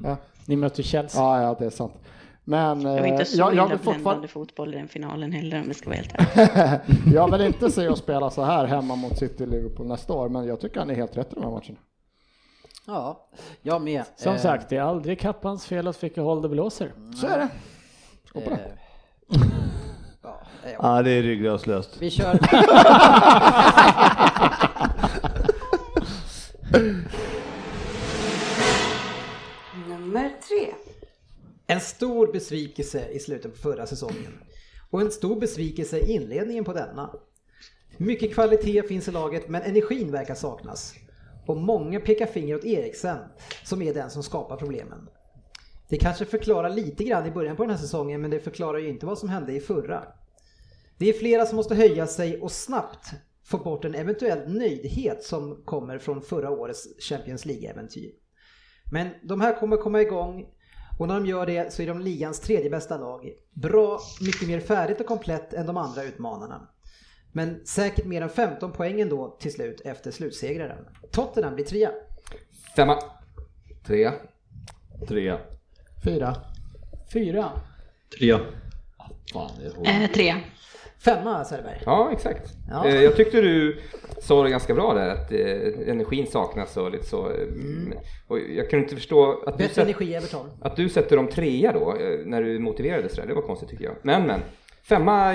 Ja. 0.03 0.17
Ni 0.45 0.55
möter 0.55 0.83
Chelsea. 0.83 1.21
ja, 1.21 1.41
ja, 1.41 1.55
det 1.59 1.65
är 1.65 1.69
sant. 1.69 1.93
Men 2.45 2.79
Det 2.79 2.89
var 2.89 2.97
eh, 2.99 3.07
inte 3.09 3.25
så 3.25 3.37
jag, 3.39 3.47
jag, 3.47 3.53
illa 3.53 3.65
vill 3.67 3.77
fortfarande, 3.79 4.27
fotboll 4.27 4.73
i 4.73 4.77
den 4.77 4.87
finalen 4.87 5.31
heller 5.31 5.61
om 5.61 5.67
vi 5.67 5.73
ska 5.73 5.89
vara 5.89 5.95
helt 5.97 6.13
ärliga. 6.37 6.81
jag 7.13 7.31
vill 7.31 7.41
inte 7.41 7.71
se 7.71 7.87
oss 7.89 7.99
spela 7.99 8.29
så 8.29 8.41
här 8.43 8.65
hemma 8.65 8.95
mot 8.95 9.17
City 9.17 9.45
Liverpool 9.45 9.87
nästa 9.87 10.13
år, 10.13 10.29
men 10.29 10.45
jag 10.45 10.59
tycker 10.59 10.79
han 10.79 10.89
är 10.89 10.95
helt 10.95 11.17
rätt 11.17 11.31
i 11.31 11.35
de 11.35 11.43
här 11.43 11.51
matcherna. 11.51 11.77
Ja, 12.87 13.27
jag 13.61 13.81
med. 13.81 14.03
Som 14.15 14.33
Eh, 14.33 14.39
sagt, 14.39 14.69
det 14.69 14.77
är 14.77 14.81
aldrig 14.81 15.19
kappans 15.19 15.65
fel 15.65 15.87
att 15.87 16.03
vilka 16.03 16.21
håll 16.21 16.41
det 16.41 16.49
blåser. 16.49 16.91
Så 17.21 17.27
är 17.27 17.37
det. 17.37 17.43
eh, 17.43 17.49
ja, 18.45 18.51
eh, 18.51 18.57
Ja, 20.79 21.01
det 21.01 21.11
är 21.11 21.21
ryggradslöst. 21.21 21.97
Vi 21.99 22.11
kör. 22.11 22.33
Nummer 29.89 30.31
tre. 30.47 30.73
En 31.67 31.79
stor 31.79 32.31
besvikelse 32.31 33.09
i 33.09 33.19
slutet 33.19 33.51
på 33.51 33.57
förra 33.57 33.85
säsongen. 33.85 34.33
Och 34.89 35.01
en 35.01 35.11
stor 35.11 35.39
besvikelse 35.39 35.97
i 35.97 36.13
inledningen 36.13 36.63
på 36.63 36.73
denna. 36.73 37.09
Mycket 37.97 38.33
kvalitet 38.33 38.83
finns 38.83 39.07
i 39.07 39.11
laget 39.11 39.49
men 39.49 39.61
energin 39.61 40.11
verkar 40.11 40.35
saknas. 40.35 40.93
Och 41.45 41.57
många 41.57 41.99
pekar 41.99 42.25
finger 42.25 42.55
åt 42.55 42.65
Eriksen 42.65 43.17
som 43.63 43.81
är 43.81 43.93
den 43.93 44.09
som 44.09 44.23
skapar 44.23 44.57
problemen. 44.57 45.09
Det 45.89 45.97
kanske 45.97 46.25
förklarar 46.25 46.69
lite 46.69 47.03
grann 47.03 47.25
i 47.25 47.31
början 47.31 47.55
på 47.55 47.63
den 47.63 47.69
här 47.69 47.77
säsongen 47.77 48.21
men 48.21 48.31
det 48.31 48.39
förklarar 48.39 48.79
ju 48.79 48.89
inte 48.89 49.05
vad 49.05 49.17
som 49.17 49.29
hände 49.29 49.53
i 49.53 49.59
förra. 49.59 50.03
Det 51.03 51.09
är 51.09 51.13
flera 51.13 51.45
som 51.45 51.55
måste 51.55 51.75
höja 51.75 52.07
sig 52.07 52.41
och 52.41 52.51
snabbt 52.51 53.11
få 53.45 53.57
bort 53.57 53.85
en 53.85 53.95
eventuell 53.95 54.53
nöjdhet 54.53 55.23
som 55.23 55.63
kommer 55.65 55.97
från 55.97 56.21
förra 56.21 56.49
årets 56.49 56.87
Champions 57.09 57.45
League-äventyr. 57.45 58.11
Men 58.91 59.09
de 59.23 59.41
här 59.41 59.59
kommer 59.59 59.77
komma 59.77 60.01
igång 60.01 60.45
och 60.99 61.07
när 61.07 61.13
de 61.13 61.25
gör 61.25 61.45
det 61.45 61.73
så 61.73 61.81
är 61.81 61.87
de 61.87 61.99
ligans 61.99 62.39
tredje 62.39 62.69
bästa 62.69 62.97
lag. 62.97 63.29
Bra, 63.53 63.99
mycket 64.21 64.47
mer 64.47 64.59
färdigt 64.59 64.99
och 64.99 65.05
komplett 65.05 65.53
än 65.53 65.65
de 65.65 65.77
andra 65.77 66.03
utmanarna. 66.03 66.67
Men 67.31 67.65
säkert 67.65 68.05
mer 68.05 68.21
än 68.21 68.29
15 68.29 68.71
poäng 68.71 69.01
ändå 69.01 69.37
till 69.39 69.53
slut 69.53 69.81
efter 69.85 70.11
slutsegraren. 70.11 70.85
Tottenham 71.11 71.55
blir 71.55 71.65
trea. 71.65 71.91
Femma. 72.75 72.99
Trea. 73.85 74.13
Trea. 75.07 75.39
Fyra. 76.03 76.35
Fyra. 77.13 77.51
Trea. 78.17 78.39
Fan, 79.33 79.51
det 79.59 79.65
är 79.65 79.71
hårt. 79.75 79.87
Eh, 79.87 80.11
tre. 80.13 80.35
Femma 81.05 81.45
Söderberg. 81.45 81.81
Ja, 81.85 82.09
exakt. 82.13 82.53
Ja. 82.69 82.87
Eh, 82.87 83.03
Jag 83.03 83.15
tyckte 83.15 83.41
du 83.41 83.79
sa 84.21 84.43
det 84.43 84.49
ganska 84.49 84.73
bra 84.73 84.93
där, 84.93 85.09
att 85.09 85.31
eh, 85.31 85.89
energin 85.91 86.27
saknas 86.27 86.77
och 86.77 86.91
lite 86.91 87.05
så. 87.05 87.29
eh, 87.29 87.47
Och 88.27 88.39
jag 88.39 88.69
kunde 88.69 88.83
inte 88.83 88.95
förstå 88.95 89.31
att 89.31 89.37
du, 89.39 89.47
Mm. 89.47 89.57
Bättre 89.57 89.73
sätt, 89.73 89.83
energi 89.83 90.15
Everton. 90.15 90.49
att 90.61 90.75
du 90.75 90.89
sätter 90.89 91.15
dem 91.15 91.27
trea 91.27 91.71
då, 91.73 91.95
när 92.25 92.41
du 92.41 92.59
motiverade 92.59 93.09
sådär. 93.09 93.27
Det 93.27 93.33
var 93.33 93.41
konstigt 93.41 93.69
tycker 93.69 93.85
jag. 93.85 93.93
Men, 94.01 94.27
men. 94.27 94.39
Femma, 94.83 95.33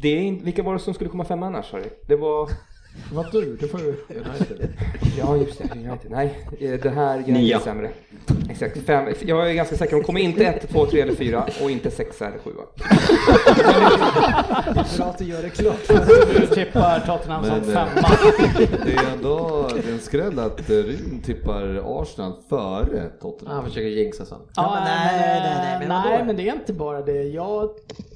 det 0.00 0.08
är 0.08 0.44
vilka 0.44 0.62
var 0.62 0.72
det 0.72 0.78
som 0.78 0.94
skulle 0.94 1.10
komma 1.10 1.24
femma 1.24 1.46
annars? 1.46 1.72
Harry? 1.72 1.84
Det 2.08 2.16
var... 2.16 2.48
Var 3.12 3.28
du, 3.32 3.56
det 3.56 3.68
får 3.68 3.78
du. 3.78 4.04
Ja, 5.18 5.36
just 5.36 5.58
det. 5.58 5.64
United. 5.64 6.10
Nej, 6.10 6.38
eh, 6.60 6.70
det 6.82 6.90
här 6.90 7.18
är 7.18 7.32
Nia. 7.32 7.60
sämre. 7.60 7.90
Exakt. 8.50 8.78
Fem. 8.86 9.14
Jag 9.26 9.50
är 9.50 9.54
ganska 9.54 9.76
säker, 9.76 9.96
de 9.96 10.02
kommer 10.02 10.20
inte 10.20 10.44
ett, 10.44 10.68
två, 10.68 10.86
tre 10.86 11.00
eller 11.00 11.14
fyra 11.14 11.46
och 11.62 11.70
inte 11.70 11.90
sexa 11.90 12.26
eller 12.26 12.38
sjua. 12.38 12.62
Bra 14.96 15.14
du 15.18 15.24
gör 15.24 15.42
det 15.42 15.50
klart. 15.50 15.88
Du 16.40 16.46
tippar 16.46 17.00
Tottenham 17.00 17.44
som 17.44 17.58
Men, 17.58 17.68
eh, 17.68 17.74
femma. 17.74 18.08
Det 18.84 18.94
är 18.94 19.12
ändå 19.12 19.68
det 19.74 19.88
är 19.88 19.92
en 19.92 19.98
skräll 20.00 20.38
att 20.38 20.70
eh, 20.70 20.74
Ryn 20.76 21.22
tippar 21.24 21.82
Arsenal 22.02 22.32
före 22.48 23.08
Tottenham. 23.20 23.56
Han 23.56 23.64
försöker 23.64 23.88
jinxa 23.88 24.24
sen. 24.24 24.38
Ja, 24.56 24.78
nej, 24.84 25.20
nej, 25.20 25.88
nej, 25.88 25.88
nej, 25.88 26.24
men 26.26 26.36
det 26.36 26.48
är 26.48 26.54
inte 26.54 26.72
bara 26.72 27.02
det. 27.02 27.22
Jag 27.22 27.70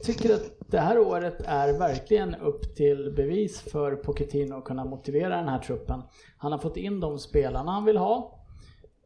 tycker 0.05 0.35
att 0.35 0.54
det 0.67 0.79
här 0.81 0.99
året 0.99 1.43
är 1.45 1.79
verkligen 1.79 2.35
upp 2.35 2.75
till 2.75 3.13
bevis 3.17 3.61
för 3.61 3.97
Pochettino 3.97 4.55
att 4.59 4.65
kunna 4.65 4.85
motivera 4.85 5.37
den 5.37 5.49
här 5.49 5.59
truppen. 5.59 6.03
Han 6.37 6.53
har 6.53 6.59
fått 6.59 6.77
in 6.77 7.01
de 7.01 7.19
spelarna 7.19 7.73
han 7.73 7.85
vill 7.85 7.97
ha. 7.97 8.41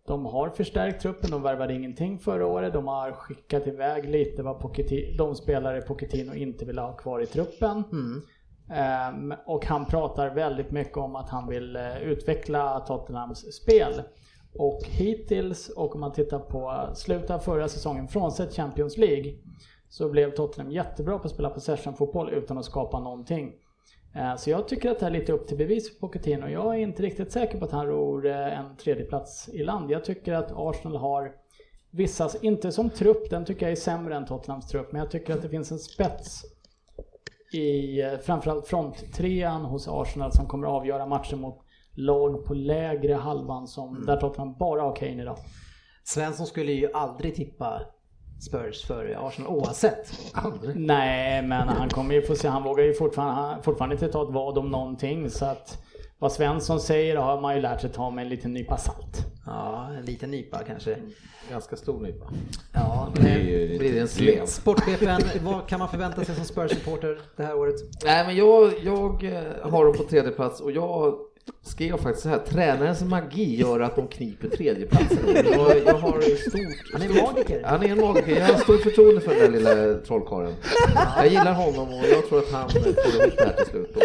De 0.07 0.27
har 0.27 0.49
förstärkt 0.49 1.03
truppen, 1.03 1.31
de 1.31 1.43
värvade 1.43 1.75
ingenting 1.75 2.19
förra 2.19 2.47
året. 2.47 2.73
De 2.73 2.87
har 2.87 3.13
skickat 3.13 3.67
iväg 3.67 4.09
lite 4.09 4.43
vad 4.43 4.61
Pochettino, 4.61 5.17
de 5.19 5.35
spelare 5.35 5.81
Pochettino 5.81 6.35
inte 6.35 6.65
vill 6.65 6.79
ha 6.79 6.93
kvar 6.97 7.21
i 7.21 7.27
truppen. 7.27 7.85
Ehm, 8.71 9.35
och 9.47 9.67
han 9.67 9.87
pratar 9.87 10.35
väldigt 10.35 10.71
mycket 10.71 10.97
om 10.97 11.17
att 11.17 11.31
han 11.31 11.49
vill 11.49 11.77
eh, 11.77 12.03
utveckla 12.03 12.81
Tottenhams 12.81 13.55
spel. 13.55 14.03
Och 14.59 14.81
hittills, 14.85 15.69
och 15.69 15.95
om 15.95 16.01
man 16.01 16.13
tittar 16.13 16.39
på 16.39 16.89
slutet 16.95 17.31
av 17.31 17.39
förra 17.39 17.69
säsongen, 17.69 18.09
frånsett 18.09 18.55
Champions 18.57 18.97
League, 18.97 19.35
så 19.89 20.09
blev 20.09 20.31
Tottenham 20.31 20.73
jättebra 20.73 21.19
på 21.19 21.25
att 21.25 21.31
spela 21.33 21.51
possession-fotboll 21.51 22.31
utan 22.31 22.59
att 22.59 22.65
skapa 22.65 23.01
någonting. 23.01 23.53
Eh, 24.15 24.37
Så 24.37 24.51
jag 24.51 24.69
tycker 24.69 24.91
att 24.91 24.99
det 24.99 25.07
är 25.07 25.11
lite 25.11 25.33
upp 25.33 25.47
till 25.47 25.57
bevis 25.59 25.93
för 25.93 26.01
Pochettino. 26.01 26.49
Jag 26.49 26.75
är 26.75 26.79
inte 26.79 27.03
riktigt 27.03 27.33
säker 27.33 27.59
på 27.59 27.65
att 27.65 27.73
han 27.73 27.87
ror 27.87 28.27
eh, 28.27 28.59
en 28.59 28.77
tredjeplats 28.77 29.49
i 29.49 29.65
land. 29.65 29.91
Jag 29.91 30.05
tycker 30.05 30.33
att 30.33 30.53
Arsenal 30.57 30.97
har 30.97 31.33
vissa, 31.91 32.31
inte 32.43 32.73
som 32.73 32.91
trupp, 32.91 33.31
den 33.31 33.45
tycker 33.45 33.67
jag 33.67 33.73
är 33.73 33.77
sämre 33.77 34.17
än 34.17 34.27
Tottenhams 34.27 34.69
trupp, 34.69 34.93
men 34.93 34.99
jag 34.99 35.11
tycker 35.11 35.35
att 35.35 35.43
det 35.43 35.49
finns 35.49 35.73
en 35.73 35.79
spets 35.79 36.45
i 37.53 38.01
eh, 38.03 38.19
framförallt 38.19 38.67
fronttrean 38.67 39.65
hos 39.65 39.89
Arsenal 39.89 40.33
som 40.33 40.47
kommer 40.47 40.67
att 40.67 40.73
avgöra 40.73 41.07
matchen 41.07 41.41
mot 41.41 41.59
lag 41.95 42.45
på 42.45 42.55
lägre 42.55 43.15
halvan 43.15 43.67
som, 43.67 44.07
där 44.07 44.17
Tottenham 44.17 44.57
bara 44.59 44.83
har 44.83 44.97
Kane 44.97 45.23
idag. 45.23 45.37
Svensson 46.05 46.47
skulle 46.47 46.73
ju 46.73 46.93
aldrig 46.93 47.35
tippa 47.35 47.81
Spurs 48.41 48.85
före 48.87 49.19
Arsenal 49.19 49.53
oavsett. 49.53 50.13
Nej, 50.75 51.43
men 51.43 51.69
han 51.69 51.89
kommer 51.89 52.15
ju 52.15 52.23
få 52.23 52.35
se, 52.35 52.49
han 52.49 52.63
vågar 52.63 52.85
ju 52.85 52.95
fortfarande, 52.95 53.63
fortfarande 53.63 53.95
inte 53.95 54.09
ta 54.09 54.23
ett 54.23 54.31
vad 54.31 54.59
om 54.59 54.71
någonting 54.71 55.31
så 55.31 55.45
att 55.45 55.79
vad 56.19 56.33
Svensson 56.33 56.81
säger 56.81 57.17
har 57.17 57.41
man 57.41 57.55
ju 57.55 57.63
lärt 57.63 57.81
sig 57.81 57.91
ta 57.91 58.11
med 58.11 58.23
en 58.23 58.29
liten 58.29 58.53
nypa 58.55 58.77
salt. 58.77 59.27
Ja, 59.47 59.89
en 59.99 60.05
liten 60.05 60.31
nypa 60.31 60.59
kanske. 60.67 60.97
Ganska 61.51 61.77
stor 61.77 62.01
nypa. 62.01 62.27
Ja, 62.73 63.09
Det 63.15 63.29
är 63.29 63.39
ju 63.39 63.79
Blir 63.79 63.93
det 63.93 64.01
en 64.01 64.09
slev? 64.09 64.47
Sportchefen, 64.47 65.21
vad 65.43 65.67
kan 65.67 65.79
man 65.79 65.89
förvänta 65.89 66.25
sig 66.25 66.35
som 66.35 66.45
Spurs-supporter 66.45 67.19
det 67.37 67.43
här 67.43 67.57
året? 67.57 67.75
Nej 68.05 68.27
men 68.27 68.37
jag, 68.37 68.73
jag 68.85 69.25
eh, 69.25 69.71
har 69.71 69.85
dem 69.85 69.95
på 69.97 70.03
tredje 70.03 70.31
plats 70.31 70.61
och 70.61 70.73
jag 70.73 71.15
skrev 71.65 71.97
faktiskt 71.97 72.23
så 72.23 72.29
här, 72.29 72.39
tränarens 72.39 73.03
magi 73.03 73.57
gör 73.57 73.81
att 73.81 73.97
de 73.97 74.09
kniper 74.09 74.49
tredjeplatsen. 74.49 75.19
Jag, 75.27 75.77
jag 75.87 75.95
har 75.95 76.21
stort... 76.49 76.93
Han 76.93 77.03
är 77.03 77.07
en 77.07 77.17
magiker. 77.23 77.63
Han 77.65 77.83
är 77.83 77.89
en 77.89 78.01
magiker, 78.01 78.41
jag 78.41 78.47
har 78.47 78.55
stort 78.55 78.83
förtroende 78.83 79.21
för 79.21 79.31
den 79.35 79.41
där 79.41 79.49
lilla 79.49 79.99
trollkarlen. 80.07 80.55
Jag 81.17 81.27
gillar 81.27 81.53
honom 81.53 81.89
och 81.89 82.05
jag 82.13 82.29
tror 82.29 82.39
att 82.39 82.53
han 82.53 82.71
får 82.71 82.79
ihop 82.79 82.97
det 83.37 83.45
här 83.45 83.53
till 83.53 83.67
slut. 83.67 83.97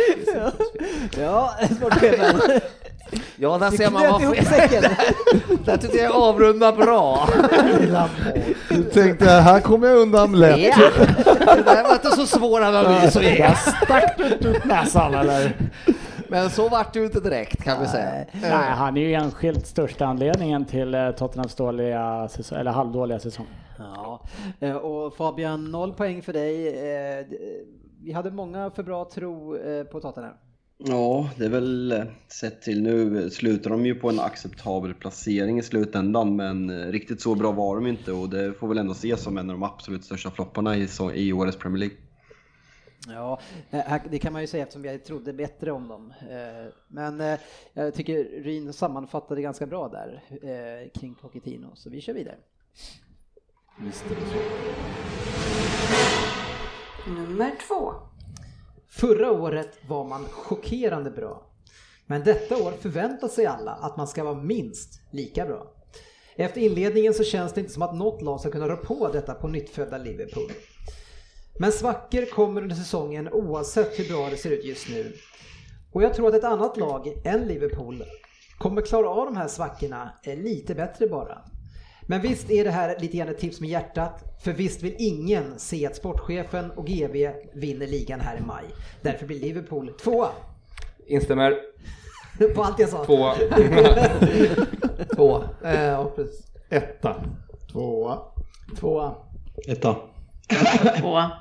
Ja, 1.19 1.53
sportchefen. 1.77 2.41
Ja, 3.35 3.57
där 3.57 3.71
ser 3.71 3.89
man 3.89 4.03
vad 4.11 4.47
säcken. 4.47 4.83
Där 5.65 5.77
tyckte 5.77 5.97
jag 5.97 6.15
avrundar 6.15 6.71
bra. 6.71 7.29
Du 8.69 8.83
tänkte, 8.83 9.25
här 9.25 9.59
kommer 9.59 9.87
jag 9.87 9.97
undan 9.97 10.39
lätt. 10.39 10.77
Ja, 10.77 11.55
det 11.55 11.63
där 11.63 11.83
var 11.83 11.93
inte 11.93 12.09
så 12.11 12.25
svår 12.25 12.61
analys 12.61 13.15
att 13.15 13.23
ge. 13.23 13.55
Stack 13.85 14.17
du 14.17 14.47
ut 14.49 14.65
näsan 14.65 15.13
eller? 15.13 15.55
Men 16.33 16.49
så 16.49 16.69
vart 16.69 16.93
det 16.93 16.99
ju 16.99 17.05
inte 17.05 17.19
direkt 17.19 17.63
kan 17.63 17.81
vi 17.81 17.87
säga. 17.87 18.25
Nej, 18.41 18.51
han 18.51 18.97
är 18.97 19.01
ju 19.01 19.13
enskilt 19.13 19.67
största 19.67 20.05
anledningen 20.05 20.65
till 20.65 20.95
eh, 20.95 21.11
Tottenhams 21.11 21.55
dåliga 21.55 22.27
säsong, 22.27 22.59
eller 22.59 22.71
halvdåliga 22.71 23.19
säsong. 23.19 23.45
Ja, 23.77 24.21
eh, 24.59 24.75
och 24.75 25.15
Fabian, 25.15 25.71
noll 25.71 25.93
poäng 25.93 26.21
för 26.21 26.33
dig. 26.33 26.67
Eh, 26.67 27.25
Vi 28.03 28.11
hade 28.11 28.31
många 28.31 28.71
för 28.71 28.83
bra 28.83 29.09
tro 29.13 29.57
på 29.91 29.99
Tottenham. 29.99 30.33
Ja, 30.77 31.29
det 31.37 31.45
är 31.45 31.49
väl 31.49 32.03
sett 32.27 32.61
till 32.61 32.81
nu 32.81 33.29
slutar 33.29 33.69
de 33.69 33.85
ju 33.85 33.95
på 33.95 34.09
en 34.09 34.19
acceptabel 34.19 34.93
placering 34.93 35.59
i 35.59 35.63
slutändan 35.63 36.35
men 36.35 36.91
riktigt 36.91 37.21
så 37.21 37.35
bra 37.35 37.51
var 37.51 37.75
de 37.75 37.87
inte 37.87 38.11
och 38.11 38.29
det 38.29 38.53
får 38.53 38.67
väl 38.67 38.77
ändå 38.77 38.91
ses 38.91 39.23
som 39.23 39.37
en 39.37 39.49
av 39.49 39.53
de 39.55 39.63
absolut 39.63 40.05
största 40.05 40.31
flopparna 40.31 40.77
i, 40.77 40.87
i 41.13 41.33
årets 41.33 41.57
Premier 41.57 41.79
League. 41.79 41.97
Ja, 43.07 43.39
eh, 43.71 43.95
det 44.09 44.19
kan 44.19 44.33
man 44.33 44.41
ju 44.41 44.47
säga 44.47 44.63
eftersom 44.63 44.85
jag 44.85 45.03
trodde 45.03 45.33
bättre 45.33 45.71
om 45.71 45.87
dem. 45.87 46.13
Eh, 46.29 46.71
Men 46.87 47.21
eh, 47.21 47.39
jag 47.73 47.93
tycker 47.93 48.23
Ryn 48.23 48.73
sammanfattade 48.73 49.41
ganska 49.41 49.65
bra 49.65 49.87
där 49.87 50.23
kring 50.93 51.15
Pochettino, 51.15 51.71
så 51.75 51.89
vi 51.89 52.01
kör 52.01 52.13
vidare. 52.13 52.37
Visst. 53.79 54.05
Nummer 57.07 57.51
två. 57.67 57.93
Förra 58.87 59.31
året 59.31 59.79
var 59.87 60.03
man 60.03 60.25
chockerande 60.25 61.11
bra. 61.11 61.49
Men 62.05 62.23
detta 62.23 62.63
år 62.63 62.71
förväntar 62.71 63.27
sig 63.27 63.45
alla 63.45 63.71
att 63.71 63.97
man 63.97 64.07
ska 64.07 64.23
vara 64.23 64.41
minst 64.41 65.01
lika 65.11 65.45
bra. 65.45 65.73
Efter 66.35 66.61
inledningen 66.61 67.13
så 67.13 67.23
känns 67.23 67.53
det 67.53 67.61
inte 67.61 67.73
som 67.73 67.81
att 67.81 67.95
något 67.95 68.21
lag 68.21 68.39
ska 68.39 68.51
kunna 68.51 68.67
rå 68.67 68.77
på 68.77 69.07
detta 69.07 69.33
på 69.33 69.47
nyttfödda 69.47 69.97
Liverpool. 69.97 70.51
Men 71.57 71.71
svackor 71.71 72.25
kommer 72.25 72.61
under 72.61 72.75
säsongen 72.75 73.29
oavsett 73.31 73.99
hur 73.99 74.09
bra 74.09 74.29
det 74.29 74.37
ser 74.37 74.51
ut 74.51 74.65
just 74.65 74.89
nu. 74.89 75.13
Och 75.91 76.03
jag 76.03 76.13
tror 76.13 76.27
att 76.27 76.33
ett 76.33 76.43
annat 76.43 76.77
lag 76.77 77.21
än 77.25 77.47
Liverpool 77.47 78.03
kommer 78.57 78.81
klara 78.81 79.09
av 79.09 79.25
de 79.25 79.37
här 79.37 79.47
svackorna 79.47 80.13
eh, 80.23 80.37
lite 80.37 80.75
bättre 80.75 81.07
bara. 81.07 81.37
Men 82.07 82.21
visst 82.21 82.51
är 82.51 82.63
det 82.63 82.71
här 82.71 82.99
lite 82.99 83.17
grann 83.17 83.27
ett 83.27 83.39
tips 83.39 83.59
med 83.59 83.69
hjärtat, 83.69 84.23
för 84.43 84.53
visst 84.53 84.83
vill 84.83 84.95
ingen 84.97 85.59
se 85.59 85.87
att 85.87 85.95
sportchefen 85.95 86.71
och 86.71 86.87
GV 86.87 87.31
vinner 87.53 87.87
ligan 87.87 88.19
här 88.19 88.37
i 88.37 88.41
maj. 88.41 88.63
Därför 89.01 89.25
blir 89.25 89.39
Liverpool 89.39 89.93
tvåa. 90.03 90.29
Instämmer. 91.07 91.57
På 92.55 92.63
allt 92.63 92.79
jag 92.79 92.89
sa. 92.89 93.05
Tvåa. 93.05 93.35
Två. 95.15 95.43
Eh. 95.63 96.07
Etta. 96.69 97.15
Tvåa. 97.71 98.19
Tvåa. 98.79 99.15
Etta. 99.67 99.95
Tvåa. 100.99 101.31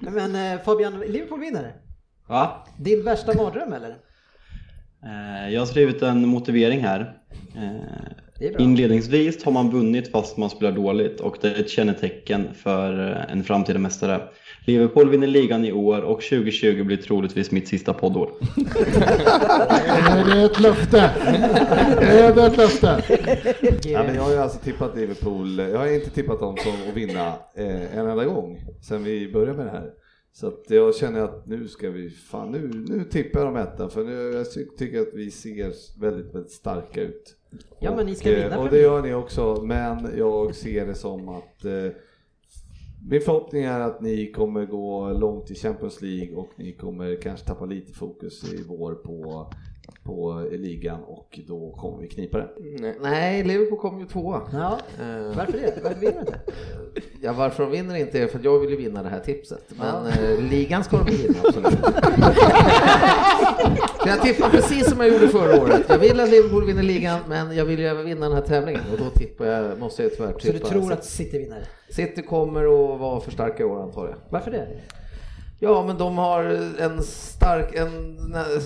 Men 0.00 0.36
eh, 0.36 0.60
Fabian, 0.64 1.00
Liverpool 1.00 1.40
vinner. 1.40 1.72
Va? 2.28 2.66
Din 2.78 3.04
värsta 3.04 3.34
mardröm 3.34 3.72
eller? 3.72 3.96
Eh, 5.04 5.52
Jag 5.52 5.60
har 5.60 5.66
skrivit 5.66 6.02
en 6.02 6.28
motivering 6.28 6.80
här. 6.80 7.18
Eh. 7.56 8.52
Inledningsvis 8.58 9.44
har 9.44 9.52
man 9.52 9.70
vunnit 9.70 10.12
fast 10.12 10.36
man 10.36 10.50
spelar 10.50 10.72
dåligt 10.72 11.20
och 11.20 11.36
det 11.40 11.48
är 11.50 11.60
ett 11.60 11.70
kännetecken 11.70 12.54
för 12.54 12.92
en 13.30 13.44
framtida 13.44 13.78
mästare. 13.78 14.28
Liverpool 14.66 15.08
vinner 15.10 15.26
ligan 15.26 15.64
i 15.64 15.72
år 15.72 16.00
och 16.02 16.22
2020 16.22 16.84
blir 16.84 16.96
troligtvis 16.96 17.50
mitt 17.50 17.68
sista 17.68 17.92
poddår. 17.92 18.30
Är 20.08 20.34
det 20.34 20.42
ett 20.42 20.60
löfte? 20.60 21.00
Är 22.00 22.34
det 22.34 22.46
ett 22.46 22.56
löfte? 22.56 23.02
Ja, 23.84 24.02
men 24.02 24.14
jag 24.14 24.22
har 24.22 24.30
ju 24.32 24.38
alltså 24.38 24.58
tippat 24.58 24.96
Liverpool, 24.96 25.58
jag 25.58 25.78
har 25.78 25.86
inte 25.94 26.10
tippat 26.10 26.40
dem 26.40 26.56
som 26.56 26.72
att 26.90 26.96
vinna 26.96 27.26
eh, 27.54 27.98
en 27.98 28.06
enda 28.08 28.24
gång 28.24 28.60
sen 28.82 29.04
vi 29.04 29.32
började 29.32 29.56
med 29.56 29.66
det 29.66 29.70
här. 29.70 29.90
Så 30.32 30.46
att 30.46 30.64
jag 30.68 30.94
känner 30.94 31.20
att 31.20 31.46
nu 31.46 31.68
ska 31.68 31.90
vi, 31.90 32.10
fan 32.10 32.50
nu, 32.52 32.70
nu 32.88 33.04
tippar 33.04 33.40
jag 33.40 33.46
dem 33.48 33.56
etta 33.56 33.88
för 33.88 34.04
nu, 34.04 34.32
jag 34.36 34.54
ty- 34.54 34.66
tycker 34.78 35.00
att 35.00 35.14
vi 35.14 35.30
ser 35.30 35.72
väldigt, 36.00 36.34
väldigt 36.34 36.52
starka 36.52 37.00
ut. 37.02 37.34
Ja, 37.80 37.96
men 37.96 38.06
ni 38.06 38.14
ska 38.14 38.28
och, 38.30 38.36
vinna 38.36 38.46
eh, 38.46 38.60
Och 38.60 38.68
Premier 38.68 38.70
det 38.70 38.78
gör 38.80 39.02
ni 39.02 39.14
också, 39.14 39.62
men 39.62 40.08
jag 40.18 40.54
ser 40.54 40.86
det 40.86 40.94
som 40.94 41.28
att 41.28 41.64
eh, 41.64 41.72
min 43.10 43.20
förhoppning 43.20 43.64
är 43.64 43.80
att 43.80 44.00
ni 44.00 44.32
kommer 44.32 44.66
gå 44.66 45.12
långt 45.12 45.50
i 45.50 45.54
Champions 45.54 46.02
League 46.02 46.36
och 46.36 46.48
ni 46.56 46.72
kommer 46.72 47.20
kanske 47.22 47.46
tappa 47.46 47.64
lite 47.64 47.92
fokus 47.92 48.52
i 48.52 48.64
vår 48.68 48.94
på, 48.94 49.46
på 50.02 50.46
ligan 50.52 51.00
och 51.06 51.38
då 51.48 51.70
kommer 51.80 51.98
vi 52.02 52.08
knipa 52.08 52.38
det. 52.38 52.48
Nej, 53.02 53.44
Liverpool 53.44 53.78
kom 53.78 54.00
ju 54.00 54.06
tvåa. 54.06 54.40
Ja, 54.52 54.78
Eh, 55.00 55.36
varför 55.36 55.52
det? 55.52 55.80
Varför 55.82 56.00
vinner 56.00 56.20
inte? 56.20 56.40
Ja, 57.22 57.32
varför 57.32 57.62
de 57.62 57.72
vinner 57.72 57.96
inte 57.96 58.20
är 58.20 58.26
för 58.26 58.38
att 58.38 58.44
jag 58.44 58.58
vill 58.58 58.70
ju 58.70 58.76
vinna 58.76 59.02
det 59.02 59.08
här 59.08 59.20
tipset. 59.20 59.64
Men 59.78 60.06
eh, 60.06 60.40
ligan 60.50 60.84
ska 60.84 60.96
de 60.96 61.04
vinna 61.16 61.34
absolut. 61.44 61.72
Så 64.26 64.32
tippar 64.32 64.50
precis 64.50 64.90
som 64.90 65.00
jag 65.00 65.12
gjorde 65.12 65.28
förra 65.28 65.62
året. 65.62 65.82
Jag 65.88 65.98
vill 65.98 66.20
att 66.20 66.28
Liverpool 66.30 66.64
vinner 66.64 66.82
ligan, 66.82 67.20
men 67.28 67.56
jag 67.56 67.64
vill 67.64 67.78
ju 67.80 67.86
även 67.86 68.04
vinna 68.06 68.26
den 68.28 68.34
här 68.34 68.42
tävlingen 68.42 68.80
och 68.92 68.98
då 68.98 69.10
tippar 69.10 69.46
jag, 69.46 69.78
måste 69.78 70.02
jag 70.02 70.16
tyvärr 70.16 70.32
Så 70.32 70.38
tippa. 70.38 70.52
du 70.52 70.64
tror 70.80 70.92
att 70.92 71.04
City 71.04 71.38
vinner? 71.38 71.62
City 71.90 72.22
kommer 72.22 72.60
att 72.94 73.00
vara 73.00 73.20
för 73.20 73.30
starka 73.30 73.62
i 73.62 73.66
år 73.66 73.82
antar 73.82 74.06
jag. 74.06 74.14
Varför 74.28 74.50
det? 74.50 74.66
Ja, 75.58 75.84
men 75.86 75.98
de 75.98 76.18
har 76.18 76.44
en 76.78 77.02
stark, 77.02 77.74
en, 77.74 78.16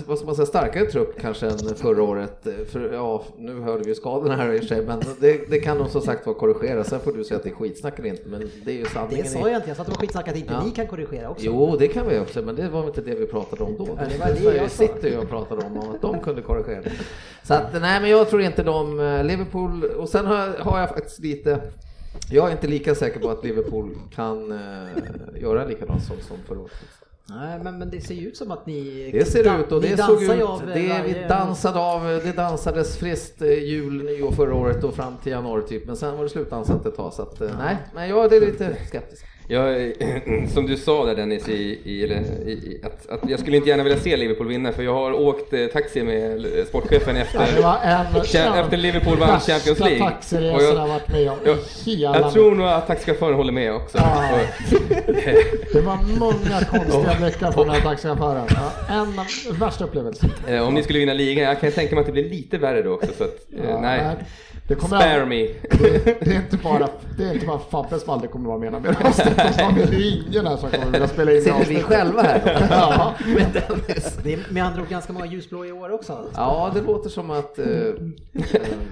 vad 0.07 0.19
ska 0.19 0.27
man 0.27 0.35
säga, 0.37 0.47
starkare 0.47 0.85
trupp 0.85 1.21
kanske 1.21 1.47
än 1.47 1.59
förra 1.59 2.03
året. 2.03 2.47
För, 2.73 2.93
ja, 2.93 3.23
nu 3.39 3.61
hörde 3.61 3.83
vi 3.83 3.89
ju 3.89 3.95
skadorna 3.95 4.37
här 4.37 4.53
i 4.53 4.57
och 4.57 4.61
för 4.61 4.69
sig, 4.69 4.87
men 4.87 5.01
det, 5.21 5.51
det 5.51 5.59
kan 5.61 5.79
de 5.79 5.89
som 5.89 6.01
sagt 6.01 6.27
vara 6.27 6.37
korrigera. 6.39 6.85
Sen 6.85 7.01
får 7.01 7.13
du 7.13 7.25
säga 7.25 7.37
att 7.39 7.43
det 7.43 7.49
är 7.51 7.55
skitsnack 7.55 7.99
eller 7.99 8.09
inte, 8.09 8.29
men 8.29 8.51
det 8.65 8.71
är 8.71 8.75
ju 8.77 8.85
sanningen. 8.85 9.25
Det 9.25 9.31
sa 9.31 9.39
jag 9.49 9.57
inte, 9.57 9.69
jag 9.69 9.77
sa 9.77 9.81
att 9.83 9.87
det 9.87 9.93
var 9.95 10.01
skitsnack 10.01 10.29
att 10.29 10.37
inte 10.37 10.53
Ja. 10.53 10.65
ni 10.65 10.71
kan 10.71 10.87
korrigera 10.87 11.31
också. 11.31 11.45
Jo, 11.47 11.77
det 11.79 11.89
kan 11.89 12.09
vi 12.09 12.19
också, 12.19 12.43
men 12.43 12.57
det 12.57 12.69
var 12.69 12.87
inte 12.87 13.01
det 13.01 13.15
vi 13.15 13.27
pratade 13.27 13.65
om 13.65 13.77
då. 13.79 13.89
Ja, 13.97 14.05
det 14.09 14.45
var 14.45 14.51
det 14.51 14.57
jag 14.57 14.71
sa. 14.71 14.77
sitter 14.87 15.09
ju 15.09 15.19
och 15.19 15.29
pratade 15.29 15.67
om, 15.67 15.77
om 15.79 15.91
att 15.95 16.03
de 16.03 16.21
kunde 16.21 16.43
korrigera. 16.43 16.83
Så 17.43 17.55
att, 17.55 17.73
nej, 17.81 18.01
men 18.01 18.11
jag 18.11 18.29
tror 18.31 18.43
inte 18.43 18.63
de, 18.63 19.01
eh, 19.01 19.25
Liverpool, 19.25 19.85
och 19.85 20.09
sen 20.09 20.27
har, 20.27 20.37
jag- 20.39 20.65
har 20.65 20.81
jag 20.81 20.89
faktiskt 20.89 21.19
lite, 21.19 21.61
jag 22.31 22.49
är 22.49 22.53
inte 22.53 22.67
lika 22.67 22.95
säker 22.95 23.21
på 23.21 23.31
att 23.31 23.45
Liverpool 23.45 23.99
kan 24.15 24.53
eh, 24.53 25.41
göra 25.43 25.65
likadant 25.65 26.05
som, 26.05 26.17
som 26.21 26.37
förra 26.49 26.59
året. 26.61 26.73
Nej, 27.29 27.61
men, 27.65 27.79
men 27.79 27.91
det 27.91 28.01
ser 28.01 28.15
ju 28.15 28.29
ut 28.29 28.37
som 28.37 28.51
att 28.51 28.67
ni... 28.67 29.11
Det 29.13 29.25
ser 29.25 29.45
dan- 29.45 29.61
ut 29.61 29.73
och 29.73 29.83
det 29.83 29.97
såg 29.97 30.23
ut, 30.23 30.31
av 30.43 30.67
det 30.67 30.75
vi 30.75 30.89
varje- 30.89 31.29
dansade 31.29 31.79
av, 31.79 32.03
det 32.03 32.37
dansades 32.37 32.97
friskt 32.97 33.43
eh, 33.43 33.49
jul, 33.49 34.05
nyår 34.05 34.31
förra 34.33 34.55
året 34.55 34.85
och 34.85 34.95
fram 34.95 35.17
till 35.23 35.33
januari 35.33 35.63
typ, 35.69 35.87
men 35.87 35.97
sen 35.97 36.17
var 36.17 36.25
det 36.25 36.31
slutdansat 36.31 36.87
ett 36.87 36.97
tag 36.97 37.13
så 37.13 37.23
att 37.23 37.41
eh, 37.41 37.51
nej, 37.59 37.77
men 37.95 38.09
jag 38.09 38.33
är 38.33 38.41
lite 38.41 38.77
skeptisk. 38.89 39.25
Jag, 39.51 39.93
som 40.55 40.67
du 40.67 40.77
sa 40.77 41.05
där 41.05 41.15
Dennis, 41.15 41.49
i, 41.49 41.79
i, 41.85 42.03
i, 42.03 42.81
att, 42.83 43.11
att 43.11 43.31
jag 43.31 43.41
skulle 43.41 43.57
inte 43.57 43.69
gärna 43.69 43.83
vilja 43.83 43.99
se 43.99 44.17
Liverpool 44.17 44.49
vinna 44.49 44.73
för 44.73 44.83
jag 44.83 44.95
har 44.95 45.13
åkt 45.13 45.53
eh, 45.53 45.67
taxi 45.67 46.03
med 46.03 46.45
eh, 46.45 46.65
sportchefen 46.65 47.17
efter, 47.17 47.49
Ja, 47.61 47.79
efter 48.65 48.77
Liverpool 48.77 49.19
vann 49.19 49.41
Champions 49.41 49.81
League. 49.81 50.55
Och 50.55 50.63
jag 50.63 50.89
varit 50.89 51.09
med 51.09 51.31
om 51.31 51.39
jag, 51.45 51.57
hela 51.85 52.19
jag 52.21 52.33
tror 52.33 52.55
nog 52.55 52.67
att 52.67 52.87
taxichauffören 52.87 53.35
håller 53.35 53.53
med 53.53 53.75
också. 53.75 53.99
Ja. 53.99 54.25
Det 55.73 55.81
var 55.81 56.19
många 56.19 56.65
konstiga 56.71 57.17
blickar 57.21 57.53
från 57.53 57.67
den 57.67 57.77
här 57.77 57.83
taxichauffören. 57.83 58.47
Ja, 58.49 58.95
en 58.95 59.59
värsta 59.59 59.85
upplevelsen. 59.85 60.31
Eh, 60.49 60.69
Om 60.69 60.75
ni 60.75 60.83
skulle 60.83 60.99
vinna 60.99 61.15
ligan, 61.15 61.45
jag 61.45 61.61
kan 61.61 61.73
tänka 61.73 61.95
mig 61.95 62.01
att 62.01 62.07
det 62.07 62.13
blir 62.13 62.29
lite 62.29 62.59
värre 62.59 62.83
då 62.83 62.95
också 62.95 63.09
så 63.19 63.25
att, 63.25 63.47
nej. 63.81 64.17
Det 64.71 64.77
kommer 64.77 64.97
Spare 65.01 65.23
att- 65.23 65.29
me. 65.29 65.47
Det, 65.71 66.05
det 66.21 66.31
är 66.35 66.37
inte 66.37 66.57
bara, 66.57 66.89
det 67.19 67.25
är 67.25 67.35
inte 67.35 67.47
bara 67.47 67.59
Fabbe 67.59 67.99
som 67.99 68.11
aldrig 68.15 68.31
kommer 68.31 68.49
vara 68.49 68.59
med 68.59 68.75
i 68.75 68.81
mer 68.81 68.97
avsnitt. 69.07 69.37
Det 69.37 69.43
är 69.63 70.29
ingen 70.29 70.47
här 70.47 70.57
som 70.57 70.71
kommer 70.71 70.91
vilja 70.93 71.09
spela 71.09 71.33
in 71.33 71.43
Sitter 71.43 71.65
vi 71.69 71.83
själva 71.83 72.23
här? 72.23 72.67
Ja. 72.71 73.15
Det 74.25 74.33
är 74.33 74.53
med 74.53 74.65
andra 74.65 74.83
ord 74.83 74.89
ganska 74.89 75.13
många 75.13 75.27
ljusblå 75.27 75.65
i 75.65 75.73
år 75.73 75.93
också. 75.93 76.19
Ja, 76.37 76.71
det 76.75 76.81
låter 76.83 77.11
som 77.11 77.31
att 77.31 77.59
eh, 77.59 77.65
eh, 77.67 77.93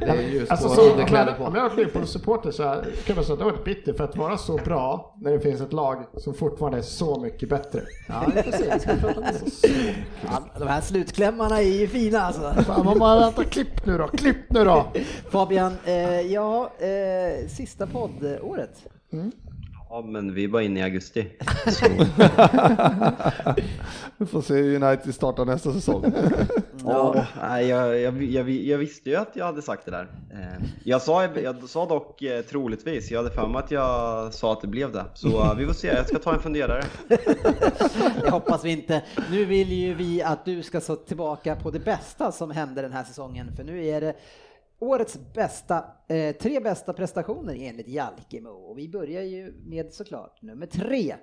det 0.01 0.07
är 0.09 0.14
just 0.22 0.51
Alltså, 0.51 0.68
på 0.68 0.74
så, 0.74 0.83
om, 0.87 0.91
underkläder 0.93 1.26
jag, 1.26 1.37
på. 1.39 1.45
om 1.45 1.55
jag 1.55 1.68
var 1.68 1.76
Liverpool-supporter 1.76 2.51
så 2.51 2.62
här, 2.62 2.85
kan 3.07 3.16
man 3.16 3.24
säga 3.24 3.33
att 3.33 3.39
det 3.39 3.45
har 3.45 3.51
varit 3.53 3.64
bitter 3.64 3.93
för 3.93 4.05
att 4.05 4.16
vara 4.16 4.37
så 4.37 4.57
bra 4.57 5.14
när 5.22 5.31
det 5.33 5.41
finns 5.41 5.61
ett 5.61 5.72
lag 5.72 6.05
som 6.16 6.35
fortfarande 6.35 6.79
är 6.79 6.83
så 6.83 7.20
mycket 7.20 7.49
bättre. 7.49 7.81
Ja, 8.09 8.22
vi 8.35 8.43
får 8.43 8.51
se. 8.53 8.64
Vi 8.74 8.81
ska 8.81 8.91
prata 8.95 9.20
om 9.20 9.26
det. 9.62 9.68
Ja, 10.24 10.59
de 10.59 10.68
här 10.68 10.81
slutklämmarna 10.81 11.59
är 11.59 11.79
ju 11.81 11.89
fina 11.89 12.20
alltså. 12.20 12.55
Fan, 12.66 12.85
man 12.85 12.99
bara 12.99 13.20
vänta, 13.20 13.45
klipp 13.45 13.87
nu 13.87 13.99
då, 13.99 14.07
klipp 14.09 14.37
nu 14.49 14.64
då! 14.64 14.87
Fabian, 15.31 15.67
eh, 15.84 16.20
ja, 16.20 16.70
eh, 16.78 17.48
sista 17.48 17.86
poddåret. 17.86 18.86
Ja, 19.90 20.02
men 20.02 20.34
vi 20.34 20.48
bara 20.48 20.62
inne 20.62 20.80
i 20.80 20.82
augusti. 20.82 21.26
Vi 24.16 24.26
får 24.26 24.42
se 24.42 24.54
hur 24.54 24.82
United 24.84 25.14
startar 25.14 25.44
nästa 25.44 25.72
säsong. 25.72 26.12
Ja, 26.84 27.26
nej, 27.40 27.66
jag, 27.66 28.00
jag, 28.00 28.22
jag, 28.22 28.50
jag 28.50 28.78
visste 28.78 29.10
ju 29.10 29.16
att 29.16 29.28
jag 29.36 29.44
hade 29.44 29.62
sagt 29.62 29.84
det 29.84 29.90
där. 29.90 30.08
Eh, 30.32 30.64
Jag 30.84 31.02
sa, 31.02 31.24
jag 31.24 31.68
sa 31.68 31.86
dock 31.86 32.22
eh, 32.22 32.42
troligtvis, 32.42 33.10
jag 33.10 33.18
hade 33.22 33.34
för 33.34 33.48
mig 33.48 33.58
att 33.58 33.70
jag 33.70 34.34
sa 34.34 34.52
att 34.52 34.60
det 34.60 34.66
blev 34.66 34.92
det. 34.92 35.04
Så 35.14 35.28
eh, 35.28 35.54
vi 35.54 35.66
får 35.66 35.72
se, 35.74 35.86
jag 35.88 36.08
ska 36.08 36.18
ta 36.18 36.34
en 36.34 36.40
funderare. 36.40 36.82
Det 38.22 38.30
hoppas 38.30 38.64
vi 38.64 38.70
inte. 38.70 39.02
Nu 39.30 39.44
vill 39.44 39.72
ju 39.72 39.94
vi 39.94 40.22
att 40.22 40.44
du 40.44 40.62
ska 40.62 40.80
så 40.80 40.96
tillbaka 40.96 41.56
på 41.56 41.70
det 41.70 41.80
bästa 41.80 42.32
som 42.32 42.50
hände 42.50 42.82
den 42.82 42.92
här 42.92 43.04
säsongen, 43.04 43.52
för 43.56 43.64
nu 43.64 43.86
är 43.86 44.00
det 44.00 44.14
årets 44.79 45.18
bästa, 45.35 45.85
eh, 46.09 46.37
tre 46.37 46.61
bästa 46.61 46.93
prestationer 46.93 47.57
enligt 47.61 47.89
Jalkemo. 47.89 48.51
Och 48.51 48.79
vi 48.79 48.89
börjar 48.89 49.22
ju 49.22 49.53
med 49.66 49.93
såklart 49.93 50.43
nummer 50.43 50.66
tre. 50.66 51.14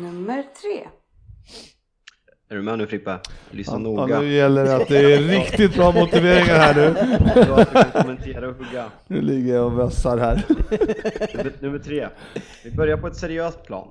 Nummer 0.00 0.42
tre. 0.42 0.88
Är 2.48 2.56
du 2.56 2.62
med 2.62 2.78
nu 2.78 2.86
Frippe? 2.86 3.18
Lyssna 3.50 3.74
Ja, 3.74 3.78
noga. 3.78 4.20
nu 4.20 4.32
gäller 4.32 4.64
det 4.64 4.76
att 4.76 4.88
det 4.88 5.14
är 5.14 5.18
riktigt 5.18 5.74
bra 5.74 5.92
motiveringar 5.92 6.54
här 6.54 6.74
nu. 6.74 6.94
Kommentera 8.02 8.48
och 8.48 8.54
hugga. 8.56 8.90
Nu 9.06 9.20
ligger 9.22 9.54
jag 9.54 9.64
och 9.66 9.78
vässar 9.78 10.18
här. 10.18 10.44
Nummer, 11.36 11.52
nummer 11.60 11.78
tre. 11.78 12.08
Vi 12.64 12.70
börjar 12.70 12.96
på 12.96 13.06
ett 13.06 13.16
seriöst 13.16 13.64
plan. 13.64 13.88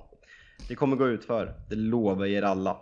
Det 0.68 0.76
kommer 0.76 0.96
gå 0.96 1.08
ut 1.08 1.26
för. 1.26 1.54
det 1.70 1.76
lovar 1.76 2.26
er 2.26 2.42
alla. 2.42 2.78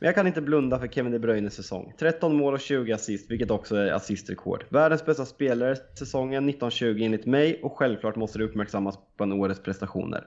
Men 0.00 0.06
jag 0.06 0.14
kan 0.14 0.26
inte 0.26 0.40
blunda 0.40 0.78
för 0.78 0.86
Kevin 0.86 1.12
De 1.12 1.18
Bruynes 1.18 1.54
säsong. 1.54 1.92
13 1.98 2.36
mål 2.36 2.54
och 2.54 2.60
20 2.60 2.92
assist, 2.92 3.30
vilket 3.30 3.50
också 3.50 3.76
är 3.76 3.92
assistrekord. 3.92 4.64
Världens 4.68 5.06
bästa 5.06 5.24
spelare 5.24 5.76
säsongen 5.98 6.48
1920 6.48 7.02
enligt 7.02 7.26
mig 7.26 7.60
och 7.62 7.78
självklart 7.78 8.16
måste 8.16 8.38
det 8.38 8.44
uppmärksammas 8.44 8.98
bland 9.16 9.32
årets 9.32 9.62
prestationer. 9.62 10.24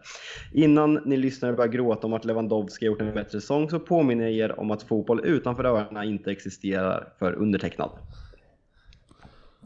Innan 0.54 0.94
ni 1.06 1.18
lyssnare 1.18 1.54
börjar 1.54 1.72
gråta 1.72 2.08
om 2.08 2.14
att 2.14 2.26
Lewandowski 2.26 2.86
har 2.86 2.92
gjort 2.92 3.02
en 3.02 3.14
bättre 3.14 3.42
säsong 3.42 3.70
så 3.70 3.80
påminner 3.80 4.24
jag 4.24 4.34
er 4.34 4.60
om 4.60 4.72
att 4.72 4.84
fotboll 4.84 5.26
utanför 5.26 5.64
öarna 5.64 6.06
inte 6.06 6.32
existerar 6.32 7.14
för 7.20 7.34
undertecknad. 7.34 7.90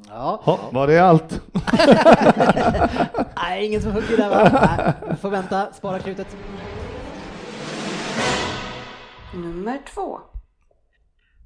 Ja. 0.09 0.43
Ja, 0.45 0.59
var 0.71 0.87
det 0.87 0.99
allt? 0.99 1.41
Nej, 3.35 3.65
ingen 3.65 3.81
som 3.81 3.91
hugger 3.91 4.17
där 4.17 4.29
va? 4.29 4.49
Nej, 4.77 4.93
vi 5.09 5.15
får 5.15 5.29
vänta, 5.29 5.73
spara 5.73 5.99
krutet. 5.99 6.27
Nummer 9.33 9.81
två. 9.93 10.19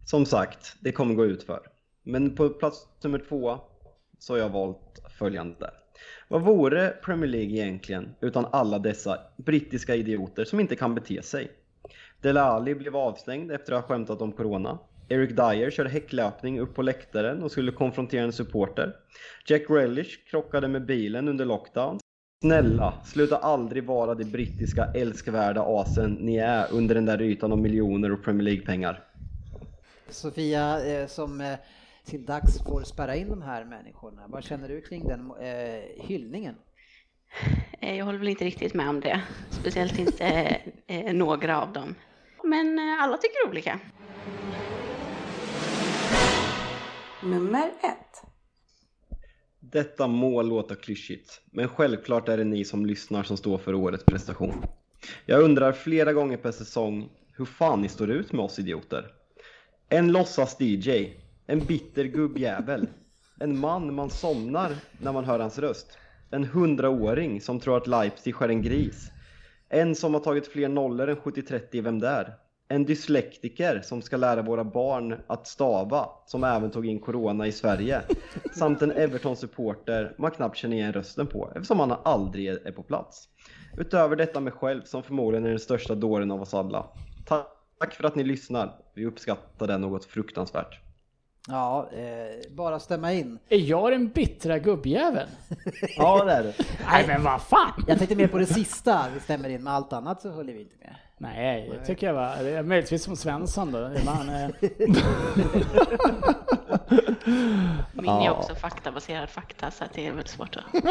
Som 0.06 0.26
sagt, 0.26 0.76
det 0.80 0.92
kommer 0.92 1.16
gå 1.16 1.26
ut 1.26 1.44
för. 1.44 1.60
Men 2.04 2.36
på 2.36 2.50
plats 2.50 2.88
nummer 3.04 3.20
två 3.30 3.60
så 4.20 4.34
har 4.34 4.40
jag 4.40 4.50
valt 4.50 5.02
följande. 5.20 5.72
Vad 6.28 6.42
vore 6.42 6.90
Premier 6.90 7.30
League 7.30 7.52
egentligen 7.52 8.16
utan 8.22 8.46
alla 8.52 8.80
dessa 8.80 9.20
brittiska 9.38 9.96
idioter 9.96 10.46
som 10.46 10.60
inte 10.60 10.76
kan 10.76 10.96
bete 10.96 11.22
sig? 11.22 11.52
Dele 12.22 12.42
Alli 12.42 12.76
blev 12.76 12.96
avstängd 12.96 13.52
efter 13.52 13.74
att 13.74 13.82
ha 13.82 13.88
skämtat 13.88 14.22
om 14.22 14.32
Corona. 14.32 14.80
Eric 15.10 15.30
Dyer 15.30 15.72
körde 15.72 15.90
häcklöpning 15.90 16.60
upp 16.60 16.76
på 16.76 16.82
läktaren 16.82 17.44
och 17.44 17.52
skulle 17.52 17.72
konfrontera 17.72 18.24
en 18.24 18.34
supporter. 18.34 18.96
Jack 19.48 19.62
Relish 19.70 20.30
krockade 20.30 20.68
med 20.68 20.86
bilen 20.86 21.28
under 21.28 21.46
lockdown. 21.46 22.00
Snälla, 22.42 22.94
sluta 23.04 23.38
aldrig 23.38 23.84
vara 23.84 24.16
det 24.16 24.26
brittiska 24.26 24.86
älskvärda 24.86 25.62
asen 25.68 26.14
ni 26.14 26.38
är 26.38 26.72
under 26.72 26.96
den 26.96 27.06
där 27.06 27.22
ytan 27.22 27.52
av 27.52 27.58
miljoner 27.58 28.12
och 28.12 28.24
Premier 28.24 28.44
League-pengar. 28.44 29.04
Sofia, 30.10 30.86
eh, 30.86 31.08
som 31.08 31.42
eh, 31.42 31.54
till 32.06 32.26
dags 32.26 32.64
får 32.64 32.82
spärra 32.82 33.16
in 33.16 33.30
de 33.30 33.42
här 33.42 33.66
människorna. 33.66 34.22
Vad 34.28 34.44
känner 34.44 34.68
du 34.68 34.82
kring 34.82 35.08
den 35.08 35.32
eh, 35.32 36.06
hyllningen? 36.08 36.56
Jag 37.80 38.06
håller 38.06 38.20
väl 38.20 38.28
inte 38.28 38.46
riktigt 38.46 38.74
med 38.74 38.90
om 38.90 39.00
det. 39.00 39.22
Speciellt 39.50 40.00
inte 40.00 40.58
några 41.14 41.62
av 41.62 41.74
dem. 41.74 41.96
Men 42.44 42.80
alla 43.00 43.18
tycker 43.18 43.50
olika. 43.50 43.80
Nummer 47.24 47.72
ett. 47.84 48.35
Detta 49.76 50.08
må 50.08 50.42
låta 50.42 50.76
klyschigt, 50.76 51.42
men 51.52 51.68
självklart 51.68 52.30
är 52.30 52.38
det 52.38 52.44
ni 52.44 52.66
som 52.66 52.86
lyssnar 52.86 53.24
som 53.24 53.38
står 53.38 53.58
för 53.58 53.74
årets 53.74 54.04
prestation. 54.06 54.64
Jag 55.26 55.44
undrar 55.44 55.72
flera 55.72 56.14
gånger 56.14 56.38
per 56.38 56.52
säsong 56.52 57.10
hur 57.34 57.46
fan 57.46 57.82
ni 57.82 57.90
står 57.90 58.12
ut 58.12 58.32
med 58.32 58.46
oss 58.46 58.60
idioter. 58.60 59.06
En 59.90 60.12
låtsas-DJ, 60.12 61.14
en 61.46 61.66
bitter 61.66 62.04
gubbjävel, 62.04 62.88
en 63.40 63.60
man 63.60 63.96
man 63.96 64.10
somnar 64.10 64.76
när 65.02 65.14
man 65.14 65.26
hör 65.26 65.40
hans 65.40 65.60
röst, 65.60 65.98
en 66.32 66.44
hundraåring 66.44 67.42
som 67.42 67.60
tror 67.60 67.78
att 67.78 67.88
Leipzig 67.88 68.36
är 68.42 68.50
en 68.50 68.62
gris, 68.62 69.12
en 69.70 69.96
som 69.96 70.14
har 70.14 70.22
tagit 70.22 70.48
fler 70.48 70.70
nollor 70.70 71.10
än 71.10 71.18
70-30 71.18 71.62
i 71.72 71.82
Vem 71.82 72.00
där? 72.00 72.34
En 72.68 72.86
dyslektiker 72.86 73.82
som 73.82 74.02
ska 74.02 74.18
lära 74.18 74.42
våra 74.42 74.64
barn 74.64 75.22
att 75.28 75.48
stava, 75.48 76.10
som 76.26 76.44
även 76.44 76.72
tog 76.72 76.86
in 76.86 77.00
corona 77.00 77.48
i 77.48 77.52
Sverige. 77.52 78.02
Samt 78.56 78.82
en 78.82 78.92
Everton-supporter 78.92 80.16
man 80.18 80.32
knappt 80.32 80.58
känner 80.58 80.78
igen 80.78 80.94
rösten 80.94 81.28
på, 81.28 81.52
eftersom 81.56 81.80
han 81.80 81.92
aldrig 82.04 82.48
är 82.48 82.72
på 82.72 82.84
plats. 82.84 83.30
Utöver 83.78 84.16
detta 84.16 84.40
med 84.40 84.54
själv, 84.54 84.82
som 84.84 85.04
förmodligen 85.04 85.46
är 85.46 85.50
den 85.50 85.60
största 85.60 85.96
dåren 85.96 86.32
av 86.32 86.42
oss 86.42 86.54
alla. 86.54 86.86
Tack 87.80 87.94
för 87.94 88.04
att 88.04 88.16
ni 88.16 88.24
lyssnar, 88.24 88.76
vi 88.94 89.06
uppskattar 89.06 89.68
det 89.68 89.78
något 89.78 90.06
fruktansvärt. 90.06 90.80
Ja, 91.48 91.90
eh, 91.94 92.52
bara 92.52 92.80
stämma 92.80 93.14
in. 93.14 93.40
Är 93.50 93.58
jag 93.58 93.92
den 93.92 94.10
bittra 94.10 94.60
gubbjäveln? 94.60 95.30
Ja, 95.98 96.26
det 96.26 96.32
är 96.32 96.44
det. 96.44 96.54
Nej 96.86 97.08
men 97.08 97.24
vad 97.24 97.42
fan! 97.42 97.84
Jag 97.88 97.98
tänkte 97.98 98.16
mer 98.16 98.28
på 98.28 98.38
det 98.38 98.46
sista, 98.46 99.06
vi 99.14 99.20
stämmer 99.20 99.50
in, 99.50 99.64
med 99.64 99.74
allt 99.74 99.94
annat 99.94 100.22
så 100.22 100.30
håller 100.30 100.54
vi 100.54 100.62
inte 100.62 100.76
med. 100.80 100.96
Nej, 101.18 101.70
det 101.72 101.86
tycker 101.86 102.08
jag 102.08 102.14
var, 102.14 102.44
det 102.44 102.50
är 102.50 102.64
möjligtvis 102.64 103.04
som 103.04 103.16
Svensson 103.16 103.72
då. 103.72 103.80
Man, 104.06 104.30
eh, 104.30 104.50
Min 107.94 108.10
är 108.10 108.32
också 108.32 108.56
faktabaserad 108.56 109.30
fakta 109.30 109.72
så 109.72 109.84
att 109.84 109.94
det 109.94 110.06
är 110.08 110.10
väldigt 110.10 110.28
svårt 110.28 110.56
att... 110.56 110.64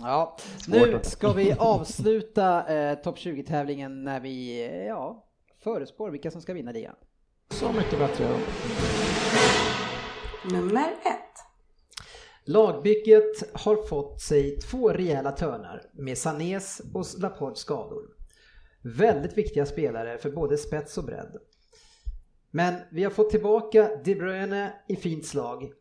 Ja, 0.00 0.36
nu 0.68 1.00
ska 1.02 1.32
vi 1.32 1.52
avsluta 1.52 2.74
eh, 2.74 2.94
topp 2.94 3.18
20-tävlingen 3.18 4.04
när 4.04 4.20
vi 4.20 4.66
eh, 4.66 4.86
ja, 4.86 5.24
förespår 5.64 6.10
vilka 6.10 6.30
som 6.30 6.42
ska 6.42 6.54
vinna 6.54 6.72
ligan. 6.72 6.94
Så 7.50 7.72
mycket 7.72 7.98
bättre. 7.98 8.28
Nummer 10.52 10.88
ett. 10.88 11.18
Lagbygget 12.44 13.50
har 13.52 13.86
fått 13.86 14.20
sig 14.20 14.58
två 14.58 14.92
rejäla 14.92 15.32
törnar 15.32 15.82
med 15.92 16.18
Sanés 16.18 16.80
och 16.94 17.04
Laportes 17.18 17.58
skador. 17.58 18.17
Väldigt 18.82 19.38
viktiga 19.38 19.66
spelare 19.66 20.18
för 20.18 20.30
både 20.30 20.58
spets 20.58 20.98
och 20.98 21.04
bredd. 21.04 21.36
Men 22.50 22.74
vi 22.90 23.04
har 23.04 23.10
fått 23.10 23.30
tillbaka 23.30 23.90
De 24.04 24.14
Bruyne 24.14 24.72
i 24.88 24.96
fint 24.96 25.26
slag 25.26 25.72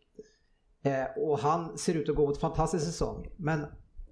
eh, 0.84 1.06
och 1.18 1.40
han 1.40 1.78
ser 1.78 1.94
ut 1.94 2.10
att 2.10 2.16
gå 2.16 2.28
mot 2.28 2.40
fantastisk 2.40 2.86
säsong. 2.86 3.28
Men 3.38 3.66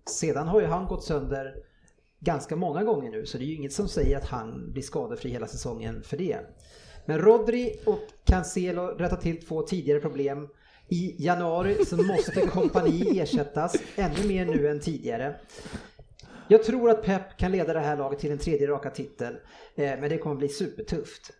sedan 0.10 0.48
har 0.48 0.62
ju 0.62 0.68
han 0.68 0.88
gått 0.88 1.04
sönder 1.04 1.56
ganska 2.20 2.56
många 2.56 2.84
gånger 2.84 3.12
nu 3.12 3.26
så 3.26 3.38
det 3.38 3.44
är 3.44 3.48
ju 3.48 3.56
inget 3.56 3.74
som 3.74 3.88
säger 3.88 4.18
att 4.18 4.26
han 4.26 4.72
blir 4.72 4.84
skadefri 4.84 5.30
hela 5.30 5.48
säsongen 5.48 6.04
för 6.04 6.18
det. 6.18 6.40
Men 7.06 7.20
Rodri 7.20 7.80
och 7.86 8.00
Cancelo 8.24 8.82
rättar 8.82 9.18
till 9.18 9.46
två 9.46 9.62
tidigare 9.62 10.00
problem. 10.00 10.48
I 10.88 11.16
januari 11.26 11.86
så 11.86 12.04
måste 12.04 12.42
kompani 12.42 13.20
ersättas 13.20 13.76
ännu 13.96 14.28
mer 14.28 14.46
nu 14.46 14.68
än 14.68 14.80
tidigare. 14.80 15.36
Jag 16.48 16.64
tror 16.64 16.90
att 16.90 17.04
Pep 17.04 17.38
kan 17.38 17.52
leda 17.52 17.74
det 17.74 17.80
här 17.80 17.98
laget 17.98 18.20
till 18.20 18.32
en 18.32 18.38
tredje 18.38 18.68
raka 18.68 18.90
titel, 18.90 19.34
eh, 19.76 20.00
men 20.00 20.10
det 20.10 20.18
kommer 20.18 20.36
bli 20.36 20.50
supertufft. 20.50 21.32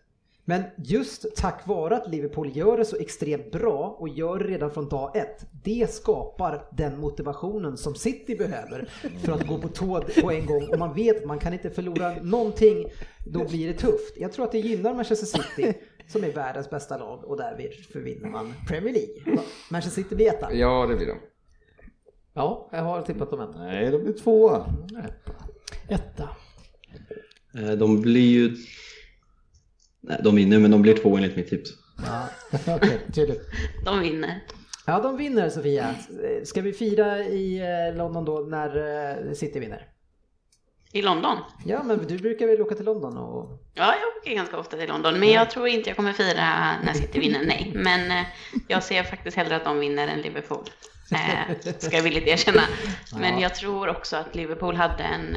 Men 0.48 0.62
just 0.76 1.36
tack 1.36 1.66
vare 1.66 1.96
att 1.96 2.10
Liverpool 2.10 2.56
gör 2.56 2.76
det 2.76 2.84
så 2.84 2.96
extremt 2.96 3.52
bra 3.52 3.96
och 3.98 4.08
gör 4.08 4.38
det 4.38 4.44
redan 4.44 4.70
från 4.70 4.88
dag 4.88 5.16
ett, 5.16 5.46
det 5.64 5.90
skapar 5.90 6.68
den 6.72 7.00
motivationen 7.00 7.76
som 7.76 7.94
City 7.94 8.36
behöver 8.36 8.90
för 9.24 9.32
att 9.32 9.46
gå 9.46 9.58
på 9.58 9.68
tå 9.68 10.02
på 10.22 10.30
en 10.30 10.46
gång 10.46 10.68
och 10.68 10.78
man 10.78 10.94
vet 10.94 11.16
att 11.16 11.26
man 11.26 11.38
kan 11.38 11.52
inte 11.52 11.70
förlora 11.70 12.14
någonting, 12.22 12.86
då 13.26 13.44
blir 13.44 13.68
det 13.68 13.78
tufft. 13.78 14.16
Jag 14.16 14.32
tror 14.32 14.44
att 14.44 14.52
det 14.52 14.58
gynnar 14.58 14.94
Manchester 14.94 15.26
City 15.26 15.78
som 16.06 16.24
är 16.24 16.32
världens 16.32 16.70
bästa 16.70 16.98
lag 16.98 17.24
och 17.24 17.36
därför 17.36 18.00
vinner 18.00 18.28
man 18.28 18.54
Premier 18.68 18.94
League. 18.94 19.42
Manchester 19.70 20.02
City 20.02 20.14
blir 20.14 20.28
etta. 20.28 20.54
Ja, 20.54 20.86
det 20.86 20.96
blir 20.96 21.06
de. 21.06 21.16
Ja, 22.36 22.68
jag 22.72 22.82
har 22.82 23.02
tippat 23.02 23.30
dem 23.30 23.40
än. 23.40 23.50
Nej, 23.56 23.90
de 23.90 23.98
blir 24.02 24.12
tvåa. 24.12 24.66
Etta. 25.88 26.28
Eh, 27.54 27.70
De 27.70 28.00
blir 28.00 28.30
ju... 28.30 28.56
Nej, 30.00 30.20
de 30.24 30.36
vinner 30.36 30.58
men 30.58 30.70
de 30.70 30.82
blir 30.82 30.94
två 30.96 31.16
enligt 31.16 31.36
mitt 31.36 31.48
tips. 31.48 31.70
Okej, 32.76 33.00
tydligt. 33.14 33.42
De 33.84 34.00
vinner. 34.00 34.40
Ja, 34.86 35.00
de 35.00 35.16
vinner 35.16 35.48
Sofia. 35.48 35.94
Ska 36.44 36.62
vi 36.62 36.72
fira 36.72 37.18
i 37.24 37.58
eh, 37.58 37.96
London 37.96 38.24
då 38.24 38.38
när 38.40 38.76
eh, 39.28 39.32
City 39.32 39.60
vinner? 39.60 39.88
I 40.92 41.02
London? 41.02 41.38
Ja, 41.66 41.82
men 41.82 42.06
du 42.06 42.18
brukar 42.18 42.46
väl 42.46 42.62
åka 42.62 42.74
till 42.74 42.84
London 42.84 43.16
och... 43.16 43.62
Ja, 43.74 43.94
jag 44.00 44.22
åker 44.22 44.34
ganska 44.34 44.58
ofta 44.58 44.76
till 44.76 44.88
London, 44.88 45.18
men 45.20 45.28
jag 45.28 45.50
tror 45.50 45.68
inte 45.68 45.90
jag 45.90 45.96
kommer 45.96 46.12
fira 46.12 46.72
när 46.84 46.92
City 46.94 47.18
vinner, 47.18 47.44
nej. 47.46 47.72
Men 47.74 48.24
jag 48.68 48.82
ser 48.82 49.02
faktiskt 49.02 49.36
hellre 49.36 49.56
att 49.56 49.64
de 49.64 49.78
vinner 49.78 50.08
än 50.08 50.20
Liverpool. 50.20 50.64
Eh, 51.10 51.72
ska 51.78 51.96
jag 51.96 52.02
villigt 52.02 52.26
erkänna. 52.26 52.62
Men 53.18 53.38
jag 53.38 53.54
tror 53.54 53.88
också 53.88 54.16
att 54.16 54.34
Liverpool 54.34 54.76
hade 54.76 55.04
en, 55.04 55.36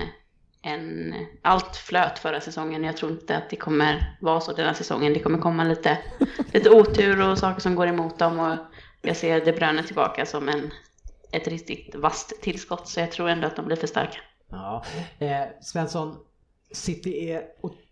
en... 0.61 1.13
Allt 1.41 1.75
flöt 1.75 2.19
förra 2.19 2.41
säsongen. 2.41 2.83
Jag 2.83 2.97
tror 2.97 3.11
inte 3.11 3.37
att 3.37 3.49
det 3.49 3.55
kommer 3.55 4.17
vara 4.21 4.41
så 4.41 4.53
den 4.53 4.65
här 4.65 4.73
säsongen. 4.73 5.13
Det 5.13 5.19
kommer 5.19 5.39
komma 5.39 5.63
lite, 5.63 5.97
lite 6.53 6.69
otur 6.69 7.21
och 7.21 7.37
saker 7.37 7.61
som 7.61 7.75
går 7.75 7.87
emot 7.87 8.19
dem. 8.19 8.39
Och 8.39 8.57
jag 9.01 9.17
ser 9.17 9.45
De 9.45 9.51
Bruyne 9.51 9.83
tillbaka 9.83 10.25
som 10.25 10.49
en, 10.49 10.71
ett 11.31 11.47
riktigt 11.47 11.95
vasst 11.95 12.41
tillskott, 12.41 12.87
så 12.87 12.99
jag 12.99 13.11
tror 13.11 13.29
ändå 13.29 13.47
att 13.47 13.55
de 13.55 13.65
blir 13.65 13.77
för 13.77 13.87
starka. 13.87 14.19
Ja. 14.51 14.85
Eh, 15.19 15.43
Svensson, 15.61 16.17
City 16.71 17.29
är 17.29 17.43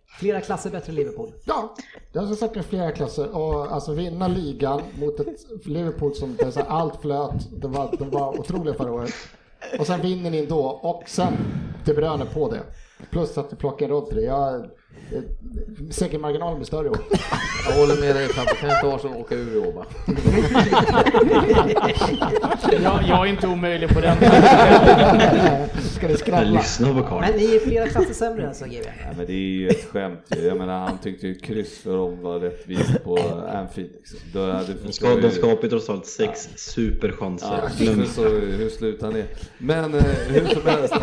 flera 0.08 0.42
klasser 0.42 0.70
bättre 0.70 0.90
än 0.90 0.96
Liverpool. 0.96 1.32
Ja, 1.46 1.76
det 2.12 2.20
har 2.20 2.28
jag 2.28 2.38
sagt 2.38 2.66
flera 2.66 2.92
klasser. 2.92 3.36
Och 3.36 3.72
alltså 3.72 3.94
vinna 3.94 4.28
ligan 4.28 4.82
mot 5.00 5.20
ett 5.20 5.66
Liverpool 5.66 6.16
som 6.16 6.38
så 6.52 6.62
allt 6.62 7.02
flöt. 7.02 7.62
De 7.62 7.72
var, 7.72 7.96
de 8.00 8.10
var 8.10 8.40
otroliga 8.40 8.74
förra 8.74 8.92
året. 8.92 9.14
Och 9.80 9.88
sen 9.88 10.02
vinner 10.02 10.32
ni 10.32 10.38
ändå, 10.38 10.60
och 10.66 11.04
sen 11.08 11.34
De 11.86 11.94
Bruyne 11.94 12.26
på 12.26 12.52
det. 12.52 12.62
Plus 13.12 13.38
att 13.38 13.54
vi 13.54 13.58
plockar 13.58 13.88
Rodri. 13.88 14.26
Jag, 14.26 14.66
eh, 15.14 15.22
segermarginalen 15.92 16.56
blir 16.58 16.66
större 16.66 16.86
i 16.88 16.90
år. 16.90 17.00
Jag 17.70 17.76
håller 17.76 17.96
med 18.02 18.16
dig 18.16 18.28
Fabbe, 18.28 18.52
kan 18.60 18.70
inte 18.70 18.96
Arsenal 18.96 19.18
åka 19.18 19.36
ur 19.36 19.56
i 19.56 19.60
år? 19.60 19.86
Jag, 22.84 23.04
jag 23.08 23.22
är 23.22 23.26
inte 23.26 23.48
omöjlig 23.48 23.90
på 23.90 24.02
den. 24.02 24.18
Ska 25.82 26.08
det 26.08 26.18
skrälla? 26.18 26.52
Lyssna 26.52 26.94
på 26.94 27.08
Carl. 27.08 27.22
Men 27.22 27.32
ni 27.40 27.56
är 27.56 27.60
flera 27.60 27.88
klasser 27.88 28.14
sämre 28.14 28.48
alltså 28.48 28.66
GB. 28.66 28.84
Ja, 28.86 29.14
men 29.18 29.26
det 29.26 29.34
är 29.34 29.38
ju 29.38 29.68
ett 29.68 29.86
skämt. 29.92 30.20
Jag 30.44 30.58
menar 30.58 30.80
han 30.88 30.98
tyckte 30.98 31.28
ju 31.28 31.36
kryss 31.36 31.78
för 31.78 31.98
dem 31.98 32.22
var 32.22 32.40
rättvist 32.40 33.04
på 33.04 33.18
Anfield. 33.54 33.90
Liksom. 34.00 34.20
De 34.84 34.92
ska- 34.94 35.16
de 35.16 35.32
skapar 35.32 35.64
ju 35.64 35.70
trots 35.70 35.90
allt 35.90 36.06
sex 36.06 36.50
superchanser. 36.56 37.60
Ja, 37.80 38.06
så, 38.06 38.06
så 38.14 38.30
hur 38.30 38.70
slutar 38.70 39.12
det? 39.12 39.26
Men 39.58 39.94
eh, 39.94 40.04
hur 40.30 40.46
som 40.48 40.62
helst, 40.66 40.94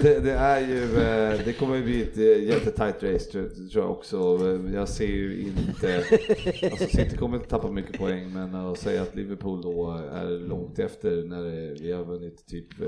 det, 0.00 0.18
det 0.18 0.32
är 0.32 0.60
ju, 0.60 0.82
eh, 0.84 1.40
det 1.44 1.52
kommer 1.52 1.76
ju 1.76 1.82
bli 1.82 2.02
ett 2.02 2.16
jättetight 2.48 3.02
race 3.02 3.11
tror, 3.18 3.48
tror 3.48 3.84
jag 3.84 3.90
också. 3.90 4.16
Eh, 4.18 4.74
Jag 4.74 4.88
ser 4.88 5.06
ju 5.06 5.42
inte, 5.42 5.96
alltså 6.72 6.84
City 6.96 7.16
kommer 7.16 7.36
inte 7.36 7.48
tappa 7.48 7.70
mycket 7.70 7.98
poäng 7.98 8.32
men 8.32 8.54
att 8.54 8.78
säga 8.78 9.02
att 9.02 9.14
Liverpool 9.16 9.62
då 9.62 9.90
är 10.12 10.30
långt 10.48 10.78
efter 10.78 11.22
när 11.24 11.46
eh, 11.46 11.76
vi 11.80 11.92
har 11.92 12.04
vunnit 12.04 12.46
typ 12.46 12.80
eh, 12.80 12.86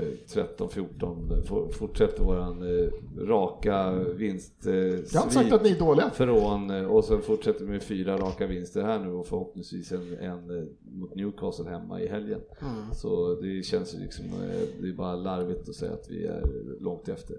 13-14, 0.57 1.45
for- 1.45 1.69
fortsätter 1.71 2.23
våran 2.23 2.79
eh, 2.79 2.87
raka 3.27 3.91
vinst 4.15 4.65
eh, 4.65 4.73
Jag 4.75 5.21
har 5.21 5.29
sagt 5.29 5.53
att 5.53 5.63
ni 5.63 5.69
är 5.71 5.79
dåliga. 5.79 6.09
från 6.09 6.69
eh, 6.69 6.85
och 6.85 7.03
sen 7.03 7.21
fortsätter 7.21 7.65
med 7.65 7.83
fyra 7.83 8.17
raka 8.17 8.47
vinster 8.47 8.81
här 8.81 8.99
nu 8.99 9.11
och 9.11 9.27
förhoppningsvis 9.27 9.91
en, 9.91 10.17
en 10.19 10.57
eh, 10.59 10.63
mot 10.91 11.15
Newcastle 11.15 11.69
hemma 11.69 12.01
i 12.01 12.07
helgen. 12.07 12.39
Mm. 12.61 12.93
Så 12.93 13.35
det 13.41 13.65
känns 13.65 13.95
ju 13.95 13.99
liksom, 13.99 14.25
eh, 14.25 14.61
det 14.81 14.87
är 14.89 14.93
bara 14.93 15.15
larvigt 15.15 15.69
att 15.69 15.75
säga 15.75 15.91
att 15.93 16.07
vi 16.09 16.25
är 16.25 16.43
långt 16.79 17.09
efter. 17.09 17.35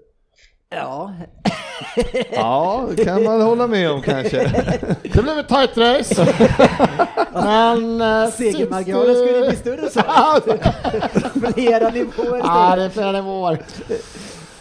Ja, 0.69 1.11
Ja, 2.31 2.85
det 2.95 3.05
kan 3.05 3.23
man 3.23 3.41
hålla 3.41 3.67
med 3.67 3.91
om 3.91 4.01
kanske. 4.01 4.37
Det 5.03 5.21
blev 5.23 5.39
ett 5.39 5.47
tight 5.47 5.77
race. 5.77 6.27
Men... 7.33 8.01
eh, 8.01 8.29
segermarginalen 8.31 9.15
City- 9.15 9.27
skulle 9.27 9.47
bli 9.47 9.55
större 9.55 9.89
så. 9.89 10.01
Flera 11.53 11.89
nivåer 11.89 12.37
Ja, 12.43 12.75
det 12.75 12.83
är 12.83 12.89
flera 12.89 13.11
nivåer. 13.11 13.59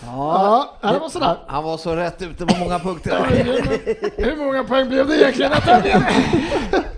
Ja, 0.07 0.77
ja, 0.81 0.93
det 0.93 0.99
var 0.99 1.09
sådär. 1.09 1.37
Han 1.47 1.65
var 1.65 1.77
så 1.77 1.97
rätt 1.97 2.23
ute 2.23 2.47
på 2.47 2.57
många 2.59 2.79
punkter. 2.79 3.25
Hur 4.17 4.37
många 4.37 4.65
poäng 4.65 4.89
blev 4.89 5.07
det 5.09 5.17
egentligen? 5.23 5.53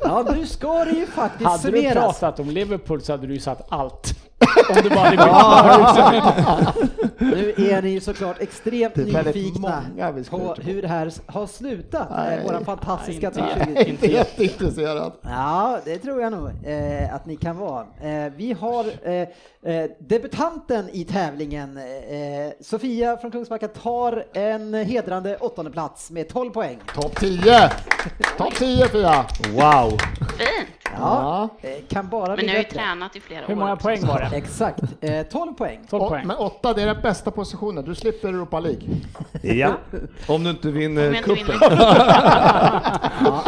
Ja, 0.03 0.25
nu 0.37 0.47
ska 0.47 0.85
det 0.85 0.91
ju 0.91 1.07
faktiskt 1.07 1.51
Hade 1.51 1.71
du 1.71 1.79
summeras. 1.79 1.95
pratat 2.21 2.41
om 2.41 2.51
Liverpool 2.51 3.03
så 3.03 3.13
hade 3.13 3.27
du 3.27 3.35
ju 3.35 3.41
satt 3.41 3.67
allt. 3.69 4.15
Om 4.69 4.77
du 4.83 4.89
bara 4.91 4.99
hade 5.09 6.73
Nu 7.19 7.55
är 7.57 7.83
ni 7.83 7.89
ju 7.91 8.01
såklart 8.01 8.41
extremt 8.41 8.97
nyfikna 8.97 9.83
på 10.31 10.55
hur 10.63 10.83
det 10.83 10.89
här 10.89 11.13
har 11.27 11.47
slutat. 11.47 12.09
Nej. 12.11 12.41
Våran 12.45 12.65
fantastiska 12.65 13.31
Nej, 13.35 13.53
inte 13.69 13.85
20. 13.85 13.91
Inte 13.91 14.07
jätteintresserad. 14.13 15.13
Ja, 15.23 15.79
det 15.85 15.99
tror 15.99 16.23
jag 16.23 16.33
nog 16.33 16.51
eh, 16.65 17.15
att 17.15 17.27
ni 17.27 17.37
kan 17.37 17.57
vara. 17.59 17.87
Eh, 18.03 18.33
vi 18.37 18.53
har 18.53 18.85
eh, 19.03 19.15
eh, 19.75 19.91
debutanten 20.01 20.89
i 20.93 21.05
tävlingen. 21.05 21.77
Eh, 21.77 21.85
Sofia 22.61 23.17
från 23.17 23.31
Kungsbacka 23.31 23.69
tar 23.69 24.25
en 24.33 24.75
hedrande 24.75 25.37
åttonde 25.37 25.71
plats 25.71 26.11
med 26.11 26.29
12 26.29 26.51
poäng. 26.51 26.79
Topp 26.95 27.21
10! 27.21 27.71
Topp 28.37 28.55
10 28.55 28.89
Fia! 28.89 29.25
Wow! 29.53 29.91
Fint! 30.39 30.69
Ja, 30.99 31.49
eh, 31.61 31.71
kan 31.89 32.09
bara 32.09 32.27
Men 32.27 32.37
bli 32.37 32.47
ni 32.47 32.53
har 32.53 32.59
ju 32.59 32.63
bättre. 32.65 32.79
tränat 32.79 33.17
i 33.17 33.21
flera 33.21 33.43
år. 33.45 33.49
Hur 33.49 33.55
många 33.55 33.77
poäng 33.77 34.07
var 34.07 34.19
det? 34.21 34.28
Exakt, 34.33 34.83
eh, 35.01 35.23
12 35.27 35.53
poäng. 35.55 35.81
12 35.91 36.03
Och, 36.03 36.09
poäng. 36.09 36.27
men 36.27 36.37
8 36.37 36.73
det 36.73 36.83
är 36.83 36.87
den 36.87 37.03
bästa 37.03 37.31
positionen, 37.31 37.85
du 37.85 37.95
slipper 37.95 38.29
Europa 38.29 38.61
League. 38.61 38.83
Ja. 39.43 39.73
Om 40.27 40.45
du 40.45 40.51
inte 40.51 40.71
vinner 40.71 41.09
inte 41.09 41.23
cupen. 41.23 41.47
vinner. 41.47 41.77
Ja. 43.25 43.45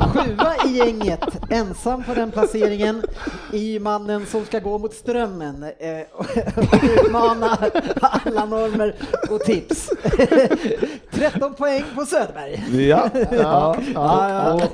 Sjua 0.00 0.54
i 0.66 0.76
gänget, 0.78 1.20
ensam 1.50 2.04
på 2.04 2.14
den 2.14 2.30
placeringen, 2.30 3.02
ju 3.52 3.80
mannen 3.80 4.26
som 4.26 4.44
ska 4.44 4.58
gå 4.58 4.78
mot 4.78 4.94
strömmen 4.94 5.62
eh, 5.78 6.00
och 6.12 6.26
utmana 6.82 7.58
alla 8.00 8.44
normer 8.44 8.94
och 9.30 9.40
tips. 9.40 9.90
13 11.10 11.54
poäng 11.54 11.84
på 11.94 12.06
Söderberg. 12.06 12.64
Ja. 12.88 13.10
Ja, 13.32 13.76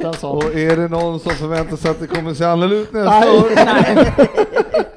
ja, 0.00 0.12
sån. 0.12 0.36
Och 0.36 0.54
är 0.54 0.76
det 0.76 0.88
någon 0.88 1.20
som 1.20 1.32
förväntar 1.32 1.76
sig 1.76 1.90
att 1.90 2.00
det 2.00 2.06
kommer 2.06 2.34
se 2.34 2.44
annorlunda 2.44 2.76
ut 2.82 2.92
nästa 2.92 3.32
år? 3.32 4.87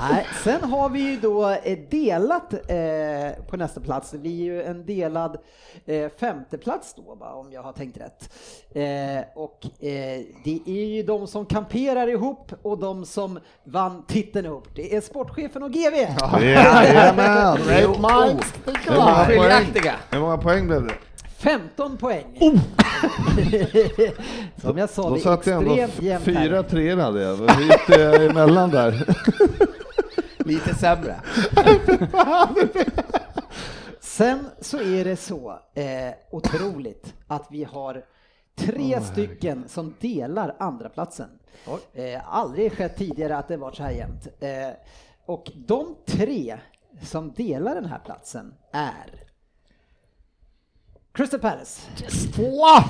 Nej, 0.00 0.26
sen 0.44 0.64
har 0.64 0.88
vi 0.88 1.00
ju 1.00 1.16
då 1.20 1.50
eh, 1.50 1.78
delat 1.90 2.52
eh, 2.52 3.44
på 3.50 3.56
nästa 3.56 3.80
plats. 3.80 4.10
Det 4.10 4.18
blir 4.18 4.42
ju 4.44 4.62
en 4.62 4.86
delad 4.86 5.36
eh, 5.86 6.08
femteplats 6.20 6.94
då, 6.94 7.14
va, 7.14 7.32
om 7.32 7.52
jag 7.52 7.62
har 7.62 7.72
tänkt 7.72 7.96
rätt. 8.00 8.30
Eh, 8.74 9.24
och 9.34 9.64
eh, 9.84 10.20
det 10.44 10.60
är 10.66 10.84
ju 10.96 11.02
de 11.02 11.26
som 11.26 11.46
kamperar 11.46 12.06
ihop 12.08 12.52
och 12.62 12.78
de 12.78 13.04
som 13.04 13.38
vann 13.64 14.02
titeln 14.06 14.46
ihop. 14.46 14.68
Det 14.74 14.96
är 14.96 15.00
sportchefen 15.00 15.62
och 15.62 15.70
GV. 15.72 15.94
Jajamän! 16.42 17.58
Great 17.66 17.98
minds 18.00 18.52
think 18.64 18.78
Hur 18.88 18.94
många 18.96 19.02
alike. 19.10 19.38
poäng, 19.38 19.50
Skiljaktiga. 19.50 19.94
hur 20.10 20.20
många 20.20 20.38
poäng 20.38 20.66
blev 20.66 20.86
det? 20.86 20.94
15 21.38 21.96
poäng. 21.96 22.24
Som 24.62 24.78
jag 24.78 24.90
sa, 24.90 25.02
Då 25.08 25.14
det 25.14 25.20
är 25.20 25.22
satt 25.22 25.46
jag 25.46 25.56
ändå 25.56 25.74
extremt 25.74 26.02
jämnt 26.02 26.26
här. 26.26 26.42
fyra 26.44 26.62
treor 26.62 26.96
hade 26.96 27.22
jag. 27.22 27.36
Vad 27.36 27.60
gick 27.60 27.86
det 27.88 28.26
emellan 28.26 28.70
där? 28.70 29.04
Lite 30.48 30.74
sämre. 30.74 31.20
Sen 34.00 34.46
så 34.60 34.80
är 34.80 35.04
det 35.04 35.16
så 35.16 35.58
eh, 35.74 36.14
otroligt 36.30 37.14
att 37.26 37.46
vi 37.50 37.64
har 37.64 38.04
tre 38.56 39.00
stycken 39.00 39.64
som 39.68 39.94
delar 40.00 40.56
andra 40.58 40.88
platsen. 40.88 41.28
Eh, 41.94 42.34
aldrig 42.34 42.72
skett 42.72 42.96
tidigare 42.96 43.36
att 43.36 43.48
det 43.48 43.56
varit 43.56 43.76
så 43.76 43.82
här 43.82 43.90
jämnt. 43.90 44.28
Eh, 44.40 44.70
och 45.26 45.50
de 45.54 45.96
tre 46.06 46.58
som 47.02 47.32
delar 47.32 47.74
den 47.74 47.86
här 47.86 48.00
platsen 48.04 48.54
är 48.72 49.27
Crystal 51.18 51.40
Palace. 51.40 51.80
Tvåa! 52.34 52.84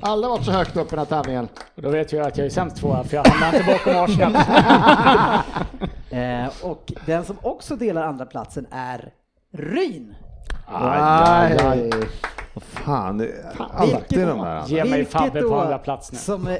Aldrig 0.00 0.30
varit 0.30 0.44
så 0.44 0.50
högt 0.50 0.76
upp 0.76 0.86
i 0.86 0.90
den 0.90 0.98
här 0.98 1.06
tävlingen. 1.06 1.48
Och 1.74 1.82
då 1.82 1.90
vet 1.90 2.12
jag 2.12 2.26
att 2.26 2.38
jag 2.38 2.46
är 2.46 2.50
sämst 2.50 2.76
tvåa 2.76 3.04
för 3.04 3.16
jag 3.16 3.24
hamnar 3.24 3.58
inte 3.58 3.72
bakom 3.72 3.96
Arsenal. 3.96 4.42
Eh, 6.10 6.46
och 6.62 6.92
den 7.06 7.24
som 7.24 7.36
också 7.42 7.76
delar 7.76 8.02
andra 8.02 8.26
platsen 8.26 8.66
är 8.70 9.12
Ryn. 9.52 10.14
Aj, 10.66 11.00
aj, 11.02 11.58
aj. 11.60 11.90
Vad 12.54 12.62
fan, 12.62 13.28
alltid 13.70 14.26
de 14.26 14.38
där. 14.38 14.66
Ge 14.66 14.84
mig 14.84 14.92
Vilket 14.92 15.12
Fabbe 15.12 15.42
på 15.42 15.60
andra 15.60 15.78
plats 15.78 16.12
nu. 16.12 16.18
Som 16.18 16.46
eh, 16.46 16.58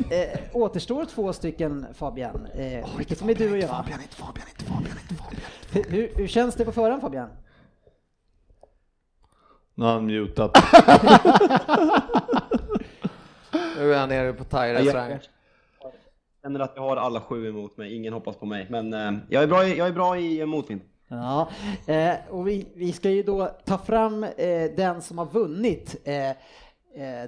återstår 0.52 1.04
två 1.04 1.32
stycken 1.32 1.86
Fabian. 1.94 2.46
Eh, 2.54 2.86
vilket 2.96 3.18
som 3.18 3.30
är 3.30 3.34
du 3.34 3.50
och 3.52 3.58
jag. 3.58 3.68
Fabian, 3.68 4.00
inte 4.00 4.16
Fabian, 4.16 4.46
inte 4.48 4.64
Fabian, 4.64 4.96
inte 5.02 5.14
Fabian. 5.14 5.40
Hur, 5.72 5.84
hur, 5.90 6.12
hur 6.16 6.26
känns 6.26 6.54
det 6.54 6.64
på 6.64 6.72
förhand 6.72 7.00
Fabian? 7.00 7.28
Nu 9.74 9.84
har 9.84 9.92
han 9.92 10.06
mutat. 10.06 10.50
Nu 13.78 13.94
är 13.94 13.98
han 13.98 14.08
nere 14.08 14.32
på 14.32 14.44
thai-restaurang. 14.44 15.10
Jag 15.10 15.22
känner 16.42 16.60
att 16.60 16.72
jag 16.76 16.82
har 16.82 16.96
alla 16.96 17.20
sju 17.20 17.48
emot 17.48 17.76
mig, 17.76 17.96
ingen 17.96 18.12
hoppas 18.12 18.36
på 18.36 18.46
mig. 18.46 18.66
Men 18.70 18.92
eh, 18.92 19.12
jag, 19.28 19.42
är 19.42 19.46
bra 19.46 19.66
i, 19.66 19.78
jag 19.78 19.88
är 19.88 19.92
bra 19.92 20.18
i 20.18 20.46
motvind. 20.46 20.80
Ja, 21.08 21.48
eh, 21.86 22.14
och 22.30 22.48
vi, 22.48 22.68
vi 22.74 22.92
ska 22.92 23.10
ju 23.10 23.22
då 23.22 23.46
ta 23.64 23.78
fram 23.78 24.24
eh, 24.24 24.70
den 24.76 25.02
som 25.02 25.18
har 25.18 25.26
vunnit 25.26 25.96
eh, 26.04 26.30
eh, 26.30 26.34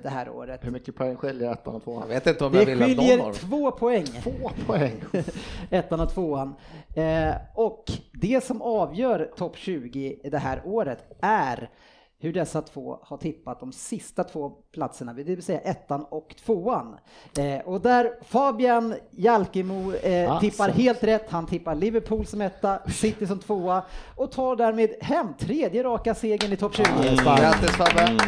det 0.03 0.09
här 0.09 0.29
året. 0.29 0.65
Hur 0.65 0.71
mycket 0.71 0.97
poäng 0.97 1.17
skiljer 1.17 1.53
ettan 1.53 1.75
och 1.75 1.85
tvåan? 1.85 2.01
Jag 2.01 2.15
vet 2.15 2.27
inte 2.27 2.45
om 2.45 2.55
jag 2.55 2.67
Det 2.67 2.75
vill 2.75 2.83
att 2.83 2.97
någon 2.97 3.07
skiljer 3.07 3.25
har 3.25 3.33
två 3.33 3.71
poäng. 3.71 4.07
Två 4.07 4.51
poäng. 4.67 5.05
Ettan 5.71 6.01
och 6.01 6.15
tvåan. 6.15 6.55
Eh, 6.97 7.35
och 7.55 7.85
det 8.13 8.45
som 8.45 8.63
avgör 8.63 9.31
topp 9.37 9.57
20 9.57 10.21
det 10.25 10.39
här 10.39 10.63
året 10.65 11.05
är 11.21 11.71
hur 12.19 12.33
dessa 12.33 12.63
två 12.63 12.99
har 13.03 13.17
tippat 13.17 13.61
de 13.61 13.73
sista 13.73 14.25
två 14.25 14.51
platserna, 14.73 15.13
det 15.13 15.23
vill 15.23 15.43
säga 15.43 15.61
ettan 15.61 16.05
och 16.05 16.35
tvåan. 16.47 16.97
Eh, 17.39 17.59
och 17.69 17.81
där 17.81 18.11
Fabian 18.29 18.95
Jalkemo 19.11 19.93
eh, 19.93 20.33
Ah, 20.33 20.41
tippar 20.41 20.65
sant. 20.65 20.77
helt 20.79 21.05
rätt, 21.05 21.31
han 21.31 21.47
tippar 21.47 21.75
Liverpool 21.75 22.27
som 22.27 22.41
etta, 22.41 22.79
City 22.89 23.27
som 23.27 23.39
tvåa 23.39 23.83
och 24.17 24.33
tar 24.33 24.57
därmed 24.57 24.91
hem 25.01 25.35
tredje 25.39 25.83
raka 25.83 26.15
segern 26.15 26.53
i 26.53 26.57
topp 26.57 26.75
20. 26.77 26.85
Grattis 27.25 27.71
Fabbe! 27.77 28.19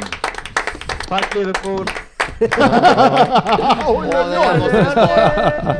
Tack 1.08 1.34
Liverpool! 1.34 1.86
oj, 2.40 2.48
Åh, 3.86 4.02
det 4.10 4.30
där 4.30 4.58
måste 4.58 4.78
vi 4.78 4.90
spara. 4.90 5.74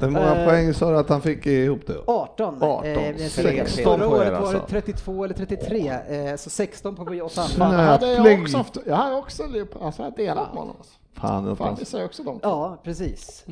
Hur 0.00 0.10
många 0.10 0.44
poäng 0.44 0.74
sa 0.74 0.90
du 0.90 0.98
att 0.98 1.08
han 1.08 1.22
fick 1.22 1.46
ihop 1.46 1.80
det? 1.86 1.96
18. 2.06 2.62
18. 2.62 2.86
Eh, 2.86 3.16
16 3.16 3.66
förra 3.84 3.98
på 3.98 4.04
er 4.04 4.08
året 4.18 4.28
var 4.28 4.30
det 4.30 4.36
alltså. 4.38 4.60
32 4.68 5.24
eller 5.24 5.34
33, 5.34 5.88
eh, 6.08 6.36
så 6.36 6.50
16 6.50 6.96
på 6.96 7.04
oss 7.24 7.38
andra. 7.38 7.52
jag 7.92 8.00
Snöpling. 8.00 8.42
också 8.42 8.58
jag 8.86 8.96
har 8.96 9.18
också 9.18 9.42
alltså, 9.82 10.02
jag 10.02 10.10
har 10.10 10.16
delat 10.16 10.48
med 10.54 10.60
honom. 10.62 10.74
alltså. 10.78 10.92
Fan, 11.14 11.44
det 11.44 11.56
Fan, 11.56 11.76
var 11.78 11.84
säger 11.84 12.04
också 12.04 12.22
de. 12.22 12.40
Ja, 12.42 12.80
precis. 12.84 13.44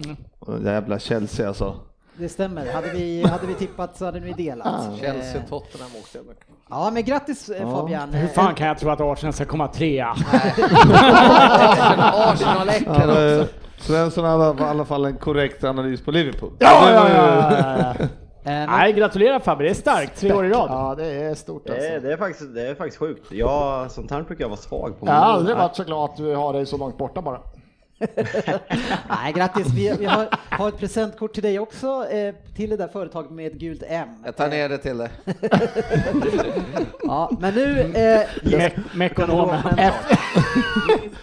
jävla 0.65 0.99
Chelsea 0.99 1.49
alltså. 1.49 1.75
Det 2.17 2.29
stämmer. 2.29 2.73
Hade 2.73 2.91
vi, 2.93 3.23
hade 3.23 3.47
vi 3.47 3.55
tippat 3.55 3.97
så 3.97 4.05
hade 4.05 4.21
vi 4.21 4.33
delat. 4.33 4.67
Ah. 4.67 4.97
Chelsea, 5.01 5.41
Eh, 5.41 5.49
Tottenham 5.49 5.91
med. 6.27 6.35
Ja, 6.71 6.91
men 6.91 7.05
grattis 7.05 7.49
eh, 7.49 7.71
Fabian. 7.71 8.13
Hur 8.13 8.29
fan 8.29 8.55
kan 8.55 8.67
jag 8.67 8.79
tro 8.79 8.91
att 8.91 9.01
Arsenal 9.01 9.33
ska 9.33 9.45
komma 9.45 9.69
trea? 9.69 10.07
Arsenal- 10.09 12.11
Arsenal-äcklen 12.33 12.95
Ja, 13.01 13.07
men, 13.07 13.41
också. 13.41 13.53
Svensson 13.79 14.25
hade 14.25 14.63
i 14.63 14.67
alla 14.67 14.85
fall 14.85 15.05
en 15.05 15.17
korrekt 15.17 15.65
analys 15.65 16.01
på 16.05 16.11
Liverpool. 16.11 16.51
Ja, 16.59 16.91
ja, 16.93 17.09
ja, 17.15 17.39
ja, 17.49 17.95
ja. 17.99 18.07
Eh, 18.45 18.53
men- 18.53 18.69
Nej, 18.71 18.93
gratulerar 18.93 19.39
Fabbe, 19.41 19.65
det 19.65 19.71
är 19.71 19.75
starkt. 19.75 20.21
Tre 20.21 20.33
år 20.33 20.47
i 20.47 20.49
rad. 20.51 20.67
Ja, 20.71 20.95
det 20.99 21.07
är 21.07 21.35
stort 21.35 21.67
Det 21.67 21.73
alltså. 21.73 21.89
är, 21.89 22.01
det, 22.01 22.13
är 22.13 22.17
faktiskt, 22.17 22.55
det 22.55 22.63
är 22.69 22.75
faktiskt 22.75 22.99
sjukt. 22.99 23.33
Jag, 23.33 23.91
sånt 23.91 24.11
här 24.11 24.23
brukar 24.23 24.45
jag 24.45 24.49
vara 24.49 24.57
svag 24.61 25.01
på. 25.01 25.07
Jag 25.07 25.13
har 25.13 25.21
aldrig 25.33 25.57
varit 25.57 25.77
så 25.77 25.85
glad 25.85 26.05
att 26.11 26.17
du 26.17 26.35
har 26.35 26.53
dig 26.53 26.67
så 26.67 26.77
långt 26.79 26.99
borta 26.99 27.23
bara. 27.23 27.41
Nej, 29.09 29.33
grattis. 29.35 29.67
Vi, 29.75 29.97
vi 29.99 30.05
har, 30.07 30.29
har 30.51 30.69
ett 30.69 30.79
presentkort 30.79 31.35
till 31.35 31.43
dig 31.43 31.59
också, 31.59 32.07
eh, 32.11 32.35
till 32.57 32.71
det 32.71 32.77
där 32.77 32.89
företaget 32.89 33.31
med 33.31 33.61
gult 33.61 33.83
M. 33.87 34.09
Jag 34.25 34.37
tar 34.37 34.49
ner 34.49 34.69
det 34.69 34.79
till 34.79 34.99
det. 34.99 35.11
Ja, 37.03 37.31
men 37.41 37.55
nu... 37.55 37.81
Eh, 37.81 38.21
Me 38.43 38.71
Mekonomen. 38.95 39.63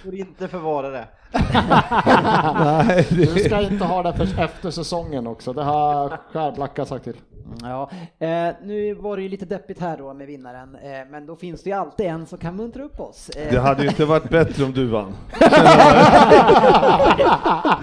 Får 0.03 0.15
inte 0.15 0.47
förvara 0.47 0.89
det. 0.89 1.07
Nej, 2.59 3.07
Du 3.09 3.25
ska 3.25 3.61
inte 3.61 3.83
ha 3.85 4.03
det 4.03 4.13
för 4.13 4.43
efter 4.43 4.71
säsongen 4.71 5.27
också, 5.27 5.53
det 5.53 5.63
har 5.63 6.17
Skärblacka 6.33 6.85
sagt 6.85 7.03
till. 7.03 7.15
Ja, 7.61 7.89
eh, 8.19 8.53
nu 8.63 8.93
var 8.93 9.17
det 9.17 9.23
ju 9.23 9.29
lite 9.29 9.45
deppigt 9.45 9.79
här 9.79 9.97
då 9.97 10.13
med 10.13 10.27
vinnaren, 10.27 10.75
eh, 10.75 11.09
men 11.11 11.25
då 11.25 11.35
finns 11.35 11.63
det 11.63 11.69
ju 11.69 11.75
alltid 11.75 12.05
en 12.05 12.25
som 12.25 12.37
kan 12.37 12.55
muntra 12.55 12.83
upp 12.83 12.99
oss. 12.99 13.29
Eh, 13.29 13.51
det 13.51 13.59
hade 13.59 13.83
ju 13.83 13.89
inte 13.89 14.05
varit 14.05 14.29
bättre 14.29 14.63
om 14.63 14.73
du 14.73 14.87
vann. 14.87 15.15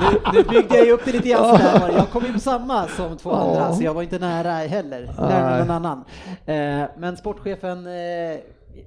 nu, 0.01 0.19
nu 0.33 0.43
byggde 0.43 0.77
jag 0.77 0.87
ju 0.87 0.93
upp 0.93 1.05
det 1.05 1.13
lite 1.13 1.29
grann 1.29 1.59
sådär. 1.59 1.93
Jag 1.97 2.11
kom 2.11 2.25
ju 2.25 2.33
på 2.33 2.41
samma 2.41 2.89
som 2.89 3.17
två 3.17 3.33
andra, 3.33 3.73
så 3.73 3.83
jag 3.83 3.95
var 3.95 4.03
inte 4.03 4.19
nära 4.19 4.53
heller, 4.53 5.11
närmare 5.19 5.59
någon 5.65 5.71
annan. 5.71 6.05
Eh, 6.47 6.89
men 6.99 7.17
sportchefen, 7.17 7.87
eh, 7.87 8.39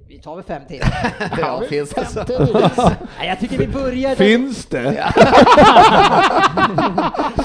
vi- 0.08 0.20
tar 0.20 0.36
väl 0.36 0.44
fem 0.46 0.62
till. 0.68 0.82
Ja, 1.38 1.62
finns 1.70 1.90
det 1.90 2.06
så. 2.06 2.20
Nej, 3.18 3.28
jag 3.28 3.40
tycker 3.40 3.58
vi 3.58 3.68
börjar... 3.68 4.16
Finns 4.16 4.66
det? 4.66 5.14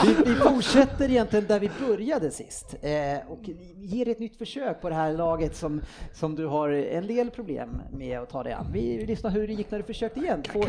Vi, 0.04 0.14
vi 0.26 0.34
fortsätter 0.34 1.10
egentligen 1.10 1.46
där 1.46 1.60
vi 1.60 1.70
började 1.86 2.30
sist 2.30 2.74
eh, 2.82 3.30
och 3.32 3.38
ger 3.76 4.08
ett 4.08 4.18
nytt 4.18 4.36
försök 4.38 4.80
på 4.80 4.88
det 4.88 4.94
här 4.94 5.12
laget 5.12 5.56
som, 5.56 5.80
som 6.12 6.36
du 6.36 6.46
har 6.46 6.68
en 6.70 7.06
del 7.06 7.30
problem 7.30 7.82
med 7.92 8.18
att 8.20 8.30
ta 8.30 8.42
dig 8.42 8.52
an. 8.52 8.66
Vi 8.72 9.06
lyssnar 9.06 9.30
hur 9.30 9.46
det 9.46 9.52
gick 9.54 9.70
när 9.70 9.78
du 9.78 9.84
försökte 9.84 10.20
igen, 10.20 10.42
två, 10.42 10.64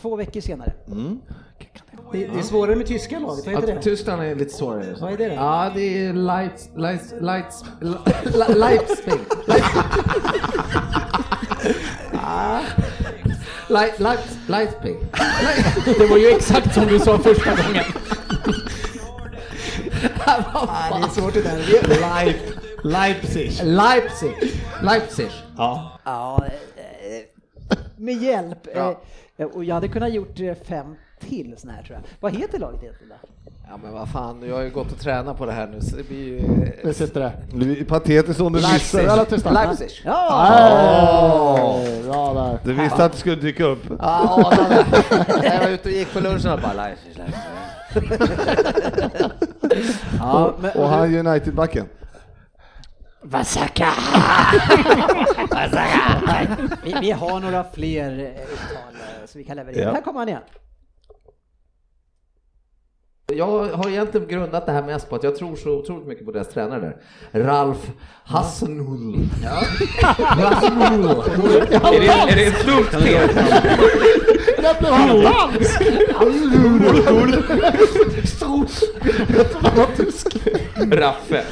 två 0.00 0.16
veckor 0.16 0.40
senare. 0.40 0.72
Det, 2.12 2.26
det 2.26 2.38
är 2.38 2.42
svårare 2.42 2.76
med 2.76 2.86
tyska 2.86 3.18
laget, 3.18 3.46
vad 3.46 3.54
heter 3.54 3.68
Ja, 3.68 3.74
det? 3.74 3.82
Tyskland 3.82 4.22
är 4.22 4.34
lite 4.34 4.50
svårare. 4.54 4.96
Vad 5.00 5.12
är 5.12 5.16
det 5.16 5.28
då? 5.28 5.34
Ja, 5.34 5.70
det 5.74 6.06
är 6.06 6.12
Lights, 6.12 6.68
Lights, 6.76 7.14
Lights, 7.20 7.64
Li- 7.80 8.54
Leipzig. 8.54 9.20
Light, 13.68 13.98
Lights, 14.00 14.36
Leipzig. 14.48 14.96
Det 15.98 16.06
var 16.06 16.16
ju 16.18 16.28
exakt 16.28 16.74
som 16.74 16.86
du 16.86 16.98
sa 16.98 17.18
första 17.18 17.50
gången. 17.50 17.84
Ah, 20.26 20.98
det 20.98 21.04
är 21.04 21.08
svårt 21.08 21.34
det 21.34 21.42
där. 21.42 22.24
Leip, 22.24 22.36
Leipzig. 22.84 23.52
Leipzig. 23.64 24.34
Leipzig. 24.82 25.30
Ja. 25.56 26.00
Ja, 26.04 26.44
eh, 26.76 27.22
med 27.96 28.22
hjälp. 28.22 28.66
Eh, 29.36 29.46
och 29.46 29.64
jag 29.64 29.74
hade 29.74 29.88
kunnat 29.88 30.12
gjort 30.12 30.40
eh, 30.40 30.54
fem 30.68 30.94
till 31.28 31.54
såna 31.58 31.72
här 31.72 31.82
tror 31.82 31.98
jag. 31.98 32.02
Vad 32.20 32.36
heter 32.40 32.58
laget 32.58 32.82
egentligen 32.82 33.12
då? 33.22 33.28
Ja 33.70 33.76
men 33.82 33.92
vad 33.92 34.08
fan, 34.08 34.42
jag 34.48 34.54
har 34.54 34.62
ju 34.62 34.70
gått 34.70 34.92
och 34.92 34.98
tränat 34.98 35.38
på 35.38 35.46
det 35.46 35.52
här 35.52 35.66
nu 35.66 35.80
så 35.80 35.96
det 35.96 36.08
blir 36.08 36.24
ju... 36.24 36.40
Det 36.82 36.94
sitter 36.94 37.20
det. 37.20 37.32
Det 37.52 37.80
är 37.80 37.84
patetiskt 37.84 38.40
om 38.40 38.52
du 38.52 38.58
visste. 38.58 39.12
Alla 39.12 39.24
tysta. 39.24 39.50
Leipzig. 39.50 39.90
Ja! 40.04 41.80
Nej, 41.84 42.02
Bra 42.02 42.34
där. 42.34 42.58
Du 42.64 42.72
visste 42.72 43.04
att 43.04 43.12
det 43.12 43.18
skulle 43.18 43.36
dyka 43.36 43.64
upp. 43.64 43.82
Ja, 43.98 44.52
anade. 44.52 44.84
Jag 45.42 45.60
var 45.60 45.68
ute 45.68 45.88
och 45.88 45.94
gick 45.94 46.12
på 46.12 46.20
lunchen 46.20 46.52
och 46.52 46.60
bara 46.60 46.72
Leipzig, 46.72 47.16
Leipzig. 47.16 48.28
ja 50.18 50.54
men, 50.60 50.70
Och 50.70 50.88
han 50.88 51.14
United-backen. 51.26 51.86
Vasaka! 53.22 53.88
vi, 56.84 56.94
vi 57.00 57.10
har 57.10 57.40
några 57.40 57.64
fler 57.64 58.10
uttal 58.52 58.94
som 59.26 59.38
vi 59.38 59.44
kan 59.44 59.56
leverera. 59.56 59.82
Ja. 59.82 59.92
Här 59.92 60.00
kommer 60.02 60.18
han 60.18 60.28
igen. 60.28 60.40
Jag 63.32 63.68
har 63.68 63.88
egentligen 63.88 64.28
grundat 64.28 64.66
det 64.66 64.72
här 64.72 64.82
mest 64.82 65.08
på 65.10 65.16
att 65.16 65.22
jag 65.22 65.36
tror 65.36 65.56
så 65.56 65.70
otroligt 65.70 66.06
mycket 66.06 66.26
på 66.26 66.32
deras 66.32 66.48
tränare 66.48 66.80
där. 66.80 67.42
Ralf 67.42 67.90
Hasenhull. 68.24 69.28
Ja. 69.44 69.62
Hasenhull. 70.24 71.08
Är 71.70 72.00
det, 72.00 72.06
är 72.06 72.36
det 72.36 72.46
ett 72.46 73.02
fel? 73.02 73.28
Där 74.56 74.80
blev 74.80 74.92
han 74.92 75.20
dansk! 75.20 75.82
Raffe. 80.92 81.44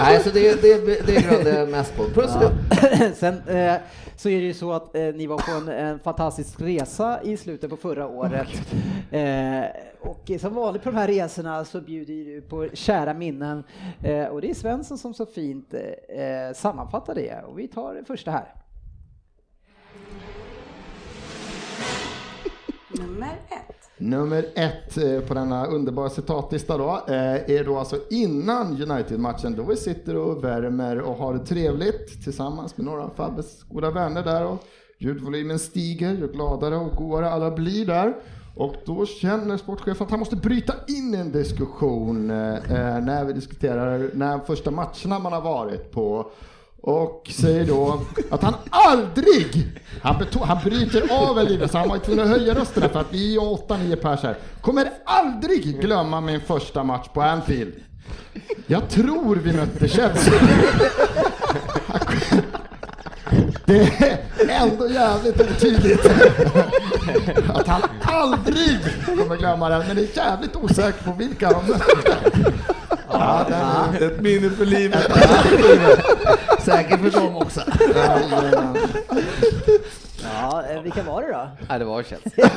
Nej, 0.00 0.20
så 0.22 0.30
det, 0.30 0.62
det, 0.62 1.06
det 1.06 1.28
grundar 1.28 1.58
jag 1.58 1.68
mest 1.68 1.96
på. 1.96 2.04
Plus 2.04 2.30
Sen 3.18 3.34
eh, 3.48 3.74
så 4.16 4.28
är 4.28 4.40
det 4.40 4.46
ju 4.46 4.54
så 4.54 4.72
att 4.72 4.96
eh, 4.96 5.02
ni 5.02 5.26
var 5.26 5.38
på 5.38 5.50
en, 5.52 5.68
en 5.68 5.98
fantastisk 5.98 6.60
resa 6.60 7.20
i 7.22 7.36
slutet 7.36 7.70
på 7.70 7.76
förra 7.76 8.06
året. 8.08 8.48
eh, 9.10 9.64
och 10.00 10.30
som 10.40 10.54
vanligt 10.54 10.82
på 10.82 10.90
de 10.90 10.96
här 10.96 11.08
resorna 11.08 11.64
så 11.64 11.80
bjuder 11.80 12.14
du 12.14 12.40
på 12.40 12.68
kära 12.72 13.14
minnen. 13.14 13.64
Eh, 14.02 14.24
och 14.24 14.40
det 14.40 14.50
är 14.50 14.54
Svensson 14.54 14.98
som 14.98 15.14
så 15.14 15.26
fint 15.26 15.74
eh, 15.74 16.54
sammanfattar 16.54 17.14
det. 17.14 17.42
Och 17.46 17.58
vi 17.58 17.68
tar 17.68 17.94
det 17.94 18.04
första 18.04 18.30
här. 18.30 18.54
Nummer 22.98 23.40
ett. 23.48 23.74
Nummer 23.98 24.46
ett 24.54 24.96
eh, 24.96 25.20
på 25.20 25.34
denna 25.34 25.66
underbara 25.66 26.10
citatlista 26.10 26.78
då 26.78 27.02
eh, 27.08 27.50
är 27.50 27.64
då 27.64 27.78
alltså 27.78 27.96
innan 28.10 28.82
United-matchen 28.82 29.54
då 29.56 29.62
vi 29.62 29.76
sitter 29.76 30.16
och 30.16 30.44
värmer 30.44 31.00
och 31.00 31.16
har 31.16 31.34
det 31.34 31.46
trevligt 31.46 32.24
tillsammans 32.24 32.76
med 32.76 32.86
några 32.86 33.02
av 33.02 33.10
Fabbes 33.16 33.62
goda 33.62 33.90
vänner 33.90 34.22
där 34.22 34.46
och 34.46 34.64
ljudvolymen 34.98 35.58
stiger, 35.58 36.12
ju 36.14 36.28
gladare 36.32 36.76
och 36.76 36.96
godare 36.96 37.30
alla 37.30 37.50
blir 37.50 37.86
där. 37.86 38.14
Och 38.56 38.74
då 38.86 39.06
känner 39.06 39.56
sportchefen 39.56 40.04
att 40.04 40.10
han 40.10 40.18
måste 40.18 40.36
bryta 40.36 40.74
in 40.88 41.14
en 41.14 41.32
diskussion 41.32 42.30
eh, 42.30 42.58
när 43.00 43.24
vi 43.24 43.32
diskuterar 43.32 44.10
när 44.14 44.38
första 44.38 44.70
matcherna 44.70 45.18
man 45.18 45.32
har 45.32 45.40
varit 45.40 45.92
på 45.92 46.30
och 46.86 47.30
säger 47.34 47.64
då 47.66 48.00
att 48.30 48.42
han 48.42 48.54
aldrig, 48.70 49.66
han, 50.02 50.16
beto- 50.22 50.44
han 50.44 50.58
bryter 50.64 51.28
av 51.28 51.38
en 51.38 51.46
lite 51.46 51.68
så 51.68 51.78
han 51.78 51.88
var 51.88 51.98
tvungen 51.98 52.24
att 52.24 52.30
höja 52.30 52.54
rösten 52.54 52.90
för 52.90 53.00
att 53.00 53.12
vi 53.12 53.36
är 53.36 53.40
8-9 53.40 53.96
pers 53.96 54.22
här, 54.22 54.36
kommer 54.60 54.90
aldrig 55.04 55.80
glömma 55.80 56.20
min 56.20 56.40
första 56.40 56.82
match 56.84 57.06
på 57.14 57.22
Anfield. 57.22 57.74
Jag 58.66 58.88
tror 58.88 59.36
vi 59.36 59.52
mötte 59.52 59.88
Chelsea. 59.88 60.34
Det 63.66 63.80
är 63.80 64.18
ändå 64.48 64.88
jävligt 64.88 65.40
otydligt 65.40 66.06
att 67.54 67.66
han 67.66 67.82
aldrig 68.02 68.78
kommer 69.06 69.36
glömma 69.36 69.68
den, 69.68 69.86
men 69.86 69.96
det 69.96 70.02
är 70.02 70.26
jävligt 70.26 70.56
osäkert 70.56 71.04
på 71.04 71.12
vilka 71.12 71.50
de 71.50 71.66
mötte. 71.68 72.52
Ja. 73.18 73.94
Ett 74.00 74.20
minne 74.20 74.50
för 74.50 74.64
livet. 74.66 75.12
Säkert 76.60 77.00
för 77.00 77.10
dem 77.10 77.36
också. 77.36 77.60
Ja, 80.22 80.64
eh, 80.70 80.82
vilka 80.82 81.02
var 81.02 81.22
det 81.22 81.32
då? 81.32 81.48
Nej, 81.68 81.78
det 81.78 81.84
var 81.84 82.02
Chelsea. 82.02 82.50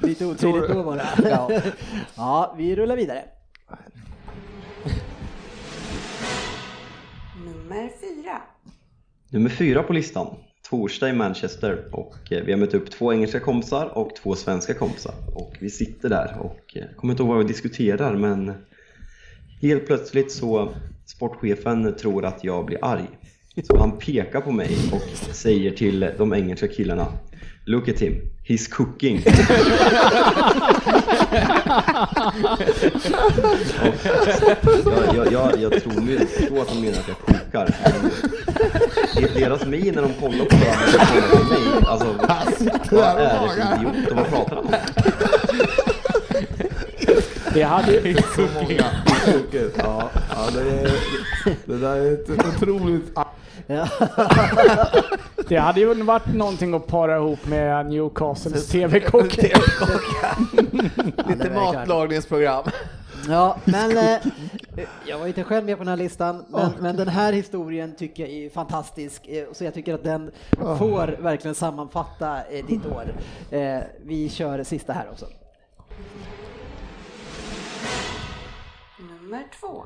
Lite 0.00 0.24
otydligt 0.26 0.68
då 0.68 0.82
bara. 0.82 1.02
Ja. 1.30 1.50
ja, 2.16 2.54
vi 2.58 2.76
rullar 2.76 2.96
vidare. 2.96 3.24
Nummer 7.44 7.90
fyra. 8.00 8.42
Nummer 9.28 9.50
fyra 9.50 9.82
på 9.82 9.92
listan, 9.92 10.36
torsdag 10.70 11.08
i 11.08 11.12
Manchester 11.12 11.84
och 11.92 12.32
eh, 12.32 12.44
vi 12.44 12.52
har 12.52 12.58
mött 12.58 12.74
upp 12.74 12.90
två 12.90 13.12
engelska 13.12 13.40
kompisar 13.40 13.86
och 13.98 14.16
två 14.16 14.34
svenska 14.34 14.74
kompisar. 14.74 15.14
Och 15.34 15.56
vi 15.60 15.70
sitter 15.70 16.08
där 16.08 16.36
och 16.40 16.76
eh, 16.76 16.84
kommer 16.96 17.12
inte 17.12 17.22
ihåg 17.22 17.28
vad 17.34 17.38
vi 17.38 17.44
diskuterar 17.44 18.16
men 18.16 18.52
helt 19.62 19.86
plötsligt 19.86 20.32
så 20.32 20.68
sportchefen 21.06 21.96
tror 21.96 22.24
att 22.24 22.44
jag 22.44 22.66
blir 22.66 22.84
arg. 22.84 23.08
Så 23.64 23.78
han 23.78 23.98
pekar 23.98 24.40
på 24.40 24.52
mig 24.52 24.76
och 24.92 25.34
säger 25.34 25.70
till 25.70 26.10
de 26.18 26.34
engelska 26.34 26.68
killarna 26.68 27.06
Look 27.68 27.86
at 27.86 28.00
him, 28.00 28.30
he's 28.42 28.66
cooking. 28.66 29.16
jag, 34.84 35.16
jag, 35.16 35.32
jag, 35.32 35.58
jag 35.60 35.82
tror 35.82 36.00
mig 36.00 36.16
att 36.60 36.68
de 36.68 36.80
menar 36.80 36.98
att 36.98 37.08
jag 37.08 37.18
kokar. 37.18 37.74
Deras 39.34 39.66
min 39.66 39.94
när 39.94 40.02
de 40.02 40.12
kollar 40.14 40.44
på 40.44 40.56
varandra 40.56 40.86
och 40.94 41.08
kollar 41.08 41.28
på 41.28 41.44
mig. 41.44 41.60
Alltså, 41.86 42.06
vad 42.90 43.04
är 43.04 43.16
det 43.16 43.50
för 43.54 43.80
idiot 43.80 44.10
och 44.10 44.16
vad 44.16 44.28
pratar 44.28 44.56
om? 44.56 44.74
Det 47.54 47.62
hade 47.62 47.92
ju... 47.92 48.16
Så 48.36 48.40
många. 48.54 48.84
Ja, 49.78 50.10
ja 50.30 50.50
det, 50.54 50.60
är, 50.60 50.90
det 51.64 51.78
där 51.78 51.96
är 51.96 52.12
ett 52.12 52.30
otroligt... 52.30 53.18
Det 55.48 55.56
hade 55.56 55.80
ju 55.80 55.94
varit 56.02 56.34
någonting 56.34 56.74
att 56.74 56.86
para 56.86 57.16
ihop 57.16 57.46
med 57.46 57.86
Newcastles 57.86 58.68
TV-kock. 58.70 59.36
Lite 61.28 61.50
matlagningsprogram. 61.54 62.64
Ja, 63.28 63.56
men 63.64 63.98
eh, 63.98 64.18
jag 65.06 65.18
var 65.18 65.26
inte 65.26 65.44
själv 65.44 65.66
med 65.66 65.76
på 65.78 65.84
den 65.84 65.88
här 65.88 65.96
listan, 65.96 66.44
men, 66.48 66.70
men 66.80 66.96
den 66.96 67.08
här 67.08 67.32
historien 67.32 67.94
tycker 67.96 68.22
jag 68.22 68.32
är 68.32 68.50
fantastisk, 68.50 69.28
eh, 69.28 69.44
så 69.52 69.64
jag 69.64 69.74
tycker 69.74 69.94
att 69.94 70.04
den 70.04 70.30
får 70.78 71.22
verkligen 71.22 71.54
sammanfatta 71.54 72.44
eh, 72.44 72.66
ditt 72.66 72.86
år. 72.86 73.14
Eh, 73.50 73.78
vi 74.04 74.28
kör 74.28 74.62
sista 74.62 74.92
här 74.92 75.08
också. 75.10 75.26
Nummer 78.98 79.44
två. 79.60 79.84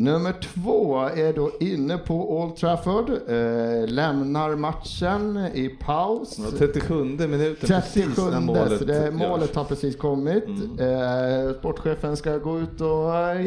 Nummer 0.00 0.32
två 0.32 0.98
är 0.98 1.32
då 1.32 1.50
inne 1.60 1.98
på 1.98 2.40
Old 2.40 2.56
Trafford, 2.56 3.10
eh, 3.10 3.88
lämnar 3.88 4.56
matchen 4.56 5.46
i 5.54 5.68
paus. 5.68 6.38
Ja, 6.38 6.58
37 6.58 7.04
minuten, 7.04 7.56
precis 7.60 7.94
37, 7.94 8.22
när 8.30 8.40
målet 8.40 8.78
så 8.78 8.84
det, 8.84 9.10
målet 9.10 9.54
har 9.54 9.64
precis 9.64 9.96
kommit. 9.96 10.44
Eh, 10.80 11.58
sportchefen 11.58 12.16
ska 12.16 12.36
gå 12.36 12.58
ut 12.60 12.80
och 12.80 13.14
eh, 13.14 13.46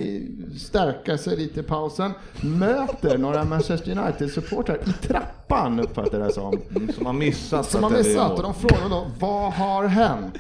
stärka 0.57 1.17
sig 1.17 1.37
lite 1.37 1.59
i 1.59 1.63
pausen. 1.63 2.11
Möter 2.41 3.17
några 3.17 3.43
Manchester 3.43 3.91
United-supportrar 3.91 4.79
i 4.89 5.07
trappan 5.07 5.79
uppfattar 5.79 6.19
jag 6.19 6.27
det 6.27 6.33
som. 6.33 6.57
Mm, 6.75 6.93
Som 6.93 7.05
har 7.05 7.13
missat. 7.13 7.65
Som 7.69 7.83
har 7.83 7.91
att 7.91 7.97
missat 7.97 8.37
och 8.37 8.43
de 8.43 8.53
frågar 8.53 8.89
då 8.89 9.07
vad 9.19 9.53
har 9.53 9.85
hänt? 9.85 10.39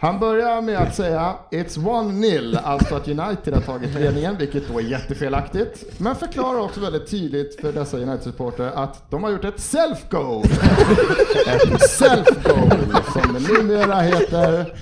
Han 0.00 0.18
börjar 0.18 0.62
med 0.62 0.76
att 0.78 0.94
säga 0.94 1.34
It's 1.50 1.78
1-0, 1.78 2.58
alltså 2.64 2.94
att 2.94 3.08
United 3.08 3.54
har 3.54 3.60
tagit 3.60 3.94
ledningen, 3.94 4.36
vilket 4.38 4.68
då 4.68 4.78
är 4.78 4.82
jättefelaktigt. 4.82 6.00
Men 6.00 6.16
förklarar 6.16 6.60
också 6.60 6.80
väldigt 6.80 7.10
tydligt 7.10 7.60
för 7.60 7.72
dessa 7.72 7.96
United-supportrar 7.96 8.72
att 8.74 9.10
de 9.10 9.22
har 9.22 9.30
gjort 9.30 9.44
ett 9.44 9.58
self-goal. 9.60 10.44
Ett 11.46 11.90
self-goal, 11.90 13.02
som 13.12 13.32
det 13.34 13.52
numera 13.52 14.00
heter 14.00 14.74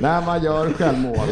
när 0.00 0.20
man 0.22 0.42
gör 0.44 0.72
självmål. 0.72 1.28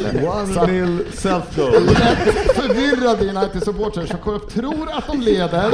Så 0.55 0.61
att- 0.61 0.69
1-0 0.69 1.05
self-goal. 1.13 1.85
Lätt 1.87 2.55
förvirrade 2.57 3.29
United-supportrar 3.29 4.07
som 4.07 4.41
tror 4.49 4.91
att 4.93 5.07
de 5.07 5.21
leder, 5.21 5.73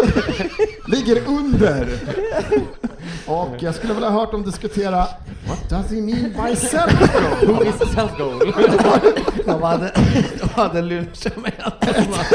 ligger 0.91 1.23
under. 1.29 1.89
Och 3.27 3.49
jag 3.59 3.75
skulle 3.75 3.95
vilja 3.95 4.09
ha 4.11 4.21
hört 4.21 4.33
dem 4.33 4.43
diskutera 4.43 4.97
What 5.49 5.69
does 5.71 5.91
he 5.91 6.01
mean 6.01 6.33
by 6.33 6.57
self-goal? 6.57 7.55
Who 7.55 7.65
is 7.65 7.75
self-goal? 7.95 8.39
de 9.47 9.63
hade, 9.63 9.93
de 10.41 10.49
hade 10.55 10.83
sig 11.17 11.33
med 11.37 11.53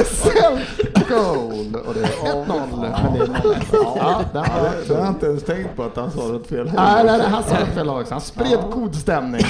Self-goal! 0.05 1.76
Och 1.88 1.93
det 1.93 1.99
är 1.99 2.07
1-0. 2.07 2.61
Men 3.03 3.13
det 3.13 3.19
är 3.19 3.27
0 3.43 3.55
Ja, 3.72 4.22
den 4.34 4.43
Ja, 4.47 4.61
det- 4.61 4.88
det 4.88 4.93
har 4.93 5.01
jag 5.01 5.07
inte 5.09 5.26
ens 5.26 5.43
tänkt 5.43 5.76
på 5.76 5.84
att 5.84 5.95
han 5.95 6.11
sa 6.11 6.19
rätt 6.22 6.47
fel. 6.47 6.65
Nej, 6.76 7.03
nej, 7.05 7.18
nej, 7.18 7.27
han 7.27 7.43
sa 7.43 7.55
rätt 7.59 7.73
fel 7.76 7.89
också. 7.89 8.13
Han 8.13 8.22
spred 8.22 8.59
god 8.72 8.95
stämning 8.95 9.41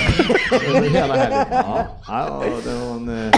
över 0.70 0.90
hela 0.90 1.16
helgen. 1.16 1.46
Ja, 1.52 1.86
ja, 2.08 2.44
det 2.66 2.74
var 2.86 2.96
en, 2.96 3.26
eh, 3.26 3.32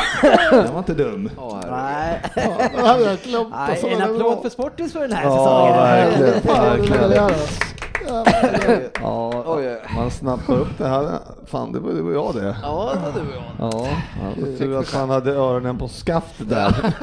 den 0.64 0.72
var 0.74 0.80
inte 0.80 0.94
dum. 0.94 1.30
Nej. 1.70 2.22
det 2.34 2.42
Alltså, 3.54 3.88
en 3.88 3.98
det 4.00 4.06
applåd 4.06 4.42
för 4.42 4.50
Sportis 4.50 4.94
för 4.94 5.00
den 5.00 5.12
här 5.12 5.24
Ja, 5.24 5.30
säsongen. 5.38 6.20
det 6.20 6.42
jag 6.46 6.64
verkligen. 6.64 7.32
Göra. 8.08 8.82
Ja, 9.02 9.78
man 9.96 10.12
snappar 10.12 10.54
upp 10.54 10.78
det 10.78 10.88
här. 10.88 11.20
Fan, 11.46 11.72
det 11.72 11.80
var, 11.80 11.92
det 11.92 12.02
var 12.02 12.12
jag 12.12 12.36
det. 12.36 12.56
Ja, 12.64 12.94
det 13.16 13.20
var 13.20 13.34
jag. 13.34 13.74
Ja, 13.74 13.88
ja 14.40 14.58
tur 14.58 14.80
att 14.80 14.94
han 14.94 15.10
hade 15.10 15.32
öronen 15.32 15.78
på 15.78 15.88
skaft 15.88 16.36
där. 16.38 16.94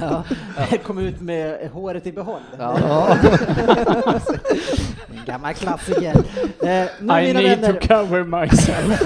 Ja, 0.00 0.22
kom 0.86 0.98
ut 0.98 1.20
med 1.20 1.70
håret 1.72 2.06
i 2.06 2.12
behåll. 2.12 2.40
Ja. 2.58 2.76
En 5.10 5.24
gammal 5.26 5.54
klassiker. 5.54 6.14
Eh, 6.62 6.84
nu, 7.00 7.20
I 7.22 7.32
need 7.34 7.60
vänner. 7.60 7.72
to 7.72 7.88
cover 7.88 8.24
myself. 8.24 9.02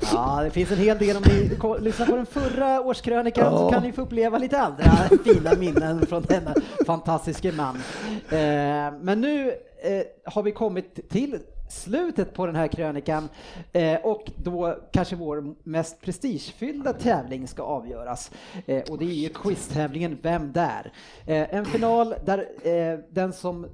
ja, 0.12 0.40
det 0.44 0.50
finns 0.50 0.70
en 0.70 0.76
hel 0.78 0.98
del. 0.98 1.16
Om 1.16 1.22
ni 1.26 1.50
lyssnar 1.80 2.06
på 2.06 2.16
den 2.16 2.26
förra 2.26 2.80
årskrönikan 2.80 3.50
så 3.50 3.64
Ja. 3.64 3.70
kan 3.70 3.82
ni 3.82 3.92
få 3.92 4.02
uppleva 4.02 4.38
lite 4.38 4.60
andra 4.60 4.90
fina 5.24 5.50
minnen 5.58 6.06
från 6.06 6.22
denna 6.22 6.54
fantastiska 6.86 7.52
man. 7.52 7.82
Eh, 8.30 8.92
men 9.00 9.20
nu 9.20 9.52
eh, 9.82 10.02
har 10.24 10.42
vi 10.42 10.52
kommit 10.52 11.08
till 11.08 11.38
slutet 11.70 12.34
på 12.34 12.46
den 12.46 12.56
här 12.56 12.68
krönikan 12.68 13.28
eh, 13.72 14.00
och 14.00 14.30
då 14.36 14.78
kanske 14.92 15.16
vår 15.16 15.54
mest 15.62 16.00
prestigefyllda 16.00 16.92
tävling 16.92 17.48
ska 17.48 17.62
avgöras. 17.62 18.30
Eh, 18.66 18.82
och 18.90 18.98
det 18.98 19.04
är 19.04 19.14
ju 19.14 19.28
quiztävlingen 19.28 20.18
Vem 20.22 20.52
där? 20.52 20.92
Eh, 21.26 21.54
en 21.54 21.64
final 21.64 22.14
där 22.24 22.48
eh, 22.62 22.98
den 23.10 23.32
som 23.32 23.66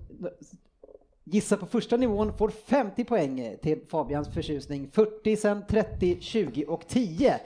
gissar 1.25 1.57
på 1.57 1.67
första 1.67 1.97
nivån 1.97 2.33
får 2.39 2.49
50 2.49 3.05
poäng 3.05 3.57
till 3.63 3.81
Fabians 3.89 4.29
förtjusning, 4.29 4.91
40 4.93 5.37
sen 5.37 5.65
30, 5.69 6.17
20 6.21 6.65
och 6.65 6.89
10. 6.89 7.41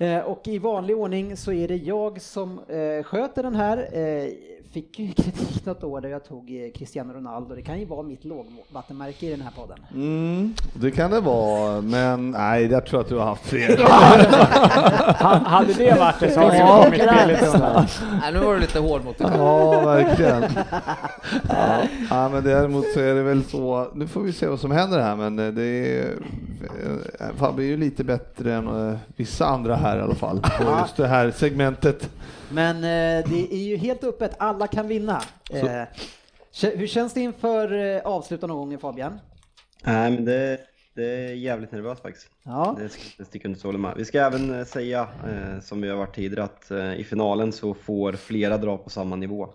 Eh, 0.00 0.18
Och 0.18 0.48
i 0.48 0.58
vanlig 0.58 0.96
ordning 0.96 1.36
så 1.36 1.52
är 1.52 1.68
det 1.68 1.76
jag 1.76 2.20
som 2.20 2.58
eh, 2.58 3.02
sköter 3.02 3.42
den 3.42 3.54
här. 3.54 3.78
Eh, 3.92 4.32
Fick 4.76 4.98
ju 4.98 5.12
kritik 5.12 5.66
något 5.66 5.84
år 5.84 6.00
där 6.00 6.08
jag 6.08 6.24
tog 6.24 6.50
eh, 6.50 6.72
Cristiano 6.78 7.12
Ronaldo. 7.12 7.54
Det 7.54 7.62
kan 7.62 7.80
ju 7.80 7.84
vara 7.86 8.02
mitt 8.02 8.24
lågvattenmärke 8.24 9.26
i 9.26 9.30
den 9.30 9.40
här 9.40 9.50
podden. 9.56 9.78
Mm, 9.94 10.54
det 10.74 10.90
kan 10.90 11.10
det 11.10 11.20
vara, 11.20 11.80
men 11.80 12.30
nej, 12.30 12.66
jag 12.66 12.86
tror 12.86 13.00
att 13.00 13.08
du 13.08 13.16
har 13.16 13.24
haft 13.24 13.46
fler. 13.46 13.76
Ha- 15.22 15.38
hade 15.48 15.72
det 15.72 15.98
varit 15.98 16.20
det 16.20 16.30
så 16.30 16.40
hade 16.40 16.56
Ja, 16.58 16.76
du 16.78 16.84
kommit. 16.84 17.02
Nej, 18.20 18.32
nu 18.32 18.38
var 18.38 18.54
du 18.54 18.60
lite 18.60 18.78
hård 18.78 19.04
mot 19.04 19.18
dig. 19.18 19.26
Ja, 19.36 19.80
verkligen. 19.80 20.44
Ja, 21.48 21.82
ja, 22.10 22.28
men 22.28 22.44
däremot 22.44 22.84
så 22.94 23.00
är 23.00 23.14
det 23.14 23.22
väl 23.22 23.44
så, 23.44 23.88
nu 23.94 24.06
får 24.06 24.20
vi 24.20 24.32
se 24.32 24.46
vad 24.46 24.60
som 24.60 24.70
händer 24.70 25.00
här, 25.00 25.16
men 25.16 25.38
eh, 25.38 25.52
det 25.52 25.62
är, 25.62 26.04
eh, 27.20 27.26
Fabbe 27.36 27.62
är 27.62 27.66
ju 27.66 27.76
lite 27.76 28.04
bättre 28.04 28.54
än 28.54 28.98
vissa 29.16 29.46
andra 29.46 29.76
här 29.76 29.98
i 29.98 30.00
alla 30.00 30.14
fall, 30.14 30.40
på 30.40 30.64
just 30.82 30.96
det 30.96 31.06
här 31.06 31.30
segmentet. 31.30 32.10
Men 32.52 32.76
eh, 32.76 33.30
det 33.30 33.54
är 33.54 33.64
ju 33.64 33.76
helt 33.76 34.04
öppet, 34.04 34.34
alla 34.38 34.66
kan 34.66 34.88
vinna. 34.88 35.22
Eh, 35.50 35.82
hur 36.62 36.86
känns 36.86 37.14
det 37.14 37.20
inför 37.20 37.72
eh, 37.72 38.00
avslutande 38.04 38.52
omgången 38.52 38.78
Fabian? 38.78 39.18
Nej, 39.84 40.10
men 40.10 40.24
det, 40.24 40.60
det 40.94 41.04
är 41.04 41.34
jävligt 41.34 41.72
nervöst 41.72 42.02
faktiskt. 42.02 42.28
Ja. 42.42 42.76
Det 42.78 42.88
ska 42.88 43.02
inte 43.02 43.24
sticka 43.24 43.48
under 43.48 43.58
stolen 43.58 43.80
med. 43.80 43.94
Vi 43.96 44.04
ska 44.04 44.20
även 44.20 44.58
eh, 44.58 44.64
säga, 44.64 45.08
eh, 45.28 45.60
som 45.60 45.80
vi 45.80 45.88
har 45.88 45.96
varit 45.96 46.14
tidigare, 46.14 46.44
att 46.44 46.70
eh, 46.70 46.94
i 46.94 47.04
finalen 47.04 47.52
så 47.52 47.74
får 47.74 48.12
flera 48.12 48.58
dra 48.58 48.78
på 48.78 48.90
samma 48.90 49.16
nivå. 49.16 49.48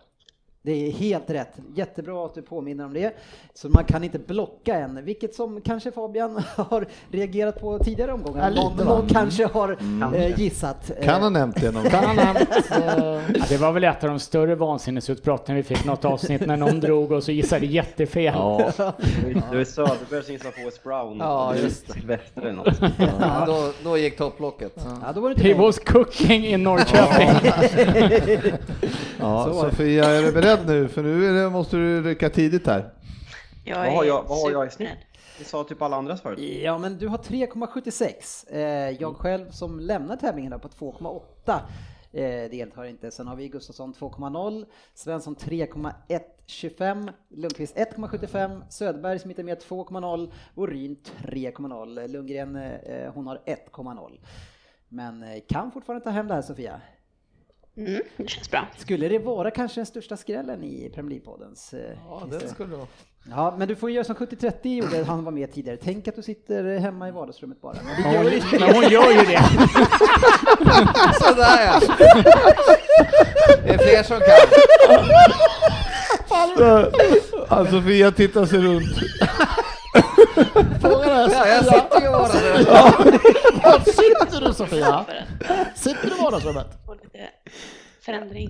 Det 0.64 0.88
är 0.88 0.92
helt 0.92 1.30
rätt. 1.30 1.54
Jättebra 1.76 2.26
att 2.26 2.36
du 2.36 2.42
påminner 2.42 2.86
om 2.86 2.94
det. 2.94 3.16
Så 3.54 3.70
man 3.70 3.84
kan 3.84 4.04
inte 4.04 4.20
blocka 4.20 4.76
än, 4.76 5.06
vilket 5.06 5.36
som 5.36 5.62
kanske 5.62 5.92
Fabian 5.92 6.44
har 6.56 6.86
reagerat 7.12 7.62
på 7.62 7.80
tidigare 7.80 8.12
omgångar. 8.14 8.52
Ja, 8.56 8.62
någon, 8.64 8.86
någon 8.88 9.08
kanske 9.08 9.46
har 9.46 9.78
Mm. 9.82 10.14
eh, 10.14 10.40
gissat. 10.40 10.92
Eh, 10.98 11.06
Kan 11.06 11.22
ha 11.22 11.30
nämnt 11.30 11.62
det 11.62 11.72
någon 11.72 11.84
Kan 11.90 12.04
ha 12.06 12.14
nämnt. 12.14 12.50
eh, 12.72 12.78
Ja, 13.38 13.46
det 13.50 13.58
var 13.58 13.72
väl 13.72 13.84
ett 13.84 14.04
av 14.04 14.10
de 14.10 14.20
större 14.20 14.56
vansinnesutbrotten 14.56 15.56
vi 15.56 15.64
fick 15.64 15.86
något 15.86 16.06
avsnitt 16.06 16.46
när 16.46 16.58
någon 16.58 16.80
drog 16.80 17.12
och 17.12 17.24
så 17.24 17.32
gissade 17.32 17.66
jättefel. 17.66 18.24
Ja, 18.24 18.72
Det 19.52 19.58
var 19.58 19.64
Söderberg 19.64 20.24
som 20.24 20.34
gissade 20.34 20.52
på 20.52 20.66
West 20.66 20.84
Brown. 20.84 21.18
Ja, 21.18 21.56
just 21.56 21.88
det. 21.88 21.94
Sylvester 21.94 22.42
eller 22.42 22.52
något. 22.54 22.76
Ja, 23.20 23.44
då, 23.48 23.72
då 23.84 23.98
gick 23.98 24.18
topplocket. 24.18 24.74
Ja, 25.02 25.12
då 25.16 25.22
var 25.22 25.30
det 25.34 25.42
He 25.44 25.54
was 25.54 25.80
cooking 25.80 26.46
i 26.46 26.58
Norrköping. 26.58 27.30
ja. 29.20 29.54
Sofia, 29.62 30.06
är 30.06 30.22
du 30.22 30.32
beredd 30.32 30.51
nu? 30.66 30.88
För 30.88 31.04
nu 31.04 31.50
måste 31.50 31.78
du 31.78 32.02
rycka 32.02 32.30
tidigt 32.30 32.68
här. 32.68 32.94
Jag 33.66 33.78
Vad 33.78 33.94
har 33.94 34.04
jag, 34.04 34.24
vad 34.24 34.42
har 34.42 34.52
jag 34.52 34.68
i 34.68 34.70
snitt? 34.70 34.90
Vi 35.40 35.46
sa 35.46 35.64
typ 35.64 35.82
alla 35.82 35.96
andras 35.96 36.22
förut. 36.22 36.40
Ja, 36.64 36.78
men 36.78 36.98
du 36.98 37.08
har 37.08 37.18
3,76. 37.18 38.54
Eh, 38.54 38.62
jag 39.02 39.16
själv 39.16 39.52
som 39.52 39.80
lämnar 39.80 40.16
tävlingen 40.16 40.60
på 40.60 40.68
2,8 40.68 41.60
eh, 42.12 42.50
deltar 42.52 42.86
inte. 42.86 43.12
Sen 43.12 43.28
har 43.28 43.36
vi 43.36 43.48
Gustafsson 43.48 43.94
2,0, 43.94 44.66
Svensson 44.94 45.36
3,125, 45.36 47.12
Lundqvist 47.30 47.76
1,75, 47.76 48.62
Söderberg 48.70 49.20
som 49.20 49.30
inte 49.30 49.42
är 49.42 49.44
med 49.44 49.62
2,0 49.62 50.32
och 50.56 50.68
Ryn 50.68 50.98
3,0. 51.18 52.08
Lundgren 52.08 52.56
eh, 52.56 53.14
hon 53.14 53.28
har 53.28 53.42
1,0. 53.46 54.20
Men 54.90 55.24
eh, 55.24 55.40
kan 55.48 55.72
fortfarande 55.72 56.04
ta 56.04 56.10
hem 56.10 56.28
det 56.28 56.34
här 56.34 56.42
Sofia. 56.42 56.82
Mm, 57.78 58.02
det 58.18 58.30
känns 58.30 58.52
bra. 58.52 58.68
Skulle 58.78 59.08
det 59.08 59.20
vara 59.20 59.52
kanske 59.52 59.80
den 59.80 59.86
största 59.86 60.18
skrällen 60.18 60.64
i 60.64 60.92
Premier 60.96 61.20
League-poddens 61.20 61.74
eh, 61.74 61.98
Ja, 62.10 62.24
det 62.32 62.48
skulle 62.48 62.70
det 62.70 62.76
vara. 62.78 62.88
Ja, 63.30 63.56
men 63.58 63.68
du 63.68 63.76
får 63.76 63.92
göra 63.92 64.04
som 64.04 64.16
70-30 64.16 64.76
gjorde, 64.76 65.04
han 65.04 65.24
var 65.24 65.32
med 65.32 65.54
tidigare. 65.54 65.78
Tänk 65.84 66.08
att 66.08 66.16
du 66.16 66.22
sitter 66.22 66.78
hemma 66.80 67.08
i 67.08 67.12
vardagsrummet 67.12 67.62
bara. 67.62 67.74
Men 67.74 68.04
det 68.04 68.18
Ja, 68.18 68.24
gör 68.24 68.32
hon, 68.52 68.60
men 68.60 68.76
hon 68.76 68.84
gör 68.92 69.12
ju 69.12 69.18
det. 69.26 69.44
Sådär 71.22 71.66
ja! 71.66 71.80
Det 73.64 73.70
är 73.74 73.78
fler 73.78 74.04
som 74.04 74.20
kan. 74.20 74.38
Ja, 77.50 77.66
Sofia 77.72 78.12
tittar 78.12 78.46
sig 78.46 78.60
runt. 78.62 78.98
Frågan 81.12 81.32
är, 81.32 81.34
Ja, 81.34 81.48
jag 81.48 81.66
Sofia, 81.66 81.82
sitter 81.82 82.02
ju 82.02 82.08
i 82.08 82.12
vardagsrummet. 82.12 82.68
var 83.64 83.80
sitter 83.80 84.42
du 84.48 84.54
Sofia? 84.54 85.06
Sitter 85.76 86.10
du 86.10 86.16
i 86.18 86.22
vardagsrummet? 86.22 86.68
få 86.86 86.94
lite 86.94 87.30
förändring. 88.06 88.50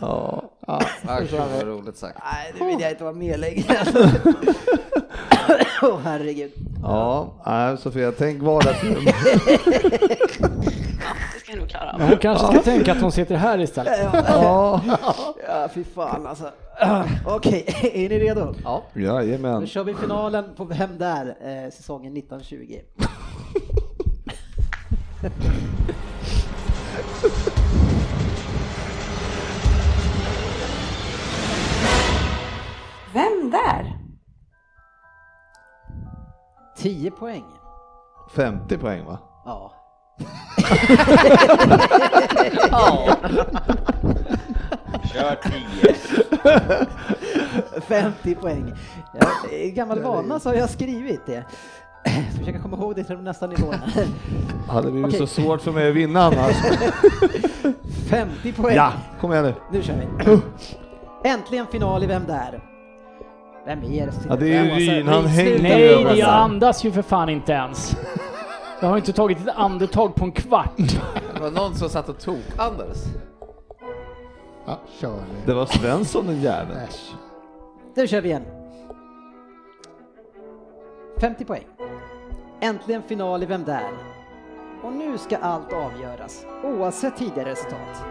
Ja. 0.00 0.52
Ja, 0.66 0.80
Ja, 1.06 1.46
vad 1.56 1.62
roligt 1.66 1.96
sagt. 1.98 2.18
Nej, 2.32 2.52
nu 2.60 2.66
vill 2.66 2.80
jag 2.80 2.90
inte 2.90 3.04
vara 3.04 3.14
med 3.14 3.40
längre. 3.40 3.64
Åh 5.82 5.98
herregud. 6.04 6.52
Ja, 6.82 7.34
nej, 7.46 7.78
Sofia, 7.78 8.12
tänk 8.18 8.42
vardagsrum. 8.42 9.06
Av. 11.74 11.98
Men 11.98 12.08
hon 12.08 12.16
kanske 12.18 12.46
ska 12.46 12.62
tänka 12.62 12.92
att 12.92 13.00
hon 13.00 13.12
sitter 13.12 13.34
här 13.34 13.58
istället. 13.60 13.98
Ja, 14.12 14.80
Ja, 15.48 15.68
fy 15.74 15.84
fan 15.84 16.26
alltså. 16.26 16.50
Okej, 17.26 17.64
är 17.94 18.08
ni 18.08 18.18
redo? 18.18 18.54
Ja. 18.64 18.82
Då 18.94 19.00
jajamän. 19.00 19.66
kör 19.66 19.84
vi 19.84 19.94
finalen 19.94 20.44
på 20.56 20.64
Vem 20.64 20.98
där? 20.98 21.26
Eh, 21.26 21.70
säsongen 21.70 22.16
1920. 22.16 22.78
Vem 33.12 33.50
där? 33.50 33.98
10 36.76 37.10
poäng. 37.10 37.44
50 38.34 38.78
poäng 38.78 39.04
va? 39.04 39.18
Ja. 39.44 39.72
Kör 45.12 45.36
10. 45.42 45.94
50 47.88 48.34
poäng. 48.34 48.72
Ja, 49.20 49.26
I 49.50 49.70
gammal 49.70 50.02
vana 50.02 50.40
så 50.40 50.48
har 50.48 50.56
jag 50.56 50.70
skrivit 50.70 51.26
det. 51.26 51.44
Försöka 52.38 52.58
komma 52.60 52.76
ihåg 52.76 52.96
det 52.96 53.04
till 53.04 53.16
de 53.16 53.24
nästa 53.24 53.46
nivåerna. 53.46 53.82
Hade 54.68 54.90
blivit 54.90 55.06
Okej. 55.14 55.18
så 55.18 55.26
svårt 55.26 55.60
för 55.60 55.72
mig 55.72 55.88
att 55.88 55.94
vinna 55.94 56.22
annars. 56.22 56.56
50 58.10 58.52
poäng. 58.52 58.76
Ja, 58.76 58.92
kom 59.20 59.32
igen 59.32 59.44
nu. 59.44 59.54
Nu 59.72 59.82
kör 59.82 59.94
vi. 59.94 60.06
Äntligen 61.30 61.66
final 61.66 62.02
i 62.02 62.06
Vem 62.06 62.24
där? 62.26 62.60
Vem 63.66 63.78
är 63.84 64.06
det? 64.06 64.12
Ja, 64.28 64.36
det 64.36 64.54
är 64.54 64.64
ju 64.64 64.70
Ryn, 64.70 65.08
han 65.08 65.28
sluta 65.34 65.62
Nej, 65.62 66.18
jag 66.18 66.28
andas 66.28 66.84
ju 66.84 66.92
för 66.92 67.02
fan 67.02 67.28
inte 67.28 67.52
ens. 67.52 67.96
Jag 68.80 68.88
har 68.88 68.96
inte 68.96 69.12
tagit 69.12 69.38
ett 69.38 69.54
andetag 69.56 70.14
på 70.14 70.24
en 70.24 70.32
kvart. 70.32 70.76
Det 71.34 71.40
var 71.40 71.50
någon 71.50 71.74
som 71.74 71.88
satt 71.88 72.08
och 72.08 72.18
tok-andades. 72.18 73.04
Ja, 74.66 74.78
kör 75.00 75.14
vi. 75.14 75.46
Det 75.46 75.54
var 75.54 75.66
Svensson 75.66 76.26
den 76.26 76.40
jäveln. 76.40 76.78
Äsch. 76.78 77.14
Nu 77.94 78.06
kör 78.06 78.20
vi 78.20 78.28
igen. 78.28 78.44
50 81.20 81.44
poäng. 81.44 81.66
Äntligen 82.60 83.02
final 83.02 83.42
i 83.42 83.46
Vem 83.46 83.64
där? 83.64 83.90
Och 84.82 84.92
nu 84.92 85.18
ska 85.18 85.36
allt 85.36 85.72
avgöras, 85.72 86.46
oavsett 86.64 87.16
tidigare 87.16 87.50
resultat. 87.50 88.04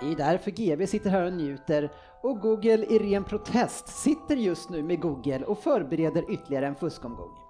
Det 0.00 0.12
är 0.12 0.16
därför 0.16 0.50
GB 0.50 0.86
sitter 0.86 1.10
här 1.10 1.22
och 1.22 1.32
njuter 1.32 1.92
och 2.22 2.40
Google 2.40 2.84
i 2.84 2.98
ren 2.98 3.24
protest 3.24 3.88
sitter 3.88 4.36
just 4.36 4.70
nu 4.70 4.82
med 4.82 5.00
Google 5.00 5.44
och 5.44 5.58
förbereder 5.58 6.30
ytterligare 6.30 6.66
en 6.66 6.74
fuskomgång. 6.74 7.45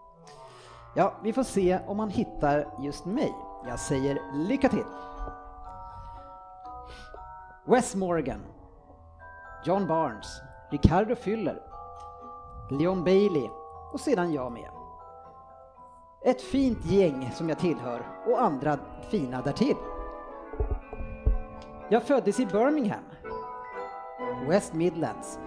Ja, 0.99 1.15
vi 1.23 1.33
får 1.33 1.43
se 1.43 1.79
om 1.87 1.99
han 1.99 2.11
hittar 2.11 2.67
just 2.79 3.05
mig. 3.05 3.35
Jag 3.67 3.79
säger 3.79 4.19
lycka 4.35 4.69
till! 4.69 4.85
Wes 7.65 7.95
Morgan 7.95 8.41
John 9.65 9.87
Barnes, 9.87 10.41
Ricardo 10.71 11.15
Fyller, 11.15 11.63
Leon 12.71 13.05
Bailey 13.05 13.49
och 13.93 14.01
sedan 14.01 14.33
jag 14.33 14.53
med. 14.53 14.71
Ett 16.25 16.43
fint 16.43 16.85
gäng 16.85 17.31
som 17.35 17.49
jag 17.49 17.59
tillhör 17.59 18.03
och 18.27 18.43
andra 18.43 18.79
fina 19.11 19.43
därtill. 19.43 19.77
Jag 21.89 22.03
föddes 22.03 22.41
i 22.41 22.47
Birmingham, 22.47 23.05
West 24.49 24.73
Midlands. 24.73 25.39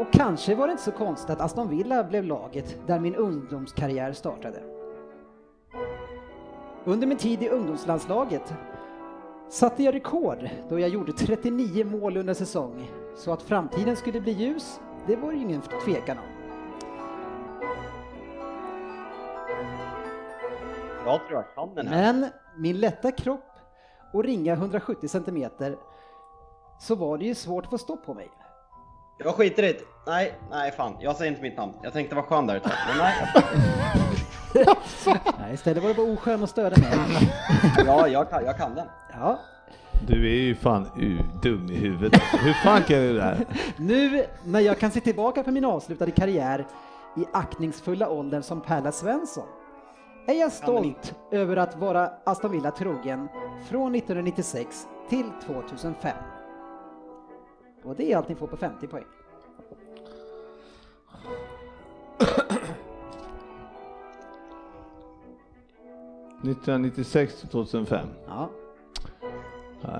Och 0.00 0.12
kanske 0.12 0.54
var 0.54 0.66
det 0.66 0.70
inte 0.70 0.82
så 0.82 0.92
konstigt 0.92 1.30
att 1.30 1.40
Aston 1.40 1.68
Villa 1.68 2.04
blev 2.04 2.24
laget 2.24 2.76
där 2.86 3.00
min 3.00 3.14
ungdomskarriär 3.14 4.12
startade. 4.12 4.62
Under 6.84 7.06
min 7.06 7.18
tid 7.18 7.42
i 7.42 7.48
ungdomslandslaget 7.48 8.54
satte 9.48 9.82
jag 9.82 9.94
rekord 9.94 10.48
då 10.68 10.78
jag 10.78 10.88
gjorde 10.88 11.12
39 11.12 11.84
mål 11.84 12.16
under 12.16 12.34
säsong. 12.34 12.90
Så 13.16 13.32
att 13.32 13.42
framtiden 13.42 13.96
skulle 13.96 14.20
bli 14.20 14.32
ljus, 14.32 14.80
det 15.06 15.16
var 15.16 15.32
ju 15.32 15.38
ingen 15.38 15.62
tvekan 15.84 16.18
om. 16.18 16.24
Jag 21.04 21.20
tror 21.26 21.32
jag 21.32 21.54
kan 21.54 21.74
den 21.74 21.86
här. 21.86 22.12
Men 22.12 22.26
min 22.56 22.78
lätta 22.78 23.12
kropp 23.12 23.50
och 24.12 24.24
ringa 24.24 24.52
170 24.52 25.08
cm, 25.08 25.50
så 26.78 26.94
var 26.94 27.18
det 27.18 27.24
ju 27.24 27.34
svårt 27.34 27.64
att 27.64 27.70
få 27.70 27.78
stopp 27.78 28.06
på 28.06 28.14
mig. 28.14 28.30
Jag 29.24 29.34
skiter 29.34 29.62
i 29.62 29.66
det. 29.72 29.78
Nej, 30.06 30.34
nej 30.50 30.70
fan. 30.72 30.96
Jag 31.00 31.16
säger 31.16 31.30
inte 31.30 31.42
mitt 31.42 31.56
namn. 31.56 31.72
Jag 31.82 31.92
tänkte 31.92 32.14
vara 32.14 32.26
skön 32.26 32.46
där 32.46 32.56
ett 32.56 32.62
tag. 32.62 32.72
Men 32.88 32.98
nej. 32.98 33.14
Nej, 35.40 35.54
istället 35.54 35.82
var 35.82 35.88
det 35.88 35.94
bara 35.96 36.12
oskön 36.12 36.42
och 36.42 36.48
störde 36.48 36.80
mig. 36.80 36.90
Ja, 37.86 38.08
jag 38.08 38.30
kan, 38.30 38.44
jag 38.44 38.56
kan 38.56 38.74
den. 38.74 38.86
Ja, 39.12 39.38
Du 40.06 40.26
är 40.30 40.34
ju 40.40 40.54
fan 40.54 40.86
u- 41.00 41.18
dum 41.42 41.70
i 41.70 41.74
huvudet. 41.76 42.14
alltså. 42.22 42.36
Hur 42.36 42.52
fan 42.52 42.82
kan 42.82 42.96
du 42.98 43.12
det 43.16 43.22
här? 43.22 43.46
nu 43.76 44.24
när 44.44 44.60
jag 44.60 44.78
kan 44.78 44.90
se 44.90 45.00
tillbaka 45.00 45.42
på 45.42 45.50
min 45.50 45.64
avslutade 45.64 46.10
karriär 46.10 46.66
i 47.16 47.24
aktningsfulla 47.32 48.08
åldern 48.08 48.42
som 48.42 48.60
Perla 48.60 48.92
Svensson 48.92 49.46
är 50.26 50.34
jag 50.34 50.52
stolt 50.52 51.14
över 51.32 51.56
att 51.56 51.76
vara 51.76 52.10
Aston 52.24 52.50
Villa 52.52 52.70
trogen 52.70 53.28
från 53.68 53.94
1996 53.94 54.86
till 55.08 55.24
2005. 55.46 56.12
Och 57.82 57.96
det 57.96 58.12
är 58.12 58.16
allt 58.16 58.28
ni 58.28 58.34
får 58.34 58.46
på 58.46 58.56
50 58.56 58.86
poäng. 58.86 59.04
1996 66.42 67.40
till 67.40 67.48
2005. 67.48 68.06
Ja. 68.26 68.50
Eh, 69.82 69.90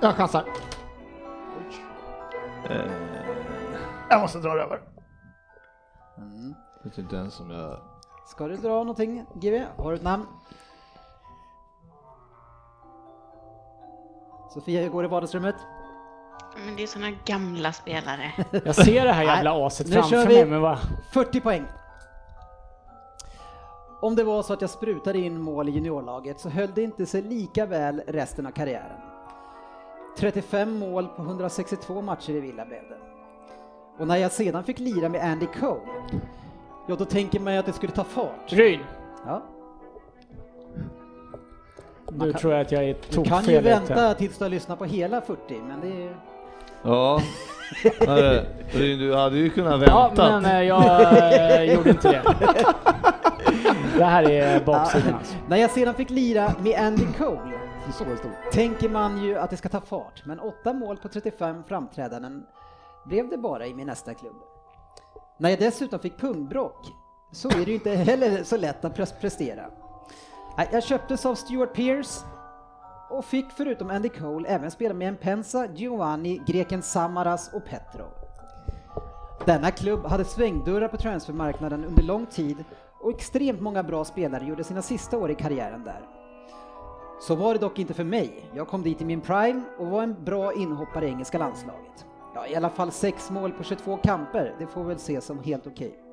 Jag 0.00 0.14
chansar. 0.14 0.44
eh, 2.70 2.90
Jag 4.10 4.20
måste 4.20 4.38
dra 4.38 4.50
över. 4.50 4.80
Mm. 6.18 6.54
Jag 6.82 6.90
vet 6.90 6.98
inte 6.98 7.16
ens 7.16 7.40
om 7.40 7.50
jag... 7.50 7.78
Ska 8.26 8.48
du 8.48 8.56
dra 8.56 8.68
någonting 8.68 9.24
GW? 9.34 9.64
Har 9.76 9.90
du 9.90 9.96
ett 9.96 10.02
namn? 10.02 10.26
Sofia, 14.54 14.82
hur 14.82 14.88
går 14.88 15.02
det 15.02 15.06
i 15.06 15.10
vardagsrummet? 15.10 15.54
Men 16.66 16.76
det 16.76 16.82
är 16.82 16.86
såna 16.86 17.10
gamla 17.24 17.72
spelare. 17.72 18.32
Jag 18.64 18.74
ser 18.74 19.04
det 19.04 19.12
här 19.12 19.24
jävla 19.24 19.66
aset 19.66 19.86
nu 19.86 19.92
framför 19.92 20.10
kör 20.10 20.24
mig, 20.24 20.44
vi. 20.44 20.50
men 20.50 20.60
vad... 20.60 20.78
40 21.12 21.40
poäng. 21.40 21.64
Om 24.00 24.16
det 24.16 24.24
var 24.24 24.42
så 24.42 24.52
att 24.52 24.60
jag 24.60 24.70
sprutade 24.70 25.18
in 25.18 25.40
mål 25.40 25.68
i 25.68 25.72
juniorlaget 25.72 26.40
så 26.40 26.48
höll 26.48 26.70
det 26.74 26.82
inte 26.82 27.06
sig 27.06 27.22
lika 27.22 27.66
väl 27.66 28.02
resten 28.06 28.46
av 28.46 28.50
karriären. 28.50 29.00
35 30.18 30.78
mål 30.78 31.08
på 31.08 31.22
162 31.22 32.02
matcher 32.02 32.30
i 32.30 32.40
Villa 32.40 32.64
blev 32.64 32.82
det. 32.88 32.98
Och 33.98 34.06
när 34.06 34.16
jag 34.16 34.32
sedan 34.32 34.64
fick 34.64 34.78
lira 34.78 35.08
med 35.08 35.22
Andy 35.32 35.46
Cole, 35.46 35.80
ja 36.88 36.96
då 36.96 37.04
tänker 37.04 37.40
man 37.40 37.52
ju 37.52 37.58
att 37.58 37.66
det 37.66 37.72
skulle 37.72 37.92
ta 37.92 38.04
fart. 38.04 38.52
Ryn! 38.52 38.80
Ja. 39.26 39.42
Nu 42.18 42.32
kan- 42.32 42.40
tror 42.40 42.52
jag 42.52 42.60
att 42.62 42.72
jag 42.72 42.84
är 42.84 42.94
Du 43.10 43.14
kan 43.14 43.24
ju 43.24 43.30
tokfel 43.30 43.64
vänta 43.64 44.14
tills 44.14 44.38
du 44.38 44.44
har 44.44 44.50
lyssnat 44.50 44.78
på 44.78 44.84
hela 44.84 45.20
40, 45.20 45.60
men 45.68 45.80
det 45.80 46.06
är... 46.06 46.16
Ja. 46.82 47.20
Eh, 48.00 48.42
Du 48.76 49.14
hade 49.14 49.36
ju 49.38 49.50
kunnat 49.50 49.82
Ja, 49.86 50.06
vänta. 50.08 50.40
men 50.40 50.44
eh, 50.44 50.62
jag 50.62 51.62
eh, 51.62 51.74
gjorde 51.74 51.90
inte 51.90 52.08
det. 52.12 52.22
Det 53.98 54.04
här 54.04 54.30
är 54.30 54.64
baksidan. 54.64 55.14
alltså. 55.14 55.34
När 55.48 55.56
jag 55.56 55.70
sedan 55.70 55.94
fick 55.94 56.10
lira 56.10 56.52
med 56.62 56.80
Andy 56.80 57.04
Cole 57.18 57.52
Så 57.92 58.04
tänker 58.52 58.88
man 58.88 59.22
ju 59.24 59.38
att 59.38 59.50
det 59.50 59.56
ska 59.56 59.68
ta 59.68 59.80
fart, 59.80 60.22
men 60.26 60.40
åtta 60.40 60.72
mål 60.72 60.96
på 60.96 61.08
35 61.08 61.64
framträdanden 61.68 62.42
blev 63.06 63.28
det 63.30 63.36
bara 63.38 63.66
i 63.66 63.74
min 63.74 63.86
nästa 63.86 64.14
klubb. 64.14 64.36
När 65.38 65.50
jag 65.50 65.58
dessutom 65.58 65.98
fick 65.98 66.18
pungbrock 66.18 66.86
så 67.32 67.48
är 67.48 67.54
det 67.64 67.64
ju 67.70 67.74
inte 67.74 67.90
heller 67.90 68.44
så 68.44 68.56
lätt 68.56 68.84
att 68.84 68.96
pres- 68.98 69.20
prestera. 69.20 69.62
Nej, 70.56 70.68
Jag 70.72 70.82
köptes 70.82 71.26
av 71.26 71.34
Stuart 71.34 71.74
Pearce 71.74 72.26
och 73.10 73.24
fick 73.24 73.50
förutom 73.50 73.90
Andy 73.90 74.08
Cole 74.08 74.48
även 74.48 74.70
spela 74.70 74.94
med 74.94 75.20
Pensa, 75.20 75.66
Giovanni, 75.74 76.42
greken 76.46 76.82
Samaras 76.82 77.50
och 77.52 77.64
Petrov. 77.64 78.10
Denna 79.46 79.70
klubb 79.70 80.06
hade 80.06 80.24
svängdörrar 80.24 80.88
på 80.88 80.96
transfermarknaden 80.96 81.84
under 81.84 82.02
lång 82.02 82.26
tid 82.26 82.64
och 83.00 83.10
extremt 83.10 83.60
många 83.60 83.82
bra 83.82 84.04
spelare 84.04 84.44
gjorde 84.44 84.64
sina 84.64 84.82
sista 84.82 85.18
år 85.18 85.30
i 85.30 85.34
karriären 85.34 85.84
där. 85.84 86.00
Så 87.20 87.34
var 87.34 87.54
det 87.54 87.60
dock 87.60 87.78
inte 87.78 87.94
för 87.94 88.04
mig. 88.04 88.50
Jag 88.54 88.68
kom 88.68 88.82
dit 88.82 89.00
i 89.00 89.04
min 89.04 89.20
prime 89.20 89.62
och 89.78 89.86
var 89.86 90.02
en 90.02 90.24
bra 90.24 90.52
inhoppare 90.52 91.06
i 91.06 91.10
engelska 91.10 91.38
landslaget. 91.38 92.06
Ja, 92.34 92.46
i 92.46 92.54
alla 92.56 92.70
fall 92.70 92.90
sex 92.90 93.30
mål 93.30 93.52
på 93.52 93.62
22 93.62 93.96
kamper, 93.96 94.54
det 94.58 94.66
får 94.66 94.84
väl 94.84 94.96
ses 94.96 95.24
som 95.24 95.42
helt 95.42 95.66
okej. 95.66 96.03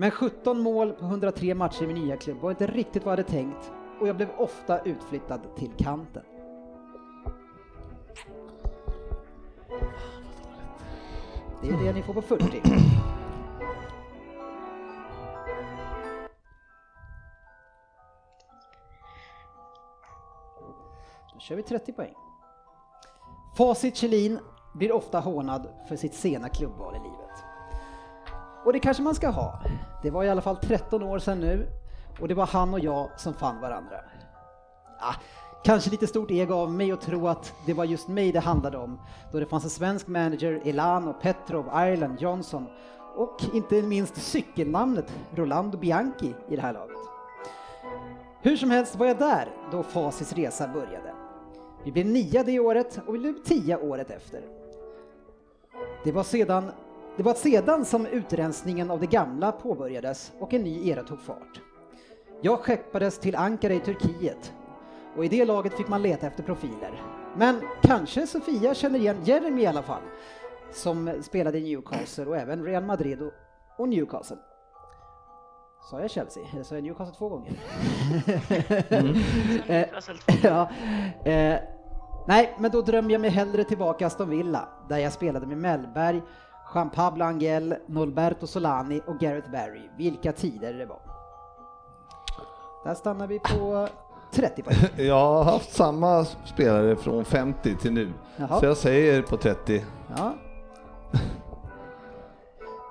Men 0.00 0.10
17 0.10 0.60
mål 0.60 0.92
på 0.92 1.04
103 1.04 1.54
matcher 1.54 1.82
i 1.82 1.86
min 1.86 2.04
nya 2.04 2.16
klubb 2.16 2.40
var 2.40 2.50
inte 2.50 2.66
riktigt 2.66 3.04
vad 3.04 3.12
jag 3.12 3.16
hade 3.16 3.30
tänkt 3.30 3.72
och 4.00 4.08
jag 4.08 4.16
blev 4.16 4.28
ofta 4.38 4.80
utflyttad 4.80 5.40
till 5.56 5.70
kanten. 5.78 6.22
Det 11.62 11.68
är 11.68 11.84
det 11.84 11.92
ni 11.92 12.02
får 12.02 12.14
på 12.14 12.22
40. 12.22 12.60
Då 21.32 21.40
kör 21.40 21.56
vi 21.56 21.62
30 21.62 21.92
poäng. 21.92 22.14
Facit 23.56 23.96
Kjellin 23.96 24.38
blir 24.74 24.92
ofta 24.92 25.20
hånad 25.20 25.68
för 25.88 25.96
sitt 25.96 26.14
sena 26.14 26.48
klubbval 26.48 26.94
i 26.94 26.98
livet. 26.98 27.09
Och 28.64 28.72
det 28.72 28.78
kanske 28.78 29.02
man 29.02 29.14
ska 29.14 29.28
ha. 29.28 29.60
Det 30.02 30.10
var 30.10 30.24
i 30.24 30.28
alla 30.28 30.40
fall 30.40 30.56
13 30.56 31.02
år 31.02 31.18
sedan 31.18 31.40
nu 31.40 31.66
och 32.20 32.28
det 32.28 32.34
var 32.34 32.46
han 32.46 32.74
och 32.74 32.80
jag 32.80 33.10
som 33.16 33.34
fann 33.34 33.60
varandra. 33.60 33.96
Ah, 34.98 35.14
kanske 35.64 35.90
lite 35.90 36.06
stort 36.06 36.30
ego 36.30 36.54
av 36.54 36.72
mig 36.72 36.92
att 36.92 37.00
tro 37.00 37.28
att 37.28 37.52
det 37.66 37.74
var 37.74 37.84
just 37.84 38.08
mig 38.08 38.32
det 38.32 38.40
handlade 38.40 38.78
om 38.78 39.00
då 39.32 39.40
det 39.40 39.46
fanns 39.46 39.64
en 39.64 39.70
svensk 39.70 40.06
manager, 40.06 40.60
Elano, 40.64 41.12
Petrov, 41.12 41.66
Ireland, 41.66 42.20
Johnson 42.20 42.66
och 43.16 43.36
inte 43.52 43.82
minst 43.82 44.16
cykelnamnet 44.16 45.12
Rolando 45.34 45.78
Bianchi 45.78 46.34
i 46.48 46.56
det 46.56 46.62
här 46.62 46.72
laget. 46.72 46.96
Hur 48.42 48.56
som 48.56 48.70
helst 48.70 48.96
var 48.96 49.06
jag 49.06 49.18
där 49.18 49.48
då 49.72 49.82
Facits 49.82 50.32
resa 50.32 50.68
började. 50.68 51.14
Vi 51.84 51.92
blev 51.92 52.06
nia 52.06 52.42
det 52.42 52.60
året 52.60 53.00
och 53.06 53.14
vi 53.14 53.18
blev 53.18 53.42
tia 53.44 53.78
året 53.78 54.10
efter. 54.10 54.42
Det 56.04 56.12
var 56.12 56.22
sedan 56.22 56.70
det 57.20 57.24
var 57.24 57.34
sedan 57.34 57.84
som 57.84 58.06
utrensningen 58.06 58.90
av 58.90 59.00
det 59.00 59.06
gamla 59.06 59.52
påbörjades 59.52 60.32
och 60.38 60.54
en 60.54 60.62
ny 60.62 60.88
era 60.88 61.02
tog 61.02 61.20
fart. 61.20 61.60
Jag 62.40 62.58
skeppades 62.58 63.18
till 63.18 63.36
Ankara 63.36 63.72
i 63.72 63.80
Turkiet 63.80 64.52
och 65.16 65.24
i 65.24 65.28
det 65.28 65.44
laget 65.44 65.74
fick 65.74 65.88
man 65.88 66.02
leta 66.02 66.26
efter 66.26 66.42
profiler. 66.42 67.02
Men 67.36 67.60
kanske 67.82 68.26
Sofia 68.26 68.74
känner 68.74 68.98
igen 68.98 69.24
Jeremy 69.24 69.62
i 69.62 69.66
alla 69.66 69.82
fall, 69.82 70.02
som 70.72 71.22
spelade 71.22 71.58
i 71.58 71.62
Newcastle 71.62 72.26
och 72.26 72.36
även 72.36 72.64
Real 72.64 72.84
Madrid 72.84 73.22
och, 73.22 73.32
och 73.78 73.88
Newcastle. 73.88 74.38
Sa 75.90 76.00
jag 76.00 76.10
Chelsea? 76.10 76.42
Eller 76.52 76.62
sa 76.62 76.74
jag 76.74 76.84
Newcastle 76.84 77.14
två 77.18 77.28
gånger? 77.28 77.52
Eh, 79.68 79.86
ja, 80.42 80.70
eh, 81.24 81.60
nej, 82.28 82.56
men 82.58 82.70
då 82.70 82.80
drömmer 82.80 83.10
jag 83.10 83.20
mig 83.20 83.30
hellre 83.30 83.64
tillbaka 83.64 84.06
Aston 84.06 84.30
Villa, 84.30 84.68
där 84.88 84.98
jag 84.98 85.12
spelade 85.12 85.46
med 85.46 85.58
Mellberg, 85.58 86.22
Jean 86.74 86.90
Pablo 86.90 87.24
Angel, 87.24 87.76
Norberto 87.86 88.46
Solani 88.46 89.00
och 89.06 89.18
Gareth 89.18 89.50
Barry. 89.50 89.88
Vilka 89.96 90.32
tider 90.32 90.72
det 90.72 90.86
var. 90.86 91.00
Där 92.84 92.94
stannar 92.94 93.26
vi 93.26 93.38
på 93.38 93.88
30 94.30 94.62
poäng. 94.62 94.76
Jag 95.06 95.14
har 95.14 95.44
haft 95.44 95.72
samma 95.72 96.24
spelare 96.24 96.96
från 96.96 97.24
50 97.24 97.76
till 97.76 97.92
nu. 97.92 98.12
Jaha. 98.36 98.60
Så 98.60 98.66
jag 98.66 98.76
säger 98.76 99.22
på 99.22 99.36
30. 99.36 99.84
Ja. 100.16 100.34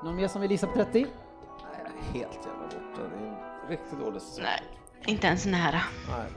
Någon 0.04 0.16
mer 0.16 0.28
som 0.28 0.42
vill 0.42 0.52
gissa 0.52 0.68
på 0.68 0.74
30? 0.74 1.06
Helt 2.14 2.16
jävla 2.16 2.64
borta. 2.64 3.02
Det 3.18 3.26
är 3.26 3.30
en 3.64 3.70
riktigt 3.70 4.00
dålig 4.00 4.22
säsong. 4.22 4.44
Nej, 4.44 4.64
inte 5.06 5.28
ens 5.28 5.46
nära. 5.46 5.82
Nej. 6.10 6.32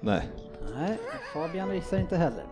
Nej. 0.00 0.30
Nej, 0.76 0.98
Fabian 1.34 1.74
gissar 1.74 1.98
inte 1.98 2.16
heller. 2.16 2.44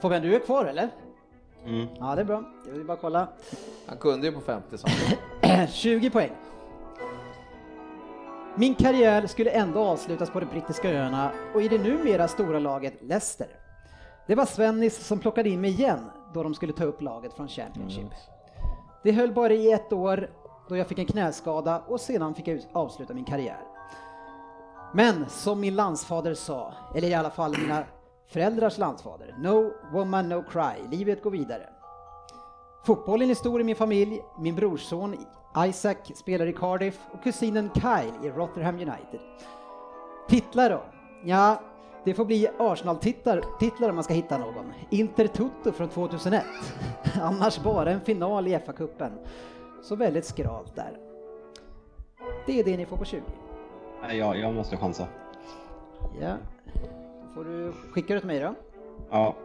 Fabian, 0.00 0.22
du 0.22 0.34
är 0.34 0.40
kvar 0.40 0.64
eller? 0.64 0.90
Mm. 1.66 1.86
Ja, 2.00 2.14
det 2.14 2.20
är 2.20 2.24
bra. 2.24 2.44
Jag 2.66 2.72
vill 2.72 2.84
bara 2.86 2.96
kolla. 2.96 3.28
Han 3.86 3.96
kunde 3.98 4.26
ju 4.26 4.32
på 4.32 4.40
50 4.40 4.78
sa 4.78 4.88
20 5.72 6.10
poäng. 6.10 6.30
Min 8.54 8.74
karriär 8.74 9.26
skulle 9.26 9.50
ändå 9.50 9.84
avslutas 9.84 10.30
på 10.30 10.40
de 10.40 10.46
brittiska 10.46 10.90
öarna 10.92 11.30
och 11.54 11.62
i 11.62 11.68
det 11.68 11.78
numera 11.78 12.28
stora 12.28 12.58
laget 12.58 12.94
Leicester. 13.02 13.46
Det 14.26 14.34
var 14.34 14.44
Svennis 14.46 15.06
som 15.06 15.18
plockade 15.18 15.48
in 15.48 15.60
mig 15.60 15.70
igen 15.70 15.98
då 16.34 16.42
de 16.42 16.54
skulle 16.54 16.72
ta 16.72 16.84
upp 16.84 17.02
laget 17.02 17.34
från 17.34 17.48
Championship. 17.48 18.06
Det 19.02 19.12
höll 19.12 19.32
bara 19.32 19.52
i 19.52 19.72
ett 19.72 19.92
år 19.92 20.30
då 20.68 20.76
jag 20.76 20.86
fick 20.86 20.98
en 20.98 21.06
knäskada 21.06 21.82
och 21.86 22.00
sedan 22.00 22.34
fick 22.34 22.48
jag 22.48 22.56
ut- 22.56 22.68
avsluta 22.72 23.14
min 23.14 23.24
karriär. 23.24 23.60
Men 24.94 25.28
som 25.28 25.60
min 25.60 25.76
landsfader 25.76 26.34
sa, 26.34 26.72
eller 26.94 27.08
i 27.08 27.14
alla 27.14 27.30
fall 27.30 27.56
mina 27.58 27.84
föräldrars 28.26 28.78
landsfader, 28.78 29.34
no 29.38 29.72
woman 29.92 30.28
no 30.28 30.42
cry, 30.42 30.96
livet 30.96 31.22
går 31.22 31.30
vidare. 31.30 31.68
Fotbollen 32.84 33.30
är 33.30 33.34
stor 33.34 33.60
i 33.60 33.64
min 33.64 33.76
familj, 33.76 34.20
min 34.38 34.54
brorsson 34.54 35.16
Isaac 35.58 35.96
spelar 36.14 36.46
i 36.46 36.52
Cardiff 36.52 37.00
och 37.12 37.22
kusinen 37.22 37.70
Kyle 37.74 38.26
i 38.26 38.30
Rotherham 38.30 38.74
United. 38.74 39.20
Titlar 40.28 40.70
då? 40.70 40.82
Ja, 41.24 41.60
det 42.04 42.14
får 42.14 42.24
bli 42.24 42.48
Arsenal-titlar 42.58 43.42
titlar 43.58 43.88
om 43.88 43.94
man 43.94 44.04
ska 44.04 44.14
hitta 44.14 44.38
någon. 44.38 44.72
Inter 44.90 45.26
Tutto 45.26 45.72
från 45.72 45.88
2001. 45.88 46.44
Annars 47.22 47.62
bara 47.62 47.90
en 47.90 48.00
final 48.00 48.48
i 48.48 48.58
FA-cupen. 48.58 49.10
Så 49.82 49.96
väldigt 49.96 50.24
skralt 50.24 50.76
där. 50.76 50.98
Det 52.46 52.60
är 52.60 52.64
det 52.64 52.76
ni 52.76 52.86
får 52.86 52.96
på 52.96 53.04
20. 53.04 53.22
Nej, 54.02 54.18
jag, 54.18 54.38
jag 54.38 54.54
måste 54.54 54.76
chansa. 54.76 55.06
Ja. 56.20 56.36
Får 57.36 57.44
du 57.44 57.72
skicka 57.72 58.14
det 58.14 58.20
till 58.20 58.26
mig 58.26 58.40
då. 58.40 58.54
Ja. 59.10 59.36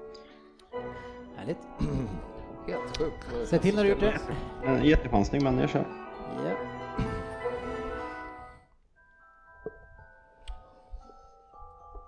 Härligt. 1.36 1.58
Helt 2.68 2.98
sjukt. 2.98 3.50
Säg 3.50 3.60
till 3.60 3.76
när 3.76 3.84
du 3.84 3.90
gjort 3.90 4.00
det. 4.00 4.20
En 4.64 4.84
jättechansning, 4.84 5.44
men 5.44 5.58
jag 5.58 5.70
kör. 5.70 5.86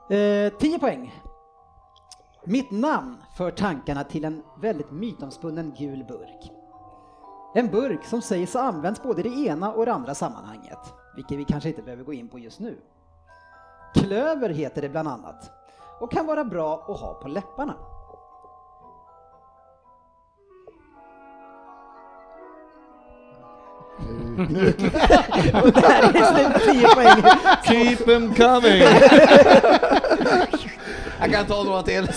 Ja. 0.10 0.16
Eh, 0.16 0.54
10 0.54 0.80
poäng. 0.80 1.14
Mitt 2.44 2.72
namn 2.72 3.18
för 3.38 3.52
tankarna 3.52 4.04
till 4.04 4.26
en 4.26 4.44
väldigt 4.62 4.92
mytomspunnen 4.92 5.74
gul 5.78 6.06
burk. 6.08 6.52
En 7.56 7.68
burk 7.68 8.06
som 8.06 8.22
sägs 8.22 8.54
ha 8.54 8.62
använts 8.62 9.04
både 9.04 9.22
i 9.22 9.24
det 9.24 9.36
ena 9.36 9.74
och 9.74 9.86
det 9.86 9.94
andra 9.94 10.16
sammanhanget, 10.16 10.94
vilket 11.16 11.38
vi 11.38 11.46
kanske 11.46 11.70
inte 11.70 11.82
behöver 11.82 12.04
gå 12.04 12.14
in 12.14 12.28
på 12.28 12.40
just 12.40 12.60
nu. 12.60 12.78
Klöver 13.94 14.50
heter 14.50 14.82
det 14.82 14.90
bland 14.90 15.08
annat 15.08 15.63
och 16.04 16.12
kan 16.12 16.26
vara 16.26 16.44
bra 16.44 16.86
att 16.88 17.00
ha 17.00 17.14
på 17.14 17.28
läpparna. 17.28 17.74
och 25.64 25.72
där 25.72 26.16
är 26.16 26.34
slut 26.34 26.76
10 26.76 26.88
poäng. 26.88 27.24
Keep 27.64 27.96
them 27.96 28.34
coming! 28.34 28.84
Jag 31.20 31.32
kan 31.32 31.46
ta 31.46 31.64
några 31.64 31.84
till. 31.84 32.08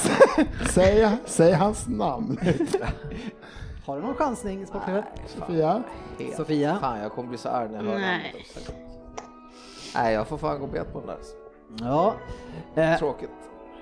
Säg, 0.70 1.10
säg 1.24 1.52
hans 1.52 1.88
namn. 1.88 2.38
Har 3.86 3.96
du 3.96 4.02
någon 4.02 4.14
chansning, 4.14 4.66
Sportchefen? 4.66 5.02
Sofia? 5.26 5.82
Sofia? 6.36 6.78
Fan, 6.80 6.98
jag 7.00 7.12
kommer 7.12 7.28
bli 7.28 7.38
så 7.38 7.48
arg 7.48 7.68
när 7.68 7.76
jag 7.76 7.84
hör 7.84 7.98
Nej. 7.98 8.02
namnet 8.02 8.34
också. 8.34 8.72
Nej, 9.94 10.14
jag 10.14 10.28
får 10.28 10.38
fan 10.38 10.60
gå 10.60 10.66
bet 10.66 10.92
på 10.92 11.00
den 11.00 11.08
där. 11.08 11.18
Ja. 11.80 12.14
Eh, 12.74 12.98
Tråkigt. 12.98 13.30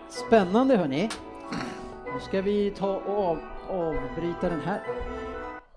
Spännande 0.08 0.76
hörni. 0.76 1.10
Nu 2.14 2.20
ska 2.20 2.42
vi 2.42 2.70
ta 2.70 2.96
och 2.96 3.24
av, 3.24 3.38
avbryta 3.68 4.48
den 4.48 4.60
här. 4.60 4.80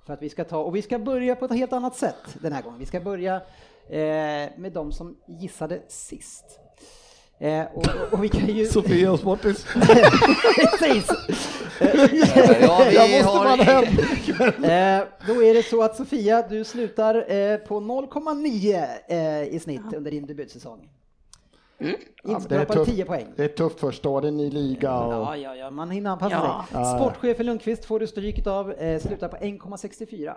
För 0.05 0.13
att 0.13 0.21
vi 0.21 0.29
ska 0.29 0.43
ta, 0.43 0.57
och 0.57 0.75
vi 0.75 0.81
ska 0.81 0.99
börja 0.99 1.35
på 1.35 1.45
ett 1.45 1.51
helt 1.51 1.73
annat 1.73 1.95
sätt 1.95 2.15
den 2.33 2.53
här 2.53 2.61
gången. 2.61 2.79
Vi 2.79 2.85
ska 2.85 2.99
börja 2.99 3.35
eh, 3.89 4.49
med 4.57 4.71
de 4.73 4.91
som 4.91 5.17
gissade 5.25 5.81
sist. 5.87 6.59
Eh, 7.39 7.65
och, 7.73 7.87
och, 8.11 8.23
vi 8.23 8.29
kan 8.29 8.47
ju... 8.47 8.65
Sofia 8.65 9.11
och 9.11 9.19
Sportis. 9.19 9.65
Precis! 10.79 11.07
Ja, 12.61 12.85
vi 12.89 12.95
Jag 12.95 13.11
måste 13.11 13.37
har 13.37 13.45
vara 13.45 13.63
hem. 13.63 13.83
Eh, 14.63 15.07
då 15.27 15.43
är 15.43 15.53
det 15.53 15.63
så 15.63 15.83
att 15.83 15.95
Sofia, 15.95 16.47
du 16.49 16.63
slutar 16.63 17.15
eh, 17.15 17.57
på 17.57 17.79
0,9 17.79 18.87
eh, 19.07 19.55
i 19.55 19.59
snitt 19.59 19.93
under 19.95 20.11
din 20.11 20.25
debutsäsong. 20.25 20.89
Är 21.79 21.95
Inskrapad 22.23 22.77
tufft, 22.77 22.91
10 22.91 23.05
poäng. 23.05 23.25
det 23.35 23.43
är 23.43 23.47
tufft 23.47 23.79
första 23.79 24.09
året 24.09 24.33
i 24.33 24.49
liga. 24.49 24.97
Och, 24.99 25.13
Ja, 25.13 25.35
ja, 25.37 25.55
ja, 25.55 25.69
man 25.69 25.91
hinner 25.91 26.09
anpassa 26.09 26.35
Ja. 26.35 26.65
sig. 26.85 26.99
Sportchefen 26.99 27.45
Lundqvist 27.45 27.85
får 27.85 27.99
du 27.99 28.07
stryket 28.07 28.47
av, 28.47 28.71
eh, 28.71 28.99
slutar 29.01 29.27
på 29.27 29.37
1,64. 29.37 30.35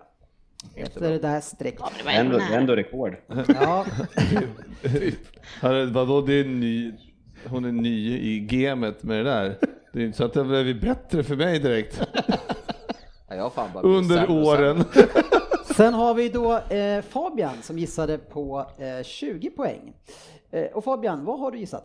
Efter 0.74 1.10
det 1.10 1.18
där 1.18 1.40
strecket. 1.40 1.80
Ja, 1.80 1.90
det 1.98 2.04
var 2.04 2.12
Ändå, 2.12 2.38
ändå 2.52 2.76
rekord. 2.76 3.16
Ja, 3.60 3.86
Hörru, 5.60 5.86
Vadå, 5.86 6.20
det 6.20 6.32
är 6.40 6.44
ny, 6.44 6.92
hon 7.46 7.64
är 7.64 7.72
ny 7.72 8.18
i 8.18 8.40
gamet 8.40 9.02
med 9.02 9.18
det 9.18 9.30
där. 9.30 9.58
Det 9.92 10.00
är 10.02 10.04
inte 10.06 10.18
så 10.18 10.24
att 10.24 10.32
det 10.32 10.40
har 10.40 10.46
blivit 10.46 10.80
bättre 10.82 11.22
för 11.22 11.36
mig 11.36 11.58
direkt 11.58 12.00
Ja, 13.28 13.36
jag 13.36 13.42
har 13.42 13.50
fan 13.50 13.70
bara 13.74 13.82
blivit 13.82 13.98
under 14.10 14.30
åren. 14.30 14.84
sen 15.76 15.94
har 15.94 16.14
vi 16.14 16.28
då 16.28 16.58
eh, 16.58 17.02
Fabian 17.02 17.62
som 17.62 17.78
gissade 17.78 18.18
på 18.18 18.66
eh, 18.78 19.02
20 19.04 19.50
poäng. 19.50 19.92
Eh, 20.50 20.64
och 20.64 20.84
Fabian, 20.84 21.24
vad 21.24 21.40
har 21.40 21.50
du 21.50 21.58
gissat? 21.58 21.84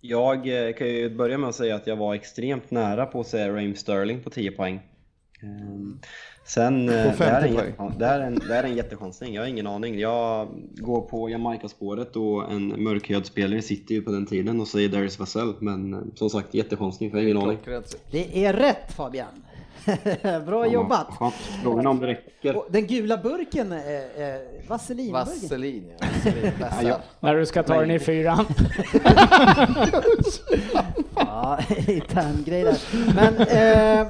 Jag 0.00 0.66
eh, 0.68 0.72
kan 0.74 0.86
ju 0.88 1.16
börja 1.16 1.38
med 1.38 1.48
att 1.48 1.54
säga 1.54 1.74
att 1.76 1.86
jag 1.86 1.96
var 1.96 2.14
extremt 2.14 2.70
nära 2.70 3.06
på 3.06 3.20
att 3.20 3.26
säga 3.26 3.48
Raheem 3.52 3.74
Sterling 3.74 4.20
på 4.20 4.30
10 4.30 4.50
poäng. 4.50 4.80
Ehm, 5.42 5.98
Sen, 6.46 6.88
eh, 6.88 7.16
På 7.16 7.24
det 7.24 7.30
här, 7.30 7.42
är 7.42 7.48
50 7.48 7.48
en, 7.48 7.54
poäng. 7.56 7.66
jättechan- 7.66 7.98
det, 7.98 8.06
här 8.06 8.20
är 8.20 8.26
en, 8.26 8.34
det 8.48 8.54
här 8.54 8.64
är 8.64 8.68
en 8.68 8.76
jättechansning, 8.76 9.34
jag 9.34 9.42
har 9.42 9.46
ingen 9.48 9.66
aning. 9.66 9.98
Jag 9.98 10.48
går 10.74 11.00
på 11.00 11.30
Jamaica-spåret 11.30 12.16
och 12.16 12.52
en 12.52 12.82
mörkhyad 12.82 13.26
spelare 13.26 13.62
sitter 13.62 13.94
ju 13.94 14.02
på 14.02 14.10
den 14.10 14.26
tiden 14.26 14.60
och 14.60 14.68
säger 14.68 14.88
Darius 14.88 15.18
Vassell. 15.18 15.54
Men 15.60 16.10
som 16.14 16.30
sagt, 16.30 16.54
jättechansning 16.54 17.10
för 17.10 17.18
jag 17.18 17.24
har 17.24 17.30
ingen 17.30 17.42
aning. 17.42 17.58
Det 18.10 18.44
är 18.44 18.52
rätt 18.52 18.92
Fabian! 18.92 19.44
Bra 20.46 20.66
jobbat! 20.66 21.06
Ja, 21.20 21.32
Frågan 21.62 21.86
om 21.86 22.00
det 22.00 22.06
räcker. 22.06 22.56
Och 22.56 22.66
den 22.70 22.86
gula 22.86 23.16
burken, 23.16 23.72
eh, 23.72 23.78
eh, 23.78 24.40
vaselinburken. 24.68 25.26
Vaselin, 25.42 25.92
ja. 25.98 26.06
Vaselin. 26.60 26.88
Ja, 26.88 26.98
När 27.20 27.36
du 27.36 27.46
ska 27.46 27.62
ta 27.62 27.80
den 27.80 27.90
i 27.90 27.98
fyran. 27.98 28.46
Ja, 31.16 31.58
intern 31.86 32.44
grej 32.44 32.62
där. 32.62 32.78
Men, 33.14 33.34
eh, 33.36 34.06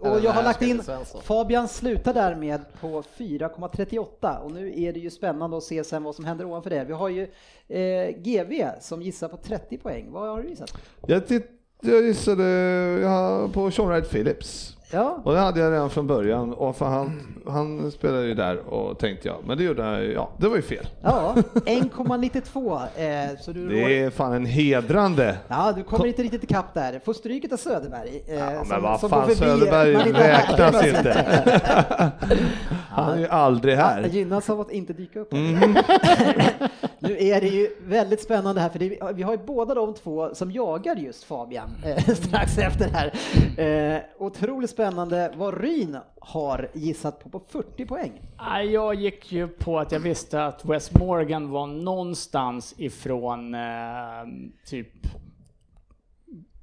och 0.00 0.20
jag 0.20 0.32
har 0.32 0.42
lagt 0.42 0.62
in. 0.62 0.82
Fabian 1.22 1.68
slutar 1.68 2.14
därmed 2.14 2.60
på 2.80 3.02
4,38 3.18 4.38
och 4.38 4.52
nu 4.52 4.82
är 4.82 4.92
det 4.92 5.00
ju 5.00 5.10
spännande 5.10 5.56
att 5.56 5.62
se 5.62 5.84
sen 5.84 6.02
vad 6.02 6.14
som 6.14 6.24
händer 6.24 6.44
ovanför 6.44 6.70
det. 6.70 6.84
Vi 6.84 6.92
har 6.92 7.08
ju 7.08 7.22
eh, 7.68 8.16
GV 8.16 8.68
som 8.80 9.02
gissar 9.02 9.28
på 9.28 9.36
30 9.36 9.78
poäng. 9.78 10.06
Vad 10.10 10.28
har 10.28 10.42
du 10.42 10.48
gissat? 10.48 10.72
Jag, 11.06 11.22
jag 11.80 12.02
gissade 12.02 12.44
ja, 13.02 13.48
på 13.52 13.70
Sean 13.70 13.88
Wright 13.88 14.10
Phillips. 14.10 14.75
Ja, 14.90 15.18
Och 15.24 15.32
det 15.32 15.38
hade 15.40 15.60
jag 15.60 15.72
redan 15.72 15.90
från 15.90 16.06
början. 16.06 16.52
Och 16.52 16.76
för 16.76 16.86
han, 16.86 17.36
han 17.48 17.90
spelade 17.90 18.26
ju 18.26 18.34
där 18.34 18.56
och 18.56 18.98
tänkte 18.98 19.28
jag, 19.28 19.36
men 19.46 19.58
det 19.58 19.64
gjorde 19.64 20.02
ju- 20.02 20.12
ja, 20.12 20.30
det 20.38 20.48
var 20.48 20.56
ju 20.56 20.62
fel. 20.62 20.86
ja 21.02 21.34
1,92. 21.66 22.80
Eh, 22.96 23.38
så 23.40 23.52
du 23.52 23.68
Det 23.68 24.00
är 24.02 24.10
fan 24.10 24.32
en 24.32 24.46
hedrande. 24.46 25.36
Ja, 25.48 25.72
du 25.76 25.82
kommer 25.82 26.06
inte 26.06 26.22
riktigt 26.22 26.44
ikapp 26.44 26.74
där. 26.74 27.00
Får 27.04 27.12
stryket 27.12 27.52
av 27.52 27.56
Söderberg. 27.56 28.22
Eh, 28.28 28.34
Ja, 28.34 28.58
som- 28.58 28.68
men 28.68 28.82
vad 28.82 29.00
som 29.00 29.10
fan, 29.10 29.34
Söderberg 29.34 29.94
räknas 30.12 30.86
inte. 30.86 31.24
Han 32.90 33.12
är 33.14 33.18
ju 33.18 33.28
aldrig 33.28 33.74
Ja, 33.74 33.78
här. 33.82 34.02
gynnas 34.04 34.50
av 34.50 34.60
att 34.60 34.70
inte 34.70 34.92
dyka 34.92 35.20
upp. 35.20 35.32
Mhm. 35.32 35.60
nu 36.98 37.16
är 37.18 37.40
det 37.40 37.48
ju 37.48 37.68
väldigt 37.86 38.22
spännande 38.22 38.60
här, 38.60 38.68
för 38.68 38.78
det, 38.78 38.98
vi 39.14 39.22
har 39.22 39.32
ju 39.32 39.38
båda 39.46 39.74
de 39.74 39.94
två 39.94 40.34
som 40.34 40.50
jagar 40.52 40.96
just 40.96 41.24
Fabian 41.24 41.70
eh, 41.84 42.14
strax 42.14 42.58
efter 42.58 42.88
här. 42.88 43.12
Eh, 43.96 44.00
otroligt 44.18 44.70
spännande 44.76 45.32
vad 45.36 45.60
Ryn 45.60 45.98
har 46.20 46.70
gissat 46.74 47.20
på 47.20 47.28
på 47.28 47.40
40 47.48 47.86
poäng. 47.86 48.12
Jag 48.72 48.94
gick 48.94 49.32
ju 49.32 49.48
på 49.48 49.78
att 49.78 49.92
jag 49.92 50.00
visste 50.00 50.44
att 50.44 50.64
Wes 50.64 50.94
Morgan 50.94 51.50
var 51.50 51.66
någonstans 51.66 52.74
ifrån 52.78 53.54
eh, 53.54 53.60
typ 54.66 54.92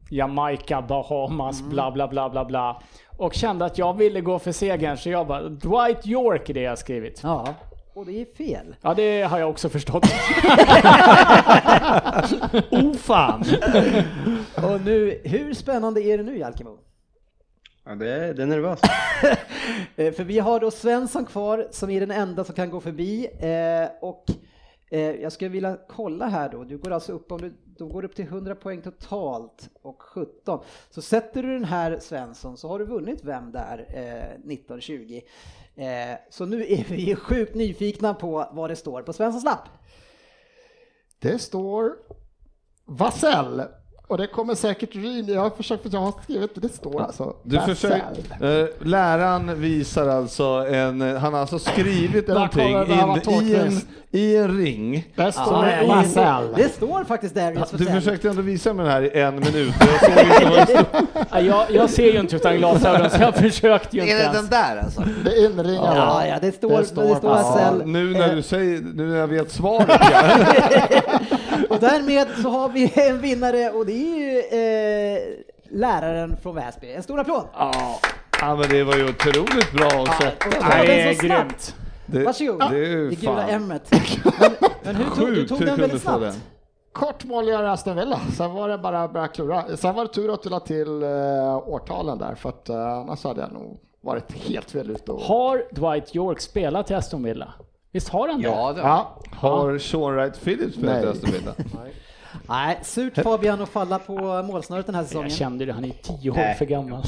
Jamaica, 0.10 0.82
Bahamas, 0.82 1.62
bla 1.62 1.92
bla 1.92 2.08
bla 2.08 2.30
bla 2.30 2.46
bla. 2.46 2.82
Och 3.18 3.34
kände 3.34 3.66
att 3.66 3.78
jag 3.78 3.98
ville 3.98 4.22
gå 4.22 4.40
för 4.40 4.52
segern 4.52 4.98
så 4.98 5.10
jag 5.10 5.28
bara 5.28 5.50
Dwight 5.50 6.08
York 6.08 6.50
är 6.50 6.54
det 6.54 6.62
jag 6.62 6.78
skrivit. 6.78 7.20
Ja, 7.24 7.54
och 7.94 8.06
det 8.06 8.22
är 8.22 8.36
fel. 8.36 8.76
Ja, 8.82 8.94
det 8.94 9.22
har 9.22 9.40
jag 9.40 9.50
också 9.50 9.70
förstått. 9.70 10.04
oh 12.72 12.94
fan! 12.94 13.44
Och 14.56 14.82
nu, 14.86 15.22
hur 15.24 15.54
spännande 15.54 16.02
är 16.02 16.18
det 16.18 16.24
nu 16.24 16.38
Jalkemo? 16.38 16.78
Ja, 17.86 17.96
det, 17.96 18.10
är, 18.10 18.34
det 18.34 18.44
är 18.44 18.48
nervöst. 18.48 18.84
Eh, 19.96 20.14
För 20.14 20.24
vi 20.24 20.40
har 20.40 20.60
då 20.60 20.72
Svensson 20.72 21.26
kvar 21.26 21.68
som 21.72 21.90
är 21.90 22.00
den 22.00 22.12
enda 22.12 22.44
som 22.44 22.56
kan 22.56 22.70
gå 22.70 22.80
förbi 22.82 23.26
eh, 23.26 23.90
och 24.02 24.26
eh, 24.92 25.00
jag 25.00 25.32
skulle 25.32 25.50
vilja 25.50 25.78
kolla 25.88 26.28
här 26.28 26.50
då. 26.50 26.64
Du 26.64 26.78
går 26.78 26.92
alltså 26.92 27.12
upp 27.12 27.32
om 27.32 27.42
du 27.42 27.54
då 27.78 27.88
går 27.88 28.02
du 28.02 28.08
upp 28.08 28.16
till 28.16 28.26
100 28.26 28.56
poäng 28.56 28.82
totalt 28.82 29.70
och 29.82 30.02
17. 30.02 30.64
Så 30.90 31.02
sätter 31.02 31.44
du 31.44 31.54
den 31.54 31.64
här 31.66 32.00
Svensson 32.00 32.58
så 32.58 32.68
har 32.68 32.80
du 32.80 32.86
vunnit 32.86 33.20
vem 33.24 33.52
där 33.52 33.86
eh, 33.90 34.54
1920. 34.54 35.22
Eh, 35.76 35.86
så 36.30 36.46
nu 36.46 36.62
är 36.62 36.86
vi 36.90 37.02
ju 37.02 37.16
sjukt 37.16 37.56
nyfikna 37.56 38.14
på 38.14 38.50
vad 38.52 38.70
det 38.70 38.76
står 38.76 39.02
på 39.02 39.14
Svenssons 39.14 39.44
lapp. 39.44 39.70
Det 41.20 41.40
står 41.40 41.94
Vasell 42.86 43.64
Och 44.08 44.18
det 44.18 44.28
kommer 44.28 44.56
säkert 44.56 44.96
Ryn, 44.96 45.26
jag 45.28 45.42
har 45.42 45.50
försökt, 45.50 45.84
för 45.84 45.90
jag 45.94 46.00
har 46.00 46.14
skrivit, 46.24 46.52
det 46.56 46.70
står 46.70 47.02
alltså. 47.02 47.34
Du 47.44 47.60
försöker, 47.60 48.04
eh, 48.42 48.68
läraren 48.80 49.62
visar 49.62 50.08
alltså 50.08 50.44
en, 50.44 51.02
han 51.18 51.34
har 51.34 51.42
alltså 51.42 51.60
skrivit 51.60 52.28
Det 52.28 52.34
där 52.34 52.40
någonting 53.02 53.40
in, 53.42 53.48
i, 53.48 53.56
en, 53.56 53.82
i 54.12 54.36
en 54.36 54.58
ring. 54.58 55.08
Där 55.16 55.32
står 55.32 55.66
Ja, 55.68 56.04
det 56.16 56.56
det, 56.56 56.64
det 56.64 56.70
står 56.70 57.04
faktiskt 57.04 57.36
Darius 57.36 57.72
Du 57.72 57.78
Vassell. 57.78 58.02
försökte 58.02 58.30
ändå 58.30 58.42
visa 58.42 58.74
mig 58.74 58.84
den 58.86 58.94
här 58.94 59.02
i 59.18 59.22
en 59.22 59.36
minut. 59.36 59.74
Jag 59.80 60.00
såg 60.00 60.26
inte 60.26 60.46
vad 60.50 60.58
det 60.58 60.66
stod. 60.66 60.86
Ja, 61.32 61.40
jag, 61.42 61.72
jag 61.72 61.90
ser 61.90 62.12
ju 62.14 62.20
inte 62.20 62.36
utan 62.36 62.58
glasögon 62.58 63.10
så 63.10 63.22
jag 63.22 63.36
försökte 63.36 63.96
ju 63.98 64.02
inte 64.02 64.14
Är 64.14 64.18
det 64.18 64.24
ens. 64.24 64.38
den 64.38 64.50
där 64.50 64.78
alltså? 64.84 65.04
Det 65.24 65.30
är 65.32 65.46
inringat. 65.46 65.94
Ja, 65.96 66.28
ja, 66.28 66.36
det 66.42 66.52
står, 66.52 66.70
Det 66.70 66.78
det 66.78 66.86
står 66.86 67.16
står, 67.16 67.30
Vassell. 67.30 67.76
Ja, 67.80 67.86
nu 67.86 68.12
när 68.14 68.30
Eh, 68.30 68.36
du 68.36 68.42
säger, 68.42 68.82
nu 68.94 69.08
när 69.08 69.18
jag 69.18 69.28
vet 69.28 69.52
svaret. 69.52 69.90
Ja. 71.70 71.76
Och 71.76 71.82
därmed 71.82 72.28
så 72.42 72.50
har 72.50 72.70
vi 72.70 72.94
en 72.96 73.22
vinnare 73.22 73.70
och 73.70 73.86
det 73.86 73.94
är 73.94 74.18
ju 74.18 74.40
eh, 74.40 75.20
läraren 75.80 76.38
från 76.38 76.56
Väsby. 76.56 76.92
En 76.92 77.04
stor 77.04 77.20
applåd! 77.20 77.48
Ja. 77.54 78.00
ja, 78.42 78.56
men 78.56 78.70
det 78.70 78.84
var 78.84 78.96
ju 78.96 79.10
otroligt 79.10 79.72
bra 79.72 79.90
Ja, 79.92 80.02
också. 80.02 80.28
och 80.48 80.54
så 80.54 80.68
Nej, 80.68 81.18
det 81.22 81.28
grymt. 81.28 81.76
Det, 82.06 82.24
Varsågod, 82.24 82.72
det 82.72 82.78
är 82.78 82.90
ju 82.90 83.10
det 83.10 83.16
gula 83.16 83.48
M-et. 83.48 83.92
Men, 84.40 84.52
men 84.84 84.96
hur 84.96 85.06
tog, 85.16 85.28
du 85.28 85.48
tog 85.48 85.60
den 85.60 85.80
väldigt 85.80 86.02
snabbt? 86.02 86.22
den. 86.22 86.34
Kort 86.94 87.24
mål 87.24 87.48
gör 87.48 87.64
Aston 87.64 87.96
Villa, 87.96 88.20
sen 88.38 88.54
var 88.54 88.70
det 88.70 88.78
bara 88.78 89.04
att 89.04 89.14
börja 89.14 89.28
klura. 89.28 89.78
Sen 89.78 89.96
var 89.96 90.06
det 90.06 90.14
tur 90.14 90.34
att 90.34 90.44
du 90.44 90.50
la 90.50 90.60
till 90.60 91.04
uh, 91.04 91.68
årtalen 91.68 92.18
där, 92.18 92.36
för 92.36 92.50
att 92.50 92.70
uh, 92.70 92.76
annars 92.76 93.24
hade 93.24 93.42
jag 93.42 93.54
nog 93.54 93.80
varit 94.02 94.32
helt 94.32 94.72
fel 94.72 94.92
ute. 94.92 95.12
Och... 95.12 95.22
Har 95.22 95.64
Dwight 95.72 96.16
York 96.16 96.40
spelat 96.40 96.92
i 96.92 96.94
Aston 96.94 97.24
Villa? 97.24 97.54
Visst 97.94 98.10
har 98.10 98.28
han 98.28 98.42
det? 98.42 98.48
Ja, 98.48 98.74
det 98.74 98.82
Ja, 98.82 99.20
Har 99.32 99.78
Sean 99.78 100.16
Wright 100.16 100.44
Phillips 100.44 100.76
spelat 100.76 101.16
i 101.16 101.42
Nej. 102.50 102.80
Surt 102.84 103.18
Fabian 103.18 103.62
att 103.62 103.70
falla 103.70 104.00
på 104.00 104.44
målsnöret 104.44 104.86
den 104.86 104.96
här 104.96 105.04
säsongen. 105.04 105.30
Jag 105.30 105.38
kände 105.38 105.66
det, 105.66 105.74
han 105.74 105.86
är 105.86 105.90
tio 105.90 106.32
år 106.32 106.36
Nej. 106.36 106.56
för 106.56 106.66
gammal. 106.66 107.04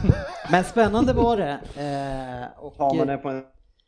Men 0.50 0.64
spännande 0.64 1.12
var 1.12 1.36
det. 1.36 1.50
Eh, 1.76 2.64
och, 2.64 2.76
Tar 2.76 2.94
man 2.94 3.06
det 3.06 3.16
på 3.16 3.28
en 3.28 3.42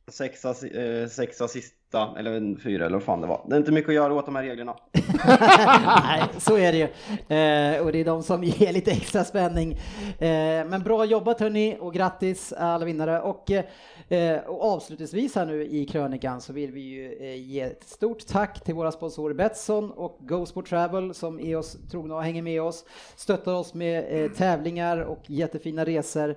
sexa, 0.09 0.49
eh, 0.49 1.09
sexa 1.09 1.49
sista, 1.49 2.15
eller 2.19 2.33
en 2.33 2.61
fyra 2.61 2.87
eller 2.87 2.97
vad 2.97 3.03
fan 3.03 3.21
det 3.21 3.27
var. 3.27 3.45
Det 3.49 3.55
är 3.55 3.59
inte 3.59 3.73
mycket 3.73 3.89
att 3.89 3.95
göra 3.95 4.15
åt 4.15 4.27
de 4.27 4.37
här 4.37 4.43
reglerna. 4.43 4.75
Nej, 6.05 6.23
så 6.39 6.59
är 6.59 6.73
det 6.73 6.79
ju. 6.79 6.85
Eh, 7.37 7.83
och 7.85 7.93
det 7.93 8.01
är 8.01 8.05
de 8.05 8.23
som 8.23 8.45
ger 8.45 8.73
lite 8.73 8.91
extra 8.91 9.25
spänning. 9.25 9.73
Eh, 10.19 10.65
men 10.67 10.83
bra 10.83 11.05
jobbat 11.05 11.41
hörni 11.41 11.77
och 11.81 11.95
grattis 11.95 12.53
alla 12.53 12.85
vinnare. 12.85 13.21
Och, 13.21 13.51
och 14.47 14.63
avslutningsvis 14.65 15.35
här 15.35 15.47
nu 15.47 15.67
i 15.67 15.85
krönikan 15.87 16.41
så 16.41 16.53
vill 16.53 16.73
vi 16.73 16.81
ju 16.81 17.13
eh, 17.13 17.35
ge 17.51 17.61
ett 17.61 17.85
stort 17.89 18.27
tack 18.27 18.65
till 18.65 18.75
våra 18.75 18.93
sponsorer 18.93 19.35
Betsson 19.35 19.91
och 19.91 20.19
GoSport 20.21 20.69
Travel 20.69 21.15
som 21.15 21.41
är 21.41 21.57
oss 21.57 21.77
trogna 21.91 22.15
och 22.17 22.23
hänger 22.23 22.43
med 22.43 22.63
oss. 22.63 22.85
Stöttar 23.17 23.55
oss 23.55 23.75
med 23.75 24.25
eh, 24.25 24.31
tävlingar 24.31 24.99
och 24.99 25.19
jättefina 25.27 25.85
resor. 25.85 26.37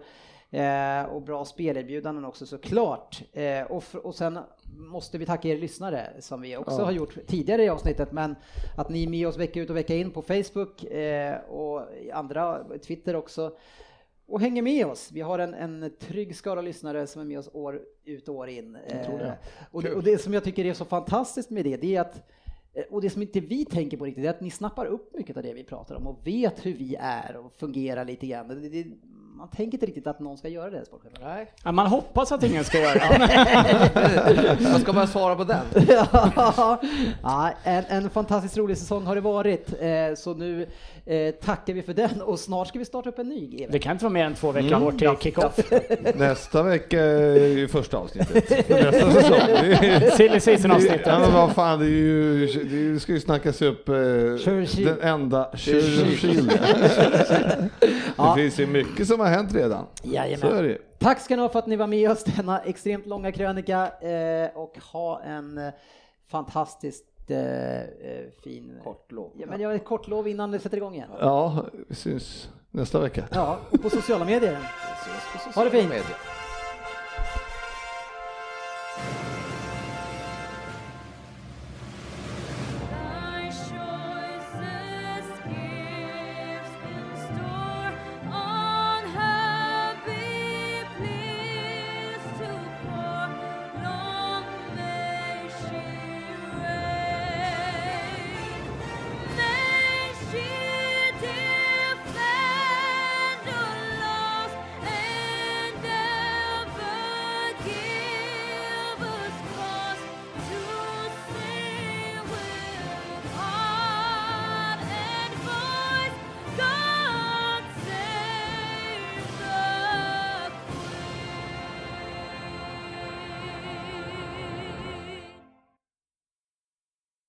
Eh, 0.51 1.03
och 1.03 1.21
bra 1.21 1.45
spelerbjudanden 1.45 2.25
också 2.25 2.45
såklart. 2.45 3.21
Eh, 3.33 3.61
och, 3.63 3.77
f- 3.77 3.95
och 4.03 4.15
sen 4.15 4.39
måste 4.77 5.17
vi 5.17 5.25
tacka 5.25 5.47
er 5.49 5.57
lyssnare 5.57 6.07
som 6.19 6.41
vi 6.41 6.57
också 6.57 6.77
Ja. 6.79 6.85
har 6.85 6.91
gjort 6.91 7.17
tidigare 7.27 7.63
i 7.63 7.69
avsnittet 7.69 8.11
men 8.11 8.35
att 8.77 8.89
ni 8.89 9.03
är 9.03 9.09
med 9.09 9.27
oss 9.27 9.37
vecka 9.37 9.59
ut 9.59 9.69
och 9.69 9.75
vecka 9.75 9.95
in 9.95 10.11
på 10.11 10.21
Facebook 10.21 10.83
eh, 10.83 11.35
och 11.49 11.81
andra, 12.13 12.63
Twitter 12.87 13.15
också. 13.15 13.51
Och 14.27 14.41
hänger 14.41 14.61
med 14.61 14.85
oss. 14.85 15.11
Vi 15.11 15.21
har 15.21 15.39
en, 15.39 15.53
en 15.53 15.91
trygg 15.99 16.35
skara 16.35 16.61
lyssnare 16.61 17.07
som 17.07 17.21
är 17.21 17.25
med 17.25 17.39
oss 17.39 17.49
år 17.53 17.81
ut 18.05 18.27
och 18.27 18.35
år 18.35 18.49
in. 18.49 18.77
tror 19.05 19.17
det. 19.17 19.25
Eh, 19.25 19.65
och, 19.71 19.83
det, 19.83 19.93
och 19.93 20.03
det 20.03 20.17
som 20.17 20.33
jag 20.33 20.43
tycker 20.43 20.65
är 20.65 20.73
så 20.73 20.85
fantastiskt 20.85 21.49
med 21.49 21.65
det, 21.65 21.77
det 21.77 21.95
är 21.95 22.01
att 22.01 22.15
eh, 22.73 22.83
och 22.89 23.01
det 23.01 23.09
som 23.09 23.21
inte 23.21 23.39
vi 23.39 23.65
tänker 23.65 23.97
på 23.97 24.05
riktigt 24.05 24.25
är 24.25 24.29
att 24.29 24.41
ni 24.41 24.51
snappar 24.51 24.85
upp 24.85 25.13
mycket 25.13 25.37
av 25.37 25.43
det 25.43 25.53
vi 25.53 25.63
pratar 25.63 25.95
om 25.95 26.07
och 26.07 26.27
vet 26.27 26.65
hur 26.65 26.73
vi 26.73 26.95
är 26.99 27.37
och 27.37 27.53
fungerar 27.53 28.05
lite 28.05 28.27
grann. 28.27 28.47
Det, 28.47 28.69
det, 28.69 28.85
man 29.37 29.47
tänker 29.47 29.73
inte 29.73 29.85
riktigt 29.85 30.07
att 30.07 30.19
någon 30.19 30.37
ska 30.37 30.47
göra 30.47 30.69
det, 30.69 30.85
sportchefen. 30.85 31.19
Nej. 31.23 31.51
Ja, 31.63 31.71
man 31.71 31.87
hoppas 31.87 32.31
att 32.31 32.43
ingen 32.43 32.63
ska 32.63 32.79
göra 32.79 32.93
det. 32.93 34.57
Vad 34.71 34.81
ska 34.81 34.93
man 34.93 35.07
svara 35.07 35.35
på 35.35 35.43
den? 35.43 35.65
ja, 37.23 37.53
en, 37.63 37.83
en 37.87 38.09
fantastiskt 38.09 38.57
rolig 38.57 38.77
säsong 38.77 39.05
har 39.05 39.15
det 39.15 39.21
varit, 39.21 39.69
eh, 39.79 40.15
så 40.17 40.33
nu 40.33 40.67
eh, 41.05 41.35
tackar 41.35 41.73
vi 41.73 41.81
för 41.81 41.93
den 41.93 42.21
och 42.21 42.39
snart 42.39 42.67
ska 42.67 42.79
vi 42.79 42.85
starta 42.85 43.09
upp 43.09 43.19
en 43.19 43.29
ny 43.29 43.47
GV. 43.47 43.71
Det 43.71 43.79
kan 43.79 43.91
inte 43.91 44.05
vara 44.05 44.13
mer 44.13 44.25
än 44.25 44.35
två 44.35 44.51
veckor 44.51 44.79
bort 44.79 44.97
till 44.99 45.15
kick-off. 45.19 45.59
Nästa 46.15 46.63
vecka 46.63 47.01
är 47.01 47.47
ju 47.47 47.67
första 47.67 47.97
avsnittet 47.97 48.67
för 48.67 48.83
nästa 48.91 49.11
säsong. 49.11 50.11
Silly 50.17 50.39
season-avsnittet. 50.39 51.01
Ja 51.05 51.19
men 51.19 51.33
vad 51.33 51.51
fan, 51.51 51.79
det, 51.79 51.85
är 51.85 51.89
ju, 51.89 52.47
det 52.93 52.99
ska 52.99 53.11
ju 53.11 53.19
snackas 53.19 53.61
upp 53.61 53.89
eh, 53.89 53.95
Churchill. 53.95 54.85
den 54.85 55.01
enda 55.01 55.49
Churchill. 55.57 56.51
Ja. 58.17 58.35
Det 58.35 58.41
finns 58.41 58.59
ju 58.59 58.67
mycket 58.67 59.07
som 59.07 59.24
har 59.25 59.35
hänt 59.35 59.53
redan. 59.53 59.85
Jajamän. 60.03 60.77
Tack 60.99 61.19
ska 61.19 61.35
ni 61.35 61.41
ha 61.41 61.49
för 61.49 61.59
att 61.59 61.67
ni 61.67 61.75
var 61.75 61.87
med 61.87 62.11
oss 62.11 62.23
denna 62.23 62.59
extremt 62.59 63.05
långa 63.05 63.31
krönika 63.31 63.91
eh, 64.01 64.57
och 64.57 64.77
ha 64.91 65.21
en 65.21 65.57
eh, 65.57 65.73
eh, 67.31 67.37
eh 67.37 67.83
fin... 68.43 68.79
Kortlov. 68.83 69.31
Ja, 69.35 69.45
men 69.49 69.61
jag 69.61 69.69
har 69.69 69.75
ett 69.75 69.85
kortlov 69.85 70.27
innan 70.27 70.51
det 70.51 70.59
sätter 70.59 70.77
igång 70.77 70.95
igen. 70.95 71.09
Ja, 71.19 71.65
vi 71.87 71.95
syns 71.95 72.49
nästa 72.71 72.99
vecka. 72.99 73.23
Ja, 73.31 73.59
och 73.69 73.81
på 73.81 73.89
sociala 73.89 74.25
medier. 74.25 74.57
På 75.33 75.39
sociala 75.39 75.55
ha 75.55 75.63
det 75.63 75.71
fint. 75.71 75.89
Medier. 75.89 76.15